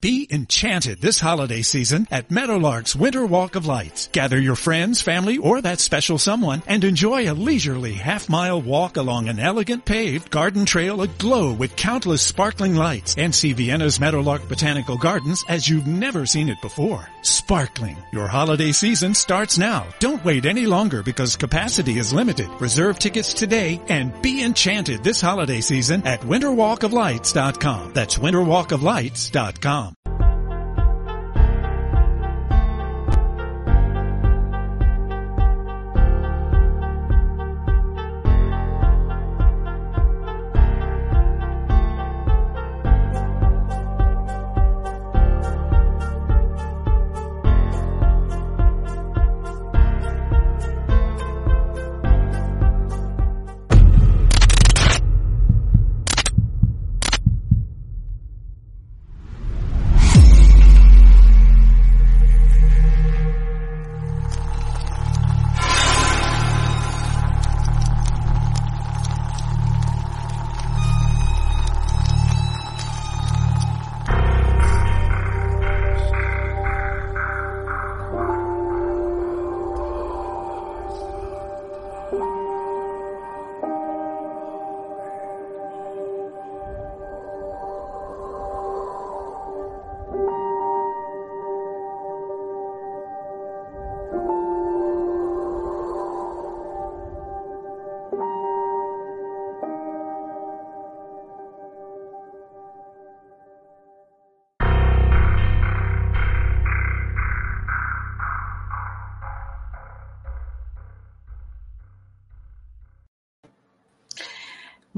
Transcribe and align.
Be 0.00 0.28
enchanted 0.30 1.00
this 1.00 1.18
holiday 1.18 1.62
season 1.62 2.06
at 2.12 2.30
Meadowlark's 2.30 2.94
Winter 2.94 3.26
Walk 3.26 3.56
of 3.56 3.66
Lights. 3.66 4.08
Gather 4.12 4.38
your 4.38 4.54
friends, 4.54 5.02
family, 5.02 5.38
or 5.38 5.60
that 5.60 5.80
special 5.80 6.18
someone 6.18 6.62
and 6.68 6.84
enjoy 6.84 7.28
a 7.28 7.34
leisurely 7.34 7.94
half-mile 7.94 8.62
walk 8.62 8.96
along 8.96 9.28
an 9.28 9.40
elegant 9.40 9.84
paved 9.84 10.30
garden 10.30 10.64
trail 10.66 11.02
aglow 11.02 11.52
with 11.52 11.74
countless 11.74 12.22
sparkling 12.22 12.76
lights 12.76 13.16
and 13.18 13.34
see 13.34 13.52
Vienna's 13.52 13.98
Meadowlark 13.98 14.48
Botanical 14.48 14.96
Gardens 14.96 15.44
as 15.48 15.68
you've 15.68 15.88
never 15.88 16.26
seen 16.26 16.48
it 16.48 16.62
before. 16.62 17.04
Sparkling. 17.22 17.96
Your 18.12 18.28
holiday 18.28 18.70
season 18.70 19.14
starts 19.14 19.58
now. 19.58 19.84
Don't 19.98 20.24
wait 20.24 20.46
any 20.46 20.66
longer 20.66 21.02
because 21.02 21.34
capacity 21.34 21.98
is 21.98 22.12
limited. 22.12 22.48
Reserve 22.60 23.00
tickets 23.00 23.34
today 23.34 23.80
and 23.88 24.12
be 24.22 24.44
enchanted 24.44 25.02
this 25.02 25.20
holiday 25.20 25.60
season 25.60 26.06
at 26.06 26.20
winterwalkoflights.com. 26.20 27.94
That's 27.94 28.16
winterwalkoflights.com. 28.16 29.87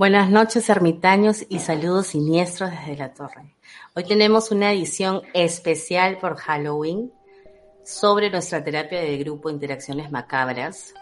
Buenas 0.00 0.30
noches, 0.30 0.70
ermitaños, 0.70 1.44
y 1.50 1.58
saludos 1.58 2.06
siniestros 2.06 2.70
desde 2.70 2.96
la 2.96 3.12
torre. 3.12 3.54
Hoy 3.94 4.04
tenemos 4.04 4.50
una 4.50 4.72
edición 4.72 5.20
especial 5.34 6.16
por 6.16 6.36
Halloween 6.36 7.12
sobre 7.84 8.30
nuestra 8.30 8.64
terapia 8.64 8.98
de 8.98 9.18
grupo 9.18 9.50
Interacciones 9.50 10.10
Macabras, 10.10 10.94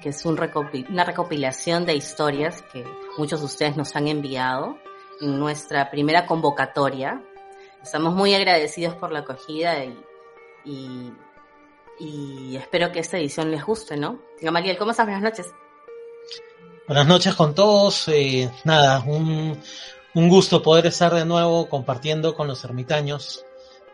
que 0.00 0.08
es 0.08 0.24
un 0.24 0.40
una 0.88 1.04
recopilación 1.04 1.84
de 1.84 1.96
historias 1.96 2.62
que 2.72 2.82
muchos 3.18 3.40
de 3.40 3.44
ustedes 3.44 3.76
nos 3.76 3.94
han 3.94 4.08
enviado 4.08 4.78
en 5.20 5.38
nuestra 5.38 5.90
primera 5.90 6.24
convocatoria. 6.24 7.22
Estamos 7.82 8.14
muy 8.14 8.32
agradecidos 8.34 8.94
por 8.94 9.12
la 9.12 9.18
acogida 9.18 9.84
y, 10.64 11.12
espero 12.56 12.90
que 12.90 13.00
esta 13.00 13.18
edición 13.18 13.50
les 13.50 13.62
guste, 13.62 13.98
¿no? 13.98 14.18
Gamaliel, 14.40 14.78
¿cómo 14.78 14.92
estás? 14.92 15.04
Buenas 15.04 15.24
noches. 15.24 15.52
Buenas 16.90 17.06
noches 17.06 17.36
con 17.36 17.54
todos. 17.54 18.08
Eh, 18.08 18.50
nada, 18.64 19.04
un, 19.06 19.56
un, 20.12 20.28
gusto 20.28 20.60
poder 20.60 20.86
estar 20.86 21.14
de 21.14 21.24
nuevo 21.24 21.68
compartiendo 21.68 22.34
con 22.34 22.48
los 22.48 22.64
ermitaños. 22.64 23.44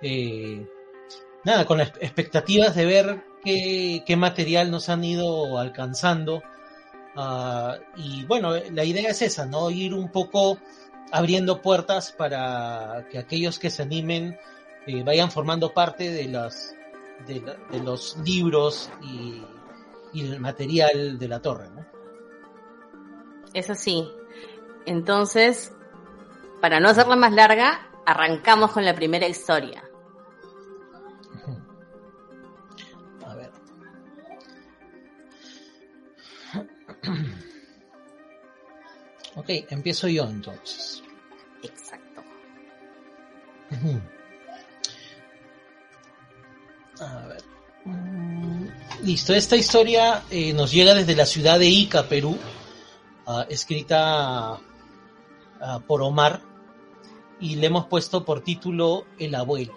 Eh, 0.01 0.67
nada, 1.45 1.67
con 1.67 1.83
expectativas 1.83 2.75
de 2.75 2.87
ver 2.87 3.23
qué, 3.45 4.03
qué, 4.07 4.17
material 4.17 4.71
nos 4.71 4.89
han 4.89 5.05
ido 5.05 5.59
alcanzando. 5.59 6.43
Uh, 7.15 7.75
y 7.97 8.25
bueno, 8.25 8.55
la 8.73 8.85
idea 8.85 9.11
es 9.11 9.21
esa, 9.21 9.45
¿no? 9.45 9.71
Ir 9.71 9.93
un 9.93 10.11
poco 10.11 10.57
abriendo 11.13 11.61
puertas 11.61 12.13
para 12.13 13.05
que 13.11 13.19
aquellos 13.19 13.59
que 13.59 13.69
se 13.69 13.83
animen 13.83 14.39
eh, 14.87 15.03
vayan 15.03 15.31
formando 15.31 15.75
parte 15.75 16.11
de, 16.11 16.29
las, 16.29 16.75
de, 17.27 17.43
los 17.79 18.17
libros 18.25 18.89
y 19.03 19.43
el 20.15 20.41
material 20.41 21.19
de 21.19 21.29
la 21.29 21.43
torre, 21.43 21.69
¿no? 21.69 21.96
Es 23.57 23.71
así. 23.71 24.07
Entonces, 24.85 25.73
para 26.61 26.79
no 26.79 26.91
hacerla 26.91 27.17
más 27.17 27.33
larga, 27.33 27.89
arrancamos 28.05 28.71
con 28.71 28.85
la 28.85 28.95
primera 28.95 29.27
historia. 29.27 29.83
A 33.25 33.35
ver. 33.35 33.51
Ok, 39.37 39.47
empiezo 39.71 40.07
yo 40.09 40.25
entonces. 40.25 41.03
Exacto. 41.63 42.23
A 47.01 47.27
ver. 47.27 47.43
Listo, 49.03 49.33
esta 49.33 49.57
historia 49.57 50.25
eh, 50.31 50.53
nos 50.53 50.73
llega 50.73 50.93
desde 50.93 51.17
la 51.17 51.25
ciudad 51.25 51.59
de 51.59 51.69
Ica, 51.69 52.03
Perú, 52.07 52.37
Uh, 53.27 53.43
escrita 53.49 54.61
uh, 55.61 55.81
por 55.89 56.01
Omar 56.01 56.41
y 57.41 57.57
le 57.57 57.67
hemos 57.67 57.87
puesto 57.87 58.25
por 58.25 58.43
título 58.43 59.05
El 59.19 59.35
abuelo. 59.35 59.75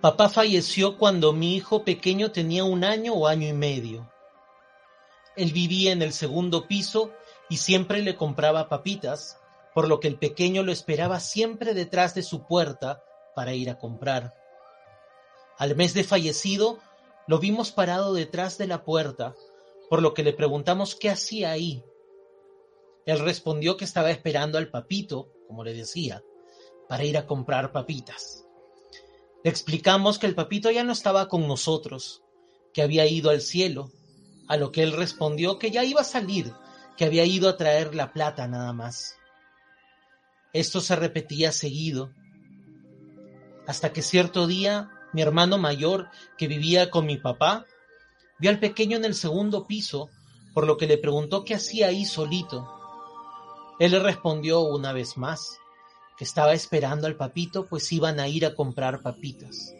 Papá 0.00 0.28
falleció 0.28 0.96
cuando 0.96 1.32
mi 1.32 1.56
hijo 1.56 1.82
pequeño 1.82 2.30
tenía 2.30 2.62
un 2.62 2.84
año 2.84 3.14
o 3.14 3.26
año 3.26 3.48
y 3.48 3.52
medio. 3.52 4.08
Él 5.34 5.52
vivía 5.52 5.90
en 5.90 6.02
el 6.02 6.12
segundo 6.12 6.68
piso 6.68 7.10
y 7.48 7.56
siempre 7.56 8.02
le 8.02 8.14
compraba 8.14 8.68
papitas, 8.68 9.40
por 9.74 9.88
lo 9.88 9.98
que 9.98 10.06
el 10.06 10.16
pequeño 10.16 10.62
lo 10.62 10.70
esperaba 10.70 11.18
siempre 11.18 11.74
detrás 11.74 12.14
de 12.14 12.22
su 12.22 12.46
puerta 12.46 13.02
para 13.34 13.52
ir 13.54 13.68
a 13.68 13.78
comprar. 13.78 14.34
Al 15.58 15.74
mes 15.74 15.92
de 15.94 16.04
fallecido, 16.04 16.78
lo 17.28 17.38
vimos 17.38 17.70
parado 17.70 18.14
detrás 18.14 18.56
de 18.56 18.66
la 18.66 18.84
puerta, 18.84 19.36
por 19.90 20.00
lo 20.00 20.14
que 20.14 20.24
le 20.24 20.32
preguntamos 20.32 20.96
qué 20.96 21.10
hacía 21.10 21.50
ahí. 21.50 21.84
Él 23.04 23.18
respondió 23.20 23.76
que 23.76 23.84
estaba 23.84 24.10
esperando 24.10 24.56
al 24.56 24.70
papito, 24.70 25.30
como 25.46 25.62
le 25.62 25.74
decía, 25.74 26.24
para 26.88 27.04
ir 27.04 27.18
a 27.18 27.26
comprar 27.26 27.70
papitas. 27.70 28.46
Le 29.44 29.50
explicamos 29.50 30.18
que 30.18 30.26
el 30.26 30.34
papito 30.34 30.70
ya 30.70 30.84
no 30.84 30.92
estaba 30.92 31.28
con 31.28 31.46
nosotros, 31.46 32.22
que 32.72 32.80
había 32.80 33.06
ido 33.06 33.28
al 33.28 33.42
cielo, 33.42 33.92
a 34.48 34.56
lo 34.56 34.72
que 34.72 34.82
él 34.82 34.92
respondió 34.92 35.58
que 35.58 35.70
ya 35.70 35.84
iba 35.84 36.00
a 36.00 36.04
salir, 36.04 36.54
que 36.96 37.04
había 37.04 37.26
ido 37.26 37.50
a 37.50 37.58
traer 37.58 37.94
la 37.94 38.14
plata 38.14 38.48
nada 38.48 38.72
más. 38.72 39.16
Esto 40.54 40.80
se 40.80 40.96
repetía 40.96 41.52
seguido, 41.52 42.10
hasta 43.66 43.92
que 43.92 44.00
cierto 44.00 44.46
día 44.46 44.90
mi 45.12 45.22
hermano 45.22 45.58
mayor, 45.58 46.08
que 46.36 46.48
vivía 46.48 46.90
con 46.90 47.06
mi 47.06 47.16
papá, 47.16 47.64
vio 48.38 48.50
al 48.50 48.58
pequeño 48.58 48.96
en 48.96 49.04
el 49.04 49.14
segundo 49.14 49.66
piso, 49.66 50.10
por 50.54 50.66
lo 50.66 50.76
que 50.76 50.86
le 50.86 50.98
preguntó 50.98 51.44
qué 51.44 51.54
hacía 51.54 51.88
ahí 51.88 52.04
solito. 52.04 52.68
Él 53.78 53.92
le 53.92 54.00
respondió 54.00 54.60
una 54.60 54.92
vez 54.92 55.16
más 55.16 55.58
que 56.16 56.24
estaba 56.24 56.52
esperando 56.52 57.06
al 57.06 57.14
papito, 57.14 57.66
pues 57.66 57.92
iban 57.92 58.18
a 58.18 58.26
ir 58.26 58.44
a 58.44 58.54
comprar 58.54 59.02
papitas. 59.02 59.72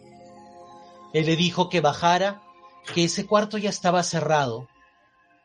Él 1.12 1.26
le 1.26 1.34
dijo 1.34 1.69
que 1.69 1.81
bajara, 1.81 2.42
que 2.94 3.04
ese 3.04 3.26
cuarto 3.26 3.58
ya 3.58 3.70
estaba 3.70 4.02
cerrado, 4.04 4.69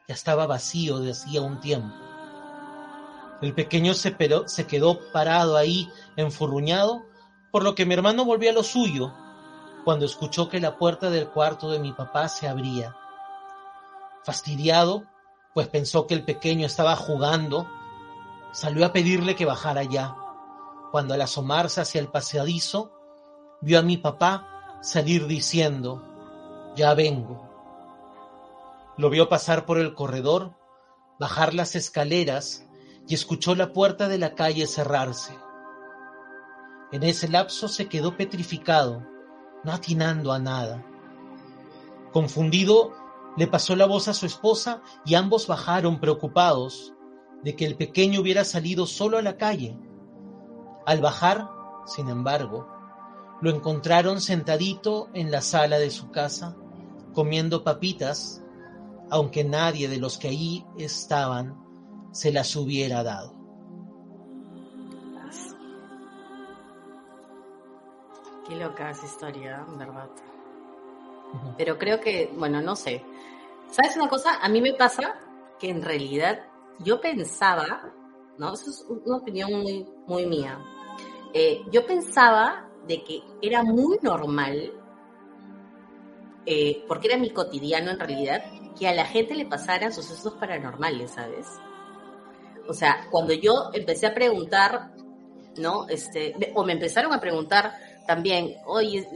ya 0.08 0.14
estaba 0.14 0.46
vacío 0.46 1.00
de 1.00 1.12
hacía 1.12 1.42
un 1.42 1.60
tiempo. 1.62 1.96
El 3.42 3.54
pequeño 3.56 3.96
se, 3.96 4.16
se 4.46 4.68
quedó 4.68 5.00
parado 5.12 5.58
ahí, 5.58 5.90
enfurruñado, 6.16 7.02
por 7.52 7.64
lo 7.64 7.74
que 7.74 7.86
mi 7.86 7.96
hermano 7.96 8.24
volvió 8.24 8.52
a 8.52 8.54
lo 8.54 8.64
suyo, 8.64 9.14
cuando 9.84 10.06
escuchó 10.06 10.50
que 10.50 10.60
la 10.60 10.78
puerta 10.78 11.10
del 11.10 11.30
cuarto 11.30 11.70
de 11.70 11.80
mi 11.80 11.92
papá 11.92 12.30
se 12.30 12.48
abría. 12.48 12.96
Fastidiado, 14.24 15.04
pues 15.54 15.68
pensó 15.68 16.08
que 16.08 16.14
el 16.14 16.24
pequeño 16.24 16.66
estaba 16.66 16.96
jugando, 16.96 17.68
Salió 18.54 18.86
a 18.86 18.94
pedirle 18.94 19.36
que 19.36 19.46
bajara 19.46 19.82
ya. 19.82 20.16
Cuando 20.92 21.16
al 21.16 21.22
asomarse 21.22 21.82
hacia 21.82 22.00
el 22.00 22.08
paseadizo, 22.08 22.94
vio 23.62 23.80
a 23.80 23.82
mi 23.82 23.98
papá 23.98 24.78
salir 24.80 25.26
diciendo, 25.26 26.04
ya 26.76 26.94
vengo. 26.94 27.50
Lo 28.96 29.10
vio 29.10 29.28
pasar 29.28 29.66
por 29.66 29.80
el 29.80 29.96
corredor, 29.96 30.54
bajar 31.20 31.56
las 31.56 31.76
escaleras 31.76 32.68
y 33.08 33.16
escuchó 33.16 33.56
la 33.56 33.74
puerta 33.74 34.08
de 34.08 34.20
la 34.20 34.36
calle 34.36 34.68
cerrarse. 34.68 35.36
En 36.92 37.02
ese 37.02 37.28
lapso 37.28 37.68
se 37.68 37.90
quedó 37.90 38.16
petrificado, 38.16 39.04
no 39.64 39.72
atinando 39.72 40.32
a 40.32 40.40
nada. 40.40 40.86
Confundido, 42.12 42.94
le 43.38 43.48
pasó 43.48 43.76
la 43.76 43.86
voz 43.86 44.08
a 44.08 44.14
su 44.14 44.26
esposa 44.26 44.82
y 45.06 45.16
ambos 45.16 45.48
bajaron 45.48 46.00
preocupados 46.00 46.94
de 47.44 47.56
que 47.56 47.66
el 47.66 47.76
pequeño 47.76 48.22
hubiera 48.22 48.46
salido 48.46 48.86
solo 48.86 49.18
a 49.18 49.22
la 49.22 49.38
calle. 49.38 49.78
Al 50.86 51.02
bajar, 51.02 51.50
sin 51.86 52.10
embargo, 52.10 52.68
lo 53.42 53.50
encontraron 53.50 54.22
sentadito 54.22 55.10
en 55.14 55.32
la 55.32 55.42
sala 55.42 55.80
de 55.80 55.90
su 55.90 56.12
casa, 56.12 56.56
comiendo 57.14 57.64
papitas, 57.64 58.42
aunque 59.10 59.44
nadie 59.44 59.90
de 59.90 59.98
los 59.98 60.18
que 60.18 60.30
allí 60.30 60.66
estaban 60.78 61.62
se 62.12 62.32
las 62.32 62.56
hubiera 62.56 63.04
dado. 63.04 63.43
Qué 68.54 68.60
loca 68.60 68.92
esa 68.92 69.08
historia, 69.08 69.66
verdad. 69.80 70.10
Pero 71.58 71.80
creo 71.80 72.00
que, 72.00 72.32
bueno, 72.38 72.62
no 72.62 72.76
sé. 72.76 73.04
¿Sabes 73.72 73.96
una 73.98 74.08
cosa? 74.08 74.36
A 74.44 74.48
mí 74.48 74.62
me 74.62 74.74
pasa 74.74 75.16
que 75.60 75.72
en 75.72 75.82
realidad 75.82 76.40
yo 76.78 77.02
pensaba, 77.02 77.92
¿no? 78.38 78.54
Eso 78.54 78.70
es 78.70 78.86
una 78.88 79.18
opinión 79.18 79.52
muy, 79.54 79.88
muy 80.06 80.28
mía. 80.28 80.60
Eh, 81.34 81.64
yo 81.72 81.84
pensaba 81.88 82.70
de 82.88 83.04
que 83.04 83.24
era 83.42 83.64
muy 83.64 83.98
normal, 84.04 84.72
eh, 86.46 86.86
porque 86.88 87.08
era 87.08 87.18
mi 87.18 87.32
cotidiano 87.32 87.90
en 87.90 88.00
realidad, 88.00 88.44
que 88.78 88.88
a 88.88 88.94
la 88.94 89.06
gente 89.06 89.34
le 89.34 89.48
pasaran 89.48 89.92
sucesos 89.92 90.34
paranormales, 90.34 91.10
¿sabes? 91.10 91.48
O 92.68 92.74
sea, 92.76 93.08
cuando 93.10 93.34
yo 93.34 93.72
empecé 93.74 94.06
a 94.06 94.14
preguntar, 94.14 94.92
¿no? 95.58 95.88
Este, 95.90 96.36
o 96.54 96.64
me 96.64 96.74
empezaron 96.74 97.14
a 97.14 97.20
preguntar 97.20 97.74
también, 98.06 98.58
oye, 98.66 99.08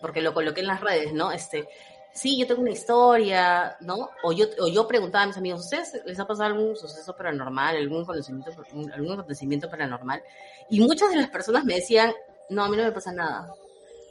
porque 0.00 0.22
lo 0.22 0.34
coloqué 0.34 0.60
en 0.60 0.66
las 0.66 0.80
redes, 0.80 1.12
¿no? 1.12 1.32
Este, 1.32 1.68
sí, 2.12 2.38
yo 2.38 2.46
tengo 2.46 2.62
una 2.62 2.70
historia, 2.70 3.76
¿no? 3.80 4.10
O 4.22 4.32
yo, 4.32 4.46
o 4.60 4.68
yo 4.68 4.86
preguntaba 4.86 5.24
a 5.24 5.26
mis 5.26 5.36
amigos, 5.36 5.60
¿ustedes 5.64 6.00
les 6.04 6.18
ha 6.18 6.26
pasado 6.26 6.46
algún 6.46 6.76
suceso 6.76 7.16
paranormal, 7.16 7.76
algún 7.76 8.04
conocimiento, 8.04 8.50
algún 8.92 9.12
acontecimiento 9.12 9.68
paranormal? 9.68 10.22
Y 10.70 10.80
muchas 10.80 11.10
de 11.10 11.16
las 11.16 11.30
personas 11.30 11.64
me 11.64 11.74
decían, 11.74 12.12
no, 12.50 12.64
a 12.64 12.68
mí 12.68 12.76
no 12.76 12.84
me 12.84 12.92
pasa 12.92 13.12
nada. 13.12 13.52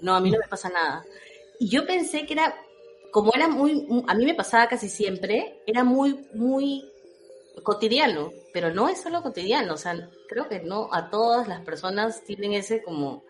No, 0.01 0.15
a 0.15 0.19
mí 0.19 0.31
no 0.31 0.39
me 0.39 0.47
pasa 0.47 0.69
nada. 0.69 1.03
Y 1.59 1.69
yo 1.69 1.85
pensé 1.85 2.25
que 2.25 2.33
era, 2.33 2.56
como 3.12 3.33
era 3.33 3.47
muy, 3.47 3.88
a 4.07 4.13
mí 4.13 4.25
me 4.25 4.35
pasaba 4.35 4.68
casi 4.68 4.89
siempre, 4.89 5.62
era 5.65 5.83
muy, 5.83 6.27
muy 6.33 6.83
cotidiano, 7.63 8.31
pero 8.53 8.74
no 8.74 8.89
es 8.89 9.01
solo 9.01 9.21
cotidiano, 9.24 9.74
o 9.74 9.77
sea, 9.77 10.09
creo 10.27 10.47
que 10.47 10.59
no, 10.59 10.89
a 10.91 11.09
todas 11.09 11.47
las 11.47 11.62
personas 11.62 12.24
tienen 12.24 12.53
ese 12.53 12.83
como 12.83 13.24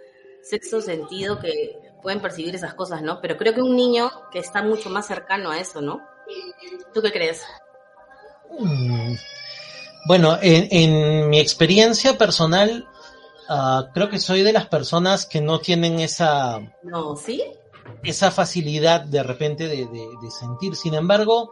sexto 0.49 0.81
sentido 0.81 1.39
que 1.39 1.79
pueden 2.01 2.21
percibir 2.21 2.55
esas 2.55 2.73
cosas, 2.73 3.01
¿no? 3.01 3.19
Pero 3.21 3.37
creo 3.37 3.53
que 3.53 3.61
un 3.61 3.75
niño 3.75 4.09
que 4.31 4.39
está 4.39 4.63
mucho 4.63 4.89
más 4.89 5.07
cercano 5.07 5.51
a 5.51 5.59
eso, 5.59 5.81
¿no? 5.81 6.01
¿Tú 6.93 7.01
qué 7.01 7.11
crees? 7.11 7.43
Mm, 8.59 9.15
bueno, 10.07 10.37
en, 10.41 11.29
mi 11.29 11.39
experiencia 11.39 12.17
personal, 12.17 12.87
ah, 13.49 13.89
creo 13.93 14.09
que 14.09 14.19
soy 14.19 14.43
de 14.43 14.53
las 14.53 14.67
personas 14.67 15.25
que 15.25 15.41
no 15.41 15.59
tienen 15.59 15.99
esa... 15.99 16.59
No, 16.83 17.15
¿sí? 17.15 17.43
Esa 18.03 18.31
facilidad 18.31 19.01
de 19.01 19.23
repente 19.23 19.67
de, 19.67 19.87
sentir. 20.31 20.75
Sin 20.75 20.93
embargo, 20.93 21.51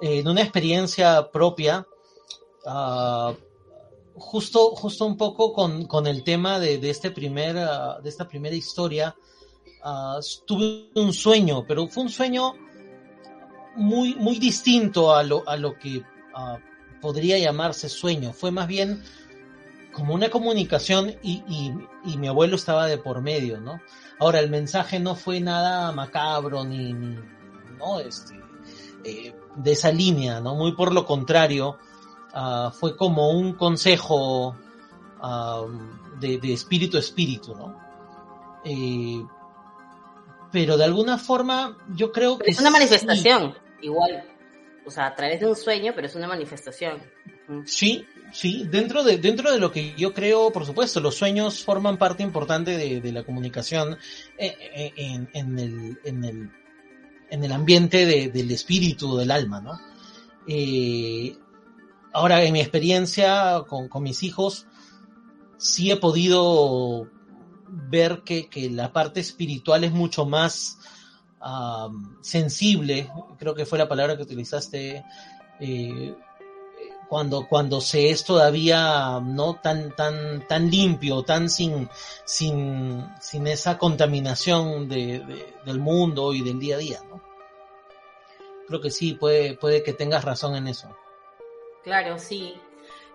en 0.00 0.26
una 0.28 0.42
experiencia 0.42 1.30
propia, 1.30 1.86
uh, 2.64 3.34
justo, 4.20 4.76
justo 4.76 5.06
un 5.06 5.16
poco 5.16 5.52
con, 5.52 6.06
el 6.06 6.22
tema 6.22 6.60
de, 6.60 6.78
este 6.88 7.10
primer, 7.10 7.56
ah, 7.58 7.98
de 8.02 8.08
esta 8.08 8.28
primera 8.28 8.54
historia, 8.54 9.16
uh, 9.84 10.20
tuve 10.46 10.90
un 10.94 11.12
sueño, 11.12 11.64
pero 11.66 11.88
fue 11.88 12.04
un 12.04 12.10
sueño 12.10 12.54
muy, 13.76 14.14
muy 14.14 14.38
distinto 14.38 15.14
a 15.14 15.22
lo, 15.22 15.48
a 15.48 15.56
lo 15.56 15.78
que 15.78 16.02
ah, 16.34 16.58
podría 17.00 17.38
llamarse 17.38 17.88
sueño. 17.88 18.32
Fue 18.32 18.50
más 18.50 18.68
bien 18.68 19.02
como 19.92 20.14
una 20.14 20.30
comunicación 20.30 21.16
y, 21.22 21.42
mi 22.16 22.28
abuelo 22.28 22.56
estaba 22.56 22.86
de 22.86 22.98
por 22.98 23.22
medio, 23.22 23.60
¿no? 23.60 23.80
Ahora, 24.18 24.38
el 24.40 24.50
mensaje 24.50 25.00
no 25.00 25.16
fue 25.16 25.40
nada 25.40 25.90
macabro 25.92 26.64
ni, 26.64 26.92
¿no? 26.92 28.00
Este, 28.00 28.38
eh, 29.04 29.34
de 29.56 29.72
esa 29.72 29.90
línea, 29.90 30.40
¿no? 30.40 30.54
Muy 30.54 30.72
por 30.72 30.92
lo 30.92 31.06
contrario, 31.06 31.78
Ah, 32.32 32.72
fue 32.72 32.96
como 32.96 33.30
un 33.30 33.54
consejo 33.54 34.56
ah, 35.20 35.64
de, 36.20 36.38
espíritu 36.52 36.96
a 36.96 37.00
espíritu, 37.00 37.54
¿no? 37.54 37.76
Eh, 38.64 39.24
pero 40.52 40.76
de 40.76 40.84
alguna 40.84 41.18
forma 41.18 41.76
yo 41.94 42.12
creo 42.12 42.38
que... 42.38 42.50
Es 42.50 42.60
una 42.60 42.70
manifestación, 42.70 43.54
igual, 43.80 44.24
o 44.84 44.90
sea, 44.90 45.06
a 45.06 45.14
través 45.14 45.40
de 45.40 45.46
un 45.46 45.56
sueño, 45.56 45.92
pero 45.94 46.06
es 46.06 46.14
una 46.14 46.28
manifestación. 46.28 47.00
Sí, 47.64 48.06
sí, 48.32 48.64
dentro 48.70 49.02
de, 49.02 49.18
dentro 49.18 49.50
de 49.50 49.58
lo 49.58 49.72
que 49.72 49.94
yo 49.96 50.12
creo, 50.12 50.52
por 50.52 50.64
supuesto, 50.64 51.00
los 51.00 51.16
sueños 51.16 51.64
forman 51.64 51.98
parte 51.98 52.22
importante 52.22 52.76
de, 52.76 53.12
la 53.12 53.24
comunicación 53.24 53.98
eh, 54.38 54.56
eh, 54.74 54.92
en, 54.96 55.58
el, 55.58 55.98
en, 56.04 56.24
el, 56.24 56.50
en 57.28 57.44
el 57.44 57.52
ambiente 57.52 58.06
del 58.06 58.50
espíritu, 58.52 59.16
del 59.16 59.32
alma, 59.32 59.60
¿no? 59.60 59.80
Ahora, 62.12 62.42
en 62.42 62.52
mi 62.52 62.60
experiencia 62.60 63.64
con, 63.68 64.02
mis 64.02 64.22
hijos, 64.22 64.66
sí 65.58 65.90
he 65.90 65.96
podido 65.96 67.08
ver 67.68 68.22
que, 68.24 68.48
la 68.70 68.92
parte 68.92 69.20
espiritual 69.20 69.84
es 69.84 69.92
mucho 69.92 70.26
más 70.26 70.78
sensible, 72.20 73.10
creo 73.38 73.54
que 73.54 73.64
fue 73.64 73.78
la 73.78 73.88
palabra 73.88 74.16
que 74.16 74.24
utilizaste, 74.24 75.04
eh, 75.60 76.14
cuando, 77.08 77.48
cuando 77.48 77.80
se 77.80 78.10
es 78.10 78.24
todavía 78.24 79.20
no 79.20 79.54
tan, 79.54 79.94
tan, 79.96 80.46
tan 80.46 80.70
limpio, 80.70 81.22
tan 81.24 81.50
sin, 81.50 81.88
sin, 82.24 83.04
sin 83.20 83.46
esa 83.46 83.78
contaminación 83.78 84.88
del 84.88 85.80
mundo 85.80 86.32
y 86.32 86.42
del 86.42 86.60
día 86.60 86.76
a 86.76 86.78
día, 86.78 87.00
¿no? 87.08 87.20
Creo 88.68 88.80
que 88.80 88.92
sí, 88.92 89.14
puede, 89.14 89.56
puede 89.56 89.82
que 89.82 89.92
tengas 89.92 90.24
razón 90.24 90.54
en 90.54 90.68
eso. 90.68 90.88
Claro, 91.82 92.18
sí. 92.18 92.60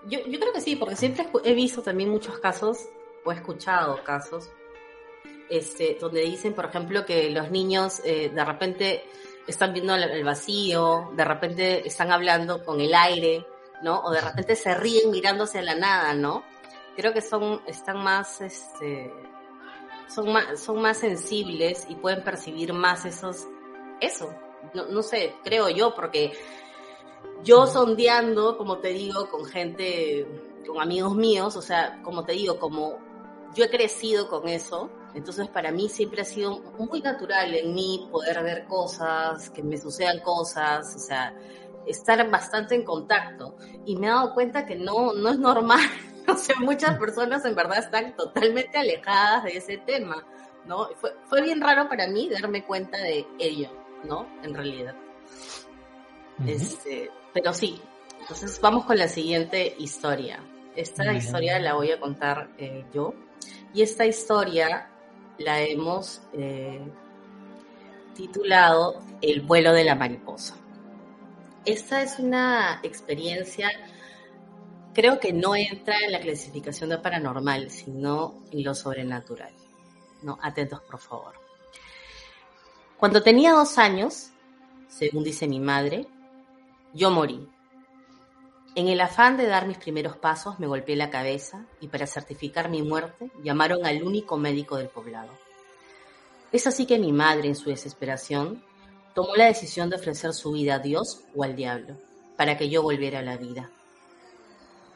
Yo, 0.08 0.20
yo 0.28 0.40
creo 0.40 0.54
que 0.54 0.62
sí, 0.62 0.76
porque 0.76 0.96
siempre 0.96 1.28
he 1.44 1.54
visto 1.54 1.82
también 1.82 2.10
muchos 2.10 2.40
casos, 2.40 2.88
o 3.24 3.32
he 3.32 3.36
escuchado 3.36 4.04
casos, 4.04 4.50
este, 5.50 5.98
donde 6.00 6.22
dicen, 6.22 6.54
por 6.54 6.66
ejemplo, 6.66 7.06
que 7.06 7.30
los 7.30 7.52
niños 7.52 8.02
eh, 8.04 8.30
de 8.34 8.46
repente 8.46 9.04
están 9.48 9.74
viendo 9.74 9.96
el 9.96 10.24
vacío, 10.24 11.12
de 11.16 11.24
repente 11.24 11.88
están 11.88 12.12
hablando 12.12 12.64
con 12.64 12.82
el 12.82 12.94
aire, 12.94 13.46
¿no? 13.84 14.02
O 14.02 14.12
de 14.12 14.22
repente 14.22 14.56
se 14.56 14.74
ríen 14.76 15.12
mirándose 15.12 15.60
a 15.60 15.64
la 15.64 15.76
nada, 15.76 16.14
¿no? 16.14 16.44
Creo 16.96 17.14
que 17.14 17.22
son, 17.22 17.62
están 17.68 17.98
más, 17.98 18.42
este, 18.42 19.14
son 20.08 20.32
más, 20.32 20.60
son 20.60 20.82
más 20.82 20.98
sensibles 20.98 21.86
y 21.90 21.96
pueden 21.96 22.24
percibir 22.24 22.74
más 22.74 23.06
esos, 23.06 23.48
eso. 24.00 24.34
No, 24.74 24.86
no 24.86 25.04
sé, 25.04 25.36
creo 25.44 25.70
yo, 25.70 25.94
porque 25.94 26.32
yo 27.44 27.68
sondeando, 27.68 28.58
como 28.58 28.80
te 28.80 28.90
digo, 28.90 29.30
con 29.30 29.46
gente, 29.46 30.28
con 30.68 30.82
amigos 30.82 31.16
míos, 31.16 31.56
o 31.56 31.62
sea, 31.62 32.02
como 32.04 32.24
te 32.26 32.34
digo, 32.34 32.58
como 32.60 32.98
yo 33.56 33.66
he 33.66 33.70
crecido 33.70 34.28
con 34.28 34.48
eso, 34.48 34.90
entonces 35.14 35.48
para 35.48 35.72
mí 35.72 35.88
siempre 35.88 36.22
ha 36.22 36.26
sido 36.26 36.60
muy 36.78 37.02
natural 37.02 37.54
en 37.54 37.74
mí 37.74 38.08
poder 38.12 38.44
ver 38.44 38.66
cosas, 38.66 39.50
que 39.50 39.64
me 39.64 39.78
sucedan 39.78 40.20
cosas, 40.20 40.94
o 40.96 41.00
sea, 41.00 41.34
estar 41.86 42.30
bastante 42.30 42.76
en 42.76 42.84
contacto. 42.84 43.56
Y 43.86 43.96
me 43.96 44.08
he 44.08 44.10
dado 44.10 44.34
cuenta 44.34 44.66
que 44.66 44.76
no, 44.76 45.14
no 45.14 45.30
es 45.30 45.40
normal. 45.40 45.80
O 46.28 46.36
sea, 46.36 46.56
muchas 46.60 46.98
personas 46.98 47.46
en 47.46 47.54
verdad 47.54 47.78
están 47.78 48.16
totalmente 48.16 48.80
alejadas 48.80 49.44
de 49.44 49.58
ese 49.58 49.78
tema, 49.78 50.26
¿no? 50.66 50.88
Fue, 50.96 51.12
fue 51.28 51.44
bien 51.44 51.62
raro 51.62 51.88
para 51.88 52.08
mí 52.08 52.28
darme 52.28 52.66
cuenta 52.66 52.98
de 52.98 53.28
ello, 53.38 53.70
¿no? 54.04 54.28
En 54.42 54.56
realidad. 54.56 54.96
Este, 56.46 57.12
pero 57.34 57.54
sí, 57.54 57.82
entonces 58.20 58.60
vamos 58.60 58.86
con 58.86 58.98
la 58.98 59.08
siguiente 59.08 59.76
historia. 59.80 60.40
Esta 60.76 61.14
historia 61.14 61.60
la 61.60 61.76
voy 61.76 61.92
a 61.92 62.00
contar 62.00 62.50
eh, 62.58 62.86
yo. 62.94 63.14
Y 63.74 63.82
esta 63.82 64.06
historia 64.06 64.90
la 65.38 65.62
hemos 65.62 66.22
eh, 66.34 66.82
titulado 68.14 69.02
El 69.22 69.42
vuelo 69.42 69.74
de 69.74 69.84
la 69.84 69.96
mariposa. 69.96 70.56
Esta 71.66 72.02
es 72.02 72.20
una 72.20 72.80
experiencia 72.84 73.70
creo 74.96 75.20
que 75.20 75.34
no 75.34 75.56
entra 75.56 76.00
en 76.00 76.14
la 76.14 76.22
clasificación 76.22 76.90
de 76.90 76.98
paranormal, 76.98 77.70
sino 77.70 78.42
en 78.52 78.64
lo 78.64 78.74
sobrenatural. 78.74 79.54
No, 80.24 80.40
atentos 80.42 80.82
por 80.82 81.00
favor. 81.00 81.34
Cuando 82.98 83.22
tenía 83.22 83.52
dos 83.52 83.78
años, 83.78 84.30
según 84.88 85.24
dice 85.24 85.48
mi 85.48 85.60
madre, 85.60 86.08
yo 86.96 87.12
morí. 87.12 87.46
En 88.74 88.88
el 88.88 89.02
afán 89.02 89.36
de 89.36 89.48
dar 89.48 89.68
mis 89.68 89.78
primeros 89.78 90.16
pasos 90.16 90.60
me 90.60 90.68
golpeé 90.68 90.96
la 90.96 91.10
cabeza 91.10 91.66
y 91.82 91.90
para 91.90 92.08
certificar 92.08 92.70
mi 92.70 92.82
muerte 92.82 93.32
llamaron 93.44 93.86
al 93.86 94.02
único 94.02 94.38
médico 94.38 94.78
del 94.78 94.88
poblado. 94.88 95.32
Es 96.54 96.68
así 96.68 96.86
que 96.86 96.98
mi 96.98 97.12
madre, 97.12 97.50
en 97.50 97.56
su 97.56 97.70
desesperación, 97.70 98.64
tomó 99.14 99.36
la 99.36 99.48
decisión 99.48 99.90
de 99.90 99.98
ofrecer 99.98 100.34
su 100.34 100.54
vida 100.54 100.76
a 100.76 100.80
Dios 100.80 101.26
o 101.36 101.44
al 101.44 101.58
diablo, 101.58 101.98
para 102.38 102.58
que 102.58 102.70
yo 102.70 102.82
volviera 102.82 103.20
a 103.20 103.24
la 103.24 103.36
vida. 103.36 103.70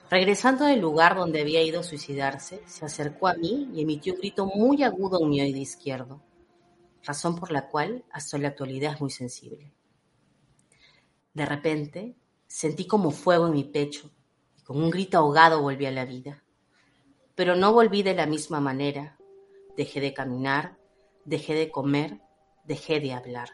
Regresando 0.10 0.66
del 0.66 0.80
lugar 0.80 1.18
donde 1.18 1.42
había 1.42 1.62
ido 1.62 1.82
a 1.82 1.84
suicidarse, 1.84 2.62
se 2.66 2.86
acercó 2.86 3.28
a 3.28 3.34
mí 3.34 3.70
y 3.74 3.82
emitió 3.82 4.14
un 4.14 4.20
grito 4.20 4.46
muy 4.46 4.84
agudo 4.84 5.22
en 5.22 5.30
mi 5.30 5.42
oído 5.42 5.60
izquierdo, 5.60 6.22
razón 7.04 7.36
por 7.36 7.52
la 7.52 7.68
cual 7.68 8.06
hasta 8.10 8.38
la 8.38 8.48
actualidad 8.48 8.94
es 8.94 9.02
muy 9.02 9.12
sensible. 9.12 9.74
De 11.34 11.46
repente, 11.46 12.18
sentí 12.48 12.88
como 12.88 13.12
fuego 13.12 13.48
en 13.48 13.54
mi 13.54 13.64
pecho 13.64 14.12
y 14.58 14.64
con 14.64 14.82
un 14.82 14.90
grito 14.90 15.18
ahogado 15.18 15.62
volví 15.62 15.86
a 15.86 15.92
la 15.92 16.06
vida. 16.06 16.44
Pero 17.36 17.56
no 17.56 17.72
volví 17.74 18.04
de 18.04 18.16
la 18.16 18.26
misma 18.26 18.60
manera. 18.60 19.18
Dejé 19.78 20.02
de 20.02 20.14
caminar, 20.14 20.78
dejé 21.26 21.54
de 21.54 21.72
comer, 21.72 22.20
dejé 22.66 23.00
de 23.00 23.14
hablar. 23.14 23.50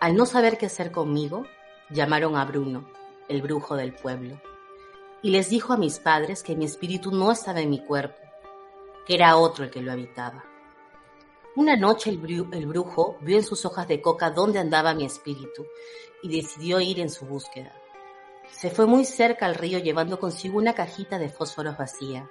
Al 0.00 0.16
no 0.16 0.26
saber 0.26 0.58
qué 0.58 0.66
hacer 0.66 0.92
conmigo, 0.92 1.44
llamaron 1.90 2.36
a 2.36 2.44
Bruno, 2.44 2.88
el 3.28 3.42
brujo 3.42 3.76
del 3.76 3.94
pueblo, 3.94 4.40
y 5.22 5.30
les 5.30 5.48
dijo 5.50 5.72
a 5.72 5.76
mis 5.76 5.98
padres 5.98 6.42
que 6.42 6.56
mi 6.56 6.64
espíritu 6.64 7.10
no 7.10 7.32
estaba 7.32 7.60
en 7.60 7.70
mi 7.70 7.84
cuerpo, 7.84 8.20
que 9.06 9.14
era 9.14 9.36
otro 9.36 9.64
el 9.64 9.70
que 9.70 9.80
lo 9.80 9.92
habitaba. 9.92 10.44
Una 11.56 11.76
noche 11.76 12.10
el, 12.10 12.18
brujo 12.66 13.16
vio 13.20 13.36
en 13.36 13.44
sus 13.44 13.64
hojas 13.64 13.86
de 13.86 14.00
coca 14.00 14.30
dónde 14.30 14.58
andaba 14.58 14.92
mi 14.92 15.04
espíritu 15.04 15.64
y 16.22 16.36
decidió 16.36 16.80
ir 16.80 16.98
en 16.98 17.10
su 17.10 17.26
búsqueda. 17.26 17.72
Se 18.50 18.70
fue 18.70 18.86
muy 18.86 19.04
cerca 19.04 19.46
al 19.46 19.54
río 19.54 19.78
llevando 19.78 20.18
consigo 20.18 20.58
una 20.58 20.74
cajita 20.74 21.18
de 21.18 21.28
fósforos 21.28 21.78
vacía. 21.78 22.28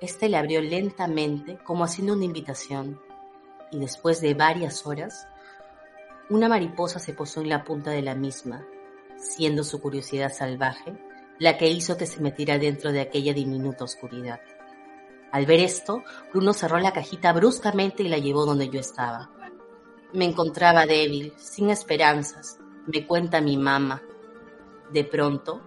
Este 0.00 0.28
le 0.28 0.36
abrió 0.36 0.60
lentamente 0.60 1.58
como 1.62 1.84
haciendo 1.84 2.14
una 2.14 2.24
invitación 2.24 3.00
y 3.70 3.78
después 3.78 4.20
de 4.20 4.34
varias 4.34 4.84
horas 4.84 5.28
una 6.28 6.48
mariposa 6.48 6.98
se 6.98 7.12
posó 7.12 7.40
en 7.40 7.50
la 7.50 7.64
punta 7.64 7.90
de 7.90 8.02
la 8.02 8.14
misma, 8.14 8.66
siendo 9.16 9.62
su 9.62 9.80
curiosidad 9.80 10.32
salvaje 10.32 10.98
la 11.38 11.56
que 11.56 11.70
hizo 11.70 11.96
que 11.96 12.06
se 12.06 12.20
metiera 12.20 12.58
dentro 12.58 12.92
de 12.92 13.00
aquella 13.00 13.32
diminuta 13.32 13.84
oscuridad. 13.84 14.40
Al 15.32 15.46
ver 15.46 15.60
esto, 15.60 16.02
Bruno 16.32 16.52
cerró 16.52 16.78
la 16.78 16.92
cajita 16.92 17.32
bruscamente 17.32 18.02
y 18.02 18.08
la 18.08 18.18
llevó 18.18 18.46
donde 18.46 18.68
yo 18.68 18.80
estaba. 18.80 19.30
Me 20.12 20.24
encontraba 20.24 20.86
débil, 20.86 21.32
sin 21.36 21.70
esperanzas, 21.70 22.58
me 22.86 23.06
cuenta 23.06 23.40
mi 23.40 23.56
mamá. 23.56 24.02
De 24.92 25.04
pronto, 25.04 25.60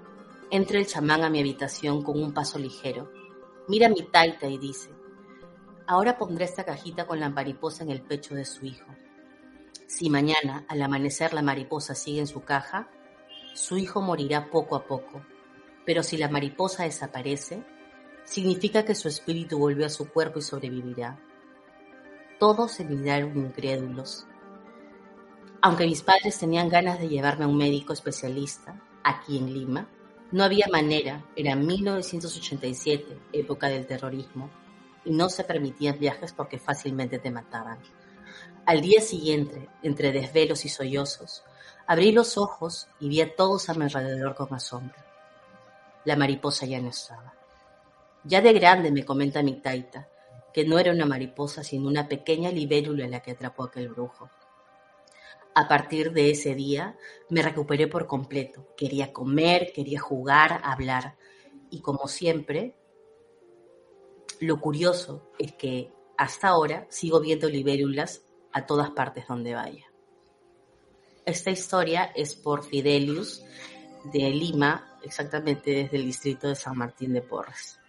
entra 0.51 0.77
el 0.77 0.87
chamán 0.87 1.23
a 1.23 1.29
mi 1.29 1.39
habitación 1.39 2.03
con 2.03 2.21
un 2.21 2.33
paso 2.33 2.59
ligero. 2.59 3.09
Mira 3.69 3.87
mi 3.87 4.03
taita 4.03 4.47
y 4.47 4.57
dice, 4.57 4.89
ahora 5.87 6.17
pondré 6.17 6.43
esta 6.43 6.65
cajita 6.65 7.07
con 7.07 7.21
la 7.21 7.29
mariposa 7.29 7.83
en 7.83 7.91
el 7.91 8.01
pecho 8.01 8.35
de 8.35 8.43
su 8.43 8.65
hijo. 8.65 8.87
Si 9.87 10.09
mañana, 10.09 10.65
al 10.67 10.81
amanecer, 10.81 11.33
la 11.33 11.41
mariposa 11.41 11.95
sigue 11.95 12.19
en 12.19 12.27
su 12.27 12.43
caja, 12.43 12.89
su 13.53 13.77
hijo 13.77 14.01
morirá 14.01 14.49
poco 14.49 14.75
a 14.75 14.85
poco. 14.85 15.25
Pero 15.85 16.03
si 16.03 16.17
la 16.17 16.29
mariposa 16.29 16.83
desaparece, 16.83 17.63
significa 18.25 18.85
que 18.85 18.95
su 18.95 19.07
espíritu 19.07 19.57
volvió 19.57 19.85
a 19.85 19.89
su 19.89 20.09
cuerpo 20.09 20.39
y 20.39 20.41
sobrevivirá. 20.41 21.19
Todos 22.39 22.71
se 22.73 22.85
miraron 22.85 23.37
incrédulos. 23.37 24.25
Aunque 25.61 25.85
mis 25.85 26.01
padres 26.01 26.37
tenían 26.37 26.69
ganas 26.69 26.99
de 26.99 27.07
llevarme 27.07 27.45
a 27.45 27.47
un 27.47 27.57
médico 27.57 27.93
especialista, 27.93 28.81
aquí 29.03 29.37
en 29.37 29.53
Lima, 29.53 29.87
no 30.31 30.43
había 30.43 30.65
manera, 30.71 31.23
era 31.35 31.55
1987, 31.55 33.17
época 33.33 33.69
del 33.69 33.85
terrorismo, 33.85 34.49
y 35.05 35.11
no 35.11 35.29
se 35.29 35.43
permitían 35.43 35.99
viajes 35.99 36.33
porque 36.33 36.57
fácilmente 36.57 37.19
te 37.19 37.31
mataban. 37.31 37.79
Al 38.65 38.81
día 38.81 38.99
siguiente, 38.99 39.69
entre 39.83 40.11
desvelos 40.11 40.65
y 40.65 40.69
sollozos, 40.69 41.43
abrí 41.85 42.11
los 42.11 42.37
ojos 42.37 42.87
y 42.99 43.09
vi 43.09 43.21
a 43.21 43.35
todos 43.35 43.69
a 43.69 43.73
mi 43.73 43.83
alrededor 43.83 44.35
con 44.35 44.53
asombro. 44.53 44.97
La 46.05 46.15
mariposa 46.15 46.65
ya 46.65 46.81
no 46.81 46.89
estaba. 46.89 47.33
Ya 48.25 48.41
de 48.41 48.53
grande 48.53 48.91
me 48.91 49.03
comenta 49.03 49.43
mi 49.43 49.55
taita, 49.55 50.09
que 50.53 50.65
no 50.65 50.79
era 50.79 50.91
una 50.91 51.05
mariposa 51.05 51.63
sino 51.63 51.87
una 51.87 52.07
pequeña 52.07 52.51
libélula 52.51 53.07
la 53.07 53.21
que 53.21 53.31
atrapó 53.31 53.63
aquel 53.63 53.89
brujo. 53.89 54.29
A 55.55 55.67
partir 55.67 56.13
de 56.13 56.31
ese 56.31 56.55
día 56.55 56.97
me 57.29 57.41
recuperé 57.41 57.87
por 57.87 58.07
completo. 58.07 58.67
Quería 58.75 59.13
comer, 59.13 59.71
quería 59.73 59.99
jugar, 59.99 60.61
hablar. 60.63 61.15
Y 61.69 61.81
como 61.81 62.07
siempre, 62.07 62.75
lo 64.39 64.59
curioso 64.59 65.31
es 65.37 65.53
que 65.53 65.91
hasta 66.17 66.47
ahora 66.47 66.87
sigo 66.89 67.19
viendo 67.19 67.49
libélulas 67.49 68.23
a 68.51 68.65
todas 68.65 68.91
partes 68.91 69.27
donde 69.27 69.53
vaya. 69.53 69.85
Esta 71.25 71.51
historia 71.51 72.11
es 72.15 72.35
por 72.35 72.63
Fidelius 72.63 73.43
de 74.11 74.29
Lima, 74.29 74.97
exactamente 75.03 75.71
desde 75.71 75.97
el 75.97 76.05
distrito 76.05 76.47
de 76.47 76.55
San 76.55 76.77
Martín 76.77 77.13
de 77.13 77.21
Porres. 77.21 77.79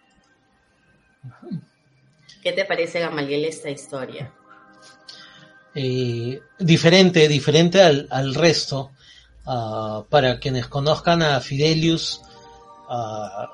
¿Qué 2.41 2.51
te 2.51 2.65
parece, 2.65 2.99
Gamaliel, 2.99 3.45
esta 3.45 3.69
historia? 3.69 4.31
Eh, 5.73 6.41
diferente, 6.59 7.27
diferente 7.27 7.81
al, 7.81 8.35
resto. 8.35 8.91
Ah, 9.45 10.03
para 10.09 10.39
quienes 10.39 10.67
conozcan 10.67 11.21
a 11.21 11.39
Fidelius, 11.39 12.21
ah, 12.89 13.49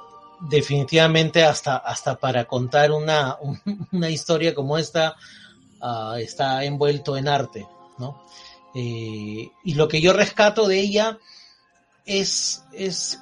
definitivamente 0.49 1.43
hasta, 1.43 1.77
hasta 1.77 2.17
para 2.17 2.45
contar 2.45 2.91
una, 2.91 3.37
una 3.91 4.09
historia 4.09 4.53
como 4.55 4.77
esta, 4.77 5.15
Ah, 5.81 6.17
está 6.19 6.63
envuelto 6.63 7.17
en 7.17 7.27
arte, 7.27 7.67
¿no? 7.97 8.23
Eh, 8.75 9.49
y 9.63 9.73
lo 9.73 9.87
que 9.87 9.99
yo 9.99 10.13
rescato 10.13 10.67
de 10.67 10.79
ella 10.79 11.17
es, 12.05 12.63
es 12.71 13.19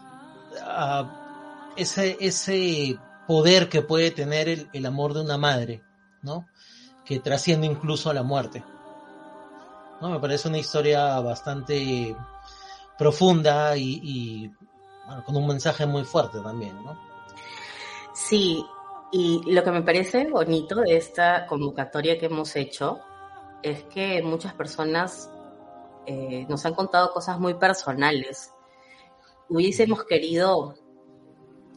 ese, 1.77 2.17
ese 2.19 2.97
poder 3.29 3.69
que 3.69 3.83
puede 3.83 4.09
tener 4.09 4.67
el, 4.73 4.85
amor 4.87 5.13
de 5.13 5.21
una 5.21 5.37
madre, 5.37 5.83
¿no? 6.23 6.47
Que 7.05 7.19
trasciende 7.19 7.67
incluso 7.67 8.09
a 8.09 8.13
la 8.15 8.23
muerte. 8.23 8.63
¿no? 10.01 10.09
Me 10.09 10.19
parece 10.19 10.47
una 10.47 10.57
historia 10.57 11.19
bastante 11.19 12.15
profunda 12.97 13.77
y, 13.77 14.51
con 15.27 15.35
un 15.35 15.45
mensaje 15.45 15.85
muy 15.85 16.05
fuerte 16.05 16.39
también, 16.39 16.73
¿no? 16.83 16.99
Sí, 18.15 18.65
y 19.11 19.53
lo 19.53 19.63
que 19.63 19.71
me 19.73 19.83
parece 19.83 20.27
bonito 20.27 20.81
de 20.81 20.97
esta 20.97 21.45
convocatoria 21.45 22.17
que 22.17 22.25
hemos 22.25 22.55
hecho 22.55 22.97
es 23.61 23.83
que 23.83 24.23
muchas 24.23 24.55
personas 24.55 25.29
eh, 26.07 26.47
nos 26.49 26.65
han 26.65 26.73
contado 26.73 27.11
cosas 27.11 27.39
muy 27.39 27.53
personales. 27.53 28.51
Hubiésemos 29.49 30.03
querido 30.05 30.73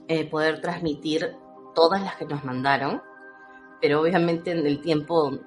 eh, 0.08 0.24
poder 0.24 0.62
transmitir 0.62 1.41
todas 1.74 2.02
las 2.02 2.16
que 2.16 2.24
nos 2.24 2.44
mandaron, 2.44 3.02
pero 3.80 4.00
obviamente 4.00 4.52
en 4.52 4.66
el 4.66 4.80
tiempo 4.80 5.38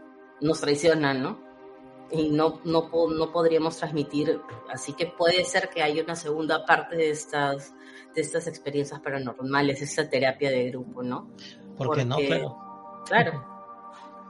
nos 0.41 0.61
traicionan, 0.61 1.21
¿no? 1.21 1.45
Y 2.11 2.29
no, 2.29 2.59
no, 2.65 2.89
no 3.09 3.31
podríamos 3.31 3.77
transmitir, 3.77 4.39
así 4.69 4.93
que 4.93 5.07
puede 5.07 5.43
ser 5.43 5.69
que 5.69 5.81
haya 5.81 6.03
una 6.03 6.15
segunda 6.15 6.65
parte 6.65 6.95
de 6.95 7.09
estas, 7.09 7.73
de 8.13 8.21
estas 8.21 8.47
experiencias 8.47 8.99
paranormales, 8.99 9.81
esta 9.81 10.07
terapia 10.07 10.51
de 10.51 10.69
grupo, 10.69 11.01
¿no? 11.01 11.31
¿Por 11.77 11.95
qué 11.95 12.05
no? 12.05 12.17
Claro. 12.17 12.57
Claro. 13.05 13.45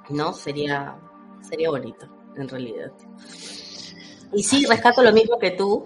No, 0.10 0.34
sería, 0.34 0.98
sería 1.42 1.70
bonito, 1.70 2.08
en 2.36 2.48
realidad. 2.48 2.92
Y 4.34 4.44
sí, 4.44 4.66
rescato 4.66 5.02
lo 5.02 5.12
mismo 5.12 5.38
que 5.40 5.52
tú, 5.52 5.86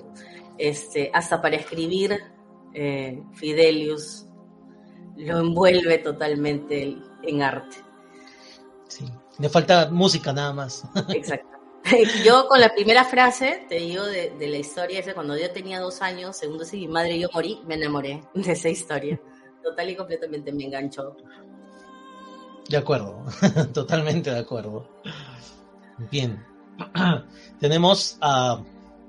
este, 0.57 1.09
hasta 1.13 1.41
para 1.41 1.55
escribir, 1.55 2.19
eh, 2.73 3.23
Fidelius 3.33 4.28
lo 5.19 5.39
envuelve 5.39 5.99
totalmente 5.99 6.97
en 7.23 7.41
arte. 7.41 7.77
Sí, 8.87 9.05
le 9.37 9.49
falta 9.49 9.89
música 9.91 10.33
nada 10.33 10.53
más. 10.53 10.83
Exacto. 11.09 11.49
Yo 12.25 12.47
con 12.47 12.59
la 12.59 12.73
primera 12.73 13.05
frase, 13.05 13.65
te 13.69 13.75
digo, 13.75 14.03
de, 14.05 14.35
la 14.39 14.57
historia, 14.57 14.99
es 14.99 15.13
cuando 15.13 15.37
yo 15.37 15.49
tenía 15.51 15.79
dos 15.79 16.01
años, 16.01 16.35
segundo 16.35 16.65
si 16.65 16.77
mi 16.77 16.87
madre 16.87 17.15
y 17.15 17.21
yo 17.21 17.29
morí, 17.33 17.61
me 17.65 17.75
enamoré 17.75 18.21
de 18.33 18.51
esa 18.51 18.69
historia. 18.69 19.19
Total 19.63 19.89
y 19.89 19.95
completamente 19.95 20.51
me 20.51 20.65
enganchó. 20.65 21.15
De 22.67 22.77
acuerdo, 22.77 23.23
totalmente 23.73 24.29
de 24.31 24.39
acuerdo. 24.39 24.87
Bien, 26.11 26.45
tenemos, 27.59 28.17
a, 28.21 28.61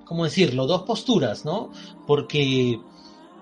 ¿cómo 0.05 0.25
decirlo? 0.25 0.67
Dos 0.67 0.83
posturas, 0.83 1.45
¿no? 1.45 1.71
Porque 2.07 2.81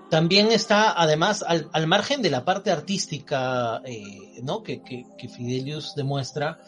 también 0.09 0.51
está, 0.51 0.91
además, 0.99 1.43
al, 1.47 1.69
al 1.71 1.87
margen 1.87 2.21
de 2.21 2.29
la 2.29 2.43
parte 2.43 2.71
artística, 2.71 3.81
eh, 3.85 4.41
¿no? 4.41 4.63
Que, 4.63 4.81
que, 4.81 5.05
que, 5.17 5.29
Fidelius 5.29 5.93
demuestra, 5.95 6.59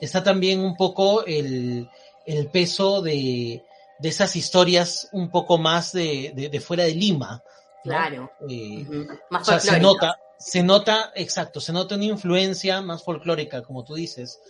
está 0.00 0.22
también 0.22 0.60
un 0.60 0.76
poco 0.76 1.24
el, 1.24 1.88
el 2.24 2.46
peso 2.48 3.02
de, 3.02 3.62
de, 3.98 4.08
esas 4.08 4.34
historias 4.36 5.08
un 5.12 5.30
poco 5.30 5.58
más 5.58 5.92
de, 5.92 6.32
de, 6.34 6.48
de 6.48 6.60
fuera 6.60 6.84
de 6.84 6.94
Lima. 6.94 7.42
¿no? 7.84 7.90
Claro. 7.90 8.30
Eh, 8.48 8.84
uh 8.88 8.92
-huh. 8.92 9.20
Más 9.30 9.42
o 9.42 9.44
sea, 9.44 9.60
se 9.60 9.80
nota, 9.80 10.18
se 10.38 10.62
nota, 10.62 11.12
exacto, 11.14 11.60
se 11.60 11.72
nota 11.72 11.94
una 11.94 12.04
influencia 12.04 12.80
más 12.80 13.02
folclórica, 13.02 13.62
como 13.62 13.84
tú 13.84 13.94
dices, 13.94 14.40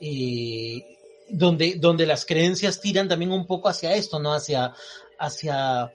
eh, 0.00 0.98
donde, 1.28 1.76
donde 1.76 2.06
las 2.06 2.24
creencias 2.26 2.80
tiran 2.80 3.08
también 3.08 3.32
un 3.32 3.46
poco 3.46 3.68
hacia 3.68 3.94
esto, 3.94 4.18
¿no? 4.18 4.34
Hacia, 4.34 4.74
hacia, 5.18 5.92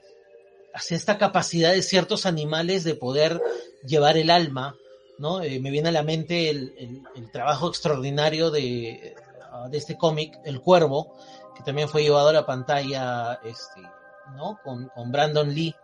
hacia 0.74 0.96
esta 0.96 1.18
capacidad 1.18 1.72
de 1.72 1.82
ciertos 1.82 2.26
animales 2.26 2.84
de 2.84 2.94
poder 2.94 3.40
llevar 3.84 4.16
el 4.16 4.30
alma, 4.30 4.76
¿no? 5.18 5.42
Eh, 5.42 5.60
me 5.60 5.70
viene 5.70 5.88
a 5.90 5.92
la 5.92 6.02
mente 6.02 6.50
el, 6.50 6.74
el, 6.78 7.02
el 7.16 7.30
trabajo 7.30 7.68
extraordinario 7.68 8.50
de, 8.50 9.14
de 9.68 9.78
este 9.78 9.96
cómic, 9.96 10.38
El 10.44 10.60
Cuervo, 10.60 11.16
que 11.56 11.62
también 11.62 11.88
fue 11.88 12.02
llevado 12.02 12.28
a 12.28 12.32
la 12.32 12.46
pantalla, 12.46 13.40
este, 13.44 13.80
¿no? 14.36 14.58
Con, 14.62 14.88
con 14.88 15.10
Brandon 15.12 15.52
Lee, 15.52 15.74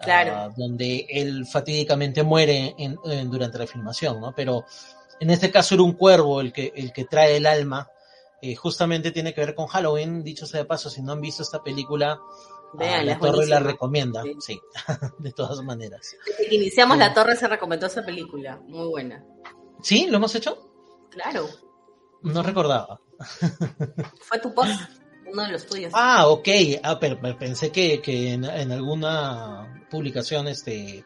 claro. 0.00 0.50
uh, 0.50 0.60
donde 0.60 1.06
él 1.08 1.46
fatídicamente 1.46 2.22
muere 2.22 2.74
en, 2.78 2.98
en, 3.04 3.30
durante 3.30 3.58
la 3.58 3.66
filmación, 3.66 4.20
¿no? 4.20 4.34
Pero 4.34 4.64
en 5.20 5.30
este 5.30 5.50
caso 5.50 5.74
era 5.74 5.84
un 5.84 5.92
cuervo 5.92 6.40
el 6.40 6.52
que, 6.52 6.72
el 6.74 6.92
que 6.92 7.04
trae 7.04 7.36
el 7.36 7.46
alma, 7.46 7.90
eh, 8.42 8.54
justamente 8.56 9.10
tiene 9.10 9.32
que 9.32 9.40
ver 9.40 9.54
con 9.54 9.66
Halloween, 9.66 10.22
dicho 10.22 10.46
sea 10.46 10.60
de 10.60 10.66
paso, 10.66 10.90
si 10.90 11.00
no 11.00 11.12
han 11.12 11.20
visto 11.20 11.42
esta 11.42 11.62
película, 11.62 12.20
Vean, 12.76 13.06
la 13.06 13.18
Torre 13.18 13.46
la 13.46 13.60
recomienda, 13.60 14.22
sí, 14.22 14.36
sí. 14.40 14.60
de 15.18 15.32
todas 15.32 15.62
maneras. 15.62 16.16
Desde 16.26 16.48
que 16.48 16.54
iniciamos 16.56 16.96
sí. 16.96 17.00
La 17.00 17.14
Torre 17.14 17.36
se 17.36 17.48
recomendó 17.48 17.86
esa 17.86 18.04
película, 18.04 18.60
muy 18.66 18.88
buena. 18.88 19.24
¿Sí? 19.82 20.06
¿Lo 20.08 20.16
hemos 20.16 20.34
hecho? 20.34 20.70
Claro. 21.10 21.48
No 22.22 22.42
recordaba. 22.42 23.00
Fue 24.20 24.38
tu 24.40 24.52
post, 24.54 24.72
uno 25.26 25.42
de 25.42 25.52
los 25.52 25.66
tuyos. 25.66 25.92
Ah, 25.94 26.26
ok. 26.28 26.48
Ah, 26.82 26.98
pero 26.98 27.20
pensé 27.38 27.70
que, 27.70 28.00
que 28.00 28.32
en, 28.32 28.44
en, 28.44 28.72
alguna 28.72 29.84
publicación, 29.90 30.48
este, 30.48 31.04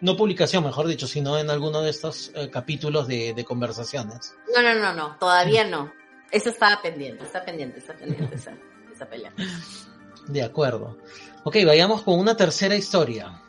no 0.00 0.16
publicación, 0.16 0.64
mejor 0.64 0.86
dicho, 0.86 1.06
sino 1.06 1.38
en 1.38 1.50
alguno 1.50 1.82
de 1.82 1.90
estos 1.90 2.32
eh, 2.34 2.50
capítulos 2.50 3.06
de, 3.06 3.34
de, 3.34 3.44
conversaciones. 3.44 4.34
No, 4.54 4.62
no, 4.62 4.74
no, 4.74 4.94
no, 4.94 5.16
todavía 5.18 5.64
no. 5.64 5.92
Eso 6.30 6.50
estaba 6.50 6.80
pendiente, 6.82 7.24
está 7.24 7.44
pendiente, 7.44 7.78
está 7.78 7.94
pendiente 7.94 8.34
esa, 8.34 8.56
esa 8.92 9.08
pelea. 9.08 9.32
De 10.28 10.42
acuerdo. 10.42 10.98
Ok, 11.44 11.56
vayamos 11.64 12.02
con 12.02 12.18
una 12.18 12.36
tercera 12.36 12.76
historia. 12.76 13.42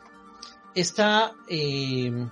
Esta, 0.74 1.34
eh, 1.46 2.26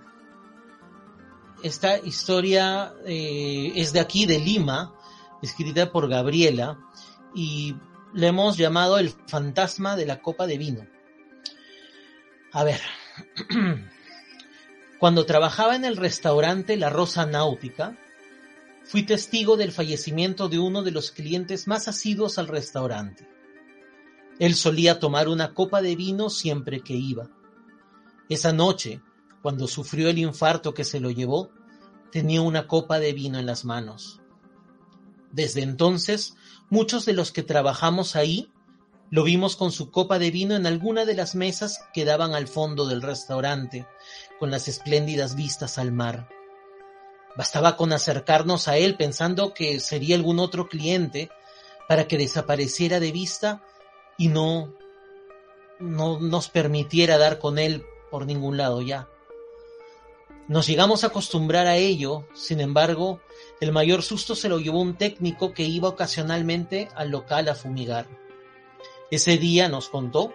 esta 1.62 1.98
historia 1.98 2.94
eh, 3.04 3.72
es 3.74 3.92
de 3.92 4.00
aquí, 4.00 4.24
de 4.24 4.38
Lima, 4.38 4.94
escrita 5.42 5.92
por 5.92 6.08
Gabriela, 6.08 6.78
y 7.34 7.76
le 8.14 8.28
hemos 8.28 8.56
llamado 8.56 8.98
El 8.98 9.10
fantasma 9.10 9.96
de 9.96 10.06
la 10.06 10.22
copa 10.22 10.46
de 10.46 10.56
vino. 10.56 10.86
A 12.52 12.64
ver, 12.64 12.80
cuando 14.98 15.26
trabajaba 15.26 15.76
en 15.76 15.84
el 15.84 15.98
restaurante 15.98 16.78
La 16.78 16.88
Rosa 16.88 17.26
Náutica, 17.26 17.98
fui 18.84 19.02
testigo 19.02 19.58
del 19.58 19.72
fallecimiento 19.72 20.48
de 20.48 20.58
uno 20.58 20.82
de 20.82 20.92
los 20.92 21.10
clientes 21.10 21.68
más 21.68 21.86
asiduos 21.86 22.38
al 22.38 22.48
restaurante. 22.48 23.37
Él 24.38 24.54
solía 24.54 25.00
tomar 25.00 25.28
una 25.28 25.54
copa 25.54 25.82
de 25.82 25.96
vino 25.96 26.30
siempre 26.30 26.80
que 26.80 26.94
iba. 26.94 27.28
Esa 28.28 28.52
noche, 28.52 29.00
cuando 29.42 29.66
sufrió 29.66 30.08
el 30.08 30.18
infarto 30.18 30.74
que 30.74 30.84
se 30.84 31.00
lo 31.00 31.10
llevó, 31.10 31.50
tenía 32.12 32.42
una 32.42 32.66
copa 32.66 33.00
de 33.00 33.12
vino 33.12 33.38
en 33.38 33.46
las 33.46 33.64
manos. 33.64 34.20
Desde 35.32 35.62
entonces, 35.62 36.34
muchos 36.70 37.04
de 37.04 37.12
los 37.12 37.32
que 37.32 37.42
trabajamos 37.42 38.16
ahí 38.16 38.50
lo 39.10 39.24
vimos 39.24 39.56
con 39.56 39.72
su 39.72 39.90
copa 39.90 40.18
de 40.18 40.30
vino 40.30 40.54
en 40.54 40.66
alguna 40.66 41.04
de 41.04 41.14
las 41.14 41.34
mesas 41.34 41.80
que 41.94 42.04
daban 42.04 42.34
al 42.34 42.46
fondo 42.46 42.86
del 42.86 43.02
restaurante, 43.02 43.86
con 44.38 44.50
las 44.50 44.68
espléndidas 44.68 45.34
vistas 45.34 45.78
al 45.78 45.92
mar. 45.92 46.28
Bastaba 47.36 47.76
con 47.76 47.92
acercarnos 47.92 48.68
a 48.68 48.76
él 48.76 48.96
pensando 48.96 49.54
que 49.54 49.80
sería 49.80 50.16
algún 50.16 50.38
otro 50.38 50.68
cliente 50.68 51.30
para 51.88 52.06
que 52.06 52.18
desapareciera 52.18 53.00
de 53.00 53.12
vista 53.12 53.62
y 54.18 54.28
no, 54.28 54.74
no 55.78 56.20
nos 56.20 56.50
permitiera 56.50 57.16
dar 57.16 57.38
con 57.38 57.58
él 57.58 57.84
por 58.10 58.26
ningún 58.26 58.58
lado 58.58 58.82
ya. 58.82 59.08
Nos 60.48 60.66
llegamos 60.66 61.04
a 61.04 61.08
acostumbrar 61.08 61.66
a 61.66 61.76
ello, 61.76 62.26
sin 62.34 62.60
embargo, 62.60 63.20
el 63.60 63.70
mayor 63.70 64.02
susto 64.02 64.34
se 64.34 64.48
lo 64.48 64.58
llevó 64.58 64.80
un 64.80 64.96
técnico 64.96 65.52
que 65.52 65.64
iba 65.64 65.88
ocasionalmente 65.88 66.88
al 66.94 67.10
local 67.10 67.48
a 67.48 67.54
fumigar. 67.54 68.06
Ese 69.10 69.36
día 69.38 69.68
nos 69.68 69.88
contó, 69.88 70.32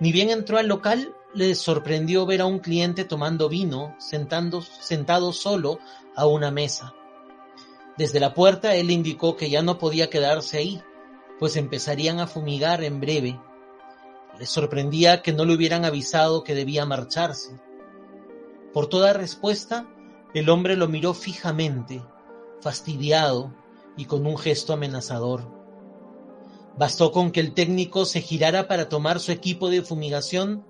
ni 0.00 0.12
bien 0.12 0.30
entró 0.30 0.58
al 0.58 0.68
local, 0.68 1.14
le 1.34 1.54
sorprendió 1.54 2.24
ver 2.24 2.42
a 2.42 2.46
un 2.46 2.58
cliente 2.58 3.04
tomando 3.04 3.48
vino, 3.48 3.96
sentando, 3.98 4.62
sentado 4.62 5.32
solo 5.32 5.78
a 6.14 6.26
una 6.26 6.50
mesa. 6.50 6.94
Desde 7.96 8.20
la 8.20 8.34
puerta 8.34 8.76
él 8.76 8.90
indicó 8.90 9.36
que 9.36 9.50
ya 9.50 9.62
no 9.62 9.78
podía 9.78 10.10
quedarse 10.10 10.58
ahí, 10.58 10.82
pues 11.38 11.56
empezarían 11.56 12.20
a 12.20 12.26
fumigar 12.26 12.82
en 12.82 13.00
breve. 13.00 13.40
Le 14.38 14.46
sorprendía 14.46 15.22
que 15.22 15.32
no 15.32 15.44
le 15.44 15.54
hubieran 15.54 15.84
avisado 15.84 16.44
que 16.44 16.54
debía 16.54 16.86
marcharse. 16.86 17.58
Por 18.72 18.88
toda 18.88 19.12
respuesta, 19.12 19.88
el 20.34 20.50
hombre 20.50 20.76
lo 20.76 20.88
miró 20.88 21.14
fijamente, 21.14 22.02
fastidiado 22.60 23.54
y 23.96 24.04
con 24.04 24.26
un 24.26 24.36
gesto 24.36 24.72
amenazador. 24.72 25.58
Bastó 26.76 27.10
con 27.10 27.32
que 27.32 27.40
el 27.40 27.54
técnico 27.54 28.04
se 28.04 28.20
girara 28.20 28.68
para 28.68 28.88
tomar 28.88 29.18
su 29.20 29.32
equipo 29.32 29.70
de 29.70 29.82
fumigación 29.82 30.64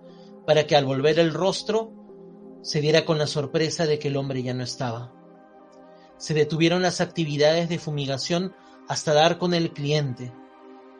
para 0.47 0.67
que 0.67 0.77
al 0.77 0.87
volver 0.87 1.19
el 1.19 1.35
rostro 1.35 1.93
se 2.63 2.81
diera 2.81 3.05
con 3.05 3.19
la 3.19 3.27
sorpresa 3.27 3.85
de 3.85 3.99
que 3.99 4.09
el 4.09 4.17
hombre 4.17 4.43
ya 4.43 4.55
no 4.55 4.63
estaba. 4.63 5.13
Se 6.17 6.35
detuvieron 6.35 6.81
las 6.83 7.01
actividades 7.01 7.69
de 7.69 7.79
fumigación 7.79 8.55
hasta 8.89 9.13
dar 9.13 9.39
con 9.39 9.53
el 9.53 9.73
cliente, 9.73 10.33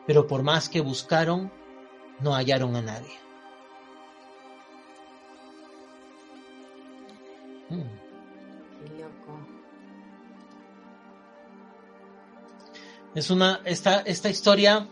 pero 0.09 0.25
por 0.25 0.41
más 0.41 0.69
que 0.69 0.81
buscaron, 0.81 1.51
no 2.19 2.33
hallaron 2.33 2.75
a 2.75 2.81
nadie. 2.81 3.13
Mm. 7.69 7.83
Es 13.13 13.29
una, 13.29 13.61
esta, 13.65 13.99
esta 13.99 14.31
historia 14.31 14.87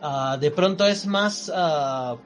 uh, 0.00 0.38
de 0.38 0.52
pronto 0.52 0.86
es 0.86 1.04
más, 1.04 1.48
uh, 1.48 2.16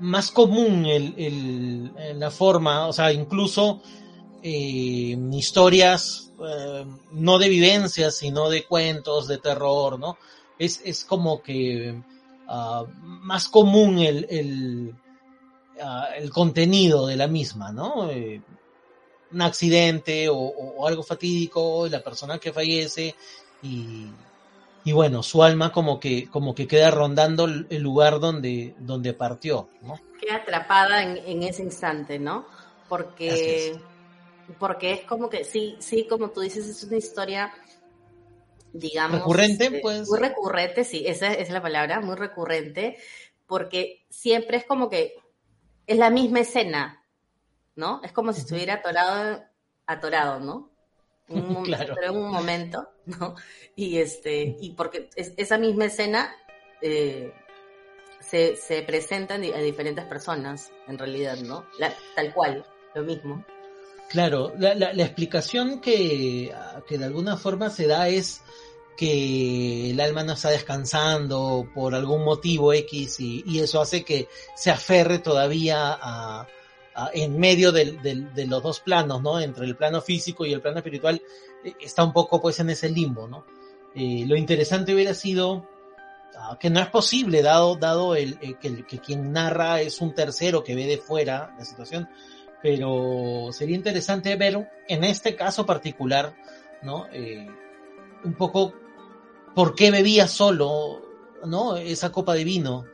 más 0.00 0.32
común 0.32 0.86
el, 0.86 1.14
el, 1.16 1.92
en 1.98 2.18
la 2.18 2.32
forma, 2.32 2.88
o 2.88 2.92
sea, 2.92 3.12
incluso 3.12 3.80
eh, 4.42 5.16
historias 5.30 6.32
eh, 6.44 6.84
no 7.12 7.38
de 7.38 7.48
vivencias, 7.48 8.16
sino 8.16 8.50
de 8.50 8.64
cuentos, 8.64 9.28
de 9.28 9.38
terror, 9.38 10.00
¿no? 10.00 10.18
Es, 10.58 10.80
es 10.84 11.04
como 11.04 11.42
que 11.42 11.94
uh, 12.48 12.86
más 13.02 13.48
común 13.48 13.98
el, 13.98 14.26
el, 14.30 14.94
uh, 15.76 16.14
el, 16.16 16.30
contenido 16.30 17.06
de 17.06 17.16
la 17.16 17.28
misma, 17.28 17.72
¿no? 17.72 18.10
Eh, 18.10 18.40
un 19.32 19.42
accidente 19.42 20.28
o, 20.28 20.36
o, 20.36 20.86
algo 20.86 21.02
fatídico, 21.02 21.88
la 21.88 22.02
persona 22.02 22.38
que 22.38 22.52
fallece 22.52 23.14
y, 23.62 24.06
y, 24.84 24.92
bueno, 24.92 25.22
su 25.22 25.42
alma 25.42 25.72
como 25.72 25.98
que, 25.98 26.28
como 26.30 26.54
que 26.54 26.68
queda 26.68 26.90
rondando 26.90 27.44
el 27.46 27.82
lugar 27.82 28.20
donde, 28.20 28.74
donde 28.78 29.12
partió, 29.14 29.68
¿no? 29.82 30.00
Queda 30.20 30.36
atrapada 30.36 31.02
en, 31.02 31.16
en 31.18 31.42
ese 31.42 31.64
instante, 31.64 32.18
¿no? 32.18 32.46
Porque, 32.88 33.70
es. 33.70 33.78
porque 34.60 34.92
es 34.92 35.00
como 35.02 35.28
que, 35.28 35.44
sí, 35.44 35.76
sí, 35.80 36.06
como 36.08 36.30
tú 36.30 36.40
dices, 36.40 36.68
es 36.68 36.84
una 36.84 36.96
historia 36.96 37.52
digamos. 38.78 39.20
Recurrente, 39.20 39.64
este, 39.66 39.80
pues. 39.80 40.08
Muy 40.08 40.18
recurrente, 40.18 40.84
sí, 40.84 41.04
esa 41.06 41.32
es 41.32 41.50
la 41.50 41.62
palabra, 41.62 42.00
muy 42.00 42.16
recurrente, 42.16 42.98
porque 43.46 44.06
siempre 44.10 44.58
es 44.58 44.64
como 44.64 44.88
que 44.88 45.14
es 45.86 45.98
la 45.98 46.10
misma 46.10 46.40
escena, 46.40 47.02
¿no? 47.74 48.00
Es 48.02 48.12
como 48.12 48.32
si 48.32 48.40
estuviera 48.40 48.74
atorado, 48.74 49.42
atorado, 49.86 50.40
¿no? 50.40 50.70
Un, 51.28 51.64
claro. 51.64 51.94
Pero 51.94 52.12
en 52.12 52.18
un 52.18 52.30
momento, 52.30 52.88
¿no? 53.06 53.36
Y 53.74 53.98
este, 53.98 54.56
y 54.60 54.70
porque 54.70 55.10
es, 55.16 55.32
esa 55.36 55.58
misma 55.58 55.86
escena 55.86 56.34
eh, 56.80 57.32
se, 58.20 58.56
se 58.56 58.82
presenta 58.82 59.34
a 59.34 59.38
diferentes 59.38 60.04
personas, 60.04 60.72
en 60.88 60.98
realidad, 60.98 61.36
¿no? 61.38 61.66
La, 61.78 61.94
tal 62.14 62.32
cual, 62.34 62.64
lo 62.94 63.02
mismo. 63.02 63.44
Claro, 64.08 64.52
la, 64.58 64.74
la, 64.74 64.92
la 64.92 65.02
explicación 65.02 65.80
que, 65.80 66.54
que, 66.86 66.98
de 66.98 67.04
alguna 67.04 67.36
forma 67.36 67.70
se 67.70 67.88
da 67.88 68.08
es 68.08 68.42
que 68.96 69.90
el 69.90 70.00
alma 70.00 70.24
no 70.24 70.32
está 70.32 70.50
descansando 70.50 71.68
por 71.74 71.94
algún 71.94 72.24
motivo 72.24 72.72
X 72.72 73.20
y, 73.20 73.60
eso 73.60 73.80
hace 73.80 74.04
que 74.04 74.28
se 74.54 74.70
aferre 74.70 75.18
todavía 75.18 75.96
a, 76.00 76.46
en 77.12 77.38
medio 77.38 77.72
de 77.72 78.46
los 78.48 78.62
dos 78.62 78.80
planos, 78.80 79.22
¿no? 79.22 79.38
Entre 79.38 79.66
el 79.66 79.76
plano 79.76 80.00
físico 80.00 80.46
y 80.46 80.52
el 80.52 80.62
plano 80.62 80.78
espiritual, 80.78 81.20
eh, 81.64 81.74
está 81.80 82.04
un 82.04 82.12
poco 82.12 82.40
pues 82.40 82.58
en 82.60 82.70
ese 82.70 82.88
limbo, 82.88 83.28
¿no? 83.28 83.44
Eh, 83.94 84.24
lo 84.26 84.36
interesante 84.36 84.94
hubiera 84.94 85.14
sido 85.14 85.68
ah, 86.36 86.56
que 86.60 86.70
no 86.70 86.80
es 86.80 86.88
posible, 86.88 87.42
dado, 87.42 87.76
dado 87.76 88.14
el, 88.14 88.38
eh, 88.40 88.54
que, 88.60 88.84
que, 88.84 88.98
quien 88.98 89.32
narra 89.32 89.80
es 89.80 90.00
un 90.00 90.14
tercero 90.14 90.62
que 90.62 90.74
ve 90.74 90.86
de 90.86 90.98
fuera 90.98 91.54
la 91.58 91.64
situación, 91.64 92.08
pero 92.62 93.48
sería 93.52 93.76
interesante 93.76 94.34
ver 94.36 94.68
en 94.88 95.04
este 95.04 95.34
caso 95.34 95.66
particular, 95.66 96.34
¿no? 96.82 97.06
un 98.24 98.34
poco 98.34 98.74
por 99.56 99.74
qué 99.74 99.90
bebía 99.90 100.28
solo, 100.28 101.00
¿no? 101.46 101.78
Esa 101.78 102.12
copa 102.12 102.34
de 102.34 102.44
vino. 102.44 102.84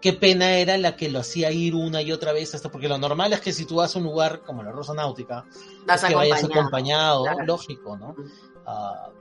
Qué 0.00 0.12
pena 0.12 0.58
era 0.58 0.78
la 0.78 0.94
que 0.94 1.10
lo 1.10 1.18
hacía 1.18 1.50
ir 1.50 1.74
una 1.74 2.02
y 2.02 2.12
otra 2.12 2.32
vez 2.32 2.54
hasta 2.54 2.70
porque 2.70 2.88
lo 2.88 2.98
normal 2.98 3.32
es 3.32 3.40
que 3.40 3.52
si 3.52 3.64
tú 3.64 3.76
vas 3.76 3.96
a 3.96 3.98
un 3.98 4.04
lugar 4.04 4.42
como 4.42 4.62
la 4.62 4.70
Rosa 4.70 4.94
Náutica, 4.94 5.44
es 5.92 6.04
que 6.04 6.14
vayas 6.14 6.44
acompañado, 6.44 7.24
lógico, 7.44 7.96
¿no? 7.96 8.14
Uh, 8.64 9.12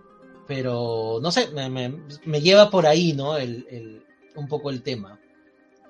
pero 0.46 1.18
no 1.20 1.32
sé, 1.32 1.48
me, 1.48 1.68
me, 1.68 2.00
me, 2.26 2.42
lleva 2.42 2.70
por 2.70 2.86
ahí, 2.86 3.14
¿no? 3.14 3.38
El, 3.38 3.66
el, 3.72 4.06
un 4.36 4.48
poco 4.48 4.70
el 4.70 4.84
tema. 4.84 5.20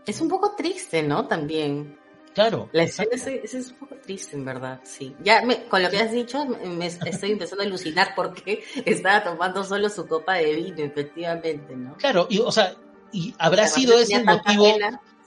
Es 0.05 0.21
un 0.21 0.29
poco 0.29 0.53
triste, 0.55 1.03
¿no? 1.03 1.27
También. 1.27 1.99
Claro. 2.33 2.69
La 2.71 2.83
escena 2.83 3.09
es, 3.11 3.27
es, 3.27 3.69
un 3.71 3.75
poco 3.75 3.95
triste, 3.95 4.35
en 4.35 4.45
verdad, 4.45 4.79
sí. 4.83 5.15
Ya 5.23 5.41
me, 5.43 5.65
con 5.65 5.83
lo 5.83 5.89
que 5.89 5.97
has 5.97 6.11
dicho, 6.11 6.45
me, 6.45 6.87
estoy 6.87 7.31
empezando 7.31 7.63
a 7.63 7.67
alucinar 7.67 8.13
porque 8.15 8.63
estaba 8.85 9.23
tomando 9.23 9.63
solo 9.63 9.89
su 9.89 10.07
copa 10.07 10.35
de 10.35 10.55
vino, 10.55 10.83
efectivamente, 10.83 11.75
¿no? 11.75 11.95
Claro, 11.97 12.27
y 12.29 12.39
o 12.39 12.51
sea, 12.51 12.75
y 13.11 13.35
habrá 13.37 13.67
sido 13.67 13.99
ese 13.99 14.15
el 14.15 14.25
motivo. 14.25 14.65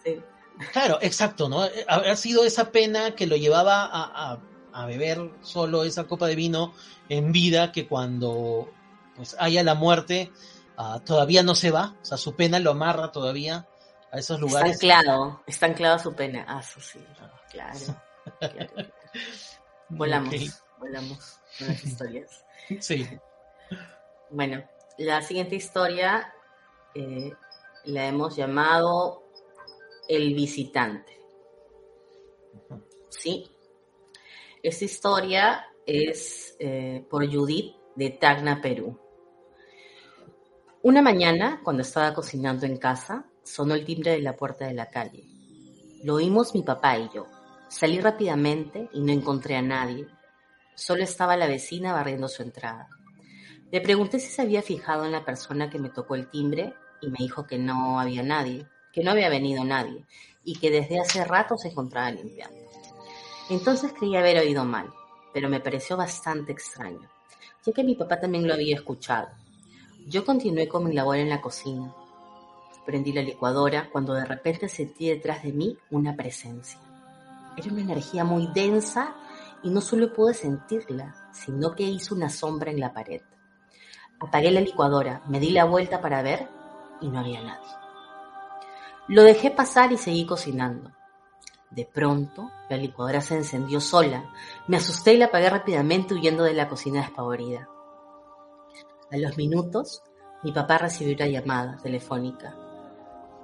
sí. 0.05 0.21
Claro, 0.73 0.99
exacto, 1.03 1.49
¿no? 1.49 1.69
Habrá 1.87 2.16
sido 2.16 2.45
esa 2.45 2.73
pena 2.73 3.14
que 3.14 3.27
lo 3.27 3.37
llevaba 3.37 3.85
a, 3.85 4.33
a, 4.33 4.40
a, 4.73 4.87
beber 4.87 5.31
solo 5.42 5.85
esa 5.85 6.05
copa 6.05 6.27
de 6.29 6.35
vino 6.35 6.73
en 7.11 7.31
vida 7.31 7.73
que 7.73 7.87
cuando 7.87 8.71
pues 9.14 9.37
haya 9.38 9.62
la 9.62 9.75
muerte 9.75 10.33
uh, 10.79 11.01
todavía 11.01 11.42
no 11.42 11.55
se 11.55 11.71
va, 11.71 11.95
o 12.01 12.05
sea, 12.05 12.16
su 12.16 12.35
pena 12.35 12.59
lo 12.59 12.71
amarra 12.71 13.12
todavía 13.12 13.66
a 14.16 14.20
esos 14.20 14.40
lugares. 14.40 14.72
Está 14.72 14.98
anclado, 14.98 15.42
está 15.46 15.66
anclado 15.66 15.98
su 15.98 16.14
pena. 16.14 16.44
Ah, 16.48 16.61
eso 16.61 16.81
sí, 16.81 17.05
claro. 17.50 18.00
claro. 18.40 18.90
Volamos, 19.88 20.35
volamos 20.79 21.38
con 21.59 21.68
las 21.68 21.85
historias. 21.85 22.44
Sí. 22.81 23.09
Bueno, 24.31 24.64
la 24.98 25.22
siguiente 25.22 25.55
historia 25.55 26.35
eh, 26.92 27.33
la 27.85 28.07
hemos 28.07 28.35
llamado 28.35 29.31
El 30.09 30.35
visitante. 30.35 31.20
Sí. 33.11 33.48
Esta 34.61 34.85
historia 34.85 35.66
es 35.87 36.57
eh, 36.59 37.07
por 37.09 37.24
Judith 37.33 37.76
de 37.94 38.11
Tacna, 38.11 38.61
Perú. 38.61 38.98
Una 40.83 41.00
mañana, 41.00 41.61
cuando 41.62 41.83
estaba 41.83 42.12
cocinando 42.12 42.66
en 42.66 42.76
casa, 42.76 43.31
sonó 43.47 43.75
el 43.75 43.85
timbre 43.85 44.13
de 44.13 44.21
la 44.21 44.37
puerta 44.37 44.67
de 44.67 44.75
la 44.75 44.91
calle. 44.91 45.25
Lo 46.03 46.17
oímos 46.17 46.55
mi 46.55 46.63
papá 46.63 46.99
y 46.99 47.09
yo. 47.15 47.27
Salí 47.69 48.01
rápidamente 48.01 48.89
y 48.93 49.01
no 49.01 49.13
encontré 49.13 49.57
a 49.57 49.63
nadie. 49.63 50.07
Solo 50.75 51.05
estaba 51.05 51.37
la 51.37 51.47
vecina 51.47 51.93
barriendo 51.93 52.29
su 52.29 52.43
entrada. 52.43 52.89
Le 53.71 53.81
pregunté 53.81 54.19
si 54.19 54.29
se 54.29 54.43
había 54.43 54.63
fijado 54.63 55.05
en 55.05 55.13
la 55.13 55.25
persona 55.25 55.71
que 55.71 55.79
me 55.79 55.91
tocó 55.91 56.15
el 56.15 56.29
timbre 56.29 56.75
y 57.01 57.09
me 57.09 57.19
dijo 57.19 57.47
que 57.47 57.59
no 57.59 57.99
había 57.99 58.23
nadie, 58.23 58.67
que 58.93 59.03
no 59.03 59.13
había 59.13 59.29
venido 59.29 59.65
nadie 59.65 60.05
y 60.45 60.59
que 60.59 60.71
desde 60.71 61.01
hace 61.01 61.25
rato 61.25 61.57
se 61.57 61.69
encontraba 61.69 62.11
limpiando. 62.11 62.59
Entonces 63.49 63.93
creí 63.93 64.17
haber 64.17 64.39
oído 64.39 64.65
mal, 64.65 64.93
pero 65.33 65.49
me 65.49 65.61
pareció 65.61 65.97
bastante 65.97 66.53
extraño, 66.53 67.09
ya 67.65 67.73
que 67.73 67.85
mi 67.85 67.95
papá 67.95 68.21
también 68.21 68.47
lo 68.47 68.55
había 68.55 68.77
escuchado. 68.77 69.29
Yo 70.07 70.25
continué 70.25 70.69
con 70.69 70.85
mi 70.85 70.95
labor 70.95 71.17
en 71.17 71.29
la 71.29 71.41
cocina, 71.41 71.93
Prendí 72.85 73.12
la 73.12 73.22
licuadora 73.22 73.90
cuando 73.90 74.14
de 74.14 74.24
repente 74.24 74.68
sentí 74.68 75.09
detrás 75.09 75.42
de 75.42 75.52
mí 75.52 75.76
una 75.90 76.14
presencia. 76.14 76.79
Era 77.57 77.72
una 77.72 77.81
energía 77.81 78.24
muy 78.24 78.48
densa 78.55 79.14
y 79.62 79.70
no 79.70 79.81
solo 79.81 80.12
pude 80.12 80.35
sentirla, 80.35 81.31
sino 81.33 81.74
que 81.74 81.83
hizo 81.83 82.14
una 82.14 82.29
sombra 82.29 82.70
en 82.70 82.81
la 82.81 82.92
pared. 82.92 83.22
Apagué 84.20 84.50
la 84.50 84.61
licuadora, 84.61 85.22
me 85.26 85.40
di 85.40 85.50
la 85.50 85.64
vuelta 85.64 86.00
para 86.00 86.22
ver 86.22 86.48
y 87.00 87.09
no 87.09 87.20
había 87.20 87.42
nadie. 87.42 87.68
Lo 89.09 89.22
dejé 89.22 89.50
pasar 89.50 89.92
y 89.92 89.98
seguí 89.98 90.26
cocinando. 90.26 90.92
De 91.70 91.85
pronto, 91.85 92.50
la 92.70 92.76
licuadora 92.76 93.20
se 93.20 93.37
encendió 93.37 93.81
sola. 93.81 94.33
Me 94.66 94.76
asusté 94.76 95.14
y 95.14 95.16
la 95.16 95.26
apagué 95.26 95.50
rápidamente 95.50 96.14
huyendo 96.14 96.44
de 96.44 96.55
la 96.55 96.68
cocina 96.68 97.00
despavorida. 97.00 97.68
A 99.11 99.16
los 99.16 99.37
minutos, 99.37 100.02
mi 100.47 100.53
papá 100.53 100.79
recibió 100.79 101.13
una 101.17 101.27
llamada 101.27 101.77
telefónica 101.83 102.57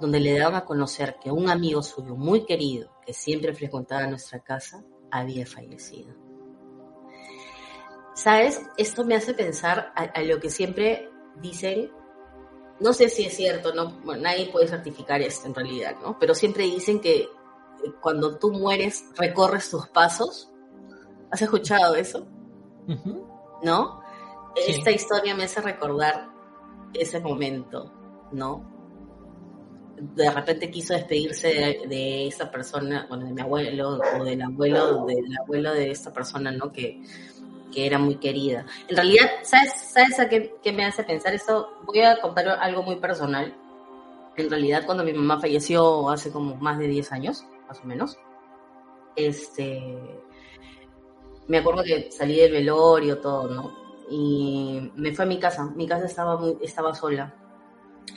donde 0.00 0.20
le 0.20 0.38
daban 0.38 0.54
a 0.54 0.64
conocer 0.64 1.16
que 1.20 1.32
un 1.32 1.48
amigo 1.48 1.82
suyo 1.82 2.14
muy 2.14 2.44
querido, 2.44 2.92
que 3.04 3.12
siempre 3.12 3.52
frecuentaba 3.54 4.06
nuestra 4.06 4.38
casa, 4.38 4.84
había 5.10 5.44
fallecido. 5.44 6.14
¿Sabes? 8.14 8.62
Esto 8.76 9.04
me 9.04 9.16
hace 9.16 9.34
pensar 9.34 9.92
a, 9.96 10.22
lo 10.22 10.38
que 10.38 10.48
siempre 10.48 11.10
dicen, 11.40 11.90
no 12.78 12.92
sé 12.92 13.08
si 13.08 13.24
es 13.24 13.34
cierto, 13.34 13.74
no, 13.74 13.98
nadie 14.16 14.52
puede 14.52 14.68
certificar 14.68 15.20
esto 15.22 15.48
en 15.48 15.56
realidad, 15.56 15.96
¿no? 16.00 16.20
Pero 16.20 16.36
siempre 16.36 16.62
dicen 16.66 17.00
que 17.00 17.28
cuando 18.00 18.38
tú 18.38 18.52
mueres 18.52 19.06
recorres 19.16 19.68
tus 19.68 19.88
pasos. 19.88 20.52
¿Has 21.32 21.42
escuchado 21.42 21.96
eso? 21.96 22.28
¿No? 23.64 24.04
Esta 24.54 24.92
historia 24.92 25.34
me 25.34 25.44
hace 25.44 25.60
recordar 25.60 26.31
ese 26.94 27.20
momento, 27.20 27.92
¿no? 28.32 28.72
de 30.14 30.30
repente 30.30 30.70
quiso 30.70 30.94
despedirse 30.94 31.78
de, 31.88 32.26
esa 32.26 32.50
persona, 32.50 33.06
bueno, 33.08 33.26
de 33.26 33.32
mi 33.32 33.40
abuelo 33.40 34.00
o 34.18 34.24
del 34.24 34.42
abuelo, 34.42 35.06
del 35.06 35.24
abuelo 35.40 35.72
de 35.72 35.90
esta 35.90 36.12
persona, 36.12 36.50
¿no? 36.50 36.72
Que, 36.72 37.00
que 37.72 37.86
era 37.86 37.98
muy 37.98 38.16
querida. 38.16 38.66
En 38.88 38.96
realidad, 38.96 39.30
¿sabes, 39.42 39.72
¿sabes 39.92 40.18
a 40.18 40.28
qué, 40.28 40.56
qué, 40.62 40.72
me 40.72 40.84
hace 40.84 41.04
pensar 41.04 41.34
esto? 41.34 41.78
Voy 41.84 42.00
a 42.00 42.20
contar 42.20 42.48
algo 42.48 42.82
muy 42.82 42.96
personal. 42.96 43.54
En 44.36 44.50
realidad, 44.50 44.84
cuando 44.84 45.04
mi 45.04 45.12
mamá 45.12 45.40
falleció 45.40 46.08
hace 46.10 46.32
como 46.32 46.56
más 46.56 46.78
de 46.78 46.88
10 46.88 47.12
años, 47.12 47.46
más 47.68 47.80
o 47.80 47.84
menos, 47.84 48.18
este, 49.14 49.98
me 51.46 51.58
acuerdo 51.58 51.84
que 51.84 52.10
salí 52.10 52.36
del 52.36 52.52
velorio, 52.52 53.18
todo, 53.18 53.48
¿no? 53.48 53.81
Y 54.10 54.92
me 54.96 55.14
fue 55.14 55.24
a 55.24 55.28
mi 55.28 55.38
casa. 55.38 55.64
Mi 55.74 55.86
casa 55.86 56.06
estaba, 56.06 56.36
muy, 56.36 56.58
estaba 56.62 56.94
sola 56.94 57.34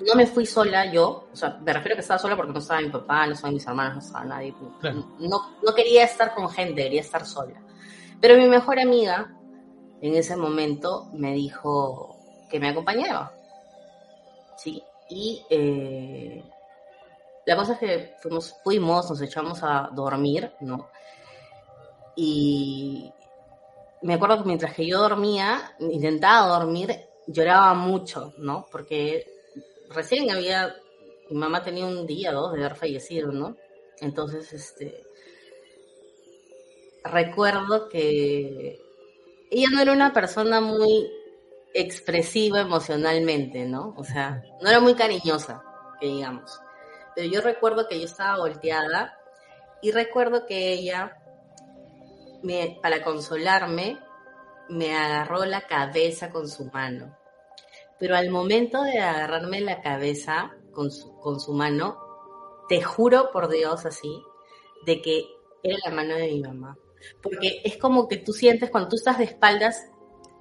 no 0.02 0.16
me 0.16 0.26
fui 0.26 0.46
sola 0.46 0.92
yo, 0.92 1.28
o 1.32 1.36
sea, 1.36 1.60
me 1.64 1.72
refiero 1.72 1.94
a 1.94 1.98
que 1.98 2.02
estaba 2.02 2.20
sola 2.20 2.36
porque 2.36 2.52
no 2.52 2.60
estaba 2.60 2.82
mi 2.82 2.90
papá, 2.90 3.28
no 3.28 3.34
estaban 3.34 3.54
mis 3.54 3.66
hermanos, 3.66 3.94
no 3.96 4.00
estaba 4.00 4.26
nadie. 4.26 4.54
No, 5.20 5.58
no 5.64 5.76
quería 5.76 6.04
estar 6.04 6.34
con 6.34 6.50
gente, 6.50 6.84
quería 6.84 7.02
estar 7.02 7.26
sola. 7.26 7.62
Pero 8.20 8.36
mi 8.38 8.48
mejor 8.48 8.80
amiga 8.80 9.34
en 10.02 10.16
ese 10.16 10.36
momento 10.36 11.10
me 11.14 11.34
dijo 11.34 12.18
que 12.50 12.60
me 12.60 12.70
acompañaba. 12.70 13.34
Sí, 14.58 14.84
y 15.10 15.44
eh, 15.50 16.44
la 17.46 17.56
cosa 17.56 17.74
es 17.74 17.80
que 17.80 18.16
fuimos, 18.20 18.56
fuimos, 18.64 19.10
nos 19.10 19.22
echamos 19.22 19.64
a 19.64 19.90
dormir, 19.94 20.52
¿no? 20.62 20.90
Y 22.16 23.12
me 24.02 24.16
acuerdo 24.16 24.40
que 24.40 24.48
mientras 24.48 24.74
que 24.74 24.88
yo 24.88 25.00
dormía, 25.00 25.76
intentaba 25.80 26.60
dormir, 26.60 26.96
lloraba 27.28 27.74
mucho, 27.74 28.34
¿no? 28.38 28.68
Porque 28.72 29.26
recién 29.90 30.30
había, 30.32 30.76
mi 31.30 31.38
mamá 31.38 31.64
tenía 31.64 31.86
un 31.86 32.06
día, 32.06 32.32
dos 32.32 32.54
de 32.54 32.60
haber 32.60 32.76
fallecido, 32.76 33.32
¿no? 33.32 33.56
Entonces, 34.00 34.52
este, 34.54 35.04
recuerdo 37.04 37.88
que 37.90 38.80
ella 39.52 39.68
no 39.72 39.82
era 39.82 39.94
una 39.94 40.14
persona 40.14 40.60
muy 40.60 41.10
expresiva 41.74 42.62
emocionalmente, 42.62 43.66
¿no? 43.66 43.94
O 43.98 44.04
sea, 44.04 44.44
no 44.62 44.70
era 44.70 44.80
muy 44.80 44.96
cariñosa, 44.96 45.64
que 46.00 46.08
digamos. 46.08 46.60
Pero 47.16 47.28
yo 47.30 47.42
recuerdo 47.42 47.88
que 47.88 48.00
yo 48.00 48.06
estaba 48.06 48.38
volteada 48.38 49.18
y 49.82 49.92
recuerdo 49.92 50.46
que 50.46 50.74
ella, 50.74 51.18
para 52.82 53.04
consolarme, 53.04 54.00
me 54.70 54.96
agarró 54.96 55.46
la 55.46 55.68
cabeza 55.68 56.30
con 56.32 56.48
su 56.48 56.66
mano 56.66 57.16
pero 58.00 58.16
al 58.16 58.30
momento 58.30 58.82
de 58.84 59.00
agarrarme 59.00 59.62
la 59.62 59.82
cabeza 59.82 60.52
con 60.72 60.92
su, 60.92 61.16
con 61.20 61.40
su 61.40 61.54
mano, 61.54 61.98
te 62.68 62.82
juro 62.82 63.32
por 63.32 63.50
Dios 63.50 63.86
así, 63.86 64.22
de 64.86 65.02
que 65.02 65.26
era 65.64 65.78
la 65.86 65.92
mano 65.92 66.16
de 66.16 66.28
mi 66.28 66.42
mamá. 66.42 66.78
Porque 67.22 67.62
es 67.64 67.78
como 67.78 68.08
que 68.08 68.18
tú 68.18 68.34
sientes 68.34 68.70
cuando 68.70 68.90
tú 68.90 68.96
estás 68.98 69.18
de 69.18 69.26
espaldas, 69.26 69.88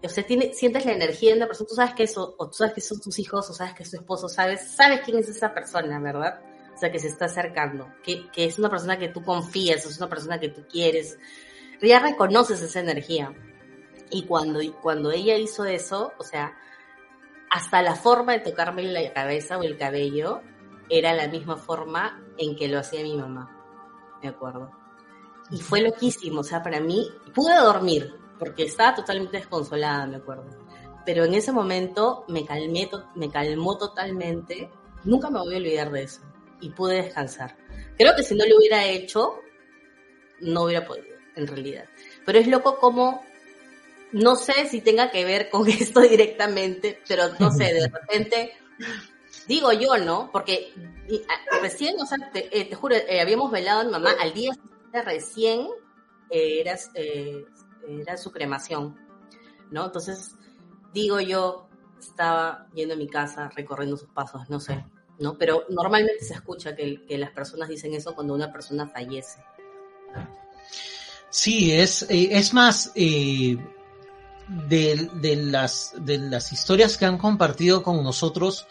o 0.03 0.09
sea, 0.09 0.27
tiene, 0.27 0.53
sientes 0.53 0.85
la 0.85 0.93
energía 0.93 1.31
de 1.31 1.37
una 1.37 1.47
persona, 1.47 1.69
tú 1.69 1.75
sabes 1.75 1.95
que 1.95 2.03
eso, 2.03 2.35
o 2.39 2.47
tú 2.49 2.55
sabes 2.55 2.75
que 2.75 2.81
son 2.81 3.01
tus 3.01 3.19
hijos, 3.19 3.49
o 3.49 3.55
sabes 3.55 3.75
que 3.75 3.85
es 3.85 3.91
tu 3.91 3.97
esposo, 3.97 4.29
sabes, 4.29 4.73
sabes 4.75 5.01
quién 5.05 5.19
es 5.19 5.29
esa 5.29 5.55
persona, 5.55 6.01
¿verdad? 6.01 6.41
O 6.75 6.79
sea, 6.79 6.91
que 6.91 6.99
se 6.99 7.09
está 7.09 7.27
acercando, 7.27 7.87
que, 8.03 8.31
que 8.31 8.45
es 8.47 8.59
una 8.59 8.69
persona 8.69 8.99
que 8.99 9.09
tú 9.09 9.23
confías, 9.23 9.87
es 9.87 9.97
una 9.99 10.09
persona 10.09 10.41
que 10.41 10.49
tú 10.49 10.67
quieres, 10.69 11.17
ya 11.81 12.01
reconoces 12.01 12.61
esa 12.63 12.81
energía. 12.81 13.33
Y 14.11 14.25
cuando, 14.25 14.61
cuando 14.81 15.11
ella 15.11 15.37
hizo 15.37 15.65
eso, 15.65 16.13
o 16.19 16.25
sea, 16.25 16.57
hasta 17.51 17.83
la 17.83 17.95
forma 17.95 18.33
de 18.33 18.41
tocarme 18.41 18.83
la 18.83 19.13
cabeza 19.13 19.59
o 19.59 19.63
el 19.63 19.77
cabello 19.79 20.41
era 20.89 21.15
la 21.15 21.29
misma 21.29 21.57
forma 21.57 22.23
en 22.37 22.57
que 22.57 22.69
lo 22.69 22.79
hacía 22.79 23.03
mi 23.03 23.17
mamá, 23.17 23.51
me 24.23 24.29
acuerdo. 24.29 24.71
Y 25.51 25.59
fue 25.59 25.81
loquísimo, 25.81 26.41
o 26.41 26.45
sea, 26.45 26.63
para 26.63 26.81
mí, 26.81 27.09
pude 27.35 27.57
dormir, 27.57 28.15
porque 28.39 28.65
estaba 28.65 28.95
totalmente 28.95 29.39
desconsolada, 29.39 30.07
me 30.07 30.17
acuerdo. 30.17 30.47
Pero 31.05 31.25
en 31.25 31.35
ese 31.35 31.53
momento 31.53 32.25
me 32.29 32.45
calmé, 32.45 32.91
me 33.15 33.31
calmó 33.31 33.77
totalmente, 33.77 34.71
nunca 35.05 35.31
me 35.31 35.39
voy 35.39 35.55
a 35.55 35.59
olvidar 35.59 35.91
de 35.91 36.03
eso, 36.03 36.23
y 36.61 36.71
pude 36.71 37.03
descansar. 37.03 37.57
Creo 37.97 38.17
que 38.17 38.23
si 38.23 38.35
no 38.35 38.45
lo 38.47 38.57
hubiera 38.57 38.87
hecho, 38.87 39.39
no 40.41 40.65
hubiera 40.65 40.87
podido, 40.87 41.14
en 41.37 41.47
realidad. 41.47 41.85
Pero 42.25 42.39
es 42.39 42.47
loco 42.47 42.79
como, 42.79 43.25
no 44.13 44.37
sé 44.37 44.69
si 44.69 44.81
tenga 44.81 45.11
que 45.11 45.25
ver 45.25 45.51
con 45.51 45.69
esto 45.69 46.01
directamente, 46.01 47.01
pero 47.07 47.25
no 47.39 47.51
sé, 47.51 47.73
de 47.73 47.89
repente 47.89 48.53
digo 49.47 49.73
yo, 49.73 49.97
¿no? 49.99 50.31
Porque 50.33 50.73
recién, 51.61 51.97
o 52.01 52.07
sea, 52.07 52.31
te, 52.33 52.59
eh, 52.59 52.75
juro, 52.75 52.95
eh, 52.95 53.21
habíamos 53.21 53.51
velado 53.51 53.81
a 53.81 53.91
mamá 53.91 54.11
al 54.21 54.33
día 54.33 54.53
recién 55.05 55.67
eh, 56.31 56.61
era, 56.61 56.79
era 57.89 58.17
su 58.17 58.31
cremación, 58.31 58.97
¿no? 59.71 59.87
Entonces, 59.87 60.37
digo 60.93 61.21
yo, 61.21 61.69
estaba 61.99 62.69
yendo 62.75 62.95
a 62.95 62.97
mi 62.97 63.09
casa, 63.09 63.51
recorriendo 63.55 63.97
sus 63.97 64.09
pasos, 64.11 64.49
no 64.49 64.61
sé, 64.61 64.85
¿no? 65.19 65.37
Pero 65.37 65.65
normalmente 65.69 66.25
se 66.25 66.35
escucha 66.35 66.77
que 66.77 67.19
las 67.19 67.31
personas 67.31 67.69
dicen 67.69 67.93
eso 67.95 68.15
cuando 68.15 68.35
una 68.35 68.53
persona 68.53 68.89
fallece. 68.89 69.43
Sí, 71.35 71.73
es, 71.73 72.07
es 72.09 72.55
más, 72.55 72.93
de, 72.95 73.59
de, 74.47 75.37
las, 75.37 75.93
de 75.99 76.19
las 76.19 76.53
historias 76.53 76.97
que 76.97 77.07
han 77.07 77.19
compartido 77.19 77.83
con 77.83 78.05
nosotros, 78.05 78.69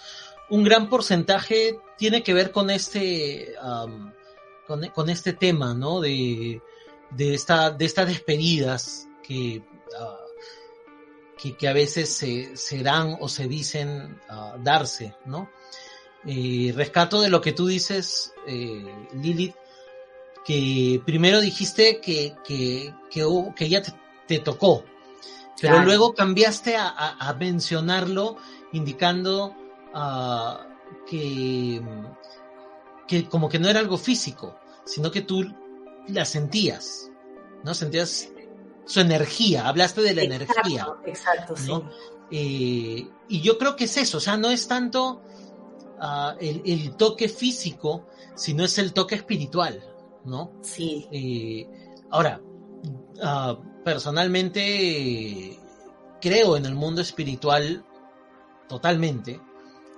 un 0.50 0.64
gran 0.64 0.90
porcentaje 0.90 1.78
tiene 1.98 2.24
que 2.24 2.34
ver 2.34 2.54
con 2.54 2.70
este, 2.70 3.54
con, 4.66 5.10
este 5.10 5.34
tema, 5.34 5.74
¿no? 5.74 6.00
De, 6.00 6.62
de, 7.12 7.34
esta, 7.34 7.70
de 7.70 7.84
estas 7.84 8.08
despedidas 8.08 9.10
que, 9.22 9.62
ah, 10.00 10.20
que, 11.60 11.68
a 11.68 11.74
veces 11.74 12.16
se, 12.16 12.56
se, 12.56 12.82
dan 12.82 13.18
o 13.20 13.28
se 13.28 13.50
dicen 13.50 14.22
uh, 14.30 14.58
darse, 14.64 15.18
¿no? 15.26 15.50
Eh, 16.26 16.72
rescato 16.74 17.20
de 17.20 17.30
lo 17.30 17.42
que 17.42 17.52
tú 17.52 17.68
dices, 17.68 18.34
eh, 18.48 18.86
Lilith, 19.16 19.56
que 20.46 21.02
primero 21.06 21.40
dijiste 21.40 22.02
que, 22.02 22.36
que, 22.44 22.94
que, 23.10 23.26
que 23.56 23.66
ella 23.66 23.82
te, 24.28 24.40
tocó, 24.40 24.84
pero 25.62 25.84
luego 25.84 26.14
cambiaste 26.14 26.76
a, 26.76 26.90
a 27.20 27.34
mencionarlo 27.36 28.38
indicando 28.72 29.56
Ah, 29.94 30.66
que, 31.08 31.82
que 33.08 33.30
como 33.30 33.48
que 33.48 33.60
no 33.60 33.70
era 33.70 33.80
algo 33.80 33.98
físico, 33.98 34.58
sino 34.86 35.12
que 35.12 35.22
tú 35.22 35.46
la 36.08 36.26
sentías, 36.26 37.12
¿no? 37.64 37.76
Sentías 37.76 38.30
su 38.86 39.00
energía, 39.00 39.68
hablaste 39.68 40.02
de 40.02 40.16
la 40.16 40.24
energía. 40.24 40.88
Exacto, 41.06 41.56
sí. 41.56 41.72
Eh, 42.32 43.08
y 43.30 43.42
yo 43.42 43.60
creo 43.60 43.76
que 43.76 43.84
es 43.84 43.96
eso, 43.98 44.18
o 44.18 44.22
sea, 44.22 44.36
no 44.38 44.50
es 44.50 44.68
tanto 44.68 45.22
ah, 46.00 46.36
el, 46.40 46.96
toque 46.96 47.30
físico, 47.30 48.08
sino 48.34 48.64
es 48.64 48.80
el 48.80 48.94
toque 48.94 49.14
espiritual, 49.14 49.93
¿no? 50.26 50.52
Sí. 50.62 51.08
Eh, 51.12 51.68
ahora, 52.12 52.42
ah, 53.22 53.58
personalmente 53.84 55.60
creo 56.22 56.58
en 56.58 56.66
el 56.66 56.76
mundo 56.76 57.02
espiritual 57.02 57.84
totalmente. 58.68 59.40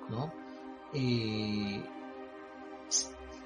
¿no? 0.09 0.33
Eh, 0.93 1.83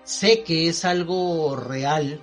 sé 0.04 0.44
que 0.44 0.70
es 0.70 0.86
algo 0.86 1.56
real, 1.56 2.22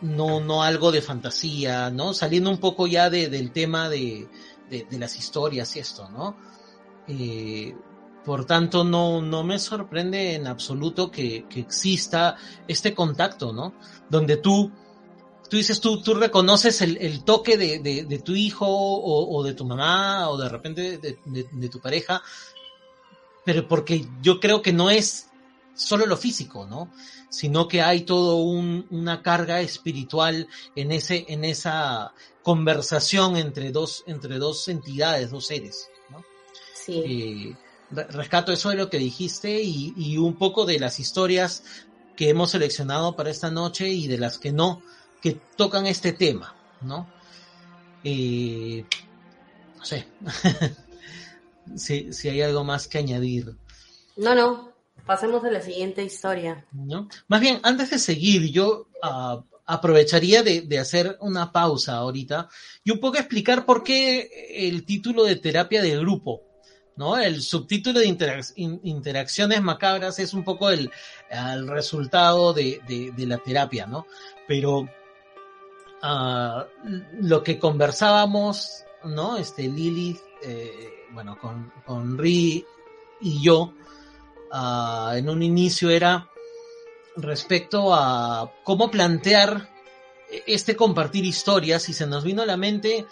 no, 0.00 0.40
no 0.40 0.62
algo 0.62 0.90
de 0.92 1.02
fantasía, 1.02 1.90
¿no? 1.90 2.14
Saliendo 2.14 2.50
un 2.50 2.58
poco 2.58 2.86
ya 2.86 3.10
del 3.10 3.52
tema 3.52 3.88
de, 3.88 4.28
las 4.90 5.16
historias 5.16 5.76
y 5.76 5.80
esto, 5.80 6.08
¿no? 6.10 6.36
Eh, 7.08 7.74
por 8.24 8.44
tanto, 8.44 8.84
no, 8.84 9.20
no 9.20 9.42
me 9.42 9.58
sorprende 9.58 10.34
en 10.34 10.46
absoluto 10.46 11.10
que, 11.10 11.46
exista 11.56 12.36
este 12.68 12.94
contacto, 12.94 13.52
¿no? 13.52 13.74
Donde 14.08 14.36
tú, 14.36 14.70
tú 15.48 15.56
dices, 15.56 15.80
tú, 15.80 16.00
tú 16.02 16.14
reconoces 16.14 16.80
el, 16.82 17.24
toque 17.24 17.56
de, 17.56 18.22
tu 18.24 18.34
hijo 18.34 18.66
o, 18.68 19.42
de 19.42 19.54
tu 19.54 19.64
mamá 19.64 20.28
o 20.30 20.38
de 20.38 20.48
repente 20.48 20.98
de, 20.98 21.68
tu 21.68 21.80
pareja 21.80 22.22
pero 23.44 23.66
porque 23.66 24.06
yo 24.20 24.38
creo 24.38 24.62
que 24.62 24.72
no 24.72 24.88
es 24.88 25.28
solo 25.74 26.06
lo 26.06 26.16
físico, 26.16 26.64
¿no? 26.66 26.92
Sino 27.28 27.66
que 27.66 27.82
hay 27.82 28.02
todo 28.02 28.36
una 28.36 29.20
carga 29.20 29.60
espiritual 29.62 30.46
en 30.76 30.92
ese, 30.92 31.24
en 31.28 31.44
esa 31.44 32.14
conversación 32.44 33.36
entre 33.36 33.72
dos, 33.72 34.04
entre 34.06 34.38
dos 34.38 34.68
entidades, 34.68 35.30
dos 35.32 35.46
seres, 35.46 35.88
¿no? 36.10 36.22
Sí. 36.74 37.02
Eh, 37.04 37.56
rescato 37.92 38.52
eso 38.52 38.70
de 38.70 38.76
lo 38.76 38.90
que 38.90 38.98
dijiste 38.98 39.62
y, 39.62 40.16
un 40.16 40.34
poco 40.34 40.64
de 40.64 40.78
las 40.78 40.98
historias 40.98 41.64
que 42.16 42.28
hemos 42.28 42.50
seleccionado 42.50 43.16
para 43.16 43.30
esta 43.30 43.50
noche 43.50 43.88
y 43.88 44.06
de 44.06 44.18
las 44.18 44.38
que 44.38 44.52
no, 44.52 44.82
que 45.20 45.38
tocan 45.56 45.86
este 45.86 46.12
tema, 46.12 46.54
¿no? 46.80 47.08
Eh, 48.04 48.84
no 49.76 49.84
sé. 49.84 50.06
si, 51.76 52.12
si 52.12 52.28
hay 52.28 52.42
algo 52.42 52.64
más 52.64 52.88
que 52.88 52.98
añadir. 52.98 53.56
No, 54.16 54.34
no, 54.34 54.72
pasemos 55.06 55.44
a 55.44 55.50
la 55.50 55.60
siguiente 55.60 56.02
historia. 56.04 56.66
¿No? 56.72 57.08
Más 57.28 57.40
bien, 57.40 57.60
antes 57.62 57.90
de 57.90 57.98
seguir, 57.98 58.50
yo 58.50 58.88
uh, 59.02 59.42
aprovecharía 59.66 60.42
de, 60.42 60.62
de, 60.62 60.78
hacer 60.78 61.16
una 61.20 61.52
pausa 61.52 61.96
ahorita 61.96 62.48
y 62.84 62.90
un 62.90 63.00
poco 63.00 63.18
explicar 63.18 63.64
por 63.64 63.82
qué 63.82 64.28
el 64.68 64.84
título 64.84 65.24
de 65.24 65.36
terapia 65.36 65.82
de 65.82 65.98
grupo. 65.98 66.51
¿No? 66.96 67.16
El 67.16 67.42
subtítulo 67.42 68.00
de 68.00 68.06
interacciones 68.82 69.62
macabras 69.62 70.18
es 70.18 70.34
un 70.34 70.44
poco 70.44 70.70
el, 70.70 70.90
el 71.30 71.68
resultado 71.68 72.52
de, 72.52 72.80
de, 72.86 73.26
la 73.26 73.38
terapia, 73.38 73.86
¿no? 73.86 74.06
Pero 74.46 74.80
uh, 74.80 76.64
lo 77.20 77.42
que 77.42 77.58
conversábamos, 77.58 78.84
¿no? 79.04 79.36
Este 79.36 79.68
Lilith, 79.68 80.20
eh, 80.42 81.06
bueno, 81.12 81.38
con, 81.38 81.72
con 81.86 82.18
Ri 82.18 82.64
y 83.20 83.42
yo, 83.42 83.72
uh, 84.52 85.12
en 85.14 85.28
un 85.28 85.42
inicio 85.42 85.90
era 85.90 86.28
respecto 87.16 87.94
a 87.94 88.52
cómo 88.64 88.90
plantear 88.90 89.70
este 90.46 90.76
compartir 90.76 91.24
historias 91.24 91.88
y 91.88 91.92
se 91.92 92.06
nos 92.06 92.24
vino 92.24 92.42
a 92.42 92.46
la 92.46 92.56
mente 92.56 93.06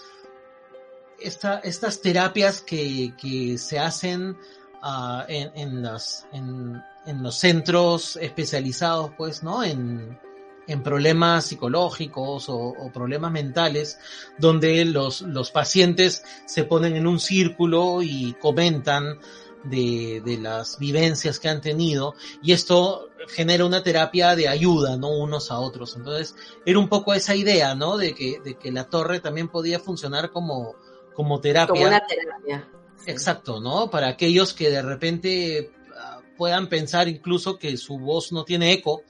esta, 1.20 1.58
estas 1.60 2.00
terapias 2.00 2.62
que, 2.62 3.14
que 3.16 3.58
se 3.58 3.78
hacen 3.78 4.36
uh, 4.82 5.22
en, 5.28 5.50
en, 5.54 5.82
las, 5.82 6.26
en, 6.32 6.82
en, 7.06 7.22
los 7.22 7.36
centros 7.36 8.16
especializados, 8.16 9.12
pues, 9.16 9.42
¿no? 9.42 9.62
En, 9.62 10.18
en 10.66 10.82
problemas 10.82 11.46
psicológicos 11.46 12.46
o, 12.48 12.74
problemas 12.92 13.32
mentales, 13.32 13.98
donde 14.38 14.84
los, 14.84 15.22
los, 15.22 15.50
pacientes 15.50 16.22
se 16.46 16.64
ponen 16.64 16.94
en 16.94 17.06
un 17.06 17.18
círculo 17.18 18.02
y 18.02 18.34
comentan 18.34 19.18
de, 19.64 20.22
de, 20.24 20.38
las 20.38 20.78
vivencias 20.78 21.40
que 21.40 21.48
han 21.48 21.60
tenido 21.60 22.14
y 22.42 22.52
esto 22.52 23.10
genera 23.28 23.64
una 23.64 23.82
terapia 23.82 24.36
de 24.36 24.48
ayuda, 24.48 24.96
¿no? 24.96 25.10
Unos 25.10 25.50
a 25.50 25.58
otros. 25.58 25.96
Entonces, 25.96 26.34
era 26.64 26.78
un 26.78 26.88
poco 26.88 27.14
esa 27.14 27.34
idea, 27.34 27.74
¿no? 27.74 27.96
De 27.96 28.14
que, 28.14 28.40
de 28.40 28.54
que 28.54 28.72
la 28.72 28.84
torre 28.84 29.20
también 29.20 29.48
podía 29.48 29.80
funcionar 29.80 30.30
como, 30.30 30.76
como 31.14 31.40
terapia. 31.40 31.68
Como 31.68 31.86
una 31.86 32.06
terapia. 32.06 32.68
Exacto, 33.06 33.60
¿no? 33.60 33.90
Para 33.90 34.08
aquellos 34.08 34.52
que 34.52 34.70
de 34.70 34.82
repente 34.82 35.72
ah, 35.96 36.20
puedan 36.36 36.68
pensar 36.68 37.08
incluso 37.08 37.58
que 37.58 37.76
su 37.76 37.98
voz 37.98 38.32
no 38.32 38.44
tiene 38.44 38.72
eco, 38.72 39.02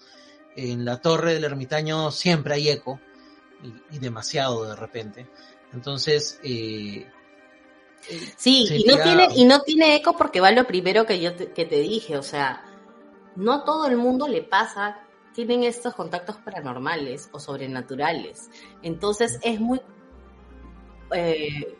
en 0.57 0.85
la 0.85 1.01
torre 1.01 1.35
del 1.35 1.45
ermitaño 1.45 2.11
siempre 2.11 2.55
hay 2.55 2.69
eco 2.69 3.01
y, 3.91 3.99
demasiado 3.99 4.65
de 4.65 4.77
repente. 4.77 5.27
Entonces, 5.73 6.41
eh, 6.43 7.07
sí, 8.37 8.67
y 8.71 8.85
no, 8.85 9.03
tiene, 9.03 9.29
y 9.35 9.45
no 9.45 9.61
tiene 9.61 9.97
eco 9.97 10.17
porque 10.17 10.41
va 10.41 10.51
lo 10.51 10.67
primero 10.67 11.07
que 11.07 11.21
yo 11.21 11.35
te, 11.35 11.53
que 11.53 11.65
te 11.65 11.81
dije, 11.81 12.17
o 12.17 12.23
sea, 12.23 12.65
no 13.37 13.65
todo 13.65 13.87
el 13.87 13.97
mundo 13.97 14.27
le 14.27 14.43
pasa, 14.43 15.01
tienen 15.35 15.63
estos 15.63 15.95
contactos 15.95 16.37
paranormales 16.37 17.29
o 17.33 17.41
sobrenaturales. 17.41 18.51
Entonces 18.83 19.39
es 19.43 19.61
muy... 19.61 19.81
Eh, 21.13 21.77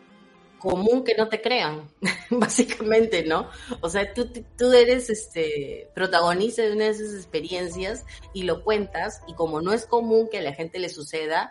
común 0.61 1.03
que 1.03 1.15
no 1.15 1.27
te 1.27 1.41
crean, 1.41 1.89
básicamente, 2.29 3.23
¿no? 3.23 3.49
O 3.81 3.89
sea, 3.89 4.13
tú, 4.13 4.31
tú 4.57 4.71
eres 4.71 5.09
este 5.09 5.89
protagonista 5.95 6.61
de 6.61 6.73
una 6.73 6.85
de 6.85 6.91
esas 6.91 7.15
experiencias 7.15 8.05
y 8.33 8.43
lo 8.43 8.63
cuentas 8.63 9.21
y 9.27 9.33
como 9.33 9.59
no 9.61 9.73
es 9.73 9.85
común 9.87 10.29
que 10.29 10.37
a 10.37 10.43
la 10.43 10.53
gente 10.53 10.79
le 10.79 10.89
suceda, 10.89 11.49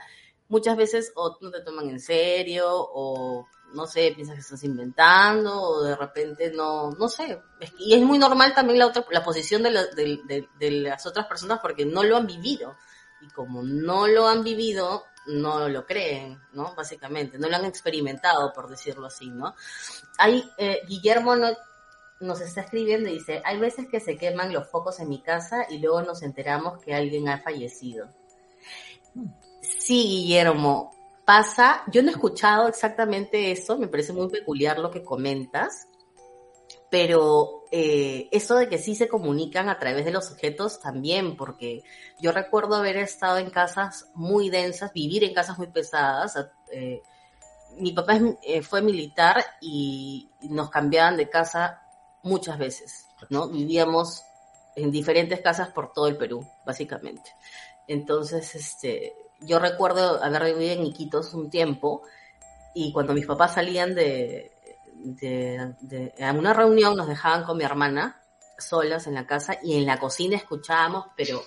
muchas 0.49 0.77
veces 0.77 1.12
o 1.16 1.37
no 1.40 1.51
te 1.51 1.61
toman 1.61 1.90
en 1.90 2.01
serio 2.01 2.68
o 2.70 3.46
no 3.75 3.87
sé, 3.87 4.12
piensas 4.14 4.35
que 4.35 4.40
estás 4.40 4.64
inventando 4.64 5.61
o 5.61 5.83
de 5.83 5.96
repente 5.96 6.53
no, 6.53 6.90
no 6.92 7.09
sé. 7.09 7.40
Y 7.79 7.94
es 7.94 8.03
muy 8.03 8.18
normal 8.18 8.55
también 8.55 8.79
la 8.79 8.87
otra, 8.87 9.05
la 9.11 9.23
posición 9.25 9.62
de, 9.62 9.70
de, 9.70 10.49
de 10.59 10.70
las 10.70 11.07
otras 11.07 11.27
personas 11.27 11.61
porque 11.61 11.85
no 11.85 12.03
lo 12.03 12.16
han 12.16 12.27
vivido. 12.27 12.77
Y 13.20 13.29
como 13.29 13.62
no 13.62 14.09
lo 14.09 14.29
han 14.29 14.42
vivido, 14.42 15.05
no 15.31 15.69
lo 15.69 15.87
creen, 15.87 16.40
¿no? 16.53 16.75
Básicamente, 16.75 17.38
no 17.38 17.49
lo 17.49 17.57
han 17.57 17.64
experimentado, 17.64 18.53
por 18.53 18.69
decirlo 18.69 19.07
así, 19.07 19.31
¿no? 19.31 19.55
Hay, 20.19 20.49
eh, 20.59 20.81
Guillermo 20.87 21.37
no, 21.37 21.49
nos 22.21 22.40
está 22.40 22.62
escribiendo 22.62 23.09
y 23.09 23.14
dice, 23.14 23.43
hay 23.45 23.59
veces 23.59 23.88
que 23.88 24.01
se 24.01 24.16
queman 24.16 24.53
los 24.53 24.69
focos 24.69 25.01
en 25.01 25.09
mi 25.09 25.23
casa 25.23 25.66
y 25.69 25.79
luego 25.79 26.03
nos 26.03 26.23
enteramos 26.23 26.79
que 26.83 26.95
alguien 26.95 27.29
ha 27.29 27.40
fallecido. 27.40 28.09
Sí, 29.62 30.03
Guillermo, 30.09 30.95
pasa, 31.25 31.83
yo 31.90 32.03
no 32.03 32.09
he 32.09 32.12
escuchado 32.12 32.69
exactamente 32.69 33.51
eso, 33.51 33.79
me 33.79 33.88
parece 33.88 34.12
muy 34.12 34.29
peculiar 34.29 34.79
lo 34.79 34.90
que 34.90 35.03
comentas, 35.03 35.88
pero 36.90 37.64
eh, 37.70 38.29
eso 38.33 38.57
de 38.57 38.68
que 38.68 38.79
sí 38.79 38.96
se 38.96 39.09
comunican 39.09 39.68
a 39.68 39.79
través 39.79 40.05
de 40.05 40.11
los 40.11 40.31
objetos 40.33 40.81
también, 40.81 41.37
porque 41.37 41.85
yo 42.20 42.33
recuerdo 42.33 42.74
haber 42.74 42.96
estado 42.96 43.38
en 43.38 43.50
casas 43.50 44.09
muy 44.14 44.50
densas, 44.50 44.92
vivir 44.92 45.22
en 45.22 45.33
casas 45.33 45.57
muy 45.57 45.68
pesadas. 45.68 46.35
Eh, 46.72 47.00
mi 47.79 47.92
papá 47.92 48.18
eh, 48.42 48.62
fue 48.62 48.83
militar 48.83 49.44
y 49.61 50.29
nos 50.42 50.68
cambiaban 50.68 51.16
de 51.16 51.31
casa 51.31 51.81
muchas 52.24 52.59
veces, 52.59 53.07
¿no? 53.29 53.48
Vivíamos 53.48 54.24
en 54.74 54.90
diferentes 54.90 55.40
casas 55.40 55.68
por 55.68 55.92
todo 55.92 56.09
el 56.09 56.16
Perú, 56.16 56.44
básicamente. 56.66 57.31
Entonces, 57.87 58.55
este, 58.57 59.14
yo 59.40 59.61
recuerdo 59.61 60.22
haber 60.22 60.55
vivido 60.55 60.72
en 60.72 60.87
Iquitos 60.87 61.35
un 61.35 61.50
tiempo 61.50 62.03
y 62.74 62.92
cuando 62.92 63.14
mis 63.14 63.26
papás 63.26 63.55
salían 63.55 63.94
de, 63.94 64.53
de, 65.02 66.14
a 66.20 66.32
una 66.32 66.52
reunión 66.52 66.96
nos 66.96 67.08
dejaban 67.08 67.44
con 67.44 67.56
mi 67.56 67.64
hermana 67.64 68.20
solas 68.58 69.06
en 69.06 69.14
la 69.14 69.26
casa 69.26 69.58
y 69.62 69.76
en 69.76 69.86
la 69.86 69.98
cocina 69.98 70.36
escuchábamos, 70.36 71.06
pero 71.16 71.42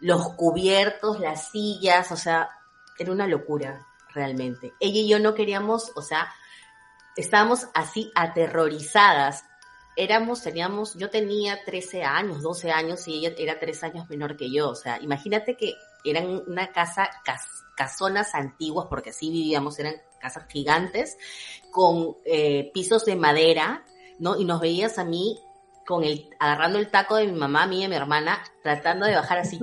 los 0.00 0.34
cubiertos, 0.34 1.20
las 1.20 1.50
sillas, 1.50 2.10
o 2.12 2.16
sea, 2.16 2.50
era 2.98 3.12
una 3.12 3.26
locura 3.26 3.86
realmente. 4.12 4.72
Ella 4.80 5.00
y 5.00 5.08
yo 5.08 5.18
no 5.18 5.34
queríamos, 5.34 5.92
o 5.94 6.02
sea, 6.02 6.32
estábamos 7.16 7.68
así 7.74 8.10
aterrorizadas. 8.14 9.44
Éramos, 9.96 10.42
teníamos, 10.42 10.94
yo 10.94 11.08
tenía 11.08 11.64
13 11.64 12.04
años, 12.04 12.42
12 12.42 12.70
años 12.70 13.08
y 13.08 13.14
ella 13.14 13.34
era 13.38 13.58
3 13.58 13.84
años 13.84 14.10
menor 14.10 14.36
que 14.36 14.50
yo. 14.50 14.70
O 14.70 14.74
sea, 14.74 15.00
imagínate 15.00 15.56
que 15.56 15.74
eran 16.04 16.42
una 16.46 16.70
casa, 16.72 17.08
casonas 17.74 18.34
antiguas, 18.34 18.86
porque 18.90 19.10
así 19.10 19.30
vivíamos, 19.30 19.78
eran 19.78 19.94
casas 20.18 20.46
gigantes, 20.48 21.18
con 21.70 22.16
eh, 22.24 22.70
pisos 22.72 23.04
de 23.04 23.16
madera, 23.16 23.84
¿no? 24.18 24.38
Y 24.38 24.44
nos 24.44 24.60
veías 24.60 24.98
a 24.98 25.04
mí 25.04 25.38
con 25.86 26.04
el, 26.04 26.30
agarrando 26.38 26.78
el 26.78 26.90
taco 26.90 27.16
de 27.16 27.26
mi 27.26 27.38
mamá, 27.38 27.64
a 27.64 27.66
mí 27.66 27.80
y 27.80 27.84
a 27.84 27.88
mi 27.88 27.96
hermana, 27.96 28.42
tratando 28.62 29.06
de 29.06 29.14
bajar 29.14 29.38
así. 29.38 29.58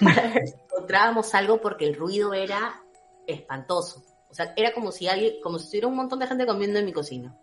para 0.00 0.28
ver 0.28 0.46
si 0.46 0.54
encontrábamos 0.54 1.34
algo 1.34 1.60
porque 1.60 1.86
el 1.86 1.94
ruido 1.94 2.34
era 2.34 2.82
espantoso. 3.26 4.04
O 4.30 4.34
sea, 4.34 4.52
era 4.56 4.72
como 4.72 4.92
si 4.92 5.06
alguien, 5.08 5.34
como 5.42 5.58
si 5.58 5.66
estuviera 5.66 5.88
un 5.88 5.96
montón 5.96 6.18
de 6.18 6.26
gente 6.26 6.46
comiendo 6.46 6.78
en 6.78 6.84
mi 6.84 6.92
cocina 6.92 7.38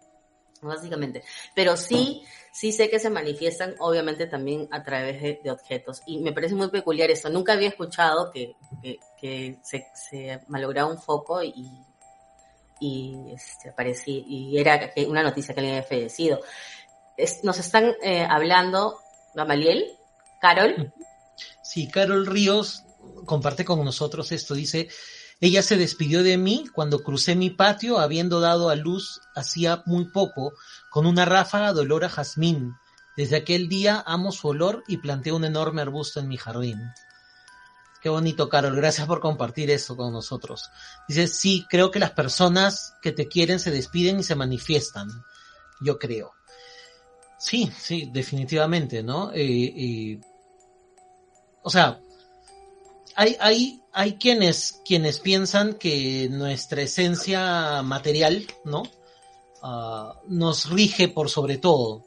básicamente. 0.68 1.24
Pero 1.56 1.76
sí, 1.78 2.24
sí 2.52 2.72
sé 2.72 2.90
que 2.90 3.00
se 3.00 3.10
manifiestan, 3.10 3.76
obviamente, 3.80 4.28
también 4.28 4.68
a 4.72 4.84
través 4.84 5.22
de, 5.22 5.52
objetos. 5.52 6.02
Y 6.06 6.20
me 6.20 6.34
parece 6.34 6.56
muy 6.56 6.70
peculiar 6.70 7.10
eso. 7.10 7.30
Nunca 7.30 7.54
había 7.54 7.70
escuchado 7.70 8.30
que, 8.32 8.56
que, 9.20 9.58
se, 9.64 9.88
se, 9.96 10.42
malograba 10.48 10.92
un 10.92 11.00
foco 11.00 11.42
y, 11.42 11.70
y 12.80 13.34
este, 13.34 13.74
y 14.16 14.58
era 14.58 14.92
una 15.08 15.24
noticia 15.24 15.54
que 15.54 15.62
alguien 15.62 15.78
había 15.78 15.88
fallecido. 15.88 16.42
nos 17.44 17.58
están 17.58 17.96
eh, 18.04 18.26
hablando, 18.30 19.00
Gamaliel, 19.34 19.98
Carol. 20.40 20.94
Sí, 21.62 21.88
Carol 21.88 22.26
Ríos 22.26 22.84
comparte 23.26 23.64
con 23.64 23.84
nosotros 23.86 24.32
esto. 24.32 24.54
Dice, 24.54 24.90
ella 25.42 25.64
se 25.64 25.76
despidió 25.76 26.22
de 26.22 26.38
mí 26.38 26.66
cuando 26.72 27.02
crucé 27.02 27.36
mi 27.36 27.50
patio, 27.50 28.00
habiendo 28.00 28.40
dado 28.40 28.70
a 28.70 28.76
luz 28.76 29.22
hacía 29.34 29.82
muy 29.88 30.06
poco, 30.06 30.54
con 30.92 31.08
una 31.08 31.26
ráfaga 31.26 31.74
de 31.74 31.82
olor 31.82 32.06
a 32.06 32.10
jazmín. 32.10 32.76
Desde 33.18 33.38
aquel 33.38 33.68
día 33.68 34.04
amo 34.06 34.32
su 34.32 34.48
olor 34.50 34.84
y 34.88 34.98
planté 34.98 35.32
un 35.32 35.44
enorme 35.44 35.82
arbusto 35.82 36.20
en 36.20 36.28
mi 36.28 36.38
jardín. 36.38 36.80
Qué 38.02 38.10
bonito, 38.10 38.50
Carol. 38.50 38.76
Gracias 38.76 39.08
por 39.08 39.20
compartir 39.20 39.72
eso 39.72 39.98
con 39.98 40.14
nosotros. 40.14 40.70
Dice, 41.08 41.28
sí, 41.28 41.66
creo 41.70 41.90
que 41.90 42.00
las 42.00 42.12
personas 42.12 42.96
que 43.02 43.12
te 43.12 43.28
quieren 43.28 43.60
se 43.60 43.72
despiden 43.72 44.20
y 44.20 44.24
se 44.24 44.36
manifiestan. 44.36 45.10
Yo 45.82 45.98
creo. 45.98 46.34
Sí, 47.40 47.72
sí, 47.80 48.10
definitivamente, 48.14 49.02
¿no? 49.02 49.32
Eh, 49.34 49.74
eh, 49.76 50.22
o 51.64 51.70
sea, 51.72 52.00
hay, 53.22 53.38
hay, 53.40 53.84
hay 53.94 54.14
quienes, 54.16 54.82
quienes 54.84 55.20
piensan 55.20 55.76
que 55.76 56.28
nuestra 56.32 56.82
esencia 56.82 57.84
material, 57.84 58.48
¿no? 58.66 58.82
Ah, 59.62 60.16
nos 60.28 60.72
rige 60.72 61.08
por 61.08 61.30
sobre 61.30 61.60
todo. 61.60 62.04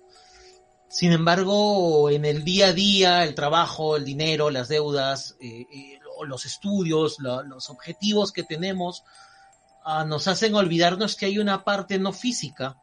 Sin 0.88 1.12
embargo, 1.12 2.10
en 2.10 2.24
el 2.24 2.42
día 2.42 2.68
a 2.68 2.72
día, 2.72 3.22
el 3.22 3.36
trabajo, 3.36 3.94
el 3.94 4.04
dinero, 4.04 4.50
las 4.50 4.66
deudas, 4.66 5.36
eh, 5.40 5.66
eh, 5.72 6.00
los 6.26 6.46
estudios, 6.46 7.18
los 7.20 7.70
objetivos 7.70 8.32
que 8.32 8.42
tenemos, 8.42 9.04
ah, 9.84 10.04
nos 10.04 10.26
hacen 10.26 10.56
olvidarnos 10.56 11.14
que 11.14 11.26
hay 11.26 11.38
una 11.38 11.62
parte 11.62 11.96
no 11.96 12.12
física 12.12 12.76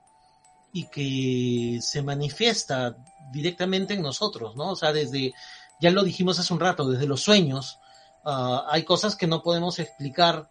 y 0.72 0.88
que 0.88 1.80
se 1.82 2.02
manifiesta 2.02 2.96
directamente 3.34 3.96
en 3.96 4.02
nosotros, 4.02 4.56
¿no? 4.56 4.70
O 4.70 4.76
sea, 4.78 4.94
desde, 4.94 5.34
ya 5.82 5.91
lo 5.91 6.04
dijimos 6.04 6.39
hace 6.39 6.54
un 6.54 6.62
rato, 6.62 6.89
desde 6.89 7.08
los 7.08 7.20
sueños, 7.20 7.78
Ah, 8.24 8.66
hay 8.70 8.84
cosas 8.84 9.16
que 9.16 9.28
no 9.28 9.42
podemos 9.42 9.80
explicar. 9.80 10.50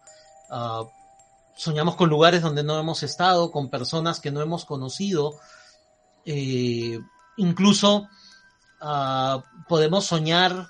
Ah, 0.49 0.83
soñamos 1.55 1.95
con 1.95 2.09
lugares 2.09 2.41
donde 2.41 2.63
no 2.63 2.79
hemos 2.79 3.03
estado, 3.03 3.51
con 3.51 3.69
personas 3.69 4.19
que 4.19 4.31
no 4.31 4.41
hemos 4.41 4.65
conocido. 4.65 5.35
Eh, 6.25 6.99
incluso 7.37 8.07
ah, 8.81 9.43
podemos 9.67 10.05
soñar 10.05 10.69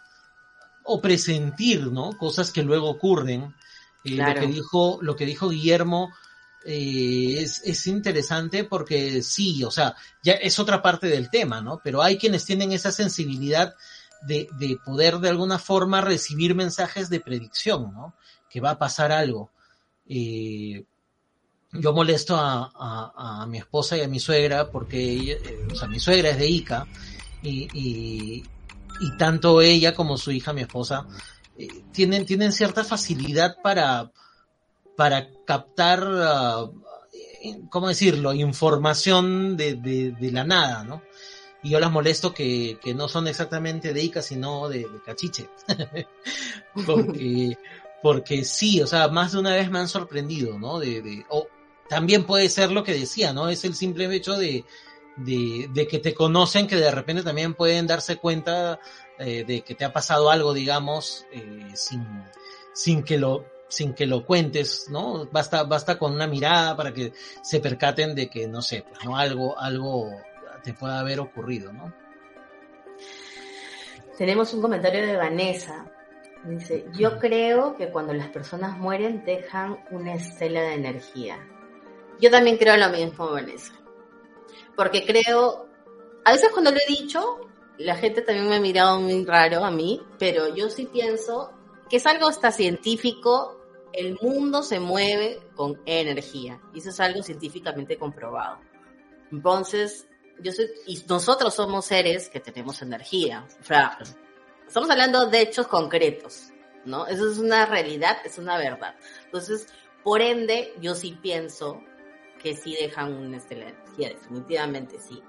o 0.84 1.02
presentir, 1.02 1.88
¿no? 1.88 2.18
Cosas 2.18 2.52
que 2.52 2.64
luego 2.64 2.90
ocurren. 2.90 3.56
Eh, 4.04 4.12
lo 4.12 4.34
que 4.34 4.48
dijo, 4.48 5.00
lo 5.02 5.16
que 5.16 5.26
dijo 5.26 5.50
Guillermo 5.50 6.12
eh, 6.66 7.36
es, 7.40 7.62
es, 7.64 7.88
interesante 7.88 8.64
porque 8.64 9.22
sí, 9.22 9.64
o 9.64 9.72
sea, 9.72 9.96
ya 10.24 10.34
es 10.34 10.60
otra 10.60 10.82
parte 10.82 11.08
del 11.08 11.30
tema, 11.30 11.62
¿no? 11.62 11.80
Pero 11.84 12.02
hay 12.02 12.18
quienes 12.18 12.46
tienen 12.46 12.72
esa 12.72 12.92
sensibilidad 12.92 13.76
de, 14.28 14.48
de, 14.60 14.78
poder 14.84 15.20
de 15.20 15.30
alguna 15.30 15.60
forma 15.60 16.02
recibir 16.02 16.56
mensajes 16.56 17.10
de 17.10 17.20
predicción, 17.20 17.94
¿no? 17.94 18.14
Que 18.50 18.62
va 18.62 18.72
a 18.72 18.80
pasar 18.80 19.12
algo. 19.12 19.50
Eh, 20.08 20.84
yo 21.74 21.94
molesto 21.94 22.36
a, 22.36 23.42
a, 23.42 23.46
mi 23.48 23.58
esposa 23.60 23.98
y 23.98 24.02
a 24.02 24.08
mi 24.08 24.20
suegra 24.20 24.70
porque 24.70 25.00
ella, 25.00 25.34
eh, 25.36 25.68
o 25.72 25.76
sea, 25.76 25.88
mi 25.88 26.00
suegra 26.00 26.32
es 26.32 26.38
de 26.38 26.50
Ica 26.50 26.86
y, 27.42 27.68
y, 27.74 28.44
tanto 29.18 29.62
ella 29.62 29.96
como 29.96 30.18
su 30.18 30.32
hija, 30.32 30.54
mi 30.54 30.62
esposa, 30.62 31.08
eh, 31.58 31.68
tienen, 31.92 32.26
tienen 32.26 32.52
cierta 32.52 32.84
facilidad 32.84 33.58
para, 33.64 34.12
para 34.96 35.30
captar, 35.46 36.04
uh, 36.04 37.70
¿cómo 37.70 37.88
decirlo?, 37.88 38.34
información 38.34 39.58
de, 39.58 39.76
de 39.76 40.32
la 40.32 40.44
nada, 40.44 40.84
¿no? 40.84 41.02
Y 41.64 41.70
yo 41.70 41.80
las 41.80 41.92
molesto 41.92 42.34
que, 42.34 42.80
que 42.82 42.94
no 42.94 43.08
son 43.08 43.28
exactamente 43.28 43.94
de 43.94 44.04
Ica, 44.04 44.22
sino 44.22 44.68
de, 44.68 44.88
Cachiche. 45.06 45.50
porque, 46.86 47.58
porque 48.02 48.44
sí, 48.44 48.82
o 48.82 48.88
sea, 48.88 49.08
más 49.10 49.34
de 49.34 49.40
una 49.40 49.56
vez 49.56 49.70
me 49.70 49.80
han 49.80 49.88
sorprendido, 49.88 50.58
¿no? 50.58 50.80
De, 50.80 51.02
de, 51.02 51.26
o 51.30 51.48
también 51.88 52.26
puede 52.26 52.50
ser 52.50 52.72
lo 52.72 52.84
que 52.84 52.94
decía, 52.94 53.34
¿no? 53.34 53.50
Es 53.50 53.64
el 53.66 53.76
simple 53.76 54.14
hecho 54.16 54.38
de, 54.38 54.66
de, 55.18 55.70
de 55.74 55.88
que 55.88 56.00
te 56.00 56.14
conocen, 56.14 56.68
que 56.68 56.78
de 56.78 56.92
repente 56.92 57.24
también 57.24 57.54
pueden 57.54 57.86
darse 57.86 58.16
cuenta 58.16 58.80
eh, 59.20 59.44
de 59.46 59.62
que 59.62 59.76
te 59.76 59.86
ha 59.86 59.94
pasado 59.94 60.32
algo, 60.32 60.54
digamos, 60.54 61.26
eh, 61.32 61.70
sin, 61.76 62.06
sin 62.74 63.04
que 63.04 63.18
lo, 63.18 63.46
sin 63.68 63.94
que 63.94 64.06
lo 64.06 64.26
cuentes, 64.26 64.88
¿no? 64.90 65.28
Basta, 65.32 65.64
basta 65.64 66.00
con 66.00 66.14
una 66.14 66.28
mirada 66.28 66.76
para 66.76 66.94
que 66.94 67.14
se 67.44 67.60
percaten 67.60 68.16
de 68.16 68.30
que, 68.30 68.48
no 68.48 68.62
sé, 68.62 68.84
pues, 68.88 69.04
¿no? 69.06 69.18
Algo, 69.18 69.58
algo, 69.60 70.10
te 70.64 70.74
pueda 70.74 71.00
haber 71.00 71.20
ocurrido, 71.20 71.72
¿no? 71.74 71.94
Tenemos 74.18 74.54
un 74.54 74.62
comentario 74.62 75.06
de 75.06 75.18
Vanessa. 75.18 75.86
Dice, 76.44 76.86
yo 76.94 77.20
creo 77.20 77.76
que 77.76 77.90
cuando 77.90 78.14
las 78.14 78.30
personas 78.30 78.78
mueren 78.78 79.24
dejan 79.26 79.84
una 79.92 80.16
estela 80.16 80.62
de 80.62 80.74
energía. 80.74 81.38
Yo 82.20 82.30
también 82.30 82.58
creo 82.58 82.78
lo 82.78 82.90
mismo, 82.90 83.30
Vanessa. 83.30 83.74
Porque 84.76 85.06
creo, 85.06 85.68
a 86.24 86.32
veces 86.32 86.50
cuando 86.52 86.72
lo 86.72 86.78
he 86.78 86.92
dicho, 86.92 87.50
la 87.78 87.96
gente 87.96 88.22
también 88.22 88.48
me 88.48 88.56
ha 88.56 88.62
mirado 88.62 89.00
muy 89.00 89.26
raro 89.26 89.64
a 89.64 89.72
mí, 89.72 90.02
pero 90.20 90.54
yo 90.56 90.70
sí 90.70 90.86
pienso 90.86 91.52
que 91.90 91.98
es 91.98 92.06
algo 92.06 92.28
hasta 92.28 92.52
científico, 92.52 93.60
el 93.92 94.18
mundo 94.22 94.64
se 94.64 94.80
mueve 94.80 95.40
con 95.56 95.82
energía, 95.86 96.62
y 96.74 96.80
eso 96.80 96.90
es 96.90 97.00
algo 97.00 97.24
científicamente 97.24 97.98
comprobado. 97.98 98.60
Entonces, 99.32 100.08
yo 100.42 100.52
soy, 100.52 100.70
y 100.88 101.04
nosotros 101.08 101.54
somos 101.54 101.86
seres 101.86 102.30
que 102.30 102.40
tenemos 102.40 102.82
energía. 102.82 103.48
O 103.60 103.64
sea, 103.64 103.98
estamos 104.68 104.90
hablando 104.90 105.28
de 105.28 105.42
hechos 105.42 105.68
concretos, 105.68 106.50
¿no? 106.86 107.08
Eso 107.08 107.30
es 107.30 107.38
una 107.38 107.66
realidad, 107.66 108.18
es 108.26 108.38
una 108.38 108.58
verdad. 108.58 108.96
Entonces, 109.26 109.68
por 110.04 110.22
ende, 110.22 110.74
yo 110.82 110.96
sí 110.96 111.18
pienso 111.22 111.82
que 112.42 112.56
sí 112.56 112.76
dejan 112.80 113.14
una 113.14 113.38
energía, 113.50 114.10
definitivamente 114.10 115.00
sí. 115.00 115.22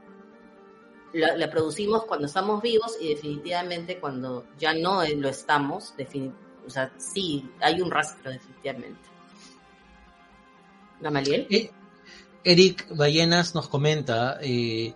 La, 1.12 1.50
producimos 1.50 2.06
cuando 2.06 2.26
estamos 2.26 2.62
vivos 2.62 2.96
y 2.98 3.10
definitivamente 3.10 4.00
cuando 4.00 4.46
ya 4.56 4.72
no 4.72 5.04
lo 5.04 5.28
estamos, 5.28 5.94
o 6.66 6.70
sea, 6.70 6.90
sí, 6.96 7.50
hay 7.60 7.82
un 7.82 7.90
rastro 7.90 8.30
definitivamente. 8.30 9.10
¿Gamaliel? 11.00 11.46
Eh, 11.50 11.70
Eric 12.44 12.86
Ballenas 12.90 13.54
nos 13.54 13.68
comenta, 13.68 14.38
eh, 14.40 14.94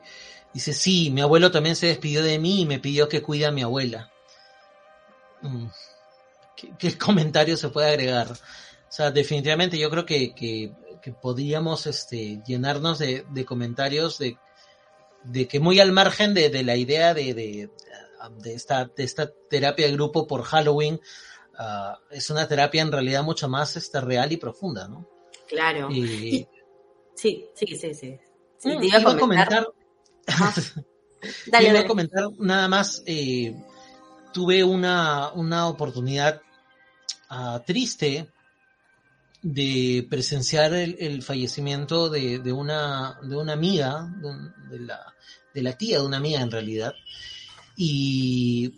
dice, 0.53 0.73
sí, 0.73 1.11
mi 1.11 1.21
abuelo 1.21 1.51
también 1.51 1.77
se 1.77 1.87
despidió 1.87 2.23
de 2.23 2.39
mí 2.39 2.63
y 2.63 2.67
me 2.67 2.79
pidió 2.79 3.09
que 3.09 3.23
cuide 3.23 3.47
a 3.47 3.53
mi 3.53 3.63
abuela. 3.63 4.11
Mm, 5.43 5.67
¿Qué, 6.79 6.99
comentario 6.99 7.57
se 7.57 7.69
puede 7.69 7.89
agregar? 7.89 8.33
O 8.33 8.93
sea, 8.93 9.11
definitivamente 9.11 9.79
yo 9.79 9.91
creo 9.91 10.07
que, 10.07 10.35
que, 10.35 10.73
podríamos 11.23 11.87
este, 11.87 12.43
llenarnos 12.45 12.99
de, 12.99 13.45
comentarios 13.47 14.19
de, 14.19 14.39
de, 15.23 15.47
que 15.47 15.61
muy 15.61 15.79
al 15.79 15.93
margen 15.93 16.35
de, 16.35 16.65
la 16.65 16.75
idea 16.75 17.15
de, 17.15 17.33
de, 17.33 17.71
esta, 18.53 18.87
de 18.87 19.05
esta 19.05 19.31
terapia 19.49 19.87
de 19.87 19.93
grupo 19.93 20.27
por 20.27 20.43
Halloween, 20.43 21.01
ah, 21.59 22.01
es 22.11 22.29
una 22.31 22.49
terapia 22.49 22.83
en 22.83 22.91
realidad 22.91 23.23
mucho 23.23 23.49
más 23.49 23.77
este, 23.77 24.01
real 24.01 24.33
y 24.33 24.37
profunda, 24.37 24.89
¿no? 24.89 25.07
Claro. 25.47 25.89
Y, 25.93 26.49
Sí, 27.17 27.47
sí, 27.55 27.67
sí, 27.77 27.95
sí. 27.95 28.19
Mm, 28.65 28.83
iba, 28.83 29.11
a 29.11 29.19
comentar. 29.19 29.67
iba 31.61 31.81
a 31.81 31.87
comentar 31.87 32.25
nada 32.39 32.69
más. 32.69 33.03
Eh, 33.07 33.57
tuve 34.33 34.63
una, 34.63 35.33
una 35.33 35.67
oportunidad 35.67 36.43
ah, 37.31 37.63
triste 37.67 38.29
de 39.43 40.07
presenciar 40.11 40.75
el, 40.75 41.23
fallecimiento 41.23 42.11
de, 42.11 42.41
de, 42.41 42.53
una, 42.53 43.19
de 43.23 43.37
una 43.37 43.55
amiga, 43.55 44.13
de, 44.71 44.81
la, 44.81 45.15
de 45.55 45.63
la 45.63 45.73
tía 45.79 46.01
de 46.01 46.07
una 46.07 46.19
amiga 46.19 46.41
en 46.41 46.51
realidad. 46.51 46.93
Y 47.77 48.75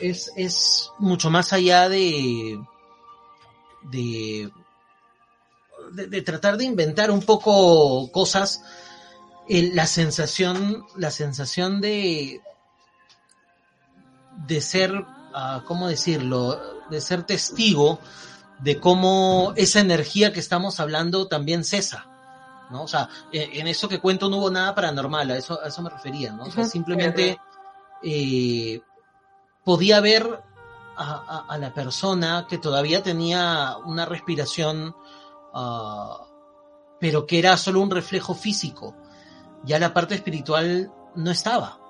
es, 0.00 0.32
es 0.36 0.90
mucho 0.98 1.30
más 1.30 1.52
allá 1.52 1.88
de, 1.88 2.58
de 3.82 4.50
de, 5.92 6.22
tratar 6.22 6.56
de 6.56 6.64
inventar 6.64 7.10
un 7.10 7.22
poco 7.22 8.10
cosas, 8.12 8.62
la 9.48 9.86
sensación, 9.86 10.84
la 10.96 11.10
sensación 11.10 11.80
de, 11.80 12.40
de 14.46 14.60
ser, 14.60 14.92
uh, 14.92 15.64
¿cómo 15.64 15.88
decirlo? 15.88 16.60
De 16.90 17.00
ser 17.00 17.24
testigo 17.24 17.98
de 18.60 18.80
cómo 18.80 19.52
esa 19.56 19.80
energía 19.80 20.32
que 20.32 20.40
estamos 20.40 20.80
hablando 20.80 21.28
también 21.28 21.64
cesa. 21.64 22.06
¿no? 22.70 22.82
O 22.82 22.88
sea, 22.88 23.08
en 23.32 23.66
eso 23.66 23.88
que 23.88 24.00
cuento 24.00 24.28
no 24.28 24.38
hubo 24.38 24.50
nada 24.50 24.74
paranormal, 24.74 25.30
a 25.30 25.36
eso, 25.36 25.58
a 25.62 25.68
eso 25.68 25.80
me 25.82 25.90
refería, 25.90 26.32
¿no? 26.32 26.44
O 26.44 26.50
sea, 26.50 26.64
simplemente 26.64 27.38
eh, 28.02 28.80
podía 29.64 30.00
ver 30.00 30.42
a, 30.96 31.46
a, 31.48 31.58
la 31.58 31.72
persona 31.72 32.46
que 32.48 32.58
todavía 32.58 33.02
tenía 33.02 33.76
una 33.86 34.04
respiración 34.04 34.94
Ah, 35.60 36.24
pero 37.00 37.26
que 37.26 37.40
era 37.40 37.56
solo 37.56 37.80
un 37.80 37.90
reflejo 37.90 38.32
físico. 38.32 38.94
Ya 39.64 39.80
la 39.80 39.92
parte 39.92 40.14
espiritual 40.14 40.92
no 41.16 41.32
estaba, 41.32 41.80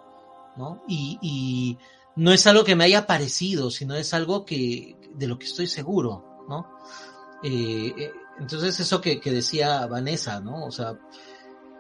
¿no? 0.57 0.83
Y, 0.89 1.77
no 2.17 2.33
es 2.33 2.49
algo 2.49 2.65
que 2.65 2.75
me 2.75 2.83
haya 2.83 3.07
parecido, 3.07 3.71
sino 3.71 3.95
es 3.95 4.13
algo 4.13 4.45
que, 4.45 4.97
de 5.15 5.29
lo 5.29 5.39
que 5.39 5.47
estoy 5.47 5.69
seguro, 5.69 6.45
¿no? 6.49 6.67
Eh, 7.45 7.95
eh, 7.97 8.13
entonces 8.41 8.81
eso 8.81 9.01
que, 9.01 9.21
decía 9.23 9.87
Vanessa, 9.87 10.41
¿no? 10.41 10.65
O 10.65 10.73
sea, 10.73 10.99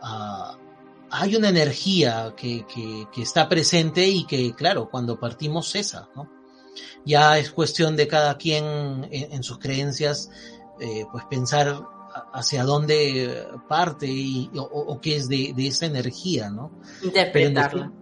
ah, 0.01 0.57
hay 1.11 1.35
una 1.35 1.49
energía 1.49 2.35
que, 2.37 2.65
está 3.17 3.49
presente 3.49 4.07
y 4.07 4.27
que, 4.27 4.55
claro, 4.55 4.89
cuando 4.91 5.19
partimos 5.19 5.71
cesa, 5.71 6.09
¿no? 6.15 6.31
Ya 7.05 7.37
es 7.39 7.51
cuestión 7.51 7.97
de 7.97 8.07
cada 8.07 8.37
quien 8.37 9.09
en 9.11 9.43
sus 9.43 9.59
creencias 9.59 10.31
eh, 10.81 11.05
pues 11.11 11.25
pensar 11.25 11.83
hacia 12.33 12.65
dónde 12.65 13.47
parte 13.69 14.07
y, 14.07 14.51
o, 14.55 15.01
qué 15.01 15.17
es 15.17 15.29
de, 15.29 15.55
esa 15.59 15.87
energía, 15.87 16.51
¿no? 16.51 16.71
Interpretarla. 17.03 17.93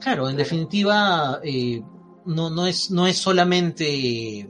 claro, 0.00 0.28
en 0.28 0.36
definitiva, 0.36 1.40
eh, 1.42 1.82
no, 2.26 2.50
no, 2.50 2.66
es, 2.66 2.90
no 2.90 3.06
es 3.06 3.18
solamente 3.18 4.48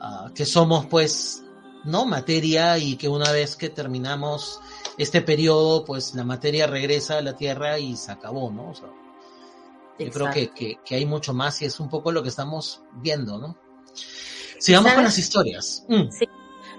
ah, 0.00 0.30
que 0.34 0.44
somos 0.44 0.86
pues, 0.86 1.42
¿no? 1.84 2.06
Materia 2.06 2.78
y 2.78 2.96
que 2.96 3.08
una 3.08 3.30
vez 3.32 3.56
que 3.56 3.68
terminamos 3.68 4.60
este 4.96 5.22
periodo, 5.22 5.84
pues 5.84 6.14
la 6.14 6.24
materia 6.24 6.66
regresa 6.66 7.18
a 7.18 7.22
la 7.22 7.36
Tierra 7.36 7.78
y 7.78 7.96
se 7.96 8.12
acabó, 8.12 8.50
¿no? 8.50 8.72
yo 9.98 10.10
creo 10.10 10.30
que, 10.30 10.78
hay 10.90 11.06
mucho 11.06 11.34
más 11.34 11.60
y 11.62 11.64
es 11.64 11.80
un 11.80 11.88
poco 11.88 12.12
lo 12.12 12.22
que 12.22 12.28
estamos 12.28 12.82
viendo, 12.94 13.38
¿no? 13.38 13.56
Sigamos 14.58 14.92
con 14.92 15.04
las 15.04 15.18
historias. 15.18 15.84
Mm. 15.88 16.10
Sí, 16.10 16.28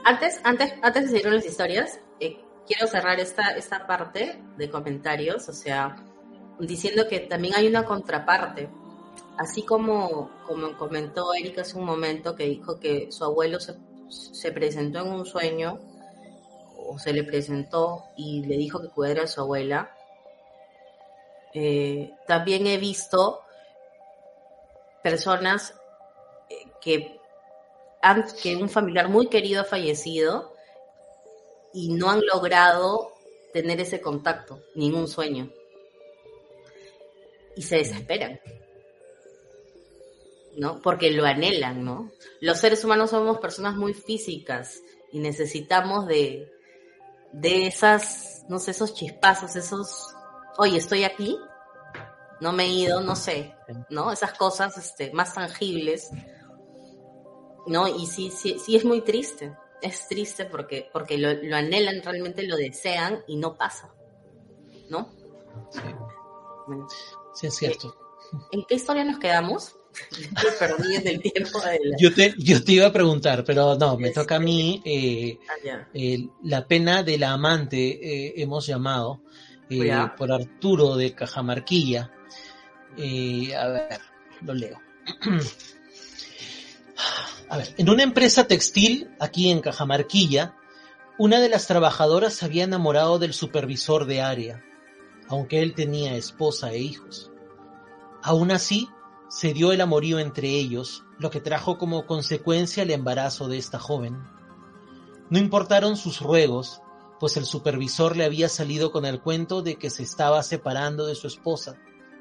antes, 0.09 0.41
antes, 0.43 0.73
antes 0.81 1.03
de 1.03 1.09
seguir 1.09 1.23
con 1.25 1.35
las 1.35 1.45
historias, 1.45 1.99
eh, 2.19 2.39
quiero 2.65 2.87
cerrar 2.87 3.19
esta, 3.19 3.55
esta 3.55 3.85
parte 3.85 4.41
de 4.57 4.69
comentarios, 4.69 5.47
o 5.49 5.53
sea, 5.53 5.97
diciendo 6.59 7.07
que 7.07 7.19
también 7.19 7.53
hay 7.55 7.67
una 7.67 7.85
contraparte. 7.85 8.69
Así 9.37 9.61
como, 9.61 10.31
como 10.47 10.75
comentó 10.77 11.33
Erika 11.35 11.61
hace 11.61 11.77
un 11.77 11.85
momento, 11.85 12.35
que 12.35 12.45
dijo 12.45 12.79
que 12.79 13.11
su 13.11 13.23
abuelo 13.23 13.59
se, 13.59 13.75
se 14.09 14.51
presentó 14.51 14.99
en 14.99 15.09
un 15.09 15.25
sueño, 15.27 15.79
o 16.75 16.97
se 16.97 17.13
le 17.13 17.23
presentó 17.23 18.05
y 18.17 18.43
le 18.45 18.57
dijo 18.57 18.81
que 18.81 18.89
cuidara 18.89 19.23
a 19.23 19.27
su 19.27 19.41
abuela, 19.41 19.95
eh, 21.53 22.15
también 22.25 22.65
he 22.65 22.77
visto 22.77 23.41
personas 25.03 25.75
eh, 26.49 26.55
que 26.81 27.18
que 28.41 28.55
un 28.55 28.69
familiar 28.69 29.09
muy 29.09 29.27
querido 29.27 29.61
ha 29.61 29.65
fallecido 29.65 30.53
y 31.73 31.89
no 31.93 32.09
han 32.09 32.21
logrado 32.25 33.13
tener 33.53 33.79
ese 33.79 34.01
contacto, 34.01 34.63
ningún 34.75 35.07
sueño. 35.07 35.51
Y 37.55 37.61
se 37.61 37.77
desesperan. 37.77 38.39
¿No? 40.55 40.81
Porque 40.81 41.11
lo 41.11 41.25
anhelan, 41.25 41.83
¿no? 41.83 42.11
Los 42.41 42.59
seres 42.59 42.83
humanos 42.83 43.11
somos 43.11 43.39
personas 43.39 43.75
muy 43.75 43.93
físicas 43.93 44.81
y 45.11 45.19
necesitamos 45.19 46.07
de, 46.07 46.51
de 47.31 47.67
esas, 47.67 48.43
no 48.49 48.59
sé, 48.59 48.71
esos 48.71 48.93
chispazos, 48.93 49.55
esos, 49.55 50.07
oye, 50.57 50.77
estoy 50.77 51.03
aquí, 51.03 51.37
no 52.41 52.51
me 52.51 52.65
he 52.65 52.69
ido, 52.69 53.01
no 53.01 53.15
sé, 53.15 53.55
¿no? 53.89 54.11
Esas 54.11 54.33
cosas 54.33 54.77
este, 54.77 55.11
más 55.13 55.33
tangibles 55.33 56.09
¿no? 57.69 57.87
Y 57.87 58.07
sí, 58.07 58.31
sí, 58.31 58.57
sí 58.63 58.75
es 58.75 58.83
muy 58.83 59.01
triste, 59.01 59.55
es 59.81 60.07
triste 60.07 60.45
porque, 60.45 60.89
porque 60.91 61.17
lo, 61.17 61.29
anhelan, 61.55 62.01
realmente 62.03 62.43
lo 62.43 62.57
desean 62.57 63.23
y 63.27 63.37
no 63.37 63.55
pasa, 63.55 63.93
¿no? 64.89 65.09
Sí, 65.71 65.81
sí 67.35 67.47
es 67.47 67.55
cierto. 67.55 67.95
¿En 68.51 68.63
qué 68.65 68.75
historia 68.75 69.03
nos 69.03 69.19
quedamos? 69.19 69.75
Perdí 70.59 70.95
el 70.95 71.21
tiempo. 71.21 71.59
yo, 71.99 72.13
te, 72.13 72.33
yo 72.37 72.63
te 72.63 72.71
iba 72.73 72.87
a 72.87 72.93
preguntar, 72.93 73.43
pero 73.43 73.75
no, 73.75 73.97
me 73.97 74.11
toca 74.11 74.35
a 74.35 74.39
mí 74.39 74.81
eh, 74.85 75.39
ah, 75.47 76.35
la 76.43 76.67
pena 76.67 77.03
de 77.03 77.17
la 77.17 77.33
amante, 77.33 77.77
eh, 77.77 78.33
hemos 78.37 78.65
llamado, 78.65 79.21
eh, 79.69 79.91
por 80.17 80.31
Arturo 80.31 80.95
de 80.95 81.13
Cajamarquilla. 81.13 82.11
a 82.97 83.67
ver, 83.67 83.99
lo 84.41 84.53
leo. 84.53 84.79
A 87.49 87.57
ver, 87.57 87.73
en 87.77 87.89
una 87.89 88.03
empresa 88.03 88.47
textil, 88.47 89.09
aquí 89.19 89.49
en 89.49 89.61
Cajamarquilla, 89.61 90.55
una 91.17 91.41
de 91.41 91.49
las 91.49 91.65
trabajadoras 91.65 92.33
se 92.35 92.45
había 92.45 92.63
enamorado 92.63 93.17
del 93.17 93.33
supervisor 93.33 94.05
de 94.05 94.21
área, 94.21 94.63
aunque 95.27 95.61
él 95.61 95.73
tenía 95.73 96.15
esposa 96.15 96.71
e 96.71 96.79
hijos. 96.79 97.31
Aún 98.21 98.51
así, 98.51 98.87
se 99.29 99.53
dio 99.53 99.71
el 99.71 99.81
amorío 99.81 100.19
entre 100.19 100.49
ellos, 100.49 101.03
lo 101.17 101.31
que 101.31 101.41
trajo 101.41 101.77
como 101.77 102.05
consecuencia 102.05 102.83
el 102.83 102.91
embarazo 102.91 103.47
de 103.47 103.57
esta 103.57 103.79
joven. 103.79 104.17
No 105.31 105.39
importaron 105.39 105.97
sus 105.97 106.21
ruegos, 106.21 106.81
pues 107.19 107.35
el 107.35 107.45
supervisor 107.45 108.15
le 108.15 108.25
había 108.25 108.47
salido 108.47 108.91
con 108.91 109.05
el 109.05 109.21
cuento 109.21 109.61
de 109.61 109.75
que 109.75 109.89
se 109.89 110.03
estaba 110.03 110.41
separando 110.43 111.05
de 111.05 111.15
su 111.15 111.27
esposa. 111.27 111.77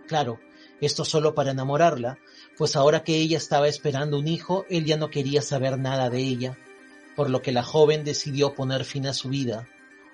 Claro, 0.06 0.38
esto 0.80 1.04
solo 1.04 1.34
para 1.34 1.50
enamorarla, 1.50 2.18
pues 2.56 2.76
ahora 2.76 3.02
que 3.04 3.16
ella 3.16 3.36
estaba 3.36 3.68
esperando 3.68 4.18
un 4.18 4.28
hijo, 4.28 4.64
él 4.70 4.84
ya 4.84 4.96
no 4.96 5.10
quería 5.10 5.42
saber 5.42 5.78
nada 5.78 6.10
de 6.10 6.20
ella, 6.20 6.58
por 7.16 7.30
lo 7.30 7.42
que 7.42 7.52
la 7.52 7.62
joven 7.62 8.04
decidió 8.04 8.54
poner 8.54 8.84
fin 8.84 9.06
a 9.06 9.14
su 9.14 9.28
vida, 9.28 9.68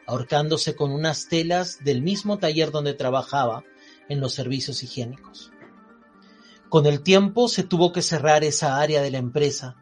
ahorcándose 0.06 0.74
con 0.74 0.90
unas 0.90 1.28
telas 1.28 1.84
del 1.84 2.02
mismo 2.02 2.38
taller 2.38 2.70
donde 2.70 2.94
trabajaba 2.94 3.64
en 4.08 4.20
los 4.20 4.32
servicios 4.32 4.82
higiénicos. 4.82 5.50
Con 6.68 6.86
el 6.86 7.02
tiempo 7.02 7.48
se 7.48 7.62
tuvo 7.62 7.92
que 7.92 8.02
cerrar 8.02 8.42
esa 8.42 8.80
área 8.80 9.02
de 9.02 9.10
la 9.10 9.18
empresa, 9.18 9.76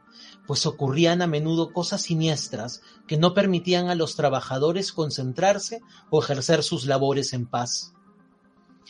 pues 0.47 0.67
ocurrían 0.67 1.23
a 1.23 1.27
menudo 1.27 1.73
cosas 1.73 2.03
siniestras 2.03 2.83
que 3.07 3.17
no 3.17 3.35
permitían 3.35 3.89
a 3.89 3.95
los 3.95 4.17
trabajadores 4.17 4.93
concentrarse 4.93 5.81
o 6.11 6.23
ejercer 6.23 6.63
sus 6.63 6.87
labores 6.87 7.33
en 7.33 7.47
paz. 7.47 7.95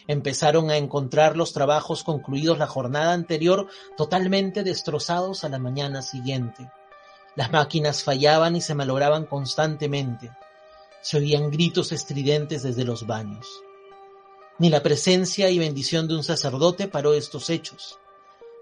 Empezaron 0.07 0.70
a 0.70 0.76
encontrar 0.76 1.36
los 1.36 1.53
trabajos 1.53 2.03
concluidos 2.05 2.59
la 2.59 2.66
jornada 2.66 3.12
anterior 3.12 3.68
totalmente 3.97 4.62
destrozados 4.62 5.45
a 5.45 5.49
la 5.49 5.59
mañana 5.59 6.03
siguiente. 6.03 6.70
Las 7.34 7.51
máquinas 7.51 8.03
fallaban 8.03 8.57
y 8.57 8.61
se 8.61 8.74
malograban 8.74 9.26
constantemente. 9.26 10.30
Se 11.01 11.18
oían 11.18 11.51
gritos 11.51 11.93
estridentes 11.93 12.62
desde 12.62 12.84
los 12.84 13.07
baños. 13.07 13.47
Ni 14.59 14.70
la 14.70 14.82
presencia 14.82 15.51
y 15.51 15.59
bendición 15.59 16.09
de 16.09 16.14
un 16.14 16.22
sacerdote 16.22 16.88
paró 16.88 17.14
estos 17.14 17.51
hechos. 17.51 17.99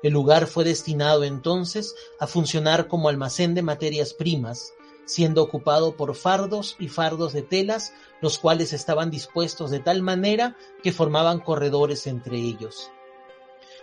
El 0.02 0.14
lugar 0.14 0.46
fue 0.46 0.64
destinado 0.64 1.24
entonces 1.24 1.94
a 2.18 2.26
funcionar 2.26 2.88
como 2.88 3.08
almacén 3.08 3.54
de 3.54 3.62
materias 3.62 4.14
primas, 4.14 4.72
siendo 5.10 5.42
ocupado 5.42 5.96
por 5.96 6.14
fardos 6.14 6.76
y 6.78 6.88
fardos 6.88 7.32
de 7.32 7.42
telas, 7.42 7.92
los 8.20 8.38
cuales 8.38 8.72
estaban 8.72 9.10
dispuestos 9.10 9.70
de 9.70 9.80
tal 9.80 10.02
manera 10.02 10.56
que 10.82 10.92
formaban 10.92 11.40
corredores 11.40 12.06
entre 12.06 12.36
ellos. 12.36 12.90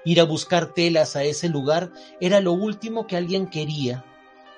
Ir 0.05 0.21
a 0.21 0.23
buscar 0.23 0.73
telas 0.73 1.17
a 1.17 1.23
ese 1.23 1.49
lugar 1.49 1.91
era 2.21 2.39
lo 2.39 2.53
último 2.53 3.07
que 3.07 3.17
alguien 3.17 3.47
quería, 3.47 4.05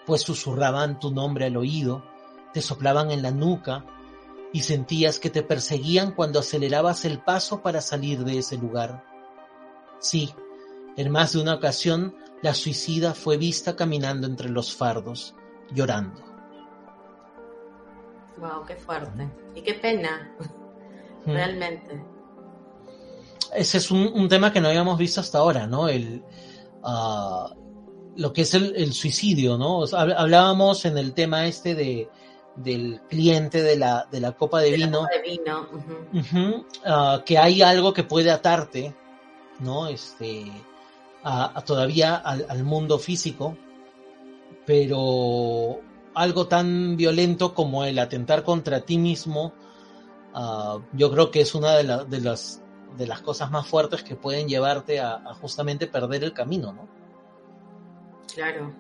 pues 0.05 0.21
susurraban 0.21 0.99
tu 0.99 1.09
nombre 1.09 1.45
al 1.45 1.57
oído, 1.57 2.03
te 2.53 2.61
soplaban 2.61 3.09
en 3.09 3.23
la 3.23 3.31
nuca, 3.31 3.85
y 4.53 4.61
sentías 4.61 5.19
que 5.19 5.29
te 5.29 5.43
perseguían 5.43 6.11
cuando 6.13 6.39
acelerabas 6.39 7.05
el 7.05 7.19
paso 7.19 7.61
para 7.61 7.81
salir 7.81 8.23
de 8.23 8.39
ese 8.39 8.57
lugar. 8.57 9.03
Sí, 9.99 10.33
en 10.97 11.11
más 11.11 11.33
de 11.33 11.41
una 11.41 11.55
ocasión, 11.55 12.15
la 12.41 12.53
suicida 12.53 13.13
fue 13.13 13.37
vista 13.37 13.75
caminando 13.75 14.27
entre 14.27 14.49
los 14.49 14.75
fardos, 14.75 15.35
llorando. 15.71 16.28
Wow, 18.39 18.65
qué 18.65 18.75
fuerte. 18.75 19.29
Y 19.55 19.61
qué 19.61 19.73
pena, 19.73 20.35
realmente. 21.25 22.03
Ese 23.53 23.77
es 23.79 23.91
un, 23.91 24.29
tema 24.29 24.53
que 24.53 24.61
no 24.61 24.67
habíamos 24.67 24.97
visto 24.97 25.21
hasta 25.21 25.39
ahora, 25.39 25.65
¿no? 25.65 25.89
El, 25.89 26.23
ah, 26.83 27.53
lo 28.15 28.33
que 28.33 28.41
es 28.41 28.53
el, 28.53 28.93
suicidio, 28.93 29.57
¿no? 29.57 29.83
hablábamos 29.93 30.85
en 30.85 30.97
el 30.97 31.13
tema 31.13 31.47
este 31.47 31.73
de, 31.73 32.09
del 32.55 33.01
cliente 33.07 33.63
de 33.63 33.77
la, 33.77 34.07
de 34.11 34.19
la 34.19 34.33
copa 34.33 34.59
de 34.59 34.71
vino, 34.71 35.07
ah, 36.85 37.23
que 37.25 37.37
hay 37.37 37.61
algo 37.61 37.93
que 37.93 38.03
puede 38.03 38.29
atarte, 38.29 38.93
¿no? 39.59 39.87
Este, 39.87 40.51
a, 41.23 41.61
todavía 41.65 42.15
al, 42.15 42.63
mundo 42.63 42.99
físico, 42.99 43.57
pero 44.65 45.79
algo 46.19 46.47
tan 46.47 46.97
violento 46.97 47.53
como 47.53 47.85
el 47.85 47.97
atentar 47.97 48.43
contra 48.43 48.81
ti 48.81 48.97
mismo, 48.97 49.53
ah, 50.33 50.79
yo 50.91 51.09
creo 51.11 51.31
que 51.31 51.39
es 51.39 51.55
una 51.55 51.77
de, 51.77 52.05
de, 52.09 52.19
las, 52.19 52.61
de 52.97 53.07
las 53.07 53.21
cosas 53.21 53.49
más 53.51 53.65
fuertes 53.65 54.03
que 54.03 54.17
pueden 54.17 54.49
llevarte 54.49 54.99
a, 54.99 55.21
justamente 55.35 55.87
perder 55.87 56.25
el 56.25 56.33
camino, 56.33 56.73
¿no? 56.73 56.89
Claro. 58.33 58.73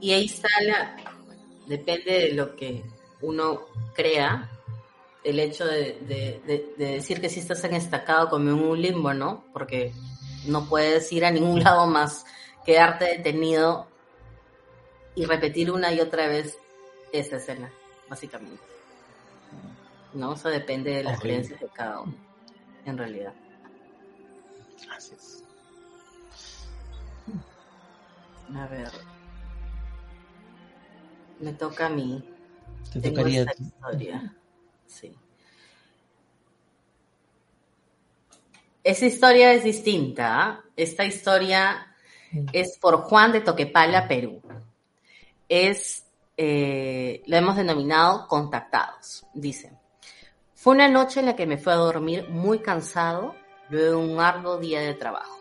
Y 0.00 0.10
ahí 0.10 0.24
está 0.24 0.48
la, 0.66 0.96
depende 1.68 2.12
de 2.12 2.32
lo 2.32 2.56
que 2.56 2.82
uno 3.20 3.60
crea, 3.94 4.50
el 5.22 5.38
hecho 5.38 5.64
de, 5.64 6.42
de, 6.48 6.74
decir 6.76 7.20
que 7.20 7.28
si 7.28 7.38
estás 7.38 7.62
en 7.62 7.74
estacado 7.74 8.30
como 8.30 8.48
en 8.48 8.56
un 8.56 8.82
limbo, 8.82 9.14
¿no? 9.14 9.44
Porque 9.52 9.92
no 10.44 10.68
puedes 10.68 11.12
ir 11.12 11.24
a 11.24 11.30
ningún 11.30 11.62
lado 11.62 11.86
más, 11.86 12.24
quedarte 12.64 13.04
detenido 13.04 13.91
y 15.14 15.24
repetir 15.24 15.70
una 15.70 15.92
y 15.92 16.00
otra 16.00 16.26
vez 16.26 16.58
esa 17.12 17.36
escena, 17.36 17.70
básicamente. 18.08 18.62
¿No? 20.14 20.34
Eso 20.34 20.48
depende 20.48 20.92
de 20.92 21.04
las 21.04 21.20
creencias 21.20 21.60
de 21.60 21.68
cada 21.68 22.00
uno, 22.00 22.14
en 22.84 22.98
realidad. 22.98 23.34
Gracias. 24.84 25.44
A 28.54 28.66
ver. 28.66 28.90
Me 31.40 31.52
toca 31.52 31.86
a 31.86 31.88
mí. 31.88 32.22
Te 32.92 33.00
tocaría 33.00 33.46
historia. 33.58 34.34
Sí. 34.86 35.16
Esa 38.84 39.06
historia 39.06 39.52
es 39.52 39.64
distinta. 39.64 40.62
Esta 40.76 41.04
historia 41.04 41.86
es 42.52 42.78
por 42.78 42.96
Juan 43.02 43.32
de 43.32 43.40
Toquepala, 43.40 44.08
Perú. 44.08 44.42
Es, 45.54 46.06
eh, 46.38 47.22
lo 47.26 47.36
hemos 47.36 47.56
denominado 47.56 48.26
contactados. 48.26 49.26
Dice, 49.34 49.70
fue 50.54 50.74
una 50.74 50.88
noche 50.88 51.20
en 51.20 51.26
la 51.26 51.36
que 51.36 51.44
me 51.44 51.58
fue 51.58 51.74
a 51.74 51.76
dormir 51.76 52.26
muy 52.30 52.60
cansado 52.60 53.34
luego 53.68 54.00
de 54.00 54.12
un 54.12 54.18
arduo 54.18 54.56
día 54.56 54.80
de 54.80 54.94
trabajo. 54.94 55.38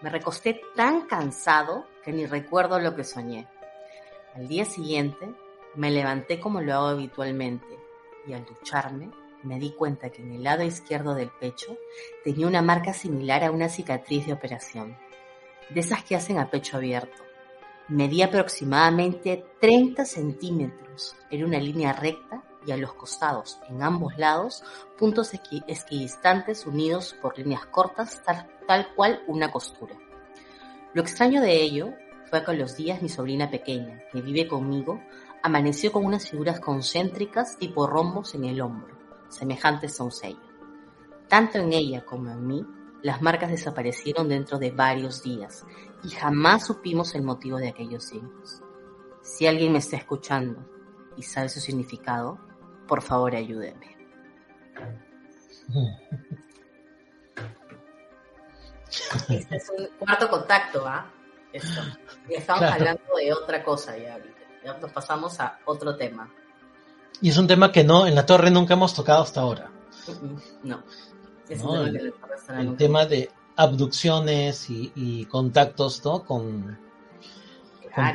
Me 0.00 0.10
recosté 0.10 0.60
tan 0.76 1.08
cansado 1.08 1.88
que 2.04 2.12
ni 2.12 2.24
recuerdo 2.24 2.78
lo 2.78 2.94
que 2.94 3.02
soñé. 3.02 3.48
Al 4.36 4.46
día 4.46 4.64
siguiente 4.64 5.34
me 5.74 5.90
levanté 5.90 6.38
como 6.38 6.60
lo 6.60 6.74
hago 6.74 6.86
habitualmente 6.86 7.66
y 8.28 8.34
al 8.34 8.44
ducharme 8.44 9.10
me 9.42 9.58
di 9.58 9.72
cuenta 9.72 10.10
que 10.10 10.22
en 10.22 10.34
el 10.34 10.44
lado 10.44 10.62
izquierdo 10.62 11.16
del 11.16 11.30
pecho 11.30 11.76
tenía 12.22 12.46
una 12.46 12.62
marca 12.62 12.92
similar 12.92 13.42
a 13.42 13.50
una 13.50 13.68
cicatriz 13.68 14.24
de 14.24 14.34
operación, 14.34 14.96
de 15.68 15.80
esas 15.80 16.04
que 16.04 16.14
hacen 16.14 16.38
a 16.38 16.48
pecho 16.48 16.76
abierto. 16.76 17.31
Medía 17.88 18.26
aproximadamente 18.26 19.44
30 19.60 20.04
centímetros, 20.04 21.16
era 21.30 21.44
una 21.44 21.58
línea 21.58 21.92
recta 21.92 22.42
y 22.64 22.70
a 22.70 22.76
los 22.76 22.94
costados, 22.94 23.58
en 23.68 23.82
ambos 23.82 24.16
lados, 24.16 24.62
puntos 24.96 25.32
equidistantes 25.34 26.64
unidos 26.66 27.16
por 27.20 27.36
líneas 27.36 27.66
cortas, 27.66 28.22
tal, 28.66 28.94
cual 28.94 29.22
una 29.26 29.50
costura. 29.50 29.96
Lo 30.94 31.02
extraño 31.02 31.42
de 31.42 31.60
ello 31.60 31.92
fue 32.30 32.44
que 32.44 32.52
a 32.52 32.54
los 32.54 32.76
días 32.76 33.02
mi 33.02 33.08
sobrina 33.08 33.50
pequeña, 33.50 34.02
que 34.12 34.22
vive 34.22 34.46
conmigo, 34.46 35.02
amaneció 35.42 35.90
con 35.90 36.04
unas 36.04 36.30
figuras 36.30 36.60
concéntricas 36.60 37.58
tipo 37.58 37.86
rombos 37.86 38.34
en 38.34 38.44
el 38.44 38.60
hombro 38.60 39.02
semejantes 39.32 39.98
a 39.98 40.04
un 40.04 40.12
sello. 40.12 40.40
Tanto 41.28 41.58
en 41.58 41.72
ella 41.72 42.04
como 42.04 42.30
en 42.30 42.46
mí, 42.46 42.66
las 43.02 43.22
marcas 43.22 43.50
desaparecieron 43.50 44.28
dentro 44.28 44.58
de 44.58 44.70
varios 44.70 45.22
días 45.22 45.64
y 46.04 46.10
jamás 46.10 46.66
supimos 46.66 47.14
el 47.14 47.22
motivo 47.22 47.58
de 47.58 47.68
aquellos 47.68 48.04
signos. 48.04 48.62
Si 49.22 49.46
alguien 49.46 49.72
me 49.72 49.78
está 49.78 49.96
escuchando 49.96 50.64
y 51.16 51.22
sabe 51.22 51.48
su 51.48 51.60
significado, 51.60 52.38
por 52.88 53.02
favor 53.02 53.34
ayúdeme. 53.34 53.96
Este 59.28 59.56
es 59.56 59.70
un 59.70 59.86
cuarto 59.98 60.28
contacto, 60.28 60.86
¿ah? 60.86 61.10
estamos 62.28 62.62
hablando 62.62 63.02
de 63.16 63.32
otra 63.32 63.62
cosa 63.62 63.96
ya 63.96 64.18
Ya 64.64 64.78
nos 64.78 64.92
pasamos 64.92 65.38
a 65.40 65.58
otro 65.64 65.96
tema. 65.96 66.30
Y 67.20 67.30
es 67.30 67.38
un 67.38 67.46
tema 67.46 67.70
que 67.70 67.84
no, 67.84 68.06
en 68.06 68.14
la 68.14 68.26
torre 68.26 68.50
nunca 68.50 68.74
hemos 68.74 68.94
tocado 68.94 69.22
hasta 69.22 69.40
ahora. 69.40 69.70
No. 70.62 70.82
el, 71.48 72.76
tema 72.76 73.06
de 73.06 73.30
abducciones 73.62 74.66
y, 74.68 75.24
contactos, 75.26 76.04
¿no? 76.04 76.24
Con, 76.24 76.78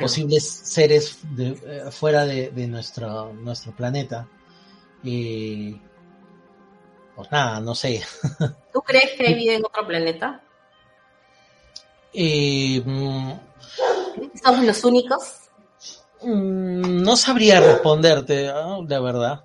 posibles 0.00 0.44
seres 0.48 1.18
de, 1.36 1.48
eh, 1.50 1.90
fuera 1.90 2.24
de, 2.24 2.66
nuestro, 2.66 3.32
nuestro 3.32 3.72
planeta. 3.72 4.28
Y 5.02 5.80
pues 7.14 7.30
nada, 7.30 7.60
no 7.60 7.74
sé. 7.74 8.02
¿Tú 8.72 8.80
crees 8.82 9.12
que 9.16 9.26
hay 9.26 9.34
vida 9.34 9.54
en 9.54 9.64
otro 9.64 9.86
planeta? 9.86 10.42
Eh, 12.12 12.82
¿Somos 14.42 14.64
los 14.64 14.84
únicos? 14.84 15.48
Mm, 16.22 17.02
no 17.02 17.16
sabría 17.16 17.60
responderte, 17.60 18.46
la 18.46 19.00
verdad. 19.00 19.44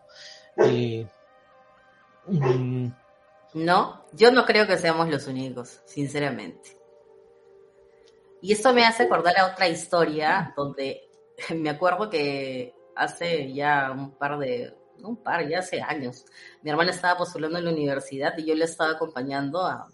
Mm, 2.28 2.88
no, 3.54 4.06
yo 4.14 4.32
no 4.32 4.46
creo 4.46 4.68
que 4.68 4.78
seamos 4.78 5.10
los 5.10 5.28
únicos, 5.28 5.82
sinceramente. 5.86 6.78
Y 8.42 8.52
esto 8.52 8.74
me 8.74 8.86
hace 8.86 9.04
acordar 9.04 9.38
a 9.38 9.48
otra 9.48 9.68
historia 9.68 10.54
donde 10.56 11.10
me 11.56 11.70
acuerdo 11.70 12.10
que 12.10 12.74
hace 12.96 13.54
ya 13.54 13.92
un 13.92 14.12
par 14.12 14.38
de, 14.38 14.74
un 15.02 15.18
par, 15.18 15.48
ya 15.48 15.60
hace 15.60 15.82
años. 15.82 16.26
Mi 16.62 16.72
hermana 16.72 16.92
estaba 16.92 17.18
postulando 17.18 17.58
en 17.58 17.66
la 17.66 17.72
universidad 17.72 18.38
y 18.38 18.46
yo 18.46 18.56
le 18.56 18.66
estaba 18.66 18.92
acompañando 18.92 19.66
a, 19.66 19.88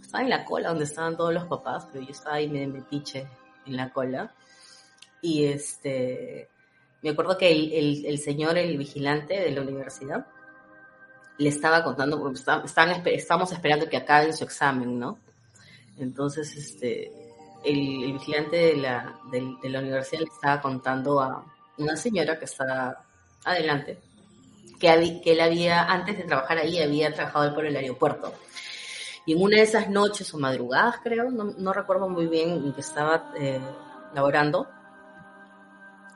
estaba 0.00 0.24
en 0.24 0.30
la 0.30 0.44
cola 0.44 0.68
donde 0.68 0.84
estaban 0.84 1.16
todos 1.16 1.32
los 1.32 1.44
papás, 1.46 1.88
pero 1.90 2.04
yo 2.04 2.10
estaba 2.10 2.36
ahí 2.36 2.48
me 2.48 2.66
metiche 2.66 3.26
en 3.66 3.76
la 3.76 3.92
cola. 3.92 4.34
Y 5.20 5.44
este, 5.44 6.48
me 7.02 7.10
acuerdo 7.10 7.38
que 7.38 7.50
el, 7.50 8.18
señor, 8.18 8.58
el 8.58 8.76
vigilante 8.76 9.40
de 9.40 9.50
la 9.50 9.62
universidad, 9.62 10.26
le 11.38 11.48
estaba 11.48 11.82
contando, 11.82 12.18
porque 12.20 12.38
están, 12.38 12.62
estamos 13.06 13.52
esperando 13.52 13.88
que 13.88 13.96
acaben 13.96 14.36
su 14.36 14.44
examen, 14.44 14.98
¿no? 14.98 15.18
Entonces, 15.98 16.54
este, 16.56 17.12
el, 17.64 18.12
vigilante 18.12 18.56
de 18.56 18.76
la, 18.76 19.18
de, 19.30 19.70
la 19.70 19.80
universidad 19.80 20.20
le 20.20 20.26
estaba 20.26 20.60
contando 20.60 21.20
a 21.20 21.44
una 21.78 21.96
señora 21.96 22.38
que 22.38 22.44
está 22.44 23.04
adelante, 23.44 23.98
que, 24.78 25.20
que 25.22 25.32
él 25.32 25.40
había, 25.40 25.84
antes 25.84 26.18
de 26.18 26.24
trabajar 26.24 26.58
ahí, 26.58 26.80
había 26.80 27.12
trabajado 27.12 27.54
por 27.54 27.66
el 27.66 27.76
aeropuerto. 27.76 28.32
Y 29.24 29.34
en 29.34 29.42
una 29.42 29.56
de 29.58 29.62
esas 29.62 29.88
noches 29.88 30.32
o 30.34 30.38
madrugadas, 30.38 30.96
creo, 31.02 31.30
no, 31.30 31.72
recuerdo 31.72 32.08
muy 32.08 32.26
bien 32.26 32.50
en 32.50 32.72
que 32.72 32.80
estaba 32.80 33.32
eh, 33.38 33.60
laborando, 34.14 34.68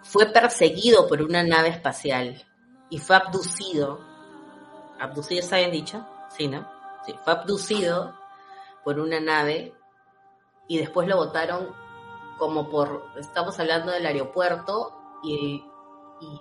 fue 0.03 0.27
perseguido 0.27 1.07
por 1.07 1.23
una 1.23 1.43
nave 1.43 1.69
espacial 1.69 2.43
y 2.91 2.99
fue 2.99 3.17
abducido. 3.17 4.01
¿Abducido 4.99 5.41
está 5.41 5.59
bien 5.59 5.73
dicho? 5.73 6.07
Sí, 6.37 6.49
¿no? 6.49 6.67
Sí, 7.05 7.15
fue 7.25 7.33
abducido 7.33 8.15
por 8.85 8.99
una 8.99 9.21
nave 9.21 9.75
y 10.69 10.79
después 10.79 11.09
lo 11.09 11.17
votaron 11.17 11.69
como 12.39 12.69
por, 12.69 13.05
estamos 13.19 13.59
hablando 13.59 13.93
del 13.93 14.07
aeropuerto 14.07 14.93
y, 15.23 15.65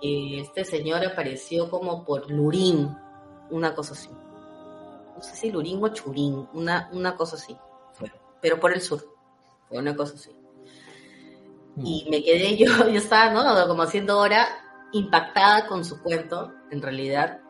y 0.00 0.40
este 0.40 0.64
señor 0.64 1.04
apareció 1.04 1.70
como 1.70 2.04
por 2.04 2.30
Lurín, 2.30 2.96
una 3.50 3.74
cosa 3.74 3.94
así. 3.94 4.10
No 5.16 5.22
sé 5.22 5.34
si 5.36 5.50
Lurín 5.50 5.82
o 5.82 5.88
Churín, 5.88 6.48
una, 6.52 6.90
una 6.92 7.16
cosa 7.16 7.36
así. 7.36 7.56
Pero 8.40 8.60
por 8.60 8.72
el 8.72 8.82
sur, 8.82 9.02
fue 9.68 9.78
una 9.78 9.96
cosa 9.96 10.14
así. 10.14 10.30
Y 11.78 12.06
me 12.10 12.22
quedé 12.22 12.56
yo, 12.56 12.66
yo 12.88 12.98
estaba, 12.98 13.30
¿no? 13.32 13.66
Como 13.66 13.82
haciendo 13.82 14.18
hora, 14.18 14.46
impactada 14.92 15.66
con 15.66 15.84
su 15.84 16.02
cuento, 16.02 16.52
en 16.70 16.82
realidad. 16.82 17.40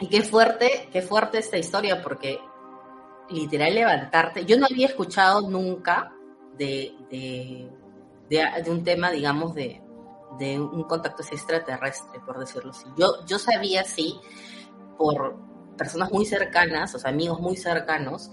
Y 0.00 0.08
qué 0.08 0.22
fuerte, 0.22 0.88
qué 0.92 1.02
fuerte 1.02 1.38
esta 1.38 1.58
historia, 1.58 2.02
porque 2.02 2.40
literal 3.28 3.74
levantarte. 3.74 4.44
Yo 4.44 4.58
no 4.58 4.66
había 4.70 4.86
escuchado 4.86 5.48
nunca 5.48 6.12
de, 6.56 6.94
de, 7.10 7.70
de, 8.28 8.70
un 8.70 8.82
tema, 8.82 9.10
digamos, 9.10 9.54
de, 9.54 9.82
de 10.38 10.58
un 10.60 10.84
contacto 10.84 11.22
extraterrestre, 11.22 12.20
por 12.24 12.38
decirlo 12.38 12.70
así. 12.70 12.86
Yo, 12.96 13.24
yo 13.26 13.38
sabía, 13.38 13.84
sí, 13.84 14.18
por 14.98 15.36
personas 15.76 16.12
muy 16.12 16.26
cercanas, 16.26 16.94
o 16.94 16.98
sea, 16.98 17.10
amigos 17.10 17.40
muy 17.40 17.56
cercanos, 17.56 18.30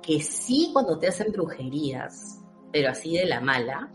que 0.00 0.20
sí 0.20 0.70
cuando 0.72 0.98
te 0.98 1.08
hacen 1.08 1.30
brujerías, 1.30 2.40
pero 2.72 2.90
así 2.90 3.16
de 3.16 3.26
la 3.26 3.40
mala, 3.40 3.90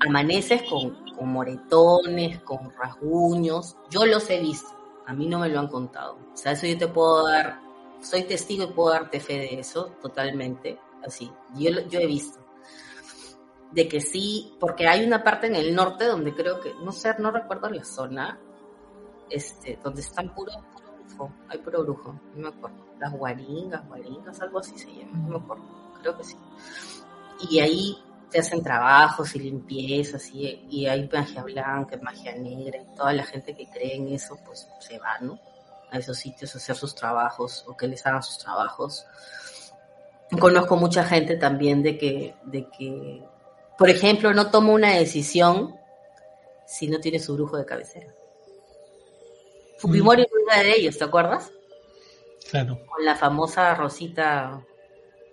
amaneces 0.00 0.62
con, 0.62 1.04
moretones, 1.26 2.40
con 2.42 2.70
rasguños, 2.70 3.76
yo 3.90 4.06
los 4.06 4.30
he 4.30 4.38
visto, 4.40 4.68
a 5.06 5.12
mí 5.14 5.26
no 5.26 5.38
me 5.38 5.48
lo 5.48 5.60
han 5.60 5.68
contado. 5.68 6.18
O 6.32 6.36
sea, 6.36 6.52
eso 6.52 6.66
yo 6.66 6.76
te 6.78 6.88
puedo 6.88 7.26
dar, 7.26 7.60
soy 8.00 8.24
testigo 8.24 8.64
y 8.64 8.72
puedo 8.72 8.90
darte 8.90 9.20
fe 9.20 9.34
de 9.38 9.60
eso 9.60 9.92
totalmente, 10.02 10.78
así, 11.04 11.30
yo, 11.54 11.70
yo 11.88 12.00
he 12.00 12.06
visto. 12.06 12.38
De 13.72 13.88
que 13.88 14.00
sí, 14.00 14.56
porque 14.60 14.86
hay 14.86 15.04
una 15.04 15.22
parte 15.22 15.48
en 15.48 15.56
el 15.56 15.74
norte 15.74 16.04
donde 16.04 16.34
creo 16.34 16.60
que, 16.60 16.74
no 16.82 16.92
sé, 16.92 17.14
no 17.18 17.30
recuerdo 17.30 17.68
la 17.70 17.84
zona, 17.84 18.38
este, 19.28 19.78
donde 19.82 20.00
están 20.00 20.34
puro, 20.34 20.52
puro 20.72 20.92
brujo, 21.04 21.32
hay 21.48 21.58
puro 21.58 21.82
brujo, 21.82 22.20
no 22.34 22.50
me 22.50 22.56
acuerdo. 22.56 22.86
Las 22.98 23.12
guaringas, 23.12 23.86
guaringas, 23.88 24.40
algo 24.40 24.60
así 24.60 24.78
se 24.78 24.94
llama, 24.94 25.18
no 25.18 25.28
me 25.28 25.44
acuerdo, 25.44 25.64
creo 26.00 26.16
que 26.16 26.24
sí 26.24 26.36
y 27.50 27.60
ahí 27.60 27.98
te 28.30 28.40
hacen 28.40 28.62
trabajos 28.62 29.34
y 29.36 29.38
limpiezas 29.40 30.28
y, 30.32 30.66
y 30.68 30.86
hay 30.86 31.08
magia 31.12 31.42
blanca, 31.42 31.98
magia 32.02 32.34
negra 32.36 32.78
y 32.80 32.94
toda 32.96 33.12
la 33.12 33.24
gente 33.24 33.54
que 33.54 33.68
cree 33.68 33.96
en 33.96 34.08
eso 34.08 34.38
pues 34.44 34.68
se 34.80 34.98
va, 34.98 35.18
¿no? 35.20 35.38
A 35.90 35.98
esos 35.98 36.18
sitios 36.18 36.54
a 36.54 36.58
hacer 36.58 36.76
sus 36.76 36.94
trabajos 36.94 37.64
o 37.66 37.76
que 37.76 37.86
les 37.86 38.04
hagan 38.06 38.22
sus 38.22 38.38
trabajos. 38.38 39.06
Conozco 40.40 40.76
mucha 40.76 41.04
gente 41.04 41.36
también 41.36 41.82
de 41.82 41.96
que, 41.96 42.34
de 42.44 42.68
que, 42.68 43.22
por 43.78 43.88
ejemplo, 43.88 44.34
no 44.34 44.50
toma 44.50 44.72
una 44.72 44.90
decisión 44.96 45.76
si 46.66 46.88
no 46.88 46.98
tiene 46.98 47.20
su 47.20 47.34
brujo 47.34 47.56
de 47.56 47.64
cabecera. 47.64 48.12
Fujimori 49.78 50.22
es 50.22 50.28
una 50.44 50.62
de 50.62 50.72
ellos, 50.72 50.98
¿te 50.98 51.04
acuerdas? 51.04 51.52
Claro. 52.50 52.80
Con 52.86 53.04
la 53.04 53.14
famosa 53.14 53.74
Rosita 53.74 54.64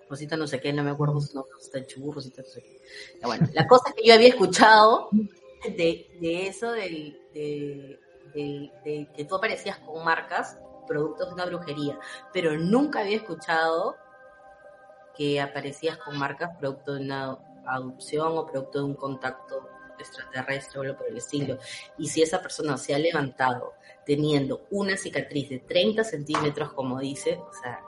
Rosita 0.08 0.36
no 0.36 0.46
sé 0.46 0.60
qué, 0.60 0.72
no 0.72 0.82
me 0.82 0.90
acuerdo 0.90 1.20
su 1.20 1.34
nombre, 1.34 1.52
Rosita 1.54 1.78
Rosita 1.78 2.42
no 2.42 2.48
sé 2.48 2.62
qué. 2.62 2.80
Bueno, 3.22 3.48
la 3.52 3.66
cosa 3.66 3.92
que 3.96 4.06
yo 4.06 4.14
había 4.14 4.28
escuchado 4.28 5.08
de, 5.64 6.06
de 6.20 6.46
eso, 6.46 6.72
de, 6.72 7.18
que 8.34 9.26
tú 9.28 9.36
aparecías 9.36 9.78
con 9.78 10.04
marcas, 10.04 10.58
productos 10.86 11.28
de 11.28 11.34
una 11.34 11.46
brujería, 11.46 11.98
pero 12.32 12.56
nunca 12.58 13.00
había 13.00 13.16
escuchado 13.16 13.96
que 15.16 15.40
aparecías 15.40 15.96
con 15.98 16.18
marcas 16.18 16.56
producto 16.58 16.94
de 16.94 17.04
una 17.04 17.38
adopción 17.66 18.36
o 18.36 18.46
producto 18.46 18.78
de 18.80 18.84
un 18.84 18.94
contacto 18.94 19.68
extraterrestre 19.98 20.78
o 20.78 20.82
algo 20.82 20.96
por 20.98 21.08
el 21.08 21.16
estilo. 21.16 21.58
Y 21.96 22.08
si 22.08 22.22
esa 22.22 22.42
persona 22.42 22.76
se 22.76 22.94
ha 22.94 22.98
levantado 22.98 23.74
teniendo 24.04 24.66
una 24.70 24.96
cicatriz 24.96 25.48
de 25.48 25.60
30 25.60 26.04
centímetros, 26.04 26.72
como 26.72 26.98
dice, 27.00 27.38
o 27.38 27.52
sea, 27.62 27.82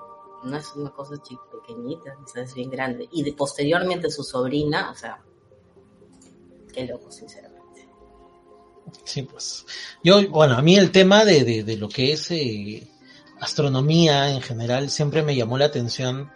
no 0.45 0.57
es 0.57 0.73
una 0.75 0.91
cosa 0.91 1.21
chica, 1.23 1.43
pequeñita, 1.51 2.17
es 2.35 2.55
bien 2.55 2.71
grande. 2.71 3.09
Y 3.13 3.23
de, 3.23 3.33
posteriormente 3.33 4.11
su 4.11 4.23
sobrina, 4.23 4.91
o 4.91 4.95
sea, 4.95 5.23
qué 6.73 6.87
loco, 6.87 7.11
sinceramente. 7.11 7.89
Sí, 9.05 9.23
pues. 9.23 9.67
Yo, 10.03 10.29
bueno, 10.29 10.55
a 10.55 10.63
mí 10.63 10.77
el 10.77 10.91
tema 10.91 11.25
de, 11.25 11.63
de, 11.65 11.77
lo 11.77 11.89
que 11.89 12.13
es 12.13 12.31
eh, 12.31 12.89
astronomía 13.41 14.31
en 14.31 14.41
general 14.41 14.91
siempre 14.91 15.23
me 15.23 15.35
llamó 15.35 15.59
la 15.59 15.67
atención. 15.67 16.31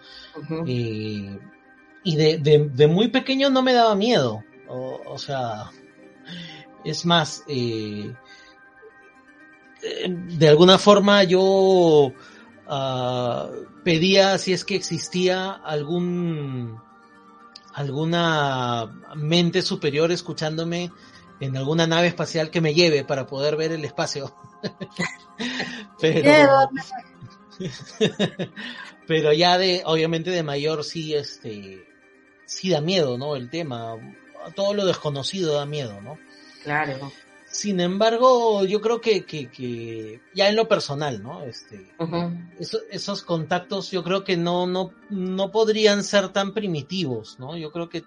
Eh, 0.67 1.39
y 2.03 2.17
de, 2.17 2.39
de, 2.73 2.87
muy 2.87 3.09
pequeño 3.09 3.51
no 3.51 3.63
me 3.63 3.73
daba 3.73 3.95
miedo. 3.95 4.43
O, 4.69 5.19
sea, 5.19 5.71
es 6.85 7.05
más, 7.05 7.43
eh, 7.49 8.15
de 10.09 10.49
alguna 10.49 10.79
forma 10.79 11.25
yo 11.25 12.13
uh, 12.71 13.83
pedía 13.85 14.39
si 14.39 14.53
es 14.53 14.65
que 14.65 14.77
existía 14.77 15.53
algún 15.53 16.81
alguna 17.75 18.91
mente 19.15 19.63
superior 19.63 20.11
escuchándome 20.11 20.91
en 21.41 21.57
alguna 21.57 21.87
nave 21.87 22.09
espacial 22.09 22.51
que 22.51 22.61
me 22.61 22.75
lleve 22.75 23.05
para 23.05 23.27
poder 23.27 23.57
ver 23.57 23.73
el 23.73 23.85
espacio. 23.85 24.35
pero 26.01 26.71
pero 29.07 29.33
ya 29.33 29.59
de 29.59 29.83
obviamente 29.85 30.31
de 30.31 30.43
mayor 30.43 30.85
sí 30.85 31.15
este 31.15 31.87
sí 32.47 32.71
da 32.71 32.81
miedo, 32.81 33.17
¿no? 33.17 33.37
El 33.37 33.49
tema, 33.49 33.97
todo 34.55 34.75
lo 34.75 34.85
desconocido 34.85 35.55
da 35.55 35.67
miedo, 35.67 36.01
¿no? 36.01 36.19
Claro. 36.63 37.13
Sin 37.51 37.81
embargo, 37.81 38.65
yo 38.65 38.81
creo 38.81 39.01
que, 39.01 39.25
que, 39.25 39.51
que 39.51 40.21
ya 40.35 40.49
en 40.49 40.55
lo 40.55 40.69
personal, 40.69 41.21
¿no? 41.21 41.43
Este, 41.43 41.93
esos 42.91 43.23
contactos 43.23 43.91
yo 43.91 44.05
creo 44.05 44.23
que 44.23 44.37
no, 44.37 44.69
no, 44.69 44.93
no 45.11 45.51
podrían 45.51 46.05
ser 46.05 46.29
tan 46.29 46.55
primitivos, 46.55 47.41
¿no? 47.41 47.57
Yo 47.57 47.73
creo 47.73 47.89
que, 47.89 48.05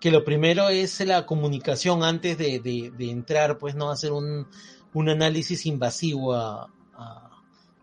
que 0.00 0.10
lo 0.10 0.24
primero 0.24 0.68
es 0.68 0.98
la 1.00 1.26
comunicación 1.26 2.02
antes 2.02 2.38
de, 2.38 2.58
de, 2.58 2.90
de 2.90 3.10
entrar, 3.10 3.56
pues, 3.58 3.76
¿no? 3.76 3.90
Hacer 3.90 4.10
un, 4.10 4.48
un 4.94 5.08
análisis 5.08 5.64
invasivo 5.64 6.34
a, 6.34 6.68
a, 6.94 7.30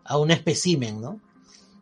a 0.04 0.18
un 0.18 0.30
espécimen, 0.30 1.00
¿no? 1.00 1.18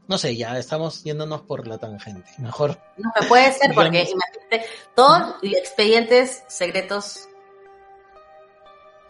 no 0.08 0.18
sé, 0.18 0.36
ya 0.36 0.58
estamos 0.58 1.02
yéndonos 1.04 1.42
por 1.42 1.66
la 1.66 1.78
tangente. 1.78 2.30
Mejor. 2.38 2.78
No, 2.98 3.10
puede 3.28 3.50
ser, 3.52 3.74
porque 3.74 4.02
imagínate, 4.02 4.66
todos 4.94 5.36
expedientes 5.42 6.42
secretos 6.48 7.28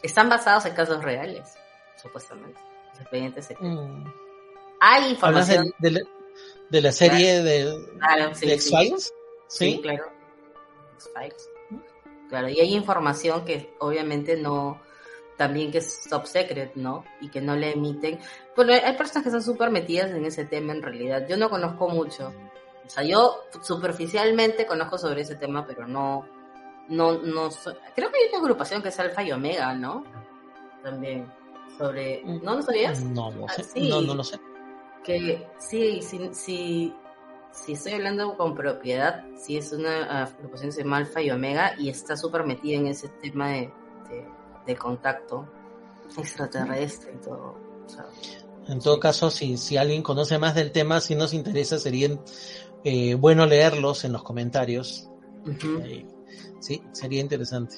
están 0.03 0.29
basados 0.29 0.67
en 0.67 0.75
casos 0.75 1.03
reales, 1.03 1.55
supuestamente. 2.01 2.61
expedientes 2.99 3.49
mm. 3.59 4.05
Hay 4.81 5.11
información. 5.11 5.73
De, 5.79 6.05
de, 6.71 6.81
la, 6.81 6.93
serie 6.93 7.43
de, 7.43 7.79
X-Files? 8.41 9.15
Sí. 9.49 9.81
claro. 9.83 10.05
X-Files. 10.95 11.49
Claro, 12.29 12.49
y 12.49 12.61
hay 12.61 12.75
información 12.75 13.45
que 13.45 13.75
obviamente 13.79 14.37
no, 14.37 14.81
también 15.37 15.71
que 15.71 15.79
es 15.79 16.05
top 16.09 16.27
secret, 16.27 16.73
¿no? 16.77 17.05
Y 17.21 17.29
que 17.29 17.41
no 17.41 17.55
le 17.57 17.73
emiten. 17.73 18.19
Bueno, 18.57 18.73
hay 18.73 18.97
personas 18.97 19.23
que 19.23 19.29
están 19.29 19.43
súper 19.43 19.71
metidas 19.71 20.11
en 20.11 20.25
ese 20.25 20.45
tema 20.47 20.73
en 20.73 20.83
realidad. 20.83 21.27
Yo 21.29 21.37
no 21.37 21.51
conozco 21.51 21.89
mucho. 21.89 22.33
O 22.87 22.89
sea, 22.89 23.03
yo 23.05 23.45
superficialmente 23.63 24.67
conozco 24.67 24.99
sobre 24.99 25.23
ese 25.23 25.37
tema, 25.37 25.67
pero 25.67 25.87
no, 25.87 26.27
no, 26.89 27.13
no, 27.19 27.49
creo 27.95 28.11
que 28.11 28.19
hay 28.19 28.29
una 28.31 28.39
agrupación 28.39 28.83
que 28.83 28.89
es 28.91 28.99
Alfa 29.01 29.23
y 29.23 29.33
Omega, 29.33 29.75
¿no? 29.75 30.05
También, 30.83 31.31
sobre. 31.79 32.23
¿no 32.25 32.55
lo 32.57 32.63
sabías? 32.63 33.03
No 33.03 33.33
Ah, 33.49 33.53
sé. 33.55 33.65
sí. 33.65 33.89
No, 33.89 34.01
no 34.01 34.15
lo 34.15 34.25
sé. 34.25 34.39
Que 35.05 35.47
sí, 35.59 36.01
sí, 36.03 36.31
sí, 36.33 36.95
si 37.53 37.73
estoy 37.73 37.93
hablando 37.95 38.37
con 38.37 38.55
propiedad, 38.55 39.25
sí 39.37 39.57
es 39.57 39.73
una 39.73 40.23
agrupación 40.25 40.71
que 40.71 40.73
se 40.77 40.83
llama 40.83 40.99
Alfa 40.99 41.21
y 41.23 41.31
Omega 41.31 41.75
y 41.79 41.89
está 41.89 42.17
súper 42.17 42.45
metida 42.45 42.77
en 42.79 42.87
ese 42.87 43.09
tema 43.09 43.51
de, 43.51 43.73
de, 44.09 44.27
de 44.67 44.77
contacto 44.77 45.49
extraterrestre 46.17 47.15
y 47.15 47.25
todo. 47.25 47.57
o 47.85 47.89
sea, 47.89 48.07
En 48.69 48.79
todo 48.81 49.01
caso, 49.01 49.31
si, 49.31 49.57
si 49.57 49.77
alguien 49.77 50.03
conoce 50.03 50.39
más 50.39 50.55
del 50.55 50.71
tema, 50.73 51.01
si 51.01 51.15
nos 51.15 51.33
interesa, 51.35 51.79
sería 51.79 52.11
eh, 52.85 53.15
bueno 53.15 53.47
leerlos 53.47 54.05
en 54.05 54.13
los 54.13 54.23
comentarios. 54.23 55.09
Eh, 55.85 56.07
sí, 56.61 56.83
sería 56.93 57.21
interesante. 57.21 57.77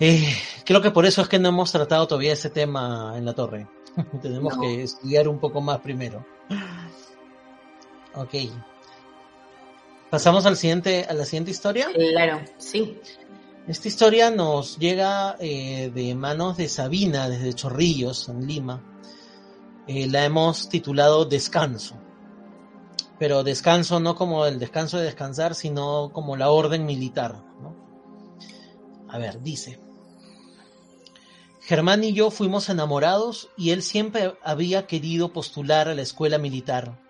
Eh, 0.00 0.34
creo 0.64 0.82
que 0.82 0.90
por 0.90 1.06
eso 1.06 1.22
es 1.22 1.28
que 1.28 1.38
no 1.38 1.50
hemos 1.50 1.70
tratado 1.70 2.06
todavía 2.08 2.32
ese 2.32 2.50
tema 2.50 3.14
en 3.16 3.24
la 3.24 3.32
torre. 3.34 3.68
Tenemos 4.22 4.56
No. 4.56 4.60
que 4.62 4.82
estudiar 4.82 5.28
un 5.28 5.38
poco 5.38 5.60
más 5.60 5.78
primero. 5.80 6.26
Ok. 8.14 8.34
Pasamos 10.10 10.46
al 10.46 10.56
siguiente, 10.56 11.06
a 11.08 11.12
la 11.14 11.24
siguiente 11.24 11.50
historia. 11.50 11.88
Claro, 11.92 12.40
sí. 12.58 12.98
Esta 13.66 13.88
historia 13.88 14.30
nos 14.30 14.78
llega 14.78 15.36
eh, 15.40 15.90
de 15.94 16.14
manos 16.14 16.56
de 16.56 16.68
Sabina 16.68 17.28
desde 17.28 17.54
Chorrillos, 17.54 18.28
en 18.28 18.46
Lima. 18.46 18.82
Eh, 19.86 20.06
la 20.08 20.24
hemos 20.24 20.68
titulado 20.68 21.24
Descanso. 21.24 21.96
Pero 23.18 23.44
descanso 23.44 24.00
no 24.00 24.16
como 24.16 24.46
el 24.46 24.58
descanso 24.58 24.98
de 24.98 25.04
descansar, 25.04 25.54
sino 25.54 26.10
como 26.12 26.36
la 26.36 26.50
orden 26.50 26.84
militar. 26.84 27.42
¿no? 27.60 27.74
A 29.08 29.18
ver, 29.18 29.40
dice. 29.42 29.78
Germán 31.60 32.04
y 32.04 32.12
yo 32.12 32.30
fuimos 32.30 32.68
enamorados 32.68 33.48
y 33.56 33.70
él 33.70 33.82
siempre 33.82 34.34
había 34.42 34.86
querido 34.86 35.32
postular 35.32 35.88
a 35.88 35.94
la 35.94 36.02
escuela 36.02 36.36
militar. 36.36 37.00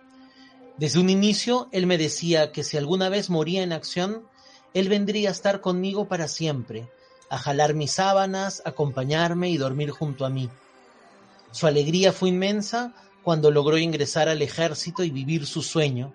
Desde 0.77 1.01
un 1.01 1.11
inicio, 1.11 1.69
él 1.73 1.87
me 1.87 1.99
decía 1.99 2.53
que 2.53 2.63
si 2.63 2.77
alguna 2.77 3.09
vez 3.09 3.31
moría 3.31 3.63
en 3.63 3.73
acción, 3.73 4.27
él 4.73 4.89
vendría 4.89 5.29
a 5.29 5.33
estar 5.33 5.61
conmigo 5.61 6.07
para 6.07 6.29
siempre, 6.29 6.89
a 7.31 7.39
jalar 7.39 7.75
mis 7.75 7.93
sábanas, 7.93 8.63
acompañarme 8.65 9.51
y 9.51 9.57
dormir 9.57 9.91
junto 9.91 10.25
a 10.25 10.31
mí. 10.31 10.51
Su 11.51 11.67
alegría 11.67 12.13
fue 12.13 12.29
inmensa 12.29 12.95
cuando 13.25 13.51
logró 13.51 13.79
ingresar 13.79 14.29
al 14.29 14.43
ejército 14.43 15.03
y 15.03 15.11
vivir 15.11 15.47
su 15.47 15.63
sueño. 15.63 16.13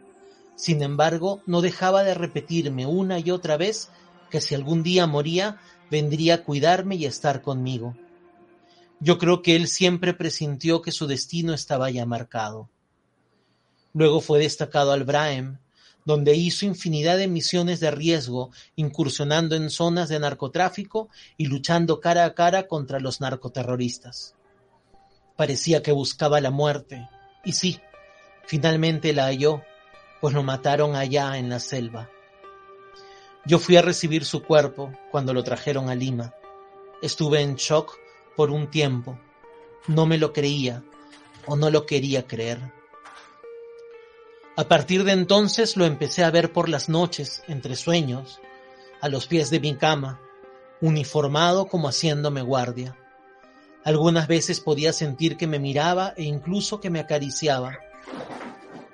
Sin 0.56 0.84
embargo, 0.84 1.42
no 1.46 1.62
dejaba 1.62 2.04
de 2.04 2.14
repetirme 2.14 2.86
una 2.86 3.20
y 3.20 3.32
otra 3.32 3.58
vez 3.58 3.90
que 4.30 4.40
si 4.40 4.56
algún 4.56 4.84
día 4.84 5.08
moría, 5.08 5.60
vendría 5.90 6.36
a 6.36 6.44
cuidarme 6.44 6.96
y 6.96 7.06
a 7.06 7.10
estar 7.10 7.42
conmigo. 7.42 7.96
Yo 9.00 9.18
creo 9.18 9.42
que 9.42 9.56
él 9.56 9.68
siempre 9.68 10.14
presintió 10.14 10.82
que 10.82 10.92
su 10.92 11.08
destino 11.08 11.54
estaba 11.54 11.90
ya 11.90 12.06
marcado. 12.06 12.70
Luego 13.94 14.22
fue 14.22 14.40
destacado 14.40 14.92
al 14.92 15.04
Braem, 15.04 15.58
donde 16.06 16.36
hizo 16.36 16.66
infinidad 16.66 17.18
de 17.18 17.28
misiones 17.28 17.80
de 17.80 17.92
riesgo, 17.92 18.52
incursionando 18.76 19.56
en 19.56 19.70
zonas 19.70 20.10
de 20.10 20.20
narcotráfico 20.20 21.10
y 21.38 21.48
luchando 21.48 22.00
cara 22.00 22.26
a 22.26 22.34
cara 22.34 22.68
contra 22.68 23.00
los 23.00 23.22
narcoterroristas. 23.22 24.36
Parecía 25.40 25.82
que 25.82 25.94
buscaba 25.94 26.42
la 26.42 26.52
muerte, 26.52 27.08
y 27.46 27.54
sí, 27.54 27.80
finalmente 28.46 29.14
la 29.14 29.28
halló, 29.28 29.64
pues 30.20 30.34
lo 30.34 30.44
mataron 30.44 30.98
allá 30.98 31.38
en 31.38 31.48
la 31.48 31.62
selva. 31.62 32.10
Yo 33.46 33.58
fui 33.58 33.78
a 33.78 33.82
recibir 33.82 34.26
su 34.26 34.44
cuerpo 34.44 34.92
cuando 35.12 35.34
lo 35.34 35.42
trajeron 35.42 35.90
a 35.90 35.96
Lima. 35.96 36.34
Estuve 37.02 37.40
en 37.40 37.56
shock 37.56 37.98
por 38.36 38.52
un 38.52 38.70
tiempo. 38.70 39.18
No 39.88 40.06
me 40.06 40.18
lo 40.18 40.34
creía 40.34 40.84
o 41.46 41.56
no 41.56 41.70
lo 41.70 41.86
quería 41.86 42.28
creer. 42.28 42.74
A 44.58 44.68
partir 44.68 45.06
de 45.06 45.14
entonces 45.14 45.78
lo 45.78 45.86
empecé 45.86 46.26
a 46.26 46.32
ver 46.32 46.52
por 46.52 46.68
las 46.68 46.90
noches, 46.90 47.44
entre 47.48 47.78
sueños, 47.78 48.42
a 49.00 49.08
los 49.08 49.26
pies 49.26 49.50
de 49.50 49.62
mi 49.62 49.74
cama, 49.78 50.20
uniformado 50.82 51.68
como 51.68 51.88
haciéndome 51.88 52.42
guardia. 52.42 52.98
Algunas 53.84 54.28
veces 54.28 54.60
podía 54.60 54.94
sentir 54.94 55.38
que 55.38 55.48
me 55.48 55.60
miraba 55.60 56.14
e 56.18 56.24
incluso 56.24 56.80
que 56.80 56.90
me 56.90 57.00
acariciaba. 57.00 57.80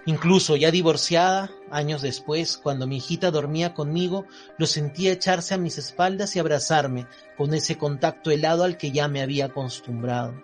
Incluso 0.08 0.56
ya 0.56 0.70
divorciada, 0.70 1.50
años 1.72 2.04
después, 2.04 2.58
cuando 2.58 2.86
mi 2.86 2.98
hijita 2.98 3.32
dormía 3.32 3.74
conmigo, 3.74 4.26
lo 4.60 4.68
sentía 4.68 5.12
echarse 5.12 5.56
a 5.56 5.58
mis 5.58 5.80
espaldas 5.80 6.36
y 6.36 6.40
abrazarme 6.40 7.08
con 7.36 7.56
ese 7.56 7.78
contacto 7.78 8.30
helado 8.30 8.64
al 8.64 8.78
que 8.78 8.92
ya 8.92 9.08
me 9.08 9.24
había 9.24 9.46
acostumbrado. 9.46 10.36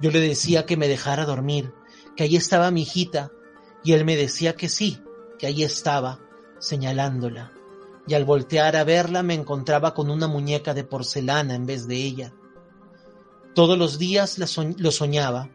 Yo 0.00 0.12
le 0.12 0.20
decía 0.20 0.64
que 0.64 0.76
me 0.76 0.86
dejara 0.86 1.24
dormir, 1.24 1.74
que 2.16 2.22
ahí 2.22 2.36
estaba 2.36 2.70
mi 2.70 2.82
hijita, 2.82 3.32
y 3.82 3.94
él 3.94 4.04
me 4.04 4.16
decía 4.16 4.54
que 4.54 4.68
sí, 4.68 5.02
que 5.40 5.48
ahí 5.48 5.64
estaba, 5.64 6.20
señalándola. 6.60 7.52
Y 8.06 8.14
al 8.14 8.24
voltear 8.24 8.76
a 8.76 8.84
verla 8.84 9.24
me 9.24 9.34
encontraba 9.34 9.92
con 9.92 10.08
una 10.08 10.28
muñeca 10.28 10.72
de 10.72 10.84
porcelana 10.84 11.56
en 11.56 11.66
vez 11.66 11.88
de 11.88 11.96
ella. 11.96 12.32
Todos 13.54 13.78
los 13.78 13.98
días 13.98 14.38
lo 14.38 14.90
soñaba, 14.90 15.50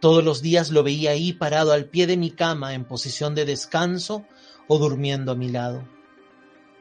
todos 0.00 0.22
los 0.22 0.42
días 0.42 0.70
lo 0.70 0.82
veía 0.82 1.10
ahí 1.10 1.32
parado 1.32 1.72
al 1.72 1.86
pie 1.86 2.06
de 2.06 2.16
mi 2.16 2.30
cama 2.30 2.74
en 2.74 2.84
posición 2.84 3.34
de 3.34 3.44
descanso 3.44 4.24
o 4.68 4.78
durmiendo 4.78 5.32
a 5.32 5.34
mi 5.34 5.48
lado. 5.48 5.88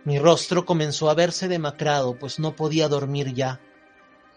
Mi 0.04 0.20
rostro 0.20 0.66
comenzó 0.66 1.10
a 1.10 1.16
verse 1.16 1.48
demacrado, 1.48 2.20
pues 2.20 2.38
no 2.38 2.56
podía 2.56 2.88
dormir 2.88 3.34
ya. 3.34 3.60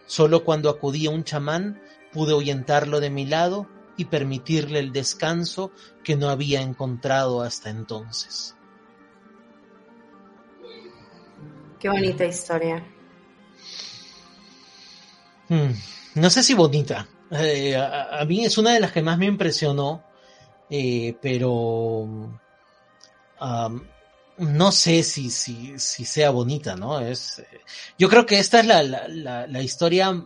Solo 0.07 0.43
cuando 0.43 0.69
acudía 0.69 1.11
un 1.11 1.23
chamán 1.23 1.81
pude 2.11 2.31
ahuyentarlo 2.31 2.99
de 2.99 3.11
mi 3.11 3.25
lado 3.25 3.67
y 3.95 4.05
permitirle 4.05 4.79
el 4.79 4.91
descanso 4.91 5.71
que 6.03 6.15
no 6.15 6.29
había 6.29 6.61
encontrado 6.61 7.41
hasta 7.41 7.69
entonces. 7.69 8.55
Qué 11.79 11.89
bonita 11.89 12.25
historia. 12.25 12.83
Hmm, 15.49 15.71
no 16.19 16.29
sé 16.29 16.43
si 16.43 16.53
bonita. 16.53 17.07
Eh, 17.31 17.75
a, 17.75 18.23
mí 18.25 18.45
es 18.45 18.57
una 18.57 18.73
de 18.73 18.79
las 18.79 18.91
que 18.91 19.01
más 19.01 19.17
me 19.17 19.27
impresionó, 19.27 20.03
eh, 20.69 21.15
pero 21.21 22.07
no 24.37 24.71
sé 24.71 25.03
si, 25.03 25.29
si, 25.29 25.77
si, 25.77 26.05
sea 26.05 26.31
bonita, 26.31 26.75
¿no? 26.75 26.99
Es, 26.99 27.43
yo 27.97 28.09
creo 28.09 28.25
que 28.25 28.39
esta 28.39 28.59
es 28.61 28.65
la, 28.65 28.83
la, 28.83 29.47
la, 29.47 29.61
historia 29.61 30.25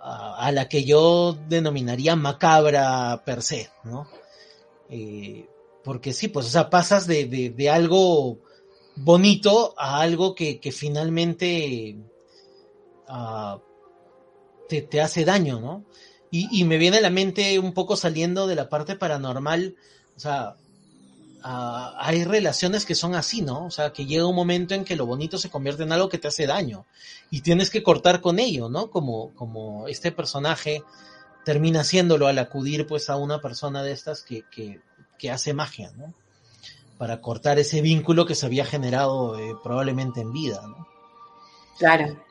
a 0.00 0.50
la 0.52 0.68
que 0.68 0.84
yo 0.84 1.38
denominaría 1.48 2.16
macabra 2.16 3.22
per 3.24 3.42
se, 3.42 3.70
¿no? 3.84 4.08
Eh, 4.88 5.46
porque 5.84 6.12
sí, 6.12 6.28
pues, 6.28 6.46
o 6.46 6.50
sea, 6.50 6.70
pasas 6.70 7.06
de, 7.06 7.26
de, 7.26 7.50
de 7.50 7.70
algo 7.70 8.38
bonito 8.96 9.74
a 9.78 10.00
algo 10.00 10.34
que, 10.34 10.60
que 10.60 10.72
finalmente 10.72 11.96
uh, 13.08 13.58
te, 14.68 14.82
te, 14.82 15.00
hace 15.00 15.24
daño, 15.24 15.60
¿no? 15.60 15.84
Y, 16.30 16.48
y, 16.50 16.64
me 16.64 16.78
viene 16.78 16.98
a 16.98 17.02
la 17.02 17.10
mente 17.10 17.58
un 17.58 17.74
poco 17.74 17.96
saliendo 17.96 18.46
de 18.46 18.54
la 18.54 18.68
parte 18.68 18.96
paranormal, 18.96 19.76
o 20.16 20.20
sea, 20.20 20.56
hay 21.44 22.24
relaciones 22.24 22.86
que 22.86 22.94
son 22.94 23.14
así, 23.14 23.42
¿no? 23.42 23.66
O 23.66 23.70
sea, 23.70 23.92
que 23.92 24.06
llega 24.06 24.26
un 24.26 24.36
momento 24.36 24.74
en 24.74 24.84
que 24.84 24.96
lo 24.96 25.06
bonito 25.06 25.38
se 25.38 25.50
convierte 25.50 25.82
en 25.82 25.92
algo 25.92 26.08
que 26.08 26.18
te 26.18 26.28
hace 26.28 26.46
daño 26.46 26.86
y 27.30 27.40
tienes 27.40 27.70
que 27.70 27.82
cortar 27.82 28.20
con 28.20 28.38
ello, 28.38 28.68
¿no? 28.68 28.90
Como, 28.90 29.34
como 29.34 29.88
este 29.88 30.12
personaje 30.12 30.84
termina 31.44 31.80
haciéndolo 31.80 32.28
al 32.28 32.38
acudir 32.38 32.86
pues 32.86 33.10
a 33.10 33.16
una 33.16 33.40
persona 33.40 33.82
de 33.82 33.92
estas 33.92 34.22
que, 34.22 34.44
que, 34.50 34.80
que 35.18 35.30
hace 35.30 35.52
magia, 35.52 35.90
¿no? 35.96 36.14
Para 36.96 37.20
cortar 37.20 37.58
ese 37.58 37.80
vínculo 37.80 38.26
que 38.26 38.36
se 38.36 38.46
había 38.46 38.64
generado 38.64 39.38
eh, 39.38 39.56
probablemente 39.62 40.20
en 40.20 40.32
vida, 40.32 40.62
¿no? 40.64 40.86
Claro. 41.78 42.22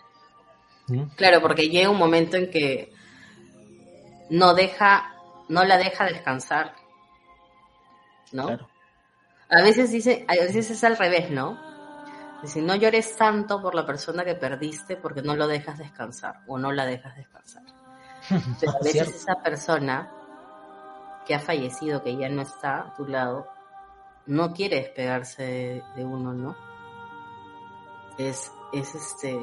¿Mm? 0.92 1.10
Claro, 1.16 1.42
porque 1.42 1.70
llega 1.70 1.90
un 1.90 1.98
momento 1.98 2.38
en 2.38 2.52
que 2.52 2.92
no 4.30 4.54
deja, 4.54 5.14
no 5.50 5.64
la 5.64 5.78
deja 5.78 6.06
descansar, 6.06 6.76
¿no? 8.32 8.48
Claro. 8.48 8.68
A 9.50 9.62
veces 9.62 9.92
dice, 9.92 10.26
a 10.28 10.34
veces 10.34 10.72
es 10.72 10.84
al 10.84 10.98
revés, 10.98 11.30
¿no? 11.30 11.60
Dice, 12.42 12.62
no 12.62 12.76
llores 12.76 13.16
tanto 13.16 13.62
por 13.62 13.76
la 13.76 13.86
persona 13.86 14.24
que 14.24 14.36
perdiste 14.36 14.96
porque 14.96 15.22
no 15.22 15.36
lo 15.36 15.48
dejas 15.48 15.78
descansar 15.78 16.42
o 16.48 16.58
no 16.58 16.72
la 16.72 16.86
dejas 16.86 17.16
descansar. 17.16 17.64
Pero 18.60 18.72
a 18.72 18.84
veces 18.84 19.10
esa 19.10 19.36
persona 19.44 20.12
que 21.26 21.36
ha 21.36 21.40
fallecido, 21.40 22.02
que 22.02 22.16
ya 22.16 22.30
no 22.30 22.42
está 22.42 22.80
a 22.80 22.94
tu 22.96 23.06
lado, 23.06 23.48
no 24.26 24.54
quiere 24.54 24.78
despegarse 24.78 25.44
de, 25.44 25.84
de 25.96 26.06
uno, 26.06 26.34
¿no? 26.34 26.56
Es, 28.18 28.52
es 28.74 28.96
este 28.96 29.38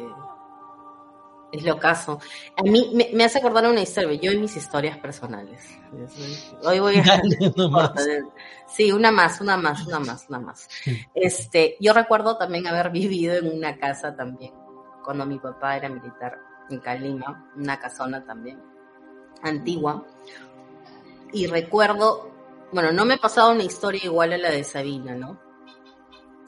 Es 1.50 1.62
lo 1.62 1.78
caso. 1.78 2.20
A 2.56 2.62
mí 2.62 2.92
me, 3.12 3.24
hace 3.24 3.38
acordar 3.38 3.66
una 3.66 3.80
historia, 3.80 4.18
yo 4.20 4.32
y 4.32 4.38
mis 4.38 4.56
historias 4.56 4.98
personales. 4.98 5.62
Hoy 6.62 6.78
voy 6.80 6.96
a... 6.98 7.22
Sí, 8.68 8.92
una 8.92 9.10
más, 9.10 9.40
una 9.40 9.56
más, 9.56 9.86
una 9.86 9.98
más, 9.98 10.26
una 10.28 10.40
más. 10.40 10.68
Este, 11.14 11.76
yo 11.80 11.94
recuerdo 11.94 12.36
también 12.36 12.66
haber 12.66 12.90
vivido 12.90 13.34
en 13.34 13.46
una 13.50 13.78
casa 13.78 14.14
también, 14.14 14.52
cuando 15.02 15.24
mi 15.24 15.38
papá 15.38 15.78
era 15.78 15.88
militar 15.88 16.38
en 16.68 16.78
Calima, 16.80 17.50
una 17.56 17.78
casona 17.78 18.26
también, 18.26 18.62
antigua. 19.42 20.06
Y 21.32 21.46
recuerdo, 21.46 22.30
bueno, 22.72 22.92
no 22.92 23.06
me 23.06 23.14
ha 23.14 23.18
pasado 23.18 23.52
una 23.52 23.64
historia 23.64 24.04
igual 24.04 24.34
a 24.34 24.38
la 24.38 24.50
de 24.50 24.64
Sabina, 24.64 25.14
¿no? 25.14 25.40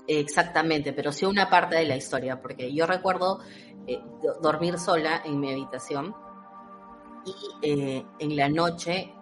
Exactamente, 0.07 0.93
pero 0.93 1.13
sí 1.13 1.25
una 1.25 1.49
parte 1.49 1.77
de 1.77 1.87
la 1.87 1.97
historia, 1.97 2.43
porque 2.43 2.75
yo 2.75 2.87
recuerdo 2.87 3.41
eh, 3.87 4.03
dormir 4.43 4.79
sola 4.79 5.23
en 5.25 5.41
mi 5.41 5.53
habitación 5.53 6.15
y 7.25 7.35
eh, 7.63 8.07
en 8.19 8.37
la 8.37 8.49
noche 8.49 9.13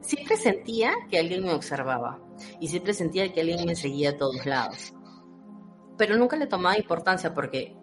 siempre 0.00 0.36
sentía 0.36 0.92
que 1.10 1.18
alguien 1.18 1.44
me 1.44 1.52
observaba 1.52 2.18
y 2.60 2.68
siempre 2.68 2.94
sentía 2.94 3.32
que 3.32 3.40
alguien 3.40 3.64
me 3.64 3.76
seguía 3.76 4.10
a 4.10 4.16
todos 4.16 4.44
lados. 4.46 4.92
Pero 5.96 6.16
nunca 6.16 6.36
le 6.36 6.46
tomaba 6.46 6.76
importancia 6.76 7.32
porque 7.32 7.76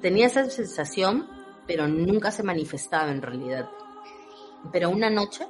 tenía 0.00 0.26
esa 0.26 0.48
sensación, 0.48 1.28
pero 1.66 1.86
nunca 1.88 2.30
se 2.30 2.42
manifestaba 2.42 3.10
en 3.10 3.22
realidad. 3.22 3.68
Pero 4.72 4.90
una 4.90 5.10
noche 5.10 5.46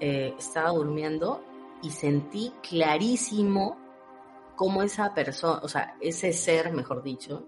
eh, 0.00 0.34
estaba 0.38 0.70
durmiendo 0.70 1.42
y 1.82 1.90
sentí 1.90 2.52
clarísimo 2.68 3.78
cómo 4.56 4.82
esa 4.82 5.14
persona, 5.14 5.60
o 5.62 5.68
sea, 5.68 5.96
ese 6.00 6.32
ser, 6.32 6.72
mejor 6.72 7.02
dicho, 7.02 7.46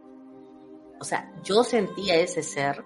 o 1.01 1.05
sea, 1.05 1.33
yo 1.43 1.65
sentía 1.65 2.17
ese 2.17 2.43
ser 2.43 2.85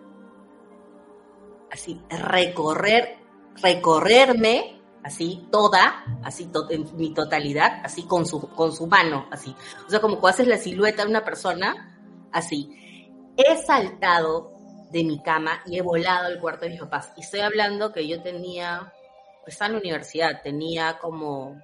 así, 1.71 2.01
recorrer, 2.09 3.19
recorrerme, 3.63 4.81
así, 5.03 5.47
toda, 5.51 6.05
así, 6.23 6.51
en 6.71 6.97
mi 6.97 7.15
totalidad, 7.15 7.81
así, 7.85 8.05
con 8.05 8.27
su, 8.27 8.41
con 8.51 8.73
su 8.73 8.87
mano, 8.87 9.27
así. 9.31 9.55
O 9.87 9.91
sea, 9.91 10.01
como 10.01 10.21
cuando 10.21 10.35
haces 10.35 10.49
la 10.49 10.59
silueta 10.59 11.05
de 11.05 11.11
una 11.11 11.25
persona, 11.25 11.99
así. 12.33 13.15
He 13.37 13.57
saltado 13.57 14.53
de 14.91 15.05
mi 15.05 15.23
cama 15.23 15.61
y 15.67 15.79
he 15.79 15.83
volado 15.83 16.27
al 16.27 16.41
cuarto 16.41 16.65
de 16.65 16.73
mis 16.73 16.81
papás. 16.81 17.13
Y 17.17 17.21
estoy 17.21 17.41
hablando 17.41 17.93
que 17.93 18.07
yo 18.07 18.23
tenía, 18.23 18.93
estaba 19.47 19.69
en 19.69 19.73
la 19.75 19.81
universidad, 19.81 20.43
tenía 20.43 20.99
como 20.99 21.61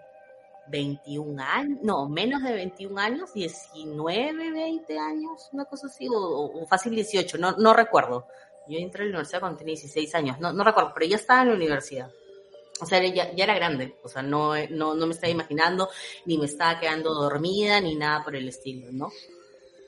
21 0.69 1.43
años, 1.43 1.79
no, 1.83 2.09
menos 2.09 2.43
de 2.43 2.53
21 2.53 2.99
años, 3.01 3.33
19, 3.35 4.51
20 4.51 4.99
años, 4.99 5.49
una 5.53 5.65
cosa 5.65 5.87
así, 5.87 6.07
o, 6.11 6.67
fácil 6.67 6.95
18, 6.95 7.39
no, 7.39 7.53
no 7.53 7.75
recuerdo. 7.75 8.27
Yo 8.67 8.79
entré 8.79 9.03
a 9.03 9.05
la 9.07 9.11
universidad 9.11 9.41
cuando 9.41 9.59
tenía 9.59 9.73
16 9.75 10.15
años, 10.15 10.41
no, 10.41 10.53
no 10.53 10.65
recuerdo, 10.65 10.93
pero 10.95 11.07
ya 11.07 11.17
estaba 11.17 11.43
en 11.43 11.49
la 11.49 11.55
universidad. 11.55 12.11
O 12.81 12.87
sea, 12.87 13.01
ya, 13.07 13.33
ya 13.33 13.45
era 13.45 13.55
grande, 13.55 13.97
o 14.03 14.09
sea, 14.09 14.23
no, 14.23 14.53
no, 14.71 14.95
no 14.95 15.07
me 15.07 15.15
estaba 15.15 15.31
imaginando, 15.31 15.89
ni 16.25 16.39
me 16.39 16.47
estaba 16.47 16.81
quedando 16.81 17.15
dormida, 17.15 17.81
ni 17.81 17.95
nada 17.95 18.25
por 18.25 18.35
el 18.35 18.49
estilo, 18.49 18.91
¿no? 18.91 19.13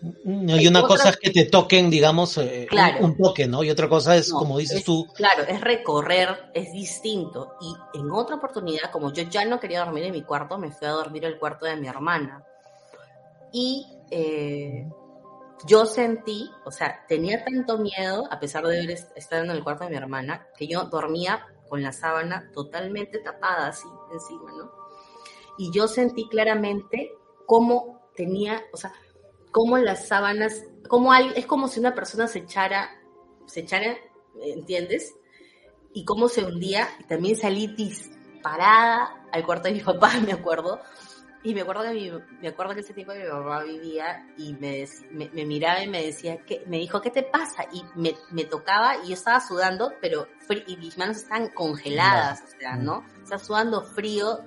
Y 0.02 0.66
una 0.68 0.82
cosa 0.82 1.10
es 1.10 1.16
que 1.16 1.30
te 1.30 1.46
toquen, 1.46 1.88
digamos, 1.88 2.36
eh, 2.38 2.68
un, 3.00 3.16
toque, 3.16 3.46
¿no? 3.46 3.64
Y 3.64 3.70
otra 3.70 3.88
cosa 3.88 4.16
es, 4.16 4.30
como 4.30 4.58
dices 4.58 4.84
tú. 4.84 5.06
Claro, 5.14 5.44
es 5.44 5.60
recorrer, 5.60 6.50
es 6.54 6.72
distinto. 6.72 7.54
Y 7.60 7.98
en 7.98 8.10
otra 8.10 8.36
oportunidad, 8.36 8.90
como 8.90 9.12
yo 9.12 9.22
ya 9.24 9.44
no 9.44 9.58
quería 9.58 9.84
dormir 9.84 10.04
en 10.04 10.12
mi 10.12 10.22
cuarto, 10.22 10.58
me 10.58 10.70
fui 10.70 10.86
a 10.86 10.90
dormir 10.90 11.24
en 11.24 11.32
el 11.32 11.38
cuarto 11.38 11.66
de 11.66 11.76
mi 11.76 11.88
hermana. 11.88 12.44
Y 13.52 13.86
eh, 14.10 14.86
yo 15.66 15.86
sentí, 15.86 16.50
o 16.64 16.70
sea, 16.70 17.04
tenía 17.08 17.42
tanto 17.44 17.78
miedo, 17.78 18.28
a 18.30 18.38
pesar 18.38 18.66
de 18.66 18.92
estado 19.14 19.44
en 19.44 19.50
el 19.50 19.64
cuarto 19.64 19.84
de 19.84 19.90
mi 19.90 19.96
hermana, 19.96 20.46
que 20.56 20.66
yo 20.66 20.84
dormía 20.84 21.46
con 21.68 21.82
la 21.82 21.92
sábana 21.92 22.50
totalmente 22.52 23.18
tapada 23.18 23.68
así 23.68 23.88
encima, 24.12 24.52
¿no? 24.52 24.70
Y 25.58 25.72
yo 25.72 25.88
sentí 25.88 26.28
claramente 26.28 27.12
cómo 27.46 28.10
tenía, 28.14 28.62
o 28.72 28.76
sea, 28.76 28.92
como 29.56 29.78
las 29.78 30.06
sábanas, 30.06 30.64
como 30.86 31.14
es 31.14 31.46
como 31.46 31.66
si 31.66 31.80
una 31.80 31.94
persona 31.94 32.28
se 32.28 32.40
echara, 32.40 32.90
se 33.46 33.60
echara, 33.60 33.96
¿entiendes? 34.42 35.14
Y 35.94 36.04
cómo 36.04 36.28
se 36.28 36.44
hundía, 36.44 36.86
y 37.00 37.04
también 37.04 37.36
salí 37.36 37.66
disparada 37.68 39.26
al 39.32 39.46
cuarto 39.46 39.68
de 39.68 39.74
mi 39.76 39.80
papá, 39.92 40.12
me 40.20 40.32
acuerdo. 40.32 40.78
Y 41.42 41.54
me 41.54 41.62
acuerdo 41.62 41.84
que 41.84 42.20
me 42.42 42.48
acuerdo 42.48 42.74
que 42.74 42.80
ese 42.80 42.92
tiempo 42.92 43.14
mi 43.14 43.26
papá 43.26 43.62
vivía 43.62 44.26
y 44.36 44.52
me, 44.52 44.86
me, 45.10 45.46
miraba 45.46 45.82
y 45.82 45.88
me 45.88 46.04
decía, 46.04 46.44
que, 46.44 46.62
me 46.66 46.76
dijo, 46.76 47.00
¿qué 47.00 47.10
te 47.10 47.22
pasa? 47.22 47.64
Y 47.72 47.82
me, 47.94 48.14
me 48.32 48.44
tocaba 48.44 48.98
y 49.04 49.08
yo 49.08 49.14
estaba 49.14 49.40
sudando, 49.40 49.94
pero 50.02 50.28
y 50.66 50.76
mis 50.76 50.98
manos 50.98 51.16
estaban 51.16 51.48
congeladas, 51.48 52.42
o 52.42 52.60
sea, 52.60 52.76
¿no? 52.76 53.06
Estaba 53.22 53.42
sudando 53.42 53.80
frío 53.84 54.38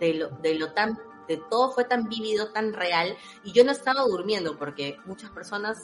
de 0.00 0.14
lo, 0.14 0.28
de 0.38 0.54
lo 0.54 0.72
tan 0.72 0.98
de 1.28 1.36
todo 1.36 1.70
fue 1.72 1.84
tan 1.84 2.08
vívido, 2.08 2.52
tan 2.52 2.72
real, 2.72 3.16
y 3.42 3.52
yo 3.52 3.64
no 3.64 3.72
estaba 3.72 4.02
durmiendo 4.02 4.56
porque 4.58 4.98
muchas 5.06 5.30
personas 5.30 5.78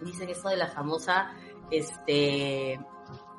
dicen 0.00 0.28
eso 0.28 0.48
de 0.48 0.56
la 0.56 0.68
famosa 0.68 1.32
este 1.70 2.74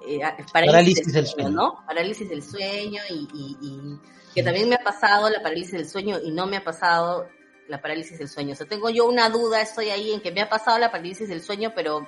eh, 0.06 0.22
parálisis, 0.52 1.14
del 1.14 1.28
sueño, 1.28 1.50
¿no? 1.50 1.86
Parálisis 1.86 2.30
del 2.30 2.44
sueño 2.44 3.02
y, 3.10 4.00
que 4.34 4.44
también 4.44 4.70
me 4.70 4.76
ha 4.76 4.84
pasado 4.84 5.30
la 5.30 5.42
parálisis 5.42 5.72
del 5.72 5.90
sueño 5.90 6.20
y 6.24 6.32
no 6.32 6.46
me 6.46 6.58
ha 6.58 6.64
pasado 6.64 7.28
la 7.68 7.82
parálisis 7.82 8.20
del 8.20 8.30
sueño. 8.30 8.54
O 8.54 8.56
sea, 8.56 8.68
tengo 8.68 8.90
yo 8.90 9.06
una 9.06 9.30
duda, 9.30 9.62
estoy 9.62 9.90
ahí 9.90 10.12
en 10.12 10.22
que 10.22 10.32
me 10.32 10.42
ha 10.42 10.50
pasado 10.50 10.78
la 10.78 10.92
parálisis 10.92 11.28
del 11.28 11.42
sueño, 11.42 11.74
pero 11.76 12.08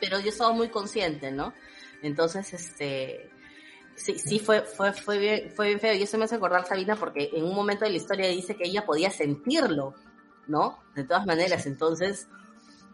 pero 0.00 0.18
yo 0.18 0.30
estaba 0.30 0.52
muy 0.52 0.68
consciente, 0.68 1.30
¿no? 1.30 1.54
Entonces, 2.02 2.52
este, 2.52 3.30
Sí, 4.02 4.18
sí, 4.18 4.40
fue, 4.40 4.62
fue, 4.62 4.92
fue, 4.92 5.18
bien, 5.18 5.52
fue 5.54 5.68
bien 5.68 5.78
feo. 5.78 5.94
Y 5.94 6.02
eso 6.02 6.18
me 6.18 6.24
hace 6.24 6.34
acordar 6.34 6.66
Sabina 6.66 6.96
porque 6.96 7.30
en 7.32 7.44
un 7.44 7.54
momento 7.54 7.84
de 7.84 7.92
la 7.92 7.98
historia 7.98 8.26
dice 8.26 8.56
que 8.56 8.66
ella 8.66 8.84
podía 8.84 9.10
sentirlo, 9.10 9.94
¿no? 10.48 10.82
De 10.96 11.04
todas 11.04 11.24
maneras, 11.24 11.66
entonces, 11.66 12.26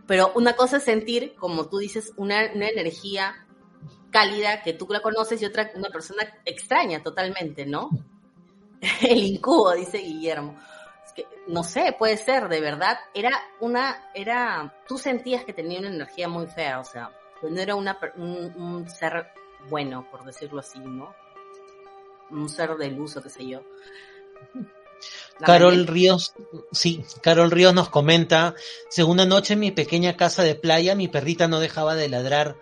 pero 0.06 0.32
una 0.34 0.52
cosa 0.52 0.76
es 0.76 0.82
sentir, 0.82 1.34
como 1.36 1.66
tú 1.70 1.78
dices, 1.78 2.12
una, 2.18 2.44
energía 2.44 3.46
cálida 4.10 4.62
que 4.62 4.74
tú 4.74 4.86
la 4.90 5.00
conoces 5.00 5.40
y 5.40 5.46
otra 5.46 5.70
una 5.74 5.88
persona 5.88 6.24
extraña 6.44 7.02
totalmente, 7.02 7.64
¿no? 7.64 7.88
El 9.00 9.22
incubo, 9.22 9.72
dice 9.72 9.96
Guillermo. 9.96 10.58
Es 11.06 11.14
que, 11.14 11.26
no 11.46 11.62
sé, 11.62 11.96
puede 11.98 12.18
ser, 12.18 12.50
de 12.50 12.60
verdad. 12.60 12.98
Era 13.14 13.30
una, 13.60 14.10
era, 14.12 14.74
tú 14.86 14.98
sentías 14.98 15.42
que 15.46 15.54
tenía 15.54 15.78
una 15.78 15.88
energía 15.88 16.28
muy 16.28 16.48
fea, 16.48 16.80
o 16.80 16.84
sea, 16.84 17.10
no 17.40 17.58
era 17.58 17.74
una, 17.76 17.98
un 18.16 18.86
ser 18.90 19.32
bueno, 19.68 20.06
por 20.10 20.24
decirlo 20.24 20.60
así, 20.60 20.78
¿no? 20.78 21.14
Un 22.30 22.48
ser 22.48 22.76
de 22.76 22.90
luz 22.90 23.16
o 23.16 23.22
qué 23.22 23.30
sé 23.30 23.46
yo. 23.46 23.62
Carol 25.40 25.86
Ríos, 25.86 26.34
sí, 26.72 27.04
Carol 27.22 27.50
Ríos 27.50 27.72
nos 27.72 27.88
comenta, 27.88 28.54
segunda 28.88 29.24
noche 29.24 29.54
en 29.54 29.60
mi 29.60 29.70
pequeña 29.70 30.16
casa 30.16 30.42
de 30.42 30.56
playa, 30.56 30.96
mi 30.96 31.06
perrita 31.06 31.46
no 31.46 31.60
dejaba 31.60 31.94
de 31.94 32.08
ladrar 32.08 32.56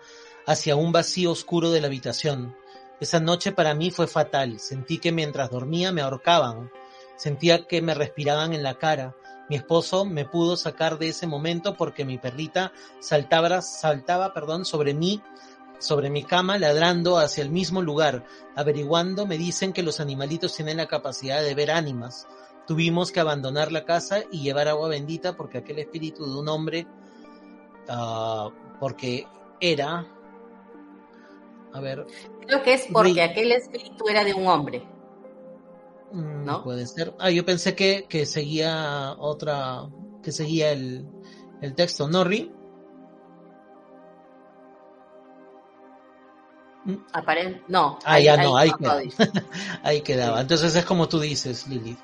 hacia 0.45 0.75
un 0.75 0.91
vacío 0.91 1.31
oscuro 1.31 1.71
de 1.71 1.81
la 1.81 1.87
habitación. 1.87 2.55
Esa 2.99 3.19
noche 3.19 3.51
para 3.51 3.75
mí 3.75 3.91
fue 3.91 4.07
fatal. 4.07 4.59
Sentí 4.59 4.97
que 4.97 5.11
mientras 5.11 5.51
dormía 5.51 5.91
me 5.91 6.01
ahorcaban. 6.01 6.71
Sentía 7.15 7.67
que 7.67 7.81
me 7.81 7.93
respiraban 7.93 8.53
en 8.53 8.63
la 8.63 8.79
cara. 8.79 9.15
Mi 9.49 9.55
esposo 9.55 10.03
me 10.03 10.25
pudo 10.25 10.57
sacar 10.57 10.97
de 10.97 11.09
ese 11.09 11.27
momento 11.27 11.75
porque 11.75 12.05
mi 12.05 12.17
perrita 12.17 12.73
saltaba, 12.99 13.61
saltaba, 13.61 14.33
perdón, 14.33 14.65
sobre 14.65 14.93
mí 14.93 15.21
sobre 15.79 16.09
mi 16.09 16.23
cama 16.23 16.57
ladrando 16.57 17.17
hacia 17.17 17.43
el 17.43 17.49
mismo 17.49 17.81
lugar. 17.81 18.25
Averiguando 18.55 19.25
me 19.25 19.37
dicen 19.37 19.73
que 19.73 19.83
los 19.83 19.99
animalitos 19.99 20.55
tienen 20.55 20.77
la 20.77 20.87
capacidad 20.87 21.41
de 21.41 21.55
ver 21.55 21.71
ánimas. 21.71 22.27
Tuvimos 22.65 23.11
que 23.11 23.19
abandonar 23.19 23.71
la 23.71 23.85
casa 23.85 24.23
y 24.31 24.41
llevar 24.41 24.67
agua 24.67 24.89
bendita 24.89 25.37
porque 25.37 25.59
aquel 25.59 25.79
espíritu 25.79 26.25
de 26.25 26.39
un 26.39 26.49
hombre, 26.49 26.87
uh, 27.89 28.51
porque 28.79 29.25
era... 29.59 30.05
A 31.73 31.79
ver. 31.79 32.07
Creo 32.45 32.63
que 32.63 32.73
es 32.73 32.87
porque 32.91 33.21
aquel 33.21 33.51
espíritu 33.51 34.07
era 34.09 34.23
de 34.23 34.33
un 34.33 34.47
hombre. 34.47 34.87
Mm, 36.11 36.45
¿No? 36.45 36.63
Puede 36.63 36.87
ser. 36.87 37.13
Ah, 37.19 37.29
yo 37.29 37.45
pensé 37.45 37.75
que, 37.75 38.05
que 38.09 38.25
seguía 38.25 39.15
otra, 39.19 39.87
que 40.23 40.31
seguía 40.31 40.71
el, 40.71 41.05
el 41.61 41.75
texto. 41.75 42.07
¿No, 42.07 42.23
Ri? 46.87 47.61
no. 47.67 47.99
Ah, 48.05 48.19
ya 48.19 48.37
no, 48.37 48.57
ahí, 48.57 48.71
quedaba. 48.71 49.01
ahí 49.83 50.01
quedaba. 50.01 50.41
Entonces 50.41 50.75
es 50.75 50.85
como 50.85 51.07
tú 51.07 51.19
dices, 51.19 51.67
Lilith. 51.67 51.99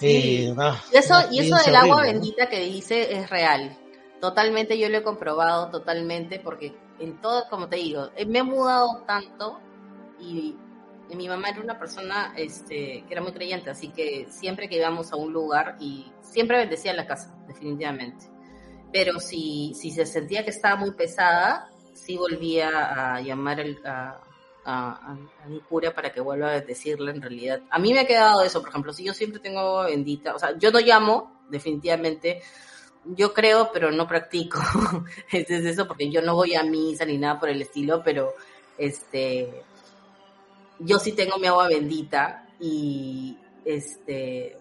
Eh, 0.00 0.54
ah, 0.58 0.78
y 0.92 0.96
eso, 0.96 1.14
y 1.30 1.38
eso 1.38 1.56
del 1.64 1.76
agua 1.76 2.02
bendita 2.02 2.48
que 2.48 2.60
dice 2.60 3.16
es 3.16 3.30
real. 3.30 3.78
Totalmente 4.20 4.78
yo 4.78 4.88
lo 4.88 4.98
he 4.98 5.02
comprobado, 5.02 5.70
totalmente, 5.70 6.38
porque 6.40 6.76
en 6.98 7.20
todo, 7.20 7.48
como 7.48 7.68
te 7.68 7.76
digo, 7.76 8.10
eh, 8.16 8.26
me 8.26 8.40
he 8.40 8.42
mudado 8.42 9.04
tanto 9.06 9.60
y, 10.20 10.56
mi 11.14 11.28
mamá 11.28 11.50
era 11.50 11.60
una 11.60 11.78
persona 11.78 12.34
este, 12.36 13.04
que 13.06 13.08
era 13.08 13.22
muy 13.22 13.30
creyente, 13.30 13.70
así 13.70 13.90
que 13.90 14.26
siempre 14.28 14.68
que 14.68 14.76
íbamos 14.76 15.12
a 15.12 15.16
un 15.16 15.32
lugar 15.32 15.76
y 15.78 16.10
siempre 16.20 16.58
bendecía 16.58 16.92
la 16.94 17.06
casa, 17.06 17.32
definitivamente 17.46 18.28
pero 18.92 19.20
si, 19.20 19.74
si 19.74 19.90
se 19.90 20.06
sentía 20.06 20.44
que 20.44 20.50
estaba 20.50 20.76
muy 20.76 20.92
pesada, 20.92 21.68
sí 21.96 22.16
volvía 22.16 23.14
a 23.14 23.20
llamar 23.20 23.64
a, 23.84 24.20
a, 24.64 25.16
mi 25.48 25.60
cura 25.60 25.94
para 25.94 26.12
que 26.12 26.20
vuelva 26.20 26.50
a 26.50 26.60
decirle 26.60 27.12
en 27.12 27.22
realidad. 27.22 27.62
A 27.70 27.78
mí 27.78 27.92
me 27.92 28.00
ha 28.00 28.06
quedado 28.06 28.42
eso, 28.42 28.60
por 28.60 28.70
ejemplo, 28.70 28.92
si 28.92 29.04
yo 29.04 29.14
siempre 29.14 29.40
tengo 29.40 29.84
bendita, 29.84 30.34
o 30.34 30.38
sea, 30.38 30.56
yo 30.58 30.70
no 30.70 30.80
llamo, 30.80 31.42
definitivamente, 31.48 32.42
yo 33.04 33.32
creo, 33.32 33.70
pero 33.72 33.90
no 33.92 34.08
practico. 34.08 34.60
es 35.32 35.50
eso, 35.50 35.86
porque 35.86 36.10
yo 36.10 36.22
no 36.22 36.34
voy 36.34 36.54
a 36.54 36.64
misa 36.64 37.04
ni 37.04 37.18
nada 37.18 37.38
por 37.38 37.48
el 37.48 37.62
estilo, 37.62 38.02
pero 38.04 38.34
este, 38.76 39.62
yo 40.80 40.98
sí 40.98 41.12
tengo 41.12 41.38
mi 41.38 41.46
agua 41.46 41.68
bendita 41.68 42.48
y 42.58 43.38
este, 43.64 44.58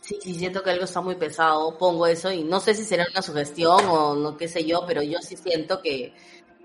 sí, 0.00 0.18
sí 0.22 0.34
siento 0.34 0.62
que 0.62 0.70
algo 0.70 0.84
está 0.84 1.00
muy 1.00 1.16
pesado, 1.16 1.76
pongo 1.78 2.06
eso 2.06 2.30
y 2.30 2.44
no 2.44 2.60
sé 2.60 2.74
si 2.74 2.84
será 2.84 3.06
una 3.10 3.22
sugestión 3.22 3.84
o 3.86 4.14
no 4.14 4.36
qué 4.36 4.48
sé 4.48 4.64
yo, 4.64 4.84
pero 4.86 5.02
yo 5.02 5.18
sí 5.20 5.36
siento 5.36 5.80
que, 5.80 6.14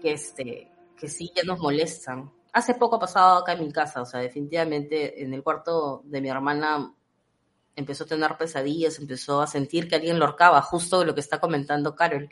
que 0.02 0.14
este, 0.14 0.72
que 0.98 1.08
sí 1.08 1.32
ya 1.36 1.44
nos 1.44 1.60
molestan. 1.60 2.32
Hace 2.54 2.76
poco 2.76 2.96
ha 2.96 3.00
pasado 3.00 3.40
acá 3.40 3.54
en 3.54 3.66
mi 3.66 3.72
casa, 3.72 4.02
o 4.02 4.06
sea, 4.06 4.22
definitivamente 4.22 5.22
en 5.22 5.34
el 5.34 5.44
cuarto 5.44 6.02
de 6.06 6.22
mi 6.22 6.30
hermana 6.30 6.94
empezó 7.76 8.06
a 8.06 8.08
tener 8.08 8.38
pesadillas, 8.38 9.00
empezó 9.00 9.42
a 9.42 9.48
sentir 9.48 9.88
que 9.88 9.96
alguien 9.96 10.20
lo 10.20 10.26
horcaba, 10.26 10.62
justo 10.62 11.04
lo 11.04 11.14
que 11.14 11.22
está 11.22 11.40
comentando 11.40 11.96
Carol. 11.96 12.30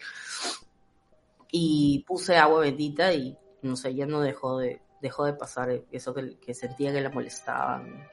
Y 1.52 2.04
puse 2.08 2.38
agua 2.38 2.62
bendita 2.62 3.14
y 3.14 3.38
no 3.62 3.76
sé, 3.76 3.94
ya 3.94 4.06
no 4.06 4.22
dejó 4.22 4.58
de, 4.58 4.82
dejó 5.02 5.26
de 5.26 5.34
pasar 5.34 5.84
eso 5.92 6.14
que, 6.14 6.54
sentía 6.54 6.92
que 6.92 7.02
la 7.02 7.10
molestaban. 7.10 8.08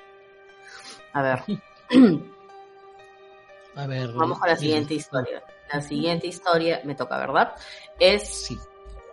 A 1.13 1.23
ver. 1.23 1.45
A 3.77 3.87
ver. 3.87 4.13
Vamos 4.13 4.39
a 4.43 4.49
la 4.49 4.57
siguiente 4.57 4.95
historia. 4.95 5.43
La 5.73 5.81
siguiente 5.81 6.27
historia 6.27 6.81
me 6.85 6.95
toca, 6.95 7.19
¿verdad? 7.19 7.55
Es 7.99 8.29
sí. 8.29 8.59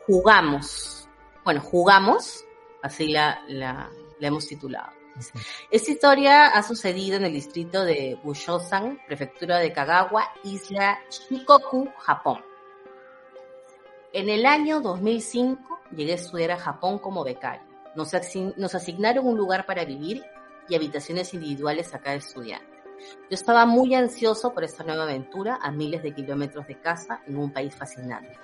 jugamos. 0.05 1.08
Bueno, 1.43 1.62
jugamos, 1.62 2.43
así 2.82 3.08
la, 3.08 3.41
la, 3.47 3.89
la 4.20 4.28
hemos 4.28 4.47
titulado. 4.47 4.91
Esta 5.72 5.91
historia 5.91 6.47
ha 6.47 6.64
sucedido 6.64 7.18
en 7.18 7.26
el 7.26 7.34
distrito 7.34 7.84
de 7.84 8.20
Bushosan, 8.24 8.99
prefectura 9.08 9.58
de 9.58 9.74
Kagawa, 9.74 10.32
isla 10.43 10.99
Shikoku, 11.10 11.89
Japón. 11.97 12.43
En 14.14 14.30
el 14.30 14.45
año 14.45 14.82
2005 14.82 15.80
llegué 15.95 16.14
a 16.14 16.16
estudiar 16.16 16.51
a 16.51 16.58
Japón 16.58 16.99
como 16.99 17.24
becario. 17.24 17.68
Nos, 17.95 18.14
asignaron 18.14 19.26
un 19.26 19.38
lugar 19.38 19.66
para 19.66 19.84
vivir 19.84 20.24
y 20.70 20.76
habitaciones 20.76 21.34
individuales 21.34 21.93
a 21.93 21.99
cada 21.99 22.16
estudiante. 22.16 22.76
Yo 23.00 23.36
estaba 23.36 23.66
muy 23.66 23.95
ansioso 23.95 24.54
por 24.54 24.64
esta 24.64 24.84
nueva 24.84 25.04
aventura 25.04 25.60
a 25.62 25.72
miles 25.72 26.04
de 26.04 26.14
kilómetros 26.14 26.68
de 26.68 26.80
casa 26.80 27.22
en 27.28 27.38
un 27.38 27.52
país 27.52 27.76
fascinante. 27.76 28.38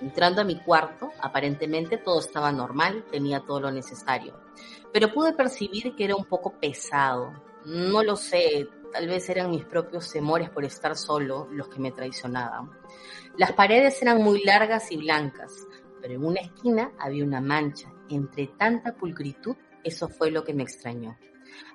Entrando 0.00 0.42
a 0.42 0.44
mi 0.44 0.60
cuarto, 0.60 1.10
aparentemente 1.20 1.98
todo 1.98 2.20
estaba 2.20 2.52
normal, 2.52 3.04
tenía 3.10 3.40
todo 3.40 3.60
lo 3.60 3.70
necesario 3.70 4.46
pero 4.92 5.12
pude 5.12 5.32
percibir 5.32 5.94
que 5.94 6.04
era 6.04 6.16
un 6.16 6.24
poco 6.24 6.52
pesado. 6.58 7.32
No 7.66 8.02
lo 8.02 8.16
sé, 8.16 8.66
tal 8.92 9.08
vez 9.08 9.28
eran 9.28 9.50
mis 9.50 9.64
propios 9.64 10.10
temores 10.10 10.50
por 10.50 10.64
estar 10.64 10.96
solo 10.96 11.48
los 11.50 11.68
que 11.68 11.80
me 11.80 11.92
traicionaban. 11.92 12.70
Las 13.36 13.52
paredes 13.52 14.00
eran 14.00 14.22
muy 14.22 14.42
largas 14.42 14.90
y 14.92 14.96
blancas, 14.96 15.66
pero 16.00 16.14
en 16.14 16.24
una 16.24 16.40
esquina 16.40 16.92
había 16.98 17.24
una 17.24 17.40
mancha. 17.40 17.92
Entre 18.08 18.46
tanta 18.46 18.94
pulcritud, 18.94 19.56
eso 19.82 20.08
fue 20.08 20.30
lo 20.30 20.44
que 20.44 20.54
me 20.54 20.62
extrañó. 20.62 21.18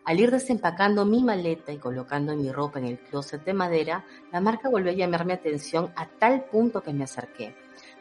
Al 0.06 0.20
ir 0.20 0.32
desempacando 0.32 1.06
mi 1.06 1.24
maleta 1.24 1.72
y 1.72 1.78
colocando 1.78 2.36
mi 2.36 2.52
ropa 2.52 2.80
en 2.80 2.86
el 2.86 3.00
closet 3.00 3.44
de 3.44 3.54
madera, 3.54 4.06
la 4.32 4.42
marca 4.42 4.70
volvió 4.70 4.92
a 4.92 4.96
llamar 4.96 5.26
mi 5.26 5.34
atención 5.34 5.92
a 5.96 6.08
tal 6.08 6.46
punto 6.46 6.82
que 6.82 6.94
me 6.94 7.04
acerqué. 7.04 7.56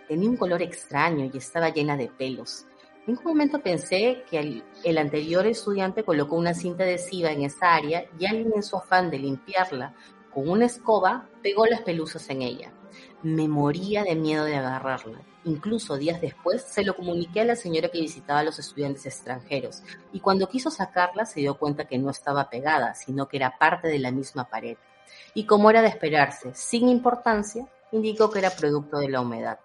Tenía 0.09 0.29
un 0.29 0.37
color 0.37 0.63
extraño 0.63 1.31
y 1.33 1.37
estaba 1.37 1.71
llena 1.71 1.97
de 1.97 2.09
pelos. 2.09 2.67
En 3.07 3.17
un 3.17 3.25
momento 3.25 3.61
pensé 3.61 4.25
que 4.31 4.63
el, 4.85 4.99
anterior 4.99 5.47
estudiante 5.47 6.05
colocó 6.05 6.37
una 6.37 6.55
cinta 6.55 6.85
adhesiva 6.85 7.33
en 7.33 7.43
esa 7.43 7.75
área 7.75 8.05
y 8.19 8.27
alguien 8.27 8.53
en 8.55 8.63
su 8.63 8.77
afán 8.77 9.11
de 9.11 9.19
limpiarla 9.19 9.95
con 10.33 10.49
una 10.49 10.67
escoba 10.67 11.29
pegó 11.43 11.67
las 11.67 11.83
pelusas 11.83 12.29
en 12.31 12.43
ella. 12.43 12.73
Me 13.23 13.49
moría 13.49 14.05
de 14.05 14.15
miedo 14.15 14.45
de 14.45 14.57
agarrarla. 14.57 15.21
Incluso 15.45 15.97
días 15.97 16.21
después 16.21 16.63
se 16.63 16.85
lo 16.85 16.95
comuniqué 16.95 17.41
a 17.41 17.45
la 17.47 17.57
señora 17.57 17.89
que 17.89 18.01
visitaba 18.01 18.41
a 18.41 18.45
los 18.45 18.59
estudiantes 18.59 19.07
extranjeros 19.07 19.83
y 20.13 20.21
cuando 20.21 20.49
quiso 20.49 20.71
sacarla 20.71 21.25
se 21.25 21.41
dio 21.41 21.57
cuenta 21.57 21.87
que 21.87 21.99
no 21.99 22.11
estaba 22.11 22.51
pegada, 22.51 22.95
sino 22.95 23.27
que 23.27 23.39
era 23.39 23.57
parte 23.59 23.89
de 23.89 23.99
la 23.99 24.11
misma 24.11 24.51
pared. 24.51 24.77
Y 25.33 25.45
como 25.45 25.71
era 25.71 25.81
de 25.81 25.89
esperarse, 25.89 26.55
sin 26.55 26.89
importancia, 26.89 27.67
indicó 27.91 28.31
que 28.31 28.41
era 28.41 28.51
producto 28.51 28.99
de 28.99 29.09
la 29.09 29.23
humedad. 29.23 29.59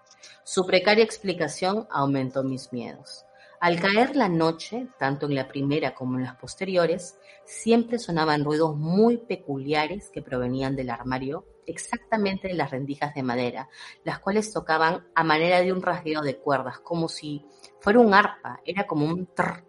Su 0.44 0.64
precaria 0.64 1.04
explicación 1.04 1.86
aumentó 1.90 2.42
mis 2.42 2.72
miedos. 2.72 3.26
Al 3.60 3.80
caer 3.80 4.16
la 4.16 4.28
noche, 4.28 4.88
tanto 4.98 5.26
en 5.26 5.34
la 5.34 5.48
primera 5.48 5.94
como 5.94 6.18
en 6.18 6.24
las 6.24 6.36
posteriores, 6.36 7.18
siempre 7.44 7.98
sonaban 7.98 8.44
ruidos 8.44 8.76
muy 8.76 9.18
peculiares 9.18 10.10
que 10.10 10.22
provenían 10.22 10.76
del 10.76 10.90
armario, 10.90 11.44
exactamente 11.66 12.48
de 12.48 12.54
las 12.54 12.70
rendijas 12.70 13.14
de 13.14 13.22
madera, 13.22 13.68
las 14.04 14.18
cuales 14.18 14.52
tocaban 14.52 15.06
a 15.14 15.24
manera 15.24 15.60
de 15.60 15.72
un 15.72 15.82
rasgueo 15.82 16.22
de 16.22 16.38
cuerdas, 16.38 16.78
como 16.80 17.08
si 17.08 17.44
fuera 17.80 18.00
un 18.00 18.14
arpa, 18.14 18.60
era 18.64 18.86
como 18.86 19.06
un 19.06 19.26
trr, 19.26 19.64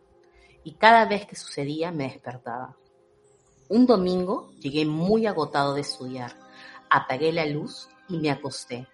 y 0.63 0.73
cada 0.73 1.05
vez 1.05 1.25
que 1.25 1.35
sucedía 1.35 1.91
me 1.91 2.05
despertaba. 2.05 2.77
Un 3.69 3.85
domingo 3.85 4.51
llegué 4.59 4.85
muy 4.85 5.25
agotado 5.25 5.73
de 5.73 5.81
estudiar, 5.81 6.33
apagué 6.89 7.33
la 7.33 7.45
luz 7.45 7.89
y 8.07 8.17
me 8.17 8.31
acosté, 8.31 8.87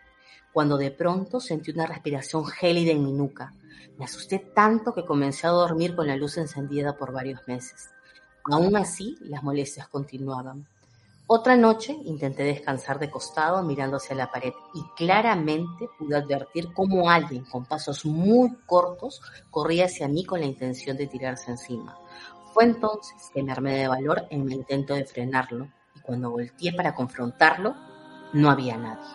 cuando 0.52 0.78
de 0.78 0.92
pronto 0.92 1.40
sentí 1.40 1.72
una 1.72 1.86
respiración 1.86 2.46
gélida 2.46 2.92
en 2.92 3.04
mi 3.04 3.12
nuca 3.12 3.54
me 3.98 4.06
asusté 4.06 4.40
tanto 4.40 4.94
que 4.94 5.06
comencé 5.06 5.46
a 5.46 5.52
dormir 5.52 5.96
con 5.96 6.08
la 6.08 6.16
luz 6.16 6.38
encendida 6.38 6.98
por 6.98 7.12
varios 7.12 7.48
meses. 7.48 7.90
Aún 8.46 8.76
así, 8.76 9.18
las 9.22 9.44
molestias 9.44 9.88
continuaban. 9.88 10.68
Otra 11.36 11.58
noche 11.58 11.98
intenté 12.06 12.44
descansar 12.44 13.00
de 13.00 13.10
costado 13.10 13.64
mirando 13.64 13.98
hacia 13.98 14.16
la 14.16 14.30
pared 14.30 14.54
y 14.76 14.84
claramente 14.96 15.90
pude 15.98 16.16
advertir 16.16 16.72
cómo 16.74 17.10
alguien 17.10 17.44
con 17.46 17.66
pasos 17.66 18.06
muy 18.06 18.56
cortos 18.68 19.20
corría 19.50 19.86
hacia 19.86 20.08
mí 20.08 20.26
con 20.26 20.42
la 20.42 20.46
intención 20.46 20.96
de 20.96 21.08
tirarse 21.08 21.50
encima. 21.50 21.98
Fue 22.54 22.66
entonces 22.66 23.32
que 23.34 23.42
me 23.42 23.52
armé 23.52 23.74
de 23.80 23.88
valor 23.88 24.28
en 24.30 24.46
mi 24.46 24.54
intento 24.54 24.94
de 24.94 25.06
frenarlo 25.06 25.70
y 25.96 26.02
cuando 26.02 26.30
volteé 26.30 26.72
para 26.72 26.94
confrontarlo, 26.94 27.74
no 28.34 28.52
había 28.52 28.78
nadie. 28.78 29.10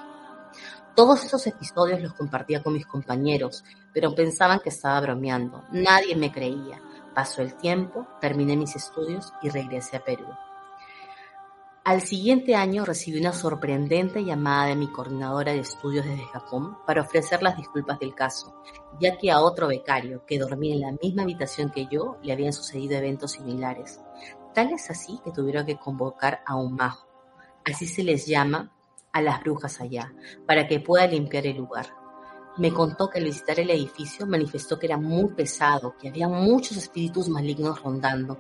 Todos 0.97 1.25
esos 1.25 1.47
episodios 1.47 2.03
los 2.03 2.14
compartía 2.14 2.64
con 2.64 2.73
mis 2.73 2.87
compañeros, 2.87 3.62
pero 3.95 4.16
pensaban 4.16 4.59
que 4.59 4.71
estaba 4.71 5.01
bromeando. 5.03 5.62
Nadie 5.71 6.16
me 6.16 6.33
creía. 6.33 6.83
Pasó 7.14 7.43
el 7.43 7.55
tiempo, 7.55 8.09
terminé 8.21 8.57
mis 8.57 8.75
estudios 8.75 9.33
y 9.41 9.51
regresé 9.51 9.99
a 9.99 10.05
Perú. 10.05 10.27
Al 11.89 12.03
siguiente 12.03 12.55
año 12.55 12.84
recibí 12.84 13.18
una 13.18 13.32
sorprendente 13.32 14.22
llamada 14.22 14.66
de 14.66 14.76
mi 14.76 14.89
coordinadora 14.89 15.55
de 15.55 15.61
estudios 15.61 16.05
desde 16.05 16.26
Japón 16.26 16.76
para 16.86 17.01
ofrecer 17.01 17.43
las 17.43 17.57
disculpas 17.57 17.99
del 17.99 18.14
caso, 18.14 18.62
ya 19.01 19.16
que 19.16 19.30
a 19.30 19.41
otro 19.41 19.68
becario 19.68 20.22
que 20.26 20.39
dormía 20.39 20.74
en 20.74 20.82
la 20.82 20.93
misma 20.93 21.22
habitación 21.22 21.70
que 21.70 21.86
yo 21.91 22.18
le 22.22 22.34
habían 22.34 22.53
sucedido 22.53 22.99
eventos 22.99 23.32
similares. 23.32 24.03
Tal 24.53 24.70
es 24.74 24.91
así 24.91 25.18
que 25.24 25.30
tuvieron 25.30 25.64
que 25.64 25.78
convocar 25.78 26.43
a 26.45 26.57
un 26.57 26.74
majo. 26.74 27.09
Así 27.64 27.86
se 27.86 28.03
les 28.03 28.26
llama 28.26 28.70
a 29.11 29.22
las 29.22 29.41
brujas 29.41 29.80
allá, 29.80 30.12
para 30.47 30.68
que 30.68 30.80
pueda 30.80 31.07
limpiar 31.07 31.47
el 31.47 31.57
lugar. 31.57 31.86
Me 32.59 32.70
contó 32.70 33.09
que 33.09 33.18
al 33.18 33.24
visitar 33.24 33.59
el 33.61 33.70
edificio 33.70 34.26
manifestó 34.26 34.78
que 34.78 34.84
era 34.84 34.99
muy 34.99 35.32
pesado, 35.32 35.97
que 35.99 36.11
había 36.11 36.28
muchos 36.28 36.76
espíritus 36.76 37.30
malignos 37.30 37.82
rondando. 37.82 38.36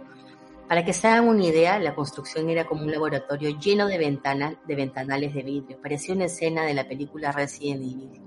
Para 0.68 0.84
que 0.84 0.92
se 0.92 1.08
hagan 1.08 1.28
una 1.28 1.46
idea, 1.46 1.78
la 1.78 1.94
construcción 1.94 2.50
era 2.50 2.66
como 2.66 2.82
un 2.82 2.92
laboratorio 2.92 3.58
lleno 3.58 3.86
de 3.86 3.96
ventanas, 3.96 4.56
de 4.66 4.74
ventanales 4.74 5.32
de 5.32 5.42
vidrio. 5.42 5.80
Parecía 5.80 6.14
una 6.14 6.26
escena 6.26 6.64
de 6.64 6.74
la 6.74 6.86
película 6.86 7.32
Resident 7.32 7.80
Evil. 7.80 8.20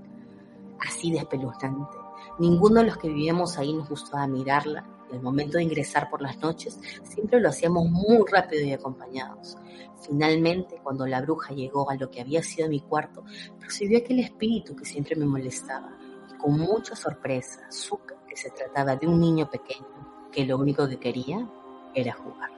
Así 0.79 1.11
de 1.11 1.19
espeluznante. 1.19 1.99
Ninguno 2.39 2.81
de 2.81 2.87
los 2.87 2.97
que 2.97 3.09
vivíamos 3.09 3.59
ahí 3.59 3.71
nos 3.73 3.87
gustaba 3.87 4.25
mirarla. 4.25 4.83
Y 5.11 5.17
al 5.17 5.21
momento 5.21 5.59
de 5.59 5.65
ingresar 5.65 6.09
por 6.09 6.23
las 6.23 6.39
noches, 6.39 6.79
siempre 7.03 7.39
lo 7.39 7.49
hacíamos 7.49 7.87
muy 7.91 8.17
rápido 8.31 8.63
y 8.63 8.73
acompañados. 8.73 9.59
Finalmente, 10.01 10.79
cuando 10.81 11.05
la 11.05 11.21
bruja 11.21 11.53
llegó 11.53 11.91
a 11.91 11.95
lo 11.95 12.09
que 12.09 12.21
había 12.21 12.41
sido 12.41 12.67
mi 12.69 12.79
cuarto, 12.79 13.23
percibió 13.59 13.99
aquel 13.99 14.19
espíritu 14.19 14.75
que 14.75 14.85
siempre 14.85 15.15
me 15.15 15.25
molestaba 15.25 15.95
y 16.27 16.37
con 16.39 16.57
mucha 16.57 16.95
sorpresa 16.95 17.69
supe 17.69 18.15
que 18.27 18.35
se 18.35 18.49
trataba 18.49 18.95
de 18.95 19.05
un 19.05 19.19
niño 19.19 19.47
pequeño 19.47 19.85
que 20.31 20.45
lo 20.45 20.57
único 20.57 20.87
que 20.87 20.97
quería 20.97 21.47
era 21.95 22.13
jugar. 22.13 22.49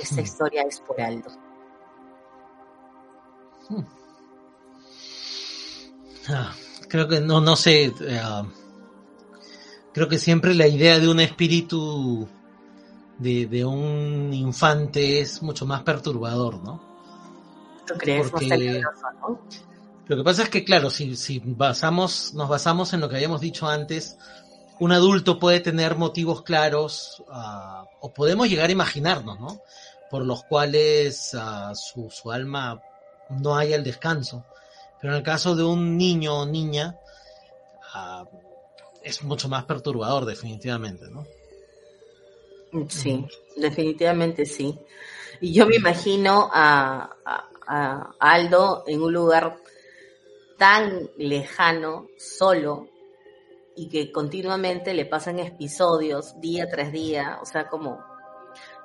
Esta 0.00 0.20
hmm. 0.20 0.24
historia 0.24 0.62
es 0.62 0.80
por 0.80 1.00
Aldo. 1.00 1.30
Hmm. 3.68 3.84
Ah, 6.28 6.52
creo 6.88 7.08
que 7.08 7.20
no, 7.20 7.40
no 7.40 7.56
sé. 7.56 7.84
Eh, 7.84 8.20
ah, 8.22 8.46
creo 9.92 10.08
que 10.08 10.18
siempre 10.18 10.54
la 10.54 10.66
idea 10.66 10.98
de 10.98 11.08
un 11.08 11.20
espíritu 11.20 12.28
de, 13.18 13.64
un 13.64 14.32
infante 14.32 15.20
es 15.20 15.42
mucho 15.42 15.66
más 15.66 15.82
perturbador, 15.82 16.62
¿no? 16.62 16.82
¿Tú 17.86 17.94
crees 17.96 18.30
Porque, 18.30 18.80
¿no? 19.20 19.40
Lo 20.06 20.16
que 20.16 20.24
pasa 20.24 20.42
es 20.42 20.48
que, 20.48 20.64
claro, 20.64 20.90
si, 20.90 21.16
si 21.16 21.40
basamos, 21.44 22.34
nos 22.34 22.48
basamos 22.48 22.92
en 22.92 23.00
lo 23.00 23.08
que 23.08 23.16
habíamos 23.16 23.40
dicho 23.40 23.68
antes, 23.68 24.18
un 24.78 24.92
adulto 24.92 25.38
puede 25.38 25.60
tener 25.60 25.96
motivos 25.96 26.42
claros, 26.42 27.22
uh, 27.28 27.86
o 28.00 28.12
podemos 28.12 28.48
llegar 28.48 28.68
a 28.68 28.72
imaginarnos, 28.72 29.38
¿no? 29.38 29.60
Por 30.10 30.24
los 30.26 30.44
cuales 30.44 31.34
uh, 31.34 31.74
su, 31.74 32.10
su, 32.10 32.30
alma 32.30 32.82
no 33.30 33.56
haya 33.56 33.76
el 33.76 33.84
descanso. 33.84 34.44
Pero 35.00 35.12
en 35.14 35.18
el 35.18 35.24
caso 35.24 35.54
de 35.54 35.64
un 35.64 35.96
niño 35.96 36.40
o 36.40 36.46
niña, 36.46 36.98
uh, 37.94 38.26
es 39.02 39.22
mucho 39.22 39.48
más 39.48 39.64
perturbador, 39.64 40.24
definitivamente, 40.24 41.06
¿no? 41.10 41.26
Sí, 42.88 43.26
definitivamente 43.56 44.46
sí. 44.46 44.78
Y 45.40 45.52
yo 45.52 45.66
me 45.66 45.76
imagino 45.76 46.48
a, 46.52 47.10
a, 47.24 47.48
a 47.66 48.14
Aldo 48.18 48.84
en 48.86 49.02
un 49.02 49.12
lugar 49.12 49.58
tan 50.56 51.10
lejano, 51.16 52.06
solo, 52.16 52.88
y 53.76 53.88
que 53.88 54.12
continuamente 54.12 54.94
le 54.94 55.06
pasan 55.06 55.38
episodios 55.38 56.40
día 56.40 56.68
tras 56.68 56.92
día, 56.92 57.38
o 57.40 57.46
sea, 57.46 57.68
como... 57.68 58.04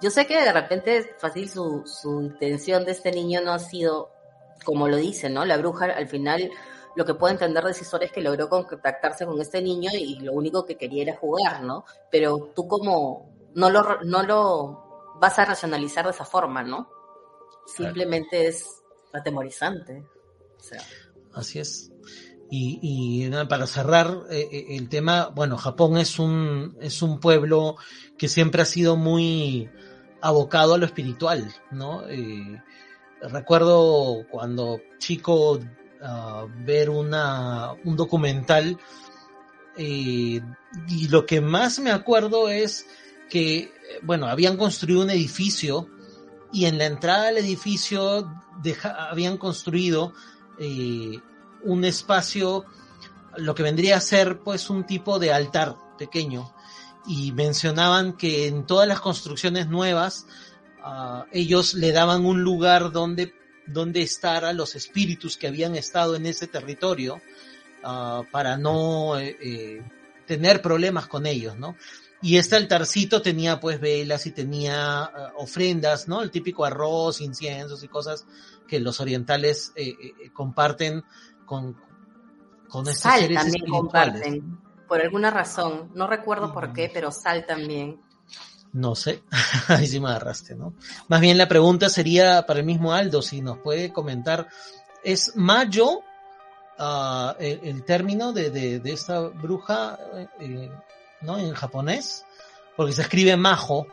Yo 0.02 0.10
sé 0.12 0.26
que 0.28 0.42
de 0.42 0.54
repente 0.54 1.16
fácil 1.18 1.50
su, 1.50 1.84
su 1.86 2.22
intención 2.22 2.86
de 2.86 2.92
este 2.92 3.12
niño 3.12 3.42
no 3.42 3.52
ha 3.52 3.60
sido, 3.60 4.12
como 4.64 4.88
lo 4.88 4.96
dice, 4.96 5.30
¿no? 5.30 5.44
La 5.44 5.58
bruja 5.58 5.86
al 5.86 6.08
final 6.08 6.52
lo 6.98 7.06
que 7.06 7.14
puedo 7.14 7.32
entender 7.32 7.64
de 7.64 7.72
esa 7.72 7.84
historia 7.84 8.08
es 8.08 8.12
que 8.12 8.22
logró 8.22 8.50
contactarse 8.50 9.26
con 9.26 9.40
este 9.40 9.62
niño 9.62 9.92
y 9.94 10.20
lo 10.20 10.34
único 10.34 10.66
que 10.66 10.78
quería 10.78 11.04
era 11.04 11.16
jugar, 11.16 11.62
¿no? 11.62 11.86
Pero 12.10 12.52
tú 12.56 12.68
como 12.68 13.30
no 13.54 13.70
lo, 13.70 14.02
no 14.02 14.24
lo 14.24 15.14
vas 15.20 15.38
a 15.38 15.46
racionalizar 15.46 16.06
de 16.06 16.12
esa 16.12 16.26
forma, 16.26 16.64
¿no? 16.64 16.90
Simplemente 17.68 18.38
claro. 18.38 18.50
es 18.50 18.84
atemorizante. 19.14 20.04
O 20.58 20.64
sea. 20.64 20.82
Así 21.34 21.60
es. 21.60 21.92
Y, 22.50 22.80
y, 22.82 23.46
para 23.48 23.68
cerrar 23.68 24.24
eh, 24.30 24.68
el 24.70 24.88
tema, 24.88 25.32
bueno, 25.36 25.58
Japón 25.58 25.98
es 25.98 26.18
un, 26.18 26.78
es 26.82 27.02
un 27.02 27.20
pueblo 27.20 27.76
que 28.18 28.28
siempre 28.28 28.62
ha 28.62 28.66
sido 28.66 28.96
muy 28.96 29.70
abocado 30.22 30.74
a 30.74 30.78
lo 30.78 30.86
espiritual, 30.86 31.54
¿no? 31.72 32.08
Eh, 32.08 32.62
recuerdo 33.22 34.26
cuando 34.30 34.80
chico 34.98 35.54
uh, 35.54 36.48
ver 36.66 36.90
una, 36.90 37.74
un 37.84 37.96
documental 37.96 38.78
eh, 39.78 40.42
y 40.88 41.08
lo 41.10 41.26
que 41.26 41.40
más 41.40 41.80
me 41.80 41.92
acuerdo 41.92 42.50
es 42.50 42.88
que, 43.30 43.72
bueno, 44.02 44.28
habían 44.28 44.58
construido 44.58 45.02
un 45.02 45.12
edificio 45.12 45.88
y 46.52 46.66
en 46.66 46.78
la 46.78 46.86
entrada 46.86 47.26
del 47.26 47.38
edificio 47.38 48.32
deja, 48.62 49.10
habían 49.10 49.38
construido 49.38 50.14
eh, 50.60 51.20
un 51.64 51.86
espacio, 51.86 52.66
lo 53.38 53.56
que 53.56 53.64
vendría 53.64 53.98
a 53.98 54.02
ser 54.02 54.40
pues 54.40 54.70
un 54.70 54.86
tipo 54.86 55.20
de 55.20 55.32
altar 55.32 55.76
pequeño. 55.98 56.54
Y 57.08 57.32
mencionaban 57.32 58.14
que 58.14 58.48
en 58.48 58.66
todas 58.66 58.88
las 58.88 59.00
construcciones 59.00 59.68
nuevas 59.68 60.26
uh, 60.86 61.24
ellos 61.32 61.74
le 61.74 61.92
daban 61.92 62.26
un 62.26 62.44
lugar 62.44 62.92
donde, 62.92 63.34
donde 63.66 64.02
estar 64.02 64.44
a 64.44 64.54
los 64.54 64.76
espíritus 64.76 65.38
que 65.38 65.48
habían 65.48 65.76
estado 65.76 66.16
en 66.16 66.26
ese 66.26 66.48
territorio 66.48 67.22
uh, 67.84 68.24
para 68.32 68.58
no 68.58 69.18
eh, 69.18 69.38
eh, 69.42 69.82
tener 70.26 70.62
problemas 70.62 71.08
con 71.08 71.26
ellos, 71.26 71.58
¿no? 71.58 71.76
Y 72.22 72.38
este 72.38 72.56
altarcito 72.56 73.22
tenía 73.22 73.60
pues 73.60 73.80
velas 73.80 74.26
y 74.26 74.32
tenía 74.32 75.10
uh, 75.38 75.44
ofrendas, 75.44 76.08
¿no? 76.08 76.22
El 76.22 76.32
típico 76.32 76.66
arroz, 76.66 77.22
inciensos 77.22 77.84
y 77.84 77.88
cosas 77.88 78.26
que 78.68 78.80
los 78.80 79.00
orientales 79.00 79.72
eh, 79.76 79.96
comparten 80.34 81.04
con, 81.48 81.76
con 82.70 82.88
estos 82.88 83.02
sal 83.02 83.22
seres 83.22 83.38
también 83.40 83.66
comparten, 83.66 84.60
por 84.88 85.02
alguna 85.02 85.32
razón. 85.32 85.90
No 85.96 86.06
recuerdo 86.06 86.54
por 86.54 86.74
qué, 86.74 86.92
pero 86.94 87.12
sal 87.12 87.46
también. 87.48 88.00
No 88.74 88.94
sé, 88.94 89.24
ahí 89.70 89.88
sí 89.88 90.00
me 90.00 90.10
agarraste, 90.10 90.54
¿no? 90.54 90.76
Más 91.08 91.22
bien 91.22 91.40
la 91.40 91.48
pregunta 91.48 91.90
sería 91.90 92.46
para 92.46 92.60
el 92.60 92.66
mismo 92.66 92.94
Aldo, 92.94 93.24
si 93.24 93.42
nos 93.42 93.58
puede 93.58 93.92
comentar, 93.92 94.48
¿es 95.04 95.36
mayo 95.36 96.02
uh, 96.78 97.32
el, 97.40 97.62
el, 97.64 97.84
término 97.84 98.34
de, 98.34 98.52
de, 98.52 98.80
de 98.80 98.92
esta 98.92 99.22
bruja, 99.22 99.98
eh, 100.40 100.70
¿no? 101.22 101.40
En 101.40 101.54
japonés, 101.54 102.26
porque 102.76 102.94
se 102.94 103.02
escribe 103.02 103.36
majo, 103.38 103.88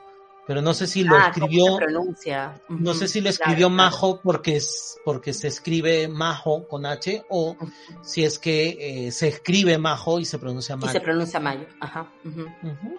pero 0.47 0.61
no 0.61 0.75
sé 0.75 0.87
si 0.87 1.05
lo 1.05 1.17
ah, 1.17 1.29
escribió. 1.29 1.65
¿cómo 1.65 1.79
se 1.79 1.85
pronuncia? 1.85 2.61
Uh 2.69 2.73
-huh. 2.75 2.81
No 2.81 2.95
sé 2.95 3.09
si 3.09 3.21
lo 3.21 3.31
escribió 3.31 3.69
claro, 3.69 3.71
majo 3.71 4.11
claro. 4.13 4.21
porque 4.25 4.57
es 4.57 4.99
porque 5.05 5.33
se 5.33 5.49
escribe 5.49 6.09
majo 6.09 6.69
con 6.69 6.87
H 6.87 7.25
o 7.29 7.51
uh 7.51 7.57
-huh. 7.57 7.73
si 8.03 8.25
es 8.25 8.39
que 8.39 9.07
eh, 9.07 9.13
se 9.13 9.29
escribe 9.29 9.79
majo 9.79 10.21
y 10.21 10.25
se 10.25 10.39
pronuncia 10.39 10.77
mayo. 10.77 10.91
Y 10.91 10.93
se 10.93 11.01
pronuncia 11.01 11.41
mayo, 11.41 11.67
ajá. 11.81 12.13
Uh 12.25 12.29
-huh. 12.29 12.99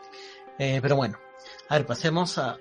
eh, 0.59 0.79
pero 0.81 0.95
bueno, 0.95 1.17
a 1.69 1.77
ver, 1.77 1.85
pasemos 1.85 2.37
a, 2.37 2.57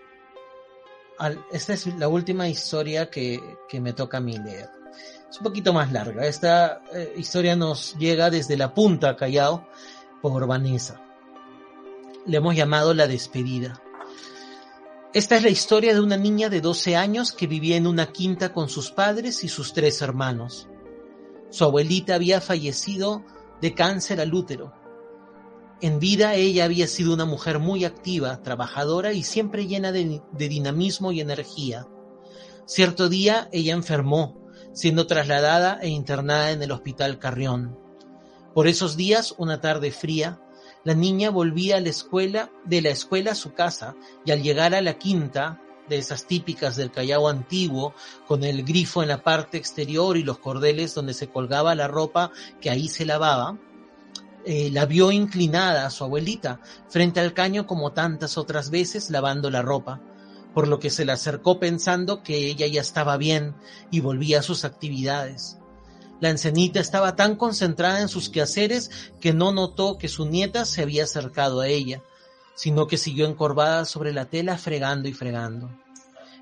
a, 1.19 1.33
esta 1.53 1.73
es 1.73 1.87
la 1.99 2.09
última 2.09 2.49
historia 2.49 3.11
que, 3.11 3.41
que 3.69 3.81
me 3.81 3.93
toca 3.93 4.19
a 4.19 4.21
mí 4.21 4.37
leer. 4.39 4.69
Es 5.29 5.39
un 5.39 5.45
poquito 5.45 5.73
más 5.73 5.91
larga. 5.91 6.27
Esta 6.27 6.83
eh, 6.93 7.15
historia 7.17 7.57
nos 7.57 7.97
llega 7.97 8.31
desde 8.31 8.57
la 8.57 8.73
punta 8.73 9.17
Callao 9.17 9.67
por 10.23 10.47
Vanessa. 10.47 11.01
Le 12.27 12.37
hemos 12.37 12.55
llamado 12.55 12.95
la 12.95 13.09
despedida. 13.09 13.83
Esta 15.15 15.37
es 15.37 15.45
la 15.45 15.49
historia 15.49 15.95
de 15.95 16.01
una 16.01 16.17
niña 16.17 16.49
de 16.49 16.61
12 16.61 16.97
años 16.97 17.31
que 17.31 17.47
vivía 17.47 17.77
en 17.77 17.87
una 17.87 18.11
quinta 18.11 18.53
con 18.53 18.69
sus 18.69 18.91
padres 18.91 19.45
y 19.45 19.49
sus 19.49 19.73
tres 19.73 20.03
hermanos. 20.03 20.67
Su 21.51 21.63
abuelita 21.63 22.17
había 22.17 22.41
fallecido 22.41 23.25
de 23.61 23.75
cáncer 23.75 24.21
al 24.21 24.35
útero. 24.35 24.73
En 25.81 26.01
vida 26.01 26.35
ella 26.35 26.65
había 26.65 26.89
sido 26.89 27.15
una 27.15 27.27
mujer 27.27 27.61
muy 27.61 27.85
activa, 27.85 28.43
trabajadora 28.43 29.13
y 29.13 29.23
siempre 29.23 29.69
llena 29.69 29.93
de, 29.93 30.21
de 30.33 30.49
dinamismo 30.49 31.13
y 31.13 31.21
energía. 31.21 31.87
Cierto 32.67 33.09
día 33.09 33.49
ella 33.53 33.73
enfermó, 33.73 34.45
siendo 34.73 35.07
trasladada 35.07 35.79
e 35.81 35.91
internada 35.91 36.51
en 36.51 36.61
el 36.61 36.73
hospital 36.73 37.21
Carrión. 37.21 37.79
Por 38.53 38.67
esos 38.67 38.97
días, 38.97 39.33
una 39.39 39.61
tarde 39.61 39.93
fría, 39.93 40.41
la 40.85 40.95
niña 40.95 41.31
volvía 41.31 41.77
a 41.77 41.81
la 41.81 41.89
escuela, 41.89 42.51
de 42.65 42.83
la 42.83 42.91
escuela 42.91 43.33
a 43.33 43.37
su 43.37 43.55
casa, 43.55 43.97
y 44.25 44.31
al 44.31 44.43
llegar 44.43 44.75
a 44.75 44.83
la 44.83 44.99
quinta, 44.99 45.61
de 45.89 45.99
esas 45.99 46.27
típicas 46.27 46.77
del 46.77 46.91
Callao 46.91 47.29
antiguo, 47.29 47.95
con 48.27 48.45
el 48.45 48.65
grifo 48.65 49.03
en 49.03 49.09
la 49.09 49.23
parte 49.23 49.59
exterior 49.59 50.17
y 50.17 50.23
los 50.23 50.39
cordeles 50.39 50.95
donde 50.95 51.15
se 51.15 51.29
colgaba 51.29 51.75
la 51.75 51.89
ropa 51.89 52.31
que 52.61 52.71
ahí 52.71 52.89
se 52.89 53.05
lavaba, 53.05 53.59
eh, 54.47 54.71
la 54.73 54.87
vio 54.87 55.11
inclinada 55.11 55.87
a 55.87 55.91
su 55.91 56.05
abuelita, 56.05 56.61
frente 56.89 57.21
al 57.21 57.33
caño 57.33 57.67
como 57.67 57.93
tantas 57.93 58.37
otras 58.37 58.71
veces 58.71 59.11
lavando 59.11 59.51
la 59.51 59.63
ropa, 59.63 60.01
por 60.53 60.69
lo 60.69 60.79
que 60.79 60.91
se 60.91 61.05
le 61.05 61.13
acercó 61.13 61.59
pensando 61.59 62.23
que 62.23 62.47
ella 62.49 62.67
ya 62.67 62.81
estaba 62.81 63.17
bien 63.17 63.55
y 63.91 64.01
volvía 64.01 64.41
a 64.41 64.43
sus 64.43 64.65
actividades. 64.65 65.59
La 66.25 66.31
ancianita 66.31 66.81
estaba 66.81 67.17
tan 67.17 67.37
concentrada 67.37 68.01
en 68.01 68.09
sus 68.09 68.31
quehaceres 68.31 68.91
que 69.21 69.35
no 69.35 69.53
notó 69.53 69.99
que 69.99 70.09
su 70.09 70.25
nieta 70.25 70.65
se 70.65 70.81
había 70.81 71.05
acercado 71.05 71.61
a 71.61 71.69
ella, 71.69 72.03
sino 72.55 72.87
que 72.87 72.97
siguió 72.97 73.27
encorvada 73.27 73.85
sobre 73.85 74.11
la 74.15 74.25
tela 74.25 74.57
fregando 74.57 75.07
y 75.07 75.13
fregando. 75.13 75.69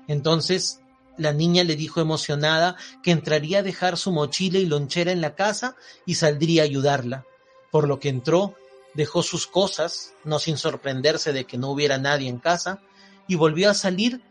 Entonces 0.07 0.79
la 1.17 1.33
niña 1.33 1.65
le 1.65 1.75
dijo 1.75 1.99
emocionada 1.99 2.77
que 3.03 3.11
entraría 3.11 3.59
a 3.59 3.61
dejar 3.61 3.97
su 3.97 4.13
mochila 4.13 4.57
y 4.57 4.67
lonchera 4.67 5.11
en 5.11 5.19
la 5.19 5.35
casa 5.35 5.75
y 6.05 6.15
saldría 6.15 6.61
a 6.61 6.65
ayudarla, 6.65 7.25
por 7.69 7.89
lo 7.89 7.99
que 7.99 8.07
entró, 8.07 8.55
dejó 8.93 9.21
sus 9.21 9.47
cosas, 9.47 10.13
no 10.23 10.39
sin 10.39 10.55
sorprenderse 10.55 11.33
de 11.33 11.43
que 11.43 11.57
no 11.57 11.69
hubiera 11.69 11.97
nadie 11.97 12.29
en 12.29 12.39
casa, 12.39 12.79
y 13.27 13.35
volvió 13.35 13.69
a 13.69 13.73
salir 13.73 14.21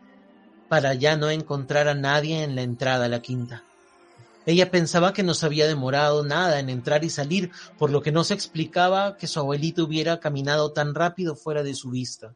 para 0.67 0.95
ya 0.95 1.15
no 1.15 1.29
encontrar 1.29 1.87
a 1.89 1.93
nadie 1.93 2.41
en 2.41 2.55
la 2.55 2.63
entrada 2.63 3.05
a 3.05 3.09
la 3.09 3.21
quinta. 3.21 3.63
Ella 4.45 4.71
pensaba 4.71 5.13
que 5.13 5.23
no 5.23 5.33
se 5.33 5.45
había 5.45 5.67
demorado 5.67 6.23
nada 6.23 6.59
en 6.59 6.69
entrar 6.69 7.03
y 7.03 7.09
salir, 7.09 7.51
por 7.77 7.91
lo 7.91 8.01
que 8.01 8.11
no 8.11 8.23
se 8.23 8.33
explicaba 8.33 9.17
que 9.17 9.27
su 9.27 9.39
abuelita 9.39 9.83
hubiera 9.83 10.19
caminado 10.19 10.73
tan 10.73 10.93
rápido 10.93 11.35
fuera 11.35 11.63
de 11.63 11.75
su 11.75 11.91
vista. 11.91 12.35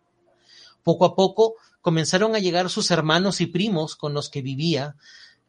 Poco 0.84 1.06
a 1.06 1.16
poco 1.16 1.56
comenzaron 1.82 2.36
a 2.36 2.40
llegar 2.40 2.70
sus 2.70 2.92
hermanos 2.92 3.42
y 3.42 3.48
primos 3.48 3.96
con 3.96 4.14
los 4.14 4.30
que 4.30 4.42
vivía, 4.42 4.96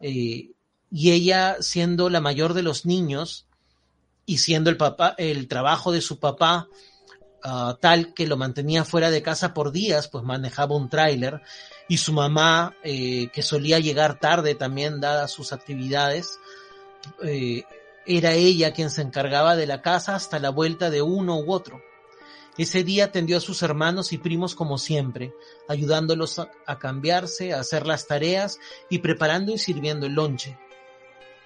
eh, 0.00 0.50
y 0.90 1.10
ella, 1.10 1.56
siendo 1.60 2.08
la 2.08 2.20
mayor 2.20 2.54
de 2.54 2.62
los 2.62 2.86
niños, 2.86 3.46
y 4.28 4.38
siendo 4.38 4.68
el 4.68 4.76
papá, 4.76 5.14
el 5.16 5.48
trabajo 5.48 5.90
de 5.90 6.02
su 6.02 6.18
papá 6.18 6.68
uh, 7.44 7.74
tal 7.80 8.12
que 8.12 8.26
lo 8.26 8.36
mantenía 8.36 8.84
fuera 8.84 9.10
de 9.10 9.22
casa 9.22 9.54
por 9.54 9.72
días, 9.72 10.08
pues 10.08 10.22
manejaba 10.22 10.76
un 10.76 10.90
tráiler, 10.90 11.40
y 11.88 11.96
su 11.96 12.12
mamá, 12.12 12.76
eh, 12.84 13.28
que 13.32 13.42
solía 13.42 13.78
llegar 13.78 14.20
tarde 14.20 14.54
también, 14.54 15.00
dadas 15.00 15.32
sus 15.32 15.52
actividades, 15.52 16.38
eh, 17.24 17.64
era 18.06 18.34
ella 18.34 18.72
quien 18.72 18.90
se 18.90 19.02
encargaba 19.02 19.56
de 19.56 19.66
la 19.66 19.80
casa 19.80 20.14
hasta 20.14 20.38
la 20.38 20.50
vuelta 20.50 20.90
de 20.90 21.02
uno 21.02 21.38
u 21.40 21.52
otro. 21.52 21.82
Ese 22.58 22.82
día 22.84 23.06
atendió 23.06 23.38
a 23.38 23.40
sus 23.40 23.62
hermanos 23.62 24.12
y 24.12 24.18
primos 24.18 24.54
como 24.54 24.78
siempre, 24.78 25.32
ayudándolos 25.68 26.38
a, 26.38 26.50
a 26.66 26.78
cambiarse, 26.78 27.54
a 27.54 27.60
hacer 27.60 27.86
las 27.86 28.06
tareas 28.06 28.58
y 28.90 28.98
preparando 28.98 29.52
y 29.52 29.58
sirviendo 29.58 30.06
el 30.06 30.14
lonche. 30.14 30.58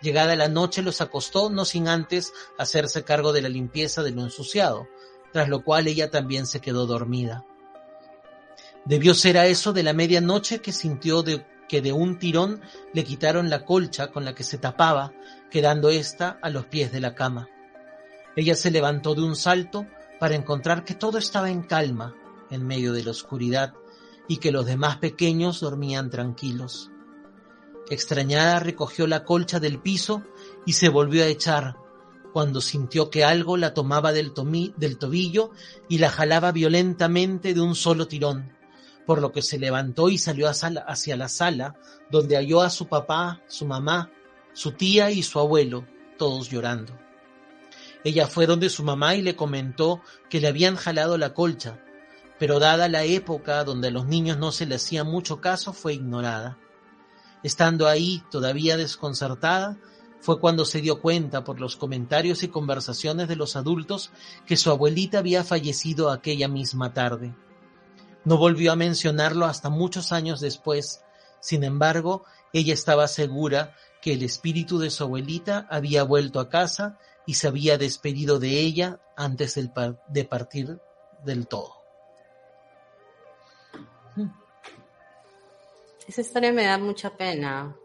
Llegada 0.01 0.35
la 0.35 0.48
noche 0.48 0.82
los 0.82 1.01
acostó, 1.01 1.51
no 1.51 1.64
sin 1.64 1.86
antes 1.86 2.32
hacerse 2.59 3.05
cargo 3.05 3.32
de 3.32 3.43
la 3.43 3.48
limpieza 3.48 4.02
de 4.02 4.10
lo 4.10 4.23
ensuciado, 4.23 4.89
tras 5.32 5.48
lo 5.48 5.62
cual 5.62 5.86
ella 5.86 6.10
también 6.10 6.47
se 6.47 6.60
quedó 6.60 6.86
dormida. 6.86 7.44
Debió 8.84 9.14
ser 9.14 9.38
a 9.38 9.46
eso 9.46 9.72
de 9.72 9.82
la 9.82 9.92
medianoche 9.92 10.60
que 10.60 10.72
sintió 10.72 11.24
que 11.68 11.80
de 11.80 11.92
un 11.92 12.18
tirón 12.18 12.60
le 12.92 13.04
quitaron 13.04 13.48
la 13.48 13.64
colcha 13.64 14.10
con 14.10 14.24
la 14.24 14.34
que 14.34 14.44
se 14.44 14.59
tapaba, 14.59 15.12
quedando 15.50 15.88
ésta 15.88 16.38
a 16.42 16.50
los 16.50 16.66
pies 16.66 16.92
de 16.92 17.00
la 17.00 17.14
cama. 17.14 17.48
Ella 18.34 18.54
se 18.54 18.70
levantó 18.70 19.14
de 19.14 19.22
un 19.22 19.36
salto 19.36 19.86
para 20.18 20.34
encontrar 20.34 20.84
que 20.84 20.94
todo 20.94 21.18
estaba 21.18 21.50
en 21.50 21.62
calma 21.62 22.14
en 22.50 22.66
medio 22.66 22.92
de 22.92 23.04
la 23.04 23.12
oscuridad 23.12 23.74
y 24.28 24.38
que 24.38 24.52
los 24.52 24.66
demás 24.66 24.98
pequeños 24.98 25.60
dormían 25.60 26.10
tranquilos. 26.10 26.90
Extrañada 27.90 28.59
recogió 28.60 29.06
la 29.06 29.24
colcha 29.24 29.60
del 29.60 29.80
piso 29.80 30.22
y 30.66 30.74
se 30.74 30.88
volvió 30.88 31.24
a 31.24 31.28
echar, 31.28 31.76
cuando 32.32 32.60
sintió 32.60 33.10
que 33.10 33.24
algo 33.24 33.56
la 33.56 33.74
tomaba 33.74 34.12
del 34.12 34.32
tobillo 34.32 35.50
y 35.88 35.98
la 35.98 36.09
jalaba 36.09 36.52
violentamente 36.52 37.52
de 37.54 37.60
un 37.60 37.74
solo 37.74 38.09
tirón, 38.09 38.52
por 39.06 39.20
lo 39.20 39.32
que 39.32 39.42
se 39.42 39.58
levantó 39.58 40.08
y 40.08 40.18
salió 40.18 40.48
hacia 40.48 41.16
la 41.16 41.28
sala, 41.28 41.74
donde 42.10 42.36
halló 42.36 42.62
a 42.62 42.70
su 42.70 42.86
papá, 42.86 43.40
su 43.48 43.66
mamá, 43.66 44.10
su 44.52 44.72
tía 44.72 45.10
y 45.10 45.22
su 45.22 45.38
abuelo, 45.38 45.86
todos 46.18 46.50
llorando. 46.50 46.98
Ella 48.04 48.26
fue 48.26 48.46
donde 48.46 48.68
su 48.68 48.82
mamá 48.82 49.14
y 49.14 49.22
le 49.22 49.36
comentó 49.36 50.00
que 50.28 50.40
le 50.40 50.48
habían 50.48 50.76
jalado 50.76 51.18
la 51.18 51.34
colcha, 51.34 51.82
pero 52.38 52.58
dada 52.58 52.88
la 52.88 53.04
época 53.04 53.62
donde 53.64 53.88
a 53.88 53.92
los 53.92 54.06
niños 54.06 54.38
no 54.38 54.50
se 54.50 54.66
le 54.66 54.74
hacía 54.74 55.04
mucho 55.04 55.40
caso, 55.40 55.72
fue 55.72 55.94
ignorada. 55.94 56.58
Estando 57.42 57.88
ahí, 57.88 58.22
todavía 58.30 58.76
desconcertada, 58.76 59.78
fue 60.20 60.38
cuando 60.38 60.64
se 60.64 60.80
dio 60.80 61.00
cuenta 61.00 61.42
por 61.42 61.60
los 61.60 61.76
comentarios 61.76 62.42
y 62.44 62.48
conversaciones 62.48 63.26
de 63.28 63.36
los 63.36 63.56
adultos 63.56 64.10
que 64.46 64.56
su 64.56 64.70
abuelita 64.70 65.18
había 65.18 65.42
fallecido 65.42 66.10
aquella 66.10 66.46
misma 66.46 66.92
tarde. 66.92 67.34
No 68.24 68.36
volvió 68.36 68.73
a 68.73 68.77
mencionarlo 68.77 69.47
hasta 69.47 69.69
muchos 69.69 70.12
años 70.12 70.40
después. 70.40 71.03
Sin 71.40 71.65
embargo, 71.65 72.24
ella 72.53 72.74
estaba 72.74 73.09
segura 73.09 73.77
que 74.01 74.12
el 74.12 74.23
espíritu 74.23 74.78
de 74.78 74.90
su 74.90 75.05
abuelita 75.05 75.66
había 75.70 76.03
vuelto 76.03 76.40
a 76.40 76.49
casa 76.49 76.99
y 77.27 77.35
se 77.35 77.49
había 77.49 77.78
despedido 77.78 78.39
de 78.39 78.61
ella 78.61 79.01
antes 79.16 79.55
de 79.55 80.24
partir 80.24 80.78
del 81.24 81.47
todo. 81.47 81.82
Esa 86.07 86.20
historia 86.20 86.53
me 86.53 86.65
da 86.65 86.78
mucha 86.78 87.16
pena. 87.16 87.77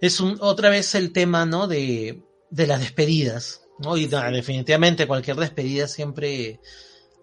Es 0.00 0.20
un, 0.20 0.38
otra 0.40 0.68
vez 0.68 0.94
el 0.94 1.12
tema, 1.12 1.46
¿no? 1.46 1.66
De, 1.68 2.22
de 2.50 2.66
las 2.66 2.80
despedidas, 2.80 3.62
¿no? 3.78 3.96
Y 3.96 4.06
definitivamente 4.06 5.06
cualquier 5.06 5.36
despedida 5.36 5.86
siempre, 5.86 6.60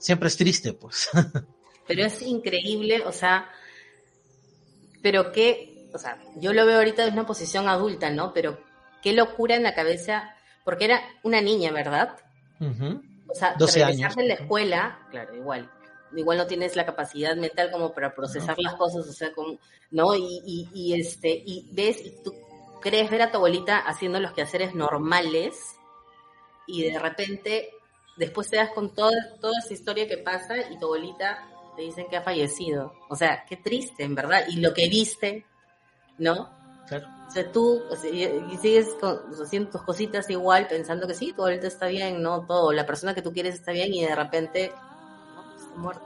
siempre 0.02 0.28
es 0.28 0.36
triste, 0.36 0.73
pues. 0.73 1.10
Pero 1.88 2.06
es 2.06 2.22
increíble, 2.22 3.02
o 3.06 3.11
sea, 3.11 3.49
pero 5.02 5.32
qué, 5.32 5.90
o 5.94 5.98
sea, 5.98 6.22
yo 6.38 6.53
lo 6.53 6.65
veo 6.65 6.78
ahorita 6.78 7.06
en 7.06 7.14
una 7.14 7.26
posición 7.26 7.68
adulta, 7.68 8.10
¿no? 8.11 8.34
Pero 8.34 8.60
qué 9.02 9.14
locura 9.14 9.56
en 9.56 9.64
la 9.64 9.73
cabeza, 9.73 10.36
porque 10.64 10.86
era 10.86 11.02
una 11.23 11.41
niña, 11.41 11.72
¿verdad? 11.72 12.15
O 13.28 13.36
sea, 13.36 13.56
12 13.57 13.84
años. 13.84 14.15
en 14.15 14.28
la 14.28 14.36
escuela, 14.36 14.99
claro, 15.10 15.36
igual, 15.36 15.69
igual 16.15 16.38
no 16.38 16.48
tienes 16.48 16.76
la 16.76 16.86
capacidad 16.86 17.36
mental 17.36 17.72
como 17.72 17.94
para 17.94 18.14
procesar 18.14 18.56
las 18.60 18.76
cosas, 18.76 19.07
o 19.07 19.14
sea, 19.14 19.34
como, 19.34 19.57
¿no? 19.90 20.15
Y, 20.15 20.69
y, 20.73 20.94
este, 20.94 21.44
y 21.45 21.68
ves, 21.73 22.06
y 22.06 22.23
tú 22.23 22.34
crees 22.80 23.10
ver 23.10 23.23
a 23.23 23.32
tu 23.32 23.38
abuelita 23.38 23.80
haciendo 23.80 24.19
los 24.19 24.32
quehaceres 24.32 24.76
normales, 24.76 25.76
y 26.68 26.84
de 26.84 26.99
repente, 26.99 27.72
después 28.22 28.49
te 28.49 28.57
das 28.57 28.69
con 28.69 28.93
toda, 28.93 29.11
toda 29.39 29.57
esa 29.60 29.73
historia 29.73 30.07
que 30.07 30.18
pasa, 30.18 30.56
y 30.69 30.77
tu 30.77 30.85
abuelita 30.85 31.48
te 31.76 31.81
dicen 31.81 32.06
que 32.10 32.18
ha 32.18 32.22
fallecido. 32.22 32.93
O 33.10 33.15
sea, 33.15 33.43
qué 33.49 33.57
triste, 33.57 34.03
en 34.03 34.14
verdad. 34.14 34.43
Y 34.48 34.57
lo 34.57 34.73
que 34.73 34.88
viste, 34.88 35.45
¿no? 36.19 36.49
Claro. 36.88 37.07
O 37.27 37.31
sea, 37.31 37.52
tú 37.52 37.81
y 38.11 38.57
sigues 38.57 38.89
haciendo 39.41 39.72
tus 39.72 39.81
cositas 39.81 40.30
igual, 40.30 40.68
pensando 40.68 41.07
que 41.07 41.14
sí, 41.14 41.34
tu 41.34 41.41
abuelita 41.41 41.68
está 41.68 41.88
bien, 41.88 42.22
¿no? 42.22 42.45
Todo, 42.45 42.72
la 42.72 42.85
persona 42.85 43.15
que 43.15 43.22
tú 43.22 43.34
quieres 43.34 43.56
está 43.56 43.72
bien, 43.72 43.93
y 43.93 44.06
de 44.06 44.15
repente 44.15 44.72
muerto. 45.76 46.06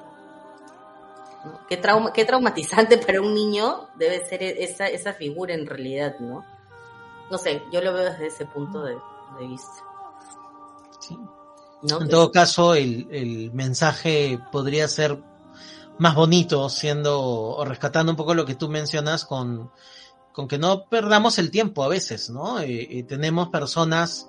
Qué, 1.68 1.78
trauma, 1.78 2.14
qué 2.14 2.26
traumatizante 2.26 2.98
para 3.06 3.22
un 3.22 3.34
niño 3.34 3.90
debe 3.96 4.26
ser 4.26 4.42
esa, 4.42 4.88
esa 4.88 5.14
figura 5.14 5.54
en 5.54 5.66
realidad, 5.66 6.16
¿no? 6.20 6.46
No 7.30 7.38
sé, 7.38 7.62
yo 7.72 7.82
lo 7.82 7.92
veo 7.92 8.06
desde 8.06 8.28
ese 8.28 8.46
punto 8.46 8.84
de, 8.84 8.96
vista. 9.42 9.84
En 11.90 12.10
todo 12.10 12.32
caso, 12.32 12.76
el, 12.76 13.08
el, 13.12 13.52
mensaje 13.54 14.40
podría 14.52 14.88
ser 14.88 15.22
más 15.98 16.16
bonito, 16.16 16.70
siendo 16.70 17.22
o 17.22 17.66
rescatando 17.66 18.12
un 18.12 18.16
poco 18.16 18.34
lo 18.34 18.46
que 18.46 18.56
tú 18.56 18.70
mencionas 18.70 19.26
con, 19.26 19.72
con 20.32 20.48
que 20.48 20.58
no 20.58 20.86
perdamos 20.90 21.38
el 21.38 21.52
tiempo 21.52 21.84
a 21.84 21.88
veces, 21.88 22.30
¿no? 22.30 22.60
Eh, 22.60 23.00
eh, 23.00 23.04
tenemos 23.04 23.50
personas 23.50 24.28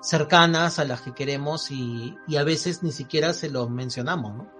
cercanas 0.00 0.78
a 0.78 0.84
las 0.84 1.00
que 1.00 1.14
queremos 1.14 1.70
y, 1.70 2.14
y, 2.28 2.36
a 2.36 2.44
veces 2.44 2.82
ni 2.82 2.92
siquiera 2.92 3.32
se 3.32 3.50
los 3.50 3.68
mencionamos, 3.68 4.36
¿no? 4.36 4.58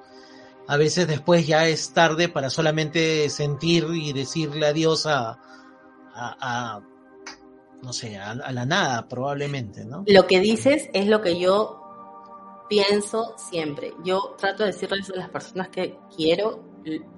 a 0.68 0.76
veces 0.76 1.08
después 1.08 1.46
ya 1.46 1.66
es 1.66 1.92
tarde 1.94 2.28
para 2.28 2.50
solamente 2.50 3.28
sentir 3.30 3.86
y 3.90 4.12
decirle 4.12 4.66
adiós 4.66 5.06
a, 5.06 5.38
a, 6.14 6.82
no 7.82 7.92
sé, 7.94 8.18
a, 8.18 8.34
la 8.34 8.66
nada 8.66 9.08
probablemente, 9.08 9.86
¿no? 9.86 10.04
Lo 10.06 10.26
que 10.26 10.40
dices 10.40 10.90
es 10.92 11.06
lo 11.06 11.22
que 11.22 11.40
yo 11.40 11.77
pienso 12.68 13.34
siempre. 13.36 13.94
Yo 14.04 14.34
trato 14.38 14.64
de 14.64 14.72
decirles 14.72 15.10
a 15.10 15.16
las 15.16 15.30
personas 15.30 15.68
que 15.68 15.96
quiero 16.14 16.66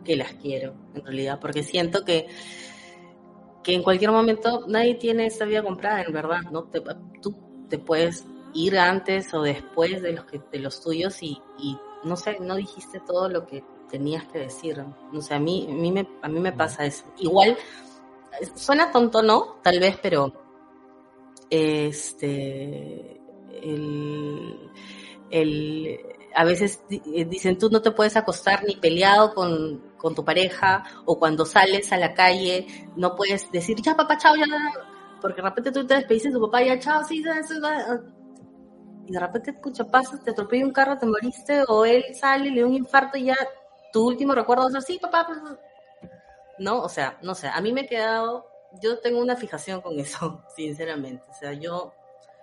que 0.05 0.17
las 0.17 0.33
quiero, 0.35 0.75
en 0.95 1.05
realidad, 1.05 1.39
porque 1.41 1.63
siento 1.63 2.05
que 2.05 2.27
que 3.63 3.75
en 3.75 3.83
cualquier 3.83 4.11
momento 4.11 4.65
nadie 4.67 4.95
tiene 4.95 5.27
esa 5.27 5.45
vida 5.45 5.63
comprada, 5.63 6.03
en 6.03 6.13
verdad, 6.13 6.41
¿no? 6.51 6.69
tú 7.21 7.37
te 7.69 7.79
puedes 7.79 8.25
ir 8.55 8.79
antes 8.79 9.33
o 9.35 9.43
después 9.43 10.03
de 10.03 10.13
los, 10.13 10.25
que, 10.25 10.41
de 10.51 10.59
los 10.59 10.83
tuyos 10.83 11.23
y, 11.23 11.41
y 11.59 11.79
no 12.05 12.17
sé, 12.17 12.39
no 12.41 12.57
dijiste 12.57 13.01
todo 13.01 13.29
lo 13.29 13.47
que 13.47 13.63
tenías 13.89 14.25
que 14.27 14.41
decir. 14.41 14.83
No 15.13 15.21
sé, 15.21 15.35
a 15.35 15.39
mí, 15.39 15.67
a 15.71 15.75
mí, 15.75 15.93
me, 15.93 16.09
a 16.23 16.29
mí 16.29 16.41
me 16.41 16.53
pasa 16.53 16.85
eso. 16.87 17.05
Igual, 17.19 17.57
suena 18.55 18.91
tonto, 18.91 19.23
¿no? 19.23 19.59
Tal 19.63 19.79
vez, 19.79 19.99
pero 20.03 20.33
este, 21.51 23.21
el, 23.63 24.71
el, 25.31 26.01
a 26.35 26.45
veces 26.45 26.83
eh, 26.91 27.25
dicen 27.25 27.59
tú 27.59 27.71
no 27.71 27.83
te 27.83 27.91
puedes 27.91 28.17
acostar 28.17 28.65
ni 28.65 28.77
peleado 28.77 29.35
con, 29.35 29.93
con 29.97 30.15
tu 30.15 30.25
pareja 30.25 30.85
o 31.05 31.19
cuando 31.19 31.45
sales 31.45 31.93
a 31.93 31.97
la 31.97 32.15
calle 32.15 32.67
no 32.97 33.15
puedes 33.15 33.51
decir 33.53 33.81
ya 33.81 33.97
papá 33.97 34.19
chao 34.19 34.35
ya 34.37 34.47
porque 35.21 35.43
de 35.43 35.49
repente 35.49 35.73
tú 35.73 35.87
te 35.87 35.95
despediste 35.95 36.29
de 36.29 36.35
tu 36.35 36.41
papá 36.41 36.63
ya 36.63 36.79
chao 36.79 37.05
sí, 37.05 37.23
sí, 37.23 37.55
y 39.11 39.13
de 39.13 39.19
repente, 39.19 39.51
escucha, 39.51 39.85
pasas, 39.85 40.23
te 40.23 40.31
atropella 40.31 40.65
un 40.65 40.73
carro, 40.73 40.97
te 40.97 41.05
moriste, 41.05 41.65
o 41.67 41.85
él 41.85 42.05
sale, 42.15 42.49
le 42.49 42.61
da 42.61 42.67
un 42.69 42.75
infarto 42.75 43.19
y 43.19 43.25
ya 43.25 43.37
tu 43.93 44.07
último 44.07 44.37
recuerdo 44.37 44.69
es 44.69 44.77
así, 44.77 45.01
papá, 45.01 45.27
pues, 45.27 45.39
no, 46.59 46.81
o 46.83 46.89
sea, 46.89 47.19
no 47.21 47.35
sé, 47.35 47.49
a 47.49 47.61
mí 47.61 47.73
me 47.73 47.81
he 47.81 47.87
quedado, 47.89 48.47
yo 48.81 49.01
tengo 49.01 49.21
una 49.21 49.35
fijación 49.35 49.81
con 49.81 49.99
eso, 49.99 50.45
sinceramente, 50.57 51.25
o 51.29 51.35
sea, 51.35 51.55
yo, 51.55 51.93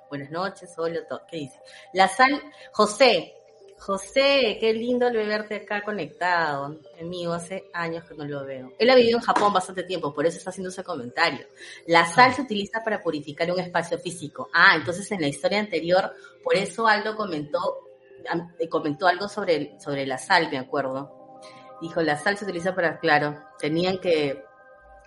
buenas 0.10 0.32
noches, 0.32 0.74
hola, 0.78 1.02
¿qué 1.30 1.38
dice? 1.38 1.60
La 1.94 2.08
sal, 2.08 2.42
José, 2.72 3.38
José, 3.80 4.58
qué 4.60 4.74
lindo 4.74 5.12
verte 5.12 5.58
acá 5.58 5.84
conectado. 5.84 6.80
Amigo, 7.00 7.34
hace 7.34 7.70
años 7.74 8.04
que 8.06 8.16
no 8.16 8.26
lo 8.26 8.44
veo. 8.44 8.74
Él 8.80 8.90
ha 8.90 8.96
vivido 8.96 9.20
en 9.20 9.24
Japón 9.24 9.54
bastante 9.54 9.84
tiempo, 9.84 10.14
por 10.14 10.26
eso 10.26 10.38
está 10.38 10.50
haciendo 10.50 10.70
ese 10.70 10.84
comentario. 10.84 11.46
La 11.86 12.06
sal 12.06 12.34
se 12.34 12.42
utiliza 12.42 12.84
para 12.84 13.02
purificar 13.02 13.52
un 13.52 13.60
espacio 13.60 14.00
físico. 14.00 14.50
Ah, 14.54 14.76
entonces 14.76 15.10
en 15.12 15.22
la 15.22 15.28
historia 15.28 15.60
anterior, 15.60 16.12
por 16.44 16.56
eso 16.56 16.88
Aldo 16.88 17.16
comentó, 17.16 17.60
comentó 18.70 19.08
algo 19.08 19.30
sobre, 19.30 19.80
sobre 19.80 20.06
la 20.08 20.18
sal, 20.18 20.50
me 20.50 20.58
acuerdo. 20.58 21.40
Dijo, 21.80 22.02
la 22.02 22.18
sal 22.18 22.36
se 22.38 22.46
utiliza 22.46 22.74
para, 22.74 23.00
claro, 23.00 23.38
tenían 23.60 24.00
que 24.00 24.44